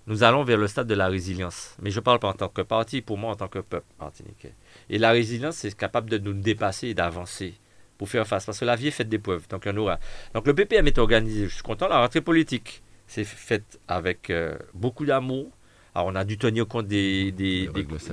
nous 0.08 0.24
allons 0.24 0.44
vers 0.44 0.58
le 0.58 0.66
stade 0.66 0.88
de 0.88 0.96
la 0.96 1.08
résilience. 1.08 1.76
Mais 1.80 1.92
je 1.92 2.00
ne 2.00 2.04
parle 2.04 2.18
pas 2.18 2.30
en 2.30 2.34
tant 2.34 2.50
que 2.50 2.64
parti, 2.64 3.04
pour 3.04 3.20
moi 3.20 3.32
en 3.32 3.36
tant 3.36 3.48
que 3.48 3.60
peuple 3.60 3.86
martiniquais. 4.00 4.56
Et 4.90 4.98
la 4.98 5.12
résilience, 5.12 5.58
c'est 5.58 5.78
capable 5.78 6.10
de 6.10 6.18
nous 6.18 6.34
dépasser 6.34 6.88
et 6.88 6.94
d'avancer 6.96 7.54
pour 8.00 8.10
faire 8.10 8.26
face. 8.26 8.48
Parce 8.48 8.58
que 8.58 8.66
la 8.66 8.76
vie 8.76 8.88
est 8.88 8.98
faite 9.00 9.10
d'épreuves, 9.10 9.48
donc 9.48 9.62
il 9.66 9.70
y 9.70 9.72
en 9.74 9.78
aura. 9.78 10.00
Donc 10.34 10.48
le 10.48 10.56
PPM 10.56 10.88
est 10.88 10.98
organisé, 10.98 11.48
je 11.48 11.54
suis 11.54 11.62
content, 11.62 11.88
la 11.88 12.00
rentrée 12.00 12.22
politique, 12.22 12.82
c'est 13.06 13.26
faite 13.26 13.80
avec 13.88 14.32
euh, 14.32 14.58
beaucoup 14.74 15.06
d'amour, 15.06 15.52
alors, 16.00 16.14
on 16.14 16.16
a 16.16 16.24
dû 16.24 16.38
tenir 16.38 16.66
compte 16.66 16.88
des, 16.88 17.34
des, 17.34 17.70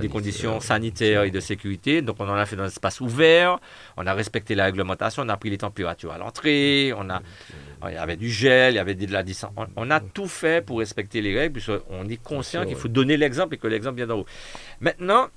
conditions 0.09 0.59
sanitaires 0.59 1.23
et 1.23 1.31
de 1.31 1.39
sécurité. 1.39 2.01
Donc, 2.01 2.17
on 2.19 2.27
en 2.27 2.33
a 2.33 2.45
fait 2.45 2.57
dans 2.57 2.63
un 2.63 2.67
espace 2.67 2.99
ouvert. 2.99 3.59
On 3.95 4.05
a 4.05 4.13
respecté 4.13 4.55
la 4.55 4.65
réglementation. 4.65 5.23
On 5.23 5.29
a 5.29 5.37
pris 5.37 5.49
les 5.49 5.57
températures 5.57 6.11
à 6.11 6.17
l'entrée. 6.17 6.91
On 6.97 7.09
a, 7.09 7.21
il 7.87 7.93
y 7.93 7.97
avait 7.97 8.17
du 8.17 8.29
gel, 8.29 8.73
il 8.73 8.75
y 8.75 8.79
avait 8.79 8.93
de 8.93 9.09
la 9.09 9.23
distance. 9.23 9.51
On, 9.77 9.89
a 9.89 10.01
tout 10.01 10.27
fait 10.27 10.65
pour 10.65 10.79
respecter 10.79 11.21
les 11.21 11.33
règles, 11.33 11.53
puisqu'on 11.53 12.09
est 12.09 12.21
conscient 12.21 12.65
qu'il 12.65 12.75
faut 12.75 12.89
donner 12.89 13.15
l'exemple 13.15 13.55
et 13.55 13.57
que 13.57 13.67
l'exemple 13.67 13.95
vient 13.95 14.07
d'en 14.07 14.19
haut. 14.19 14.25
Maintenant, 14.81 15.29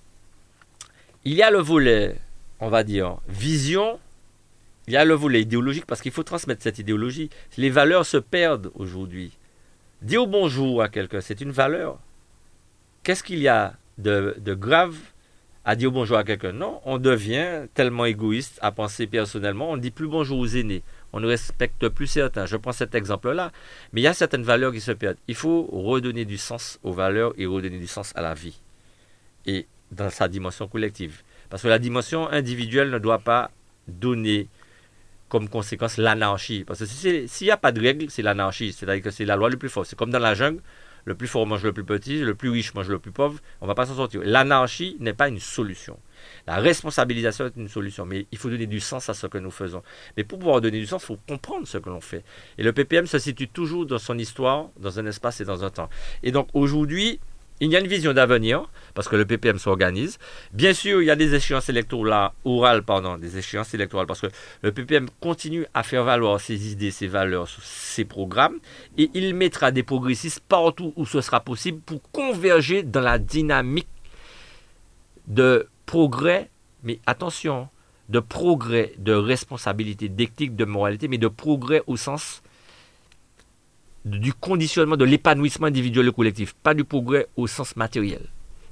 il 1.25 1.35
y 1.35 1.43
a 1.43 1.53
le 1.53 1.59
volet, 1.59 2.17
on 2.59 2.69
va 2.69 2.83
dire, 2.83 3.19
vision. 3.29 4.01
Il 4.89 4.95
y 4.95 4.97
a 4.97 5.05
le 5.05 5.15
volet 5.15 5.43
idéologique 5.43 5.87
parce 5.87 6.01
qu'il 6.01 6.11
faut 6.11 6.25
transmettre 6.25 6.65
cette 6.65 6.81
idéologie. 6.81 7.31
Les 7.59 7.71
valeurs 7.71 8.07
se 8.07 8.17
perdent 8.17 8.73
aujourd'hui. 8.75 9.31
Dire 10.03 10.27
bonjour 10.27 10.83
à 10.83 10.89
quelqu'un, 10.89 11.21
c'est 11.21 11.41
une 11.41 11.53
valeur 11.53 12.01
qu'est-ce 13.03 13.23
qu'il 13.23 13.39
y 13.39 13.49
a 13.49 13.75
de, 13.99 14.55
grave 14.55 14.97
à 15.65 15.77
dire 15.77 15.91
bonjour 15.91 16.17
à 16.17 16.25
quelqu'un? 16.25 16.53
Non, 16.53 16.81
on 16.85 16.99
devient 16.99 17.67
tellement 17.75 18.07
égoïste 18.07 18.59
à 18.63 18.73
penser 18.73 19.07
personnellement, 19.07 19.71
on 19.71 19.77
ne 19.77 19.83
dit 19.83 19.91
plus 19.91 20.09
bonjour 20.09 20.39
aux 20.39 20.47
aînés, 20.47 20.83
on 21.13 21.21
ne 21.21 21.27
respecte 21.27 21.89
plus 21.89 22.07
certains. 22.07 22.47
Je 22.47 22.57
prends 22.57 22.73
cet 22.73 22.95
exemple-là, 22.95 23.53
mais 23.93 24.01
il 24.01 24.05
y 24.05 24.09
a 24.09 24.15
certaines 24.15 24.43
valeurs 24.43 24.73
qui 24.73 24.81
se 24.81 24.93
perdent. 24.93 25.19
Il 25.29 25.35
faut 25.35 25.69
redonner 25.73 26.25
du 26.25 26.39
sens 26.39 26.79
aux 26.83 26.93
valeurs 26.93 27.35
et 27.37 27.47
redonner 27.47 27.79
du 27.79 27.87
sens 27.87 28.13
à 28.17 28.23
la 28.23 28.35
vie, 28.35 28.61
et 29.47 29.67
dans 29.93 30.11
sa 30.11 30.29
dimension 30.29 30.69
collective. 30.69 31.23
Parce 31.49 31.65
que 31.65 31.69
la 31.69 31.81
dimension 31.81 32.29
individuelle 32.29 32.91
ne 32.91 32.99
doit 32.99 33.19
pas 33.19 33.51
donner 33.89 34.49
comme 35.29 35.49
conséquence 35.49 35.97
l'anarchie. 35.97 36.65
Parce 36.65 36.81
que 36.81 36.87
s'il 36.87 37.47
n'y 37.47 37.51
a 37.51 37.57
pas 37.57 37.73
de 37.73 37.81
règle, 37.81 38.11
c'est 38.11 38.23
l'anarchie. 38.23 38.73
C'est-à-dire 38.73 39.03
que 39.03 39.11
c'est 39.11 39.25
la 39.25 39.37
loi 39.37 39.49
le 39.51 39.57
plus 39.57 39.69
fort. 39.69 39.87
C'est 39.87 39.97
comme 39.97 40.11
dans 40.11 40.19
la 40.19 40.35
jungle, 40.35 40.61
le 41.05 41.15
plus 41.15 41.29
fort 41.29 41.47
mange 41.47 41.65
le 41.65 41.73
plus 41.73 41.85
petit, 41.85 42.21
le 42.21 42.35
plus 42.35 42.51
riche 42.51 42.75
mange 42.75 42.89
le 42.89 42.99
plus 42.99 43.13
pauvre, 43.13 43.41
on 43.61 43.67
va 43.67 43.75
pas 43.75 43.87
s'en 43.87 43.97
sortir. 43.97 44.21
L'anarchie 44.25 44.97
n'est 45.01 45.13
pas 45.15 45.29
une 45.29 45.41
solution. 45.41 45.99
La 46.47 46.57
responsabilisation 46.57 47.47
est 47.47 47.57
une 47.57 47.69
solution, 47.69 48.05
mais 48.07 48.27
il 48.31 48.39
faut 48.39 48.51
donner 48.51 48.67
du 48.67 48.81
sens 48.81 49.09
à 49.09 49.15
ce 49.15 49.27
que 49.27 49.39
nous 49.39 49.51
faisons. 49.51 49.83
Mais 50.17 50.25
pour 50.25 50.39
pouvoir 50.39 50.61
donner 50.61 50.79
du 50.79 50.87
sens, 50.87 51.03
il 51.03 51.07
faut 51.07 51.19
comprendre 51.29 51.67
ce 51.67 51.79
que 51.79 51.89
l'on 51.89 52.01
fait. 52.01 52.25
Et 52.59 52.63
le 52.63 52.73
PPM 52.73 53.07
se 53.07 53.19
situe 53.19 53.49
toujours 53.49 53.87
dans 53.87 53.99
son 53.99 54.19
histoire, 54.19 54.69
dans 54.79 54.99
un 54.99 55.07
espace 55.07 55.41
et 55.41 55.45
dans 55.45 55.65
un 55.65 55.71
temps. 55.71 55.89
Et 56.23 56.33
donc 56.33 56.49
aujourd'hui, 56.53 57.21
il 57.61 57.71
y 57.71 57.77
a 57.77 57.81
une 57.81 57.87
vision 57.87 58.13
d'avenir, 58.13 58.69
parce 58.95 59.09
que 59.09 59.17
le 59.17 59.25
PPM 59.25 59.59
s'organise. 59.59 60.19
Bien 60.53 60.73
sûr, 60.73 61.03
il 61.03 61.07
y 61.07 61.11
a 61.11 61.17
des 61.17 61.35
échéances 61.35 61.69
électorales, 61.69 62.31
orales, 62.45 62.83
des 63.21 63.39
échéances 63.39 63.75
électorales, 63.75 64.07
parce 64.07 64.21
que 64.21 64.29
le 64.63 64.73
PPM 64.73 65.09
continue 65.21 65.67
à 65.75 65.83
faire 65.83 66.05
valoir 66.05 66.41
ses 66.41 66.73
idées, 66.73 66.91
ses 66.91 67.07
valeurs, 67.07 67.49
ses 67.63 68.05
programmes, 68.05 68.59
et 68.97 69.11
il 69.15 69.35
mettra 69.35 69.71
des 69.71 69.83
progressistes 69.83 70.41
partout 70.41 70.93
où 70.97 71.05
ce 71.05 71.21
sera 71.21 71.41
possible 71.41 71.81
pour 71.81 72.01
converger 72.11 72.83
dans 72.83 73.01
la 73.01 73.19
dynamique 73.19 73.89
de 75.27 75.69
progrès, 75.87 76.51
mais 76.83 76.99
attention, 77.07 77.69
de 78.09 78.21
progrès, 78.21 78.93
de 78.99 79.13
responsabilité, 79.13 80.09
d'éthique, 80.09 80.57
de 80.57 80.65
moralité, 80.65 81.09
mais 81.09 81.19
de 81.19 81.29
progrès 81.29 81.83
au 81.87 81.97
sens 81.97 82.43
du 84.05 84.33
conditionnement, 84.33 84.97
de 84.97 85.05
l'épanouissement 85.05 85.67
individuel 85.67 86.09
et 86.09 86.13
collectif, 86.13 86.55
pas 86.55 86.75
du 86.75 86.85
progrès 86.85 87.27
au 87.37 87.47
sens 87.47 87.77
matériel. 87.77 88.23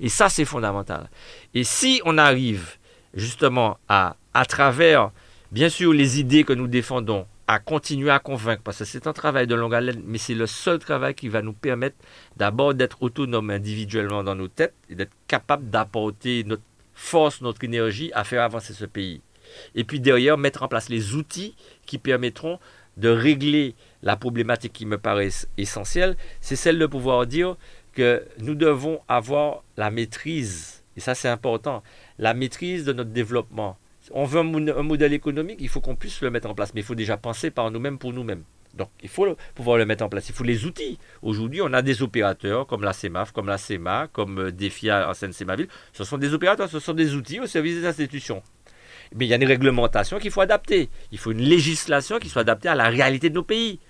Et 0.01 0.09
ça, 0.09 0.29
c'est 0.29 0.45
fondamental. 0.45 1.11
Et 1.55 1.65
si 1.65 2.01
on 2.05 2.19
arrive 2.19 2.77
justement 3.15 3.79
à, 3.89 4.17
à 4.33 4.45
travers, 4.45 5.11
bien 5.53 5.69
sûr, 5.69 5.93
les 5.93 6.21
idées 6.21 6.45
que 6.45 6.53
nous 6.53 6.69
défendons, 6.69 7.27
à 7.47 7.59
continuer 7.59 8.11
à 8.11 8.19
convaincre, 8.19 8.63
parce 8.63 8.79
que 8.79 8.85
c'est 8.85 9.07
un 9.07 9.15
travail 9.15 9.47
de 9.47 9.55
longue 9.55 9.75
haleine, 9.75 10.03
mais 10.05 10.19
c'est 10.19 10.35
le 10.35 10.47
seul 10.47 10.79
travail 10.79 11.15
qui 11.15 11.29
va 11.29 11.41
nous 11.41 11.55
permettre 11.55 11.97
d'abord 12.37 12.75
d'être 12.75 13.03
autonomes 13.03 13.49
individuellement 13.49 14.23
dans 14.23 14.35
nos 14.35 14.49
têtes 14.49 14.75
et 14.91 14.95
d'être 14.95 15.15
capable 15.27 15.71
d'apporter 15.71 16.45
notre 16.45 16.63
force, 16.95 17.41
notre 17.41 17.65
énergie 17.65 18.11
à 18.15 18.25
faire 18.25 18.43
avancer 18.43 18.75
ce 18.75 18.85
pays. 18.85 19.23
Et 19.75 19.85
puis 19.85 19.99
derrière, 19.99 20.37
mettre 20.37 20.63
en 20.63 20.69
place 20.69 20.91
les 20.91 21.15
outils 21.15 21.55
qui 21.87 21.97
permettront 21.97 22.59
de 22.99 23.09
régler 23.09 23.75
la 24.03 24.17
problématique 24.17 24.73
qui 24.73 24.87
me 24.87 24.99
paraît 24.99 25.31
essentielle, 25.57 26.17
c'est 26.41 26.57
celle 26.57 26.79
de 26.79 26.87
pouvoir 26.87 27.27
dire 27.27 27.57
que 27.93 28.25
nous 28.39 28.55
devons 28.55 29.01
avoir 29.09 29.65
la 29.77 29.91
maîtrise, 29.91 30.85
et 30.97 31.01
ça 31.01 31.15
c'est 31.15 31.29
important, 31.29 31.83
la 32.19 32.35
maîtrise 32.35 32.85
de 32.85 32.93
notre 32.93 33.11
développement. 33.11 33.77
On 34.13 34.25
veut 34.25 34.41
un, 34.41 34.83
modèle 34.83 35.13
économique, 35.13 35.59
il 35.61 35.69
faut 35.69 35.81
qu'on 35.81 35.97
puisse 35.97 36.21
le 36.23 36.31
mettre 36.31 36.49
en 36.49 36.55
place, 36.55 36.73
mais 36.75 36.81
il 36.81 36.85
faut 36.85 36.95
déjà 36.95 37.17
penser 37.17 37.51
par 37.51 37.71
nous-mêmes 37.71 37.99
pour 37.99 38.13
nous-mêmes. 38.13 38.45
Donc, 38.75 38.91
il 39.03 39.09
faut 39.09 39.37
pouvoir 39.55 39.77
le 39.77 39.87
mettre 39.87 40.05
en 40.05 40.09
place. 40.09 40.29
Il 40.29 40.35
faut 40.35 40.45
les 40.45 40.65
outils. 40.65 40.99
Aujourd'hui, 41.23 41.61
on 41.63 41.73
a 41.73 41.83
des 41.83 42.03
opérateurs 42.03 42.67
comme 42.67 42.85
la 42.85 42.93
CEMAF, 42.93 43.33
comme 43.33 43.49
la 43.49 43.59
CEMA, 43.59 44.09
comme 44.13 44.39
euh, 44.39 44.53
DEFIA 44.53 45.11
en 45.11 45.15
Seine-Sémaville. 45.15 45.69
Ce 45.93 46.05
sont 46.05 46.17
des 46.19 46.33
opérateurs, 46.33 46.69
ce 46.69 46.79
sont 46.79 46.93
des 46.93 47.15
outils 47.15 47.41
au 47.41 47.47
service 47.47 47.75
des 47.75 47.87
institutions. 47.87 48.43
Mais 49.15 49.27
il 49.27 49.29
y 49.29 49.33
a 49.33 49.37
une 49.37 49.45
réglementation 49.45 50.19
qu'il 50.19 50.31
faut 50.31 50.43
adapter. 50.43 50.91
Il 51.13 51.19
faut 51.19 51.33
une 51.33 51.41
législation 51.43 52.19
qui 52.19 52.29
soit 52.29 52.43
adaptée 52.43 52.69
à 52.69 52.75
la 52.75 52.89
réalité 52.89 53.31
de 53.31 53.35
nos 53.35 53.43
pays. 53.43 53.81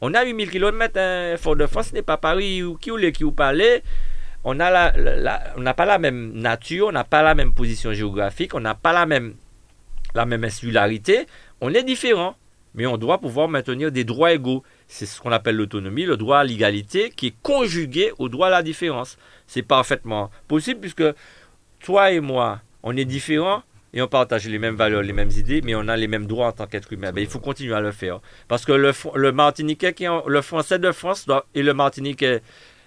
On 0.00 0.14
a 0.14 0.24
8000 0.24 0.50
km, 0.50 0.96
hein, 0.96 1.36
Fort-de-France 1.36 1.92
n'est 1.92 2.02
pas 2.02 2.16
Paris 2.16 2.62
ou 2.62 2.76
qui 2.76 2.90
ou 2.90 2.98
qui 3.10 3.24
ou 3.24 3.32
parler. 3.32 3.82
On 4.44 4.54
n'a 4.54 5.74
pas 5.74 5.86
la 5.86 5.98
même 5.98 6.32
nature, 6.34 6.86
on 6.86 6.92
n'a 6.92 7.04
pas 7.04 7.22
la 7.22 7.34
même 7.34 7.52
position 7.52 7.92
géographique, 7.92 8.54
on 8.54 8.60
n'a 8.60 8.74
pas 8.74 8.92
la 8.92 9.06
même, 9.06 9.34
la 10.14 10.24
même 10.24 10.44
insularité. 10.44 11.26
On 11.60 11.74
est 11.74 11.82
différent, 11.82 12.36
mais 12.74 12.86
on 12.86 12.96
doit 12.96 13.18
pouvoir 13.18 13.48
maintenir 13.48 13.90
des 13.90 14.04
droits 14.04 14.32
égaux. 14.32 14.62
C'est 14.86 15.06
ce 15.06 15.20
qu'on 15.20 15.32
appelle 15.32 15.56
l'autonomie, 15.56 16.04
le 16.04 16.16
droit 16.16 16.38
à 16.38 16.44
l'égalité, 16.44 17.10
qui 17.10 17.26
est 17.26 17.34
conjugué 17.42 18.12
au 18.18 18.28
droit 18.28 18.46
à 18.46 18.50
la 18.50 18.62
différence. 18.62 19.18
C'est 19.48 19.62
parfaitement 19.62 20.30
possible 20.46 20.80
puisque 20.80 21.04
toi 21.80 22.12
et 22.12 22.20
moi, 22.20 22.60
on 22.84 22.96
est 22.96 23.04
différents, 23.04 23.62
et 23.92 24.02
on 24.02 24.08
partage 24.08 24.46
les 24.46 24.58
mêmes 24.58 24.74
valeurs, 24.74 25.02
les 25.02 25.12
mêmes 25.12 25.30
idées, 25.30 25.62
mais 25.62 25.74
on 25.74 25.88
a 25.88 25.96
les 25.96 26.08
mêmes 26.08 26.26
droits 26.26 26.48
en 26.48 26.52
tant 26.52 26.66
qu'être 26.66 26.92
humain. 26.92 27.12
Ben, 27.12 27.22
il 27.22 27.26
faut 27.26 27.38
continuer 27.38 27.74
à 27.74 27.80
le 27.80 27.92
faire. 27.92 28.20
Parce 28.46 28.64
que 28.64 28.72
le, 28.72 29.32
Martiniquais, 29.32 29.94
qui 29.94 30.04
le 30.26 30.42
français 30.42 30.78
de 30.78 30.92
France 30.92 31.26
et 31.54 31.62
le 31.62 31.74
Martiniquais, 31.74 32.42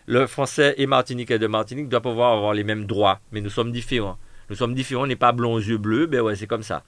le 0.06 0.28
français 0.28 0.76
et 0.78 0.86
Martiniquais 0.86 1.39
de 1.39 1.47
Martinique 1.47 1.89
doivent 1.89 2.04
pouvoir 2.04 2.34
avoir 2.34 2.54
les 2.54 2.64
mêmes 2.64 2.86
droits, 2.86 3.20
mais 3.32 3.41
nous 3.41 3.49
sommes 3.49 3.72
différents. 3.72 4.18
Nous 4.49 4.56
sommes 4.56 4.76
différents, 4.76 5.04
on 5.04 5.08
n'est 5.08 5.16
pas 5.16 5.32
blond 5.32 5.54
aux 5.54 5.60
yeux 5.60 5.78
bleus, 5.78 6.08
ben 6.08 6.22
ouais, 6.22 6.36
c'est 6.36 6.47
comme 6.47 6.64
ça. 6.64 6.84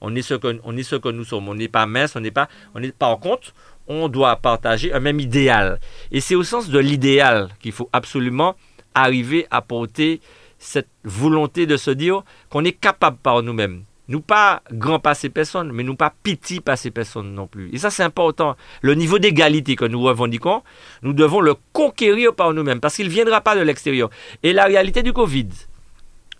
On 0.00 0.14
est 0.14 0.22
ce 0.22 0.34
que, 0.34 0.60
on 0.62 0.76
est 0.76 0.82
ce 0.82 0.96
que 0.96 1.08
nous 1.08 1.24
sommes. 1.24 1.48
On 1.48 1.54
n'est 1.54 1.68
pas 1.68 1.86
mince, 1.86 2.14
on 2.16 2.20
n'est 2.20 2.30
pas, 2.30 2.48
on 2.74 2.82
est, 2.82 2.92
par 2.92 3.18
contre, 3.18 3.54
on 3.88 4.08
doit 4.08 4.36
partager 4.36 4.92
un 4.92 5.00
même 5.00 5.20
idéal. 5.20 5.80
Et 6.12 6.20
c'est 6.20 6.34
au 6.34 6.42
sens 6.42 6.68
de 6.68 6.78
l'idéal 6.78 7.48
qu'il 7.60 7.72
faut 7.72 7.88
absolument 7.92 8.56
arriver 8.94 9.46
à 9.50 9.62
porter 9.62 10.20
cette 10.58 10.88
volonté 11.04 11.66
de 11.66 11.76
se 11.76 11.90
dire 11.90 12.22
qu'on 12.50 12.64
est 12.64 12.72
capable 12.72 13.18
par 13.18 13.42
nous-mêmes 13.42 13.84
Nous 14.08 14.20
pas 14.20 14.62
grand 14.72 14.98
passer 14.98 15.28
personne, 15.28 15.72
mais 15.72 15.82
nous 15.82 15.96
pas 15.96 16.14
petit 16.22 16.60
passer 16.60 16.90
personne 16.90 17.34
non 17.34 17.46
plus. 17.46 17.70
Et 17.72 17.78
ça, 17.78 17.90
c'est 17.90 18.02
important. 18.02 18.56
Le 18.82 18.94
niveau 18.94 19.18
d'égalité 19.18 19.76
que 19.76 19.84
nous 19.84 20.02
revendiquons, 20.02 20.62
nous 21.02 21.12
devons 21.12 21.40
le 21.40 21.54
conquérir 21.72 22.34
par 22.34 22.52
nous-mêmes, 22.54 22.80
parce 22.80 22.96
qu'il 22.96 23.06
ne 23.06 23.12
viendra 23.12 23.40
pas 23.40 23.56
de 23.56 23.60
l'extérieur. 23.60 24.10
Et 24.42 24.52
la 24.52 24.64
réalité 24.64 25.02
du 25.02 25.12
Covid, 25.12 25.48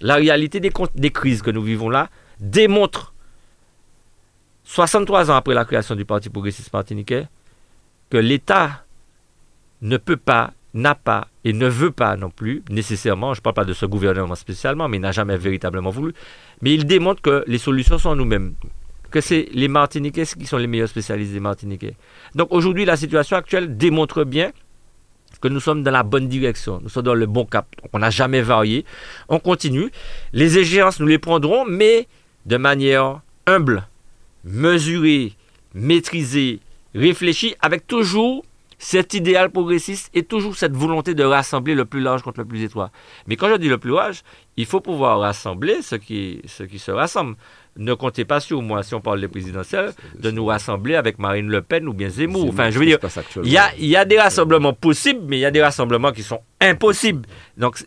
la 0.00 0.14
réalité 0.14 0.60
des, 0.60 0.72
des 0.94 1.10
crises 1.10 1.42
que 1.42 1.50
nous 1.50 1.62
vivons 1.62 1.90
là, 1.90 2.08
démontre, 2.40 3.12
63 4.64 5.30
ans 5.30 5.36
après 5.36 5.54
la 5.54 5.64
création 5.64 5.94
du 5.94 6.04
Parti 6.04 6.28
progressiste 6.28 6.72
martiniquais, 6.72 7.26
que 8.10 8.16
l'État 8.16 8.84
ne 9.82 9.96
peut 9.96 10.16
pas 10.16 10.52
n'a 10.74 10.94
pas 10.94 11.28
et 11.46 11.52
ne 11.52 11.68
veut 11.68 11.92
pas 11.92 12.16
non 12.16 12.28
plus, 12.28 12.64
nécessairement, 12.70 13.32
je 13.32 13.38
ne 13.38 13.42
parle 13.42 13.54
pas 13.54 13.64
de 13.64 13.72
ce 13.72 13.86
gouvernement 13.86 14.34
spécialement, 14.34 14.88
mais 14.88 14.96
il 14.96 15.00
n'a 15.00 15.12
jamais 15.12 15.36
véritablement 15.36 15.90
voulu, 15.90 16.12
mais 16.60 16.74
il 16.74 16.86
démontre 16.86 17.22
que 17.22 17.44
les 17.46 17.58
solutions 17.58 17.98
sont 17.98 18.16
nous-mêmes, 18.16 18.54
que 19.12 19.20
c'est 19.20 19.48
les 19.52 19.68
Martiniquais 19.68 20.24
qui 20.26 20.44
sont 20.44 20.56
les 20.56 20.66
meilleurs 20.66 20.88
spécialistes 20.88 21.32
des 21.32 21.38
Martiniquais. 21.38 21.94
Donc 22.34 22.48
aujourd'hui, 22.50 22.84
la 22.84 22.96
situation 22.96 23.36
actuelle 23.36 23.76
démontre 23.76 24.24
bien 24.24 24.50
que 25.40 25.46
nous 25.46 25.60
sommes 25.60 25.84
dans 25.84 25.92
la 25.92 26.02
bonne 26.02 26.26
direction, 26.26 26.80
nous 26.82 26.88
sommes 26.88 27.04
dans 27.04 27.14
le 27.14 27.26
bon 27.26 27.44
cap. 27.44 27.68
on 27.92 28.00
n'a 28.00 28.10
jamais 28.10 28.42
varié, 28.42 28.84
on 29.28 29.38
continue. 29.38 29.92
Les 30.32 30.58
échéances, 30.58 30.98
nous 30.98 31.06
les 31.06 31.18
prendrons, 31.18 31.64
mais 31.64 32.08
de 32.46 32.56
manière 32.56 33.20
humble, 33.46 33.86
mesurée, 34.42 35.34
maîtrisée, 35.74 36.58
réfléchie, 36.92 37.54
avec 37.60 37.86
toujours 37.86 38.44
cet 38.78 39.14
idéal 39.14 39.50
progressiste 39.50 40.10
est 40.14 40.28
toujours 40.28 40.54
cette 40.56 40.76
volonté 40.76 41.14
de 41.14 41.24
rassembler 41.24 41.74
le 41.74 41.84
plus 41.86 42.00
large 42.00 42.22
contre 42.22 42.40
le 42.40 42.46
plus 42.46 42.62
étroit. 42.62 42.90
Mais 43.26 43.36
quand 43.36 43.48
je 43.48 43.56
dis 43.56 43.68
le 43.68 43.78
plus 43.78 43.92
large, 43.92 44.22
il 44.56 44.66
faut 44.66 44.80
pouvoir 44.80 45.20
rassembler 45.20 45.80
ceux 45.82 45.98
qui, 45.98 46.42
qui 46.70 46.78
se 46.78 46.90
rassemblent. 46.90 47.36
Ne 47.78 47.92
comptez 47.92 48.24
pas 48.24 48.40
sur 48.40 48.62
moi, 48.62 48.82
si 48.82 48.94
on 48.94 49.00
parle 49.00 49.20
des 49.20 49.28
présidentielles, 49.28 49.92
de 50.18 50.30
nous 50.30 50.46
rassembler 50.46 50.94
avec 50.94 51.18
Marine 51.18 51.48
Le 51.48 51.60
Pen 51.60 51.86
ou 51.88 51.92
bien 51.92 52.08
Zemmour. 52.08 52.48
Enfin, 52.48 52.70
je 52.70 52.78
veux 52.78 52.86
dire, 52.86 52.98
il 53.42 53.50
y 53.50 53.58
a, 53.58 53.70
y 53.76 53.96
a 53.96 54.06
des 54.06 54.18
rassemblements 54.18 54.72
possibles, 54.72 55.20
mais 55.26 55.36
il 55.36 55.40
y 55.40 55.46
a 55.46 55.50
des 55.50 55.62
rassemblements 55.62 56.12
qui 56.12 56.22
sont 56.22 56.40
impossibles. 56.60 57.26
Donc, 57.58 57.78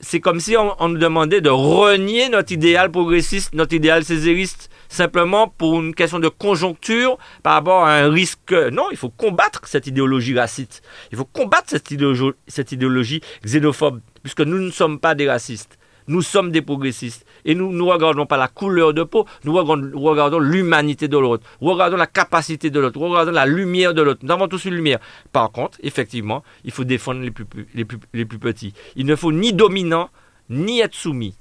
c'est 0.00 0.20
comme 0.20 0.40
si 0.40 0.56
on, 0.56 0.74
on, 0.78 0.88
nous 0.88 0.98
demandait 0.98 1.42
de 1.42 1.50
renier 1.50 2.30
notre 2.30 2.52
idéal 2.52 2.90
progressiste, 2.90 3.54
notre 3.54 3.74
idéal 3.74 4.04
césériste 4.04 4.69
simplement 4.90 5.48
pour 5.48 5.80
une 5.80 5.94
question 5.94 6.18
de 6.18 6.28
conjoncture 6.28 7.16
par 7.42 7.54
rapport 7.54 7.84
à 7.84 7.94
un 7.94 8.10
risque. 8.10 8.52
Non, 8.52 8.88
il 8.90 8.98
faut 8.98 9.08
combattre 9.08 9.62
cette 9.64 9.86
idéologie 9.86 10.38
raciste. 10.38 10.82
Il 11.12 11.16
faut 11.16 11.24
combattre 11.24 11.70
cette 11.70 11.90
idéologie, 11.90 12.32
cette 12.46 12.72
idéologie 12.72 13.22
xénophobe, 13.46 14.00
puisque 14.22 14.40
nous 14.40 14.58
ne 14.58 14.70
sommes 14.70 14.98
pas 14.98 15.14
des 15.14 15.28
racistes. 15.28 15.78
Nous 16.08 16.22
sommes 16.22 16.50
des 16.50 16.60
progressistes. 16.60 17.24
Et 17.44 17.54
nous 17.54 17.72
ne 17.72 17.82
regardons 17.82 18.26
pas 18.26 18.36
la 18.36 18.48
couleur 18.48 18.92
de 18.92 19.04
peau, 19.04 19.26
nous 19.44 19.52
regardons, 19.54 20.40
l'humanité 20.40 21.06
de 21.06 21.16
l'autre. 21.16 21.46
Nous 21.60 21.70
regardons 21.70 21.96
la 21.96 22.08
capacité 22.08 22.68
de 22.68 22.80
l'autre. 22.80 22.98
Nous 22.98 23.08
regardons 23.08 23.30
la 23.30 23.46
lumière 23.46 23.94
de 23.94 24.02
l'autre. 24.02 24.20
Nous 24.24 24.32
avons 24.32 24.48
tous 24.48 24.64
une 24.64 24.74
lumière. 24.74 24.98
Par 25.30 25.52
contre, 25.52 25.78
effectivement, 25.82 26.42
il 26.64 26.72
faut 26.72 26.84
défendre 26.84 27.20
les 27.20 27.30
plus, 27.30 27.46
les 27.74 27.84
plus, 27.84 27.98
les 28.12 28.24
plus 28.24 28.38
petits. 28.38 28.74
Il 28.96 29.06
ne 29.06 29.14
faut 29.14 29.30
ni 29.30 29.52
dominant, 29.52 30.10
ni 30.48 30.80
être 30.80 30.94
soumis 30.94 31.36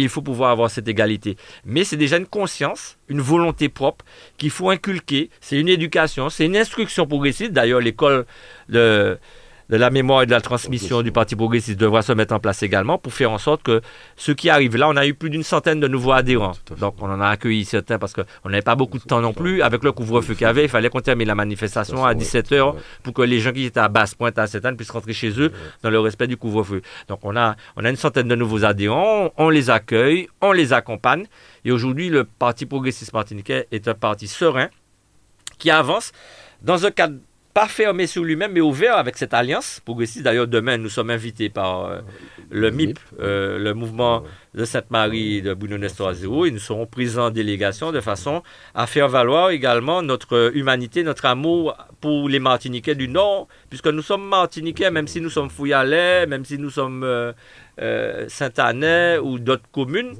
il 0.00 0.08
faut 0.08 0.22
pouvoir 0.22 0.50
avoir 0.50 0.70
cette 0.70 0.88
égalité. 0.88 1.36
Mais 1.64 1.84
c'est 1.84 1.96
déjà 1.96 2.16
une 2.16 2.26
conscience, 2.26 2.98
une 3.08 3.20
volonté 3.20 3.68
propre 3.68 4.04
qu'il 4.38 4.50
faut 4.50 4.70
inculquer. 4.70 5.30
C'est 5.40 5.58
une 5.58 5.68
éducation, 5.68 6.28
c'est 6.28 6.46
une 6.46 6.56
instruction 6.56 7.06
progressiste. 7.06 7.52
D'ailleurs, 7.52 7.80
l'école 7.80 8.26
de 8.68 9.18
de 9.70 9.76
la 9.76 9.90
mémoire 9.90 10.22
et 10.22 10.26
de 10.26 10.32
la 10.32 10.40
transmission 10.40 11.02
du 11.02 11.12
Parti 11.12 11.36
progressiste 11.36 11.78
devra 11.78 12.02
se 12.02 12.12
mettre 12.12 12.34
en 12.34 12.40
place 12.40 12.62
également 12.64 12.98
pour 12.98 13.12
faire 13.12 13.30
en 13.30 13.38
sorte 13.38 13.62
que 13.62 13.80
ce 14.16 14.32
qui 14.32 14.50
arrive 14.50 14.76
là, 14.76 14.88
on 14.88 14.96
a 14.96 15.06
eu 15.06 15.14
plus 15.14 15.30
d'une 15.30 15.44
centaine 15.44 15.78
de 15.78 15.86
nouveaux 15.86 16.10
adhérents. 16.10 16.54
Donc 16.78 16.96
on 17.00 17.08
en 17.08 17.20
a 17.20 17.28
accueilli 17.28 17.64
certains 17.64 17.98
parce 17.98 18.12
qu'on 18.12 18.48
n'avait 18.48 18.62
pas 18.62 18.74
beaucoup 18.74 18.98
de 18.98 19.04
temps 19.04 19.20
non 19.20 19.32
plus. 19.32 19.62
Avec 19.62 19.84
le 19.84 19.92
couvre-feu 19.92 20.34
qu'il 20.34 20.42
y 20.42 20.46
avait, 20.46 20.64
il 20.64 20.68
fallait 20.68 20.90
qu'on 20.90 21.00
termine 21.00 21.28
la 21.28 21.36
manifestation 21.36 22.04
à 22.04 22.14
17h 22.14 22.74
pour 23.04 23.14
que 23.14 23.22
les 23.22 23.38
gens 23.38 23.52
qui 23.52 23.64
étaient 23.64 23.78
à 23.78 23.88
basse 23.88 24.14
pointe 24.16 24.38
à 24.38 24.48
7 24.48 24.76
puissent 24.76 24.90
rentrer 24.90 25.12
chez 25.12 25.40
eux 25.40 25.52
dans 25.82 25.90
le 25.90 26.00
respect 26.00 26.26
du 26.26 26.36
couvre-feu. 26.36 26.82
Donc 27.06 27.20
on 27.22 27.36
a, 27.36 27.54
on 27.76 27.84
a 27.84 27.90
une 27.90 27.96
centaine 27.96 28.26
de 28.26 28.34
nouveaux 28.34 28.64
adhérents, 28.64 29.32
on 29.36 29.50
les 29.50 29.70
accueille, 29.70 30.28
on 30.40 30.50
les 30.50 30.72
accompagne. 30.72 31.26
Et 31.64 31.70
aujourd'hui, 31.70 32.08
le 32.08 32.24
Parti 32.24 32.66
progressiste 32.66 33.12
martiniquais 33.12 33.68
est 33.70 33.86
un 33.86 33.94
parti 33.94 34.26
serein 34.26 34.68
qui 35.58 35.70
avance 35.70 36.10
dans 36.62 36.86
un 36.86 36.90
cadre 36.90 37.16
pas 37.60 37.68
fermé 37.68 38.06
sur 38.06 38.24
lui-même, 38.24 38.52
mais 38.52 38.62
ouvert 38.62 38.96
avec 38.96 39.18
cette 39.18 39.34
alliance 39.34 39.82
progressiste. 39.84 40.24
D'ailleurs, 40.24 40.48
demain, 40.48 40.78
nous 40.78 40.88
sommes 40.88 41.10
invités 41.10 41.50
par 41.50 41.84
euh, 41.84 42.00
le 42.48 42.70
MIP, 42.70 42.98
euh, 43.20 43.58
le 43.58 43.74
mouvement 43.74 44.24
de 44.54 44.64
Sainte-Marie 44.64 45.42
de 45.42 45.52
Bruno 45.52 45.76
Nestor 45.76 46.14
Zéro, 46.14 46.46
et 46.46 46.50
nous 46.50 46.58
serons 46.58 46.86
présents 46.86 47.26
en 47.26 47.30
délégation 47.30 47.92
de 47.92 48.00
façon 48.00 48.42
à 48.74 48.86
faire 48.86 49.08
valoir 49.10 49.50
également 49.50 50.00
notre 50.00 50.52
humanité, 50.54 51.02
notre 51.02 51.26
amour 51.26 51.76
pour 52.00 52.30
les 52.30 52.38
Martiniquais 52.38 52.94
du 52.94 53.08
Nord, 53.08 53.46
puisque 53.68 53.88
nous 53.88 54.00
sommes 54.00 54.26
Martiniquais, 54.26 54.90
même 54.90 55.06
si 55.06 55.20
nous 55.20 55.28
sommes 55.28 55.50
Fouillalais, 55.50 56.26
même 56.26 56.46
si 56.46 56.56
nous 56.56 56.70
sommes 56.70 57.04
euh, 57.04 58.24
Saint-Anais 58.28 59.18
ou 59.18 59.38
d'autres 59.38 59.68
communes. 59.70 60.14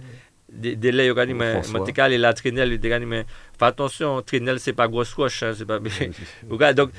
Des, 0.53 0.75
des 0.75 0.89
et 0.89 2.19
la 2.19 2.35
Trinelle, 2.35 2.79
Fais 2.81 3.65
attention, 3.65 4.21
Trinelle, 4.21 4.59
c'est 4.59 4.73
pas 4.73 4.89
grosse 4.89 5.15
roche, 5.15 5.45
hein, 5.45 5.53
c'est 5.57 5.65
pas. 5.65 5.79
donc, 6.75 6.91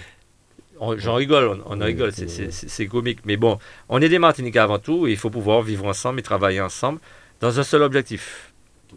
j'en 0.97 1.15
rigole, 1.15 1.61
on, 1.65 1.81
en 1.81 1.85
rigole, 1.85 2.11
c'est 2.13 2.87
comique. 2.87 3.19
Mais 3.25 3.37
bon, 3.37 3.57
on 3.89 4.01
est 4.01 4.09
des 4.09 4.19
Martiniquais 4.19 4.59
avant 4.59 4.79
tout, 4.79 5.07
et 5.07 5.11
il 5.11 5.17
faut 5.17 5.29
pouvoir 5.29 5.61
vivre 5.61 5.85
ensemble 5.85 6.19
et 6.19 6.23
travailler 6.23 6.61
ensemble 6.61 6.99
dans 7.39 7.59
un 7.59 7.63
seul 7.63 7.83
objectif. 7.83 8.51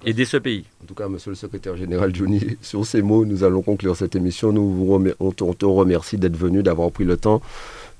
Aider 0.05 0.25
ce 0.25 0.37
pays. 0.37 0.65
En 0.83 0.87
tout 0.87 0.95
cas, 0.95 1.09
monsieur 1.09 1.31
le 1.31 1.37
secrétaire 1.37 1.77
général 1.77 2.15
Johnny, 2.15 2.43
sur 2.61 2.85
ces 2.85 3.01
mots, 3.01 3.25
nous 3.25 3.45
allons 3.45 3.63
conclure 3.63 3.97
cette 3.97 4.17
émission. 4.17 4.53
Nous 4.53 4.69
vous 4.69 5.15
on, 5.21 5.31
te 5.33 5.65
remercie 5.65 6.19
d'être 6.19 6.37
venu, 6.37 6.63
d'avoir 6.63 6.91
pris 6.91 7.05
le 7.05 7.17
temps 7.17 7.41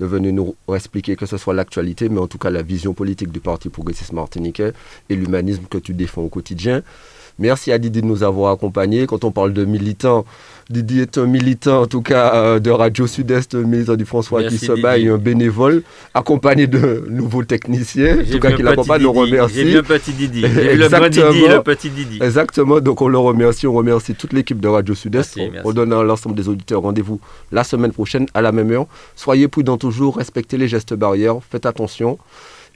de 0.01 0.07
venir 0.07 0.33
nous 0.33 0.57
expliquer 0.75 1.15
que 1.15 1.25
ce 1.25 1.37
soit 1.37 1.55
l'actualité, 1.55 2.09
mais 2.09 2.19
en 2.19 2.27
tout 2.27 2.39
cas 2.39 2.51
la 2.51 2.63
vision 2.63 2.95
politique 2.95 3.31
du 3.31 3.39
Parti 3.39 3.69
progressiste 3.69 4.13
martiniquais 4.13 4.73
et 5.09 5.15
l'humanisme 5.15 5.67
que 5.71 5.79
tu 5.79 5.95
défends 5.95 6.23
au 6.23 6.29
quotidien. 6.29 6.83
Merci 7.39 7.73
à 7.73 7.79
Didi 7.79 8.01
de 8.01 8.07
nous 8.07 8.23
avoir 8.23 8.53
accompagnés. 8.53 9.07
Quand 9.07 9.25
on 9.25 9.33
parle 9.33 9.53
de 9.53 9.65
militants, 9.65 10.25
Didi 10.71 11.01
est 11.01 11.19
un 11.19 11.27
militant, 11.27 11.83
en 11.83 11.87
tout 11.87 12.01
cas, 12.01 12.35
euh, 12.35 12.59
de 12.61 12.71
Radio 12.71 13.07
Sud-Est, 13.07 13.55
militant 13.55 13.97
du 13.97 14.05
François 14.05 14.45
qui 14.45 14.57
se 14.57 14.73
bat, 14.81 14.99
et 14.99 15.09
un 15.09 15.19
bénévole, 15.19 15.83
accompagné 16.15 16.67
de 16.67 17.05
nouveaux 17.11 17.45
techniciens, 17.45 18.19
en 18.21 18.25
tout 18.33 18.39
cas, 18.39 18.53
qui 18.53 18.63
l'accompagnent, 18.63 19.03
le 19.03 19.09
remercie. 19.09 19.57
J'ai 19.57 19.65
vu 19.65 19.79
un 19.79 19.83
petit 19.83 20.13
Didi. 20.13 20.41
le 20.43 21.09
Didi 21.11 21.49
le 21.49 21.61
petit 21.63 21.91
Didi. 21.91 22.19
Exactement, 22.23 22.81
donc 22.81 23.03
on 23.03 23.09
le 23.09 23.19
remercie, 23.19 23.67
on 23.67 23.75
remercie 23.75 24.15
toute 24.15 24.33
l'équipe 24.33 24.61
de 24.61 24.69
Radio 24.69 24.95
Sud-Est. 24.95 25.39
On, 25.65 25.73
donne 25.73 25.93
à 25.93 26.03
l'ensemble 26.03 26.37
des 26.37 26.49
auditeurs 26.49 26.83
rendez-vous 26.83 27.21
la 27.51 27.65
semaine 27.65 27.93
prochaine 27.93 28.27
à 28.33 28.41
la 28.41 28.53
même 28.53 28.71
heure. 28.71 28.87
Soyez 29.17 29.49
prudents 29.49 29.77
toujours, 29.77 30.17
respectez 30.19 30.57
les 30.57 30.69
gestes 30.69 30.95
barrières, 30.95 31.37
faites 31.51 31.67
attention. 31.67 32.19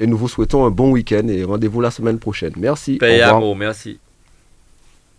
Et 0.01 0.07
nous 0.07 0.17
vous 0.17 0.29
souhaitons 0.29 0.65
un 0.65 0.71
bon 0.71 0.91
week-end 0.91 1.27
et 1.29 1.45
rendez-vous 1.45 1.81
la 1.81 1.91
semaine 1.91 2.19
prochaine. 2.19 2.53
Merci. 2.57 2.99
Paix 2.99 3.21
amour, 3.21 3.57
merci. 3.57 3.99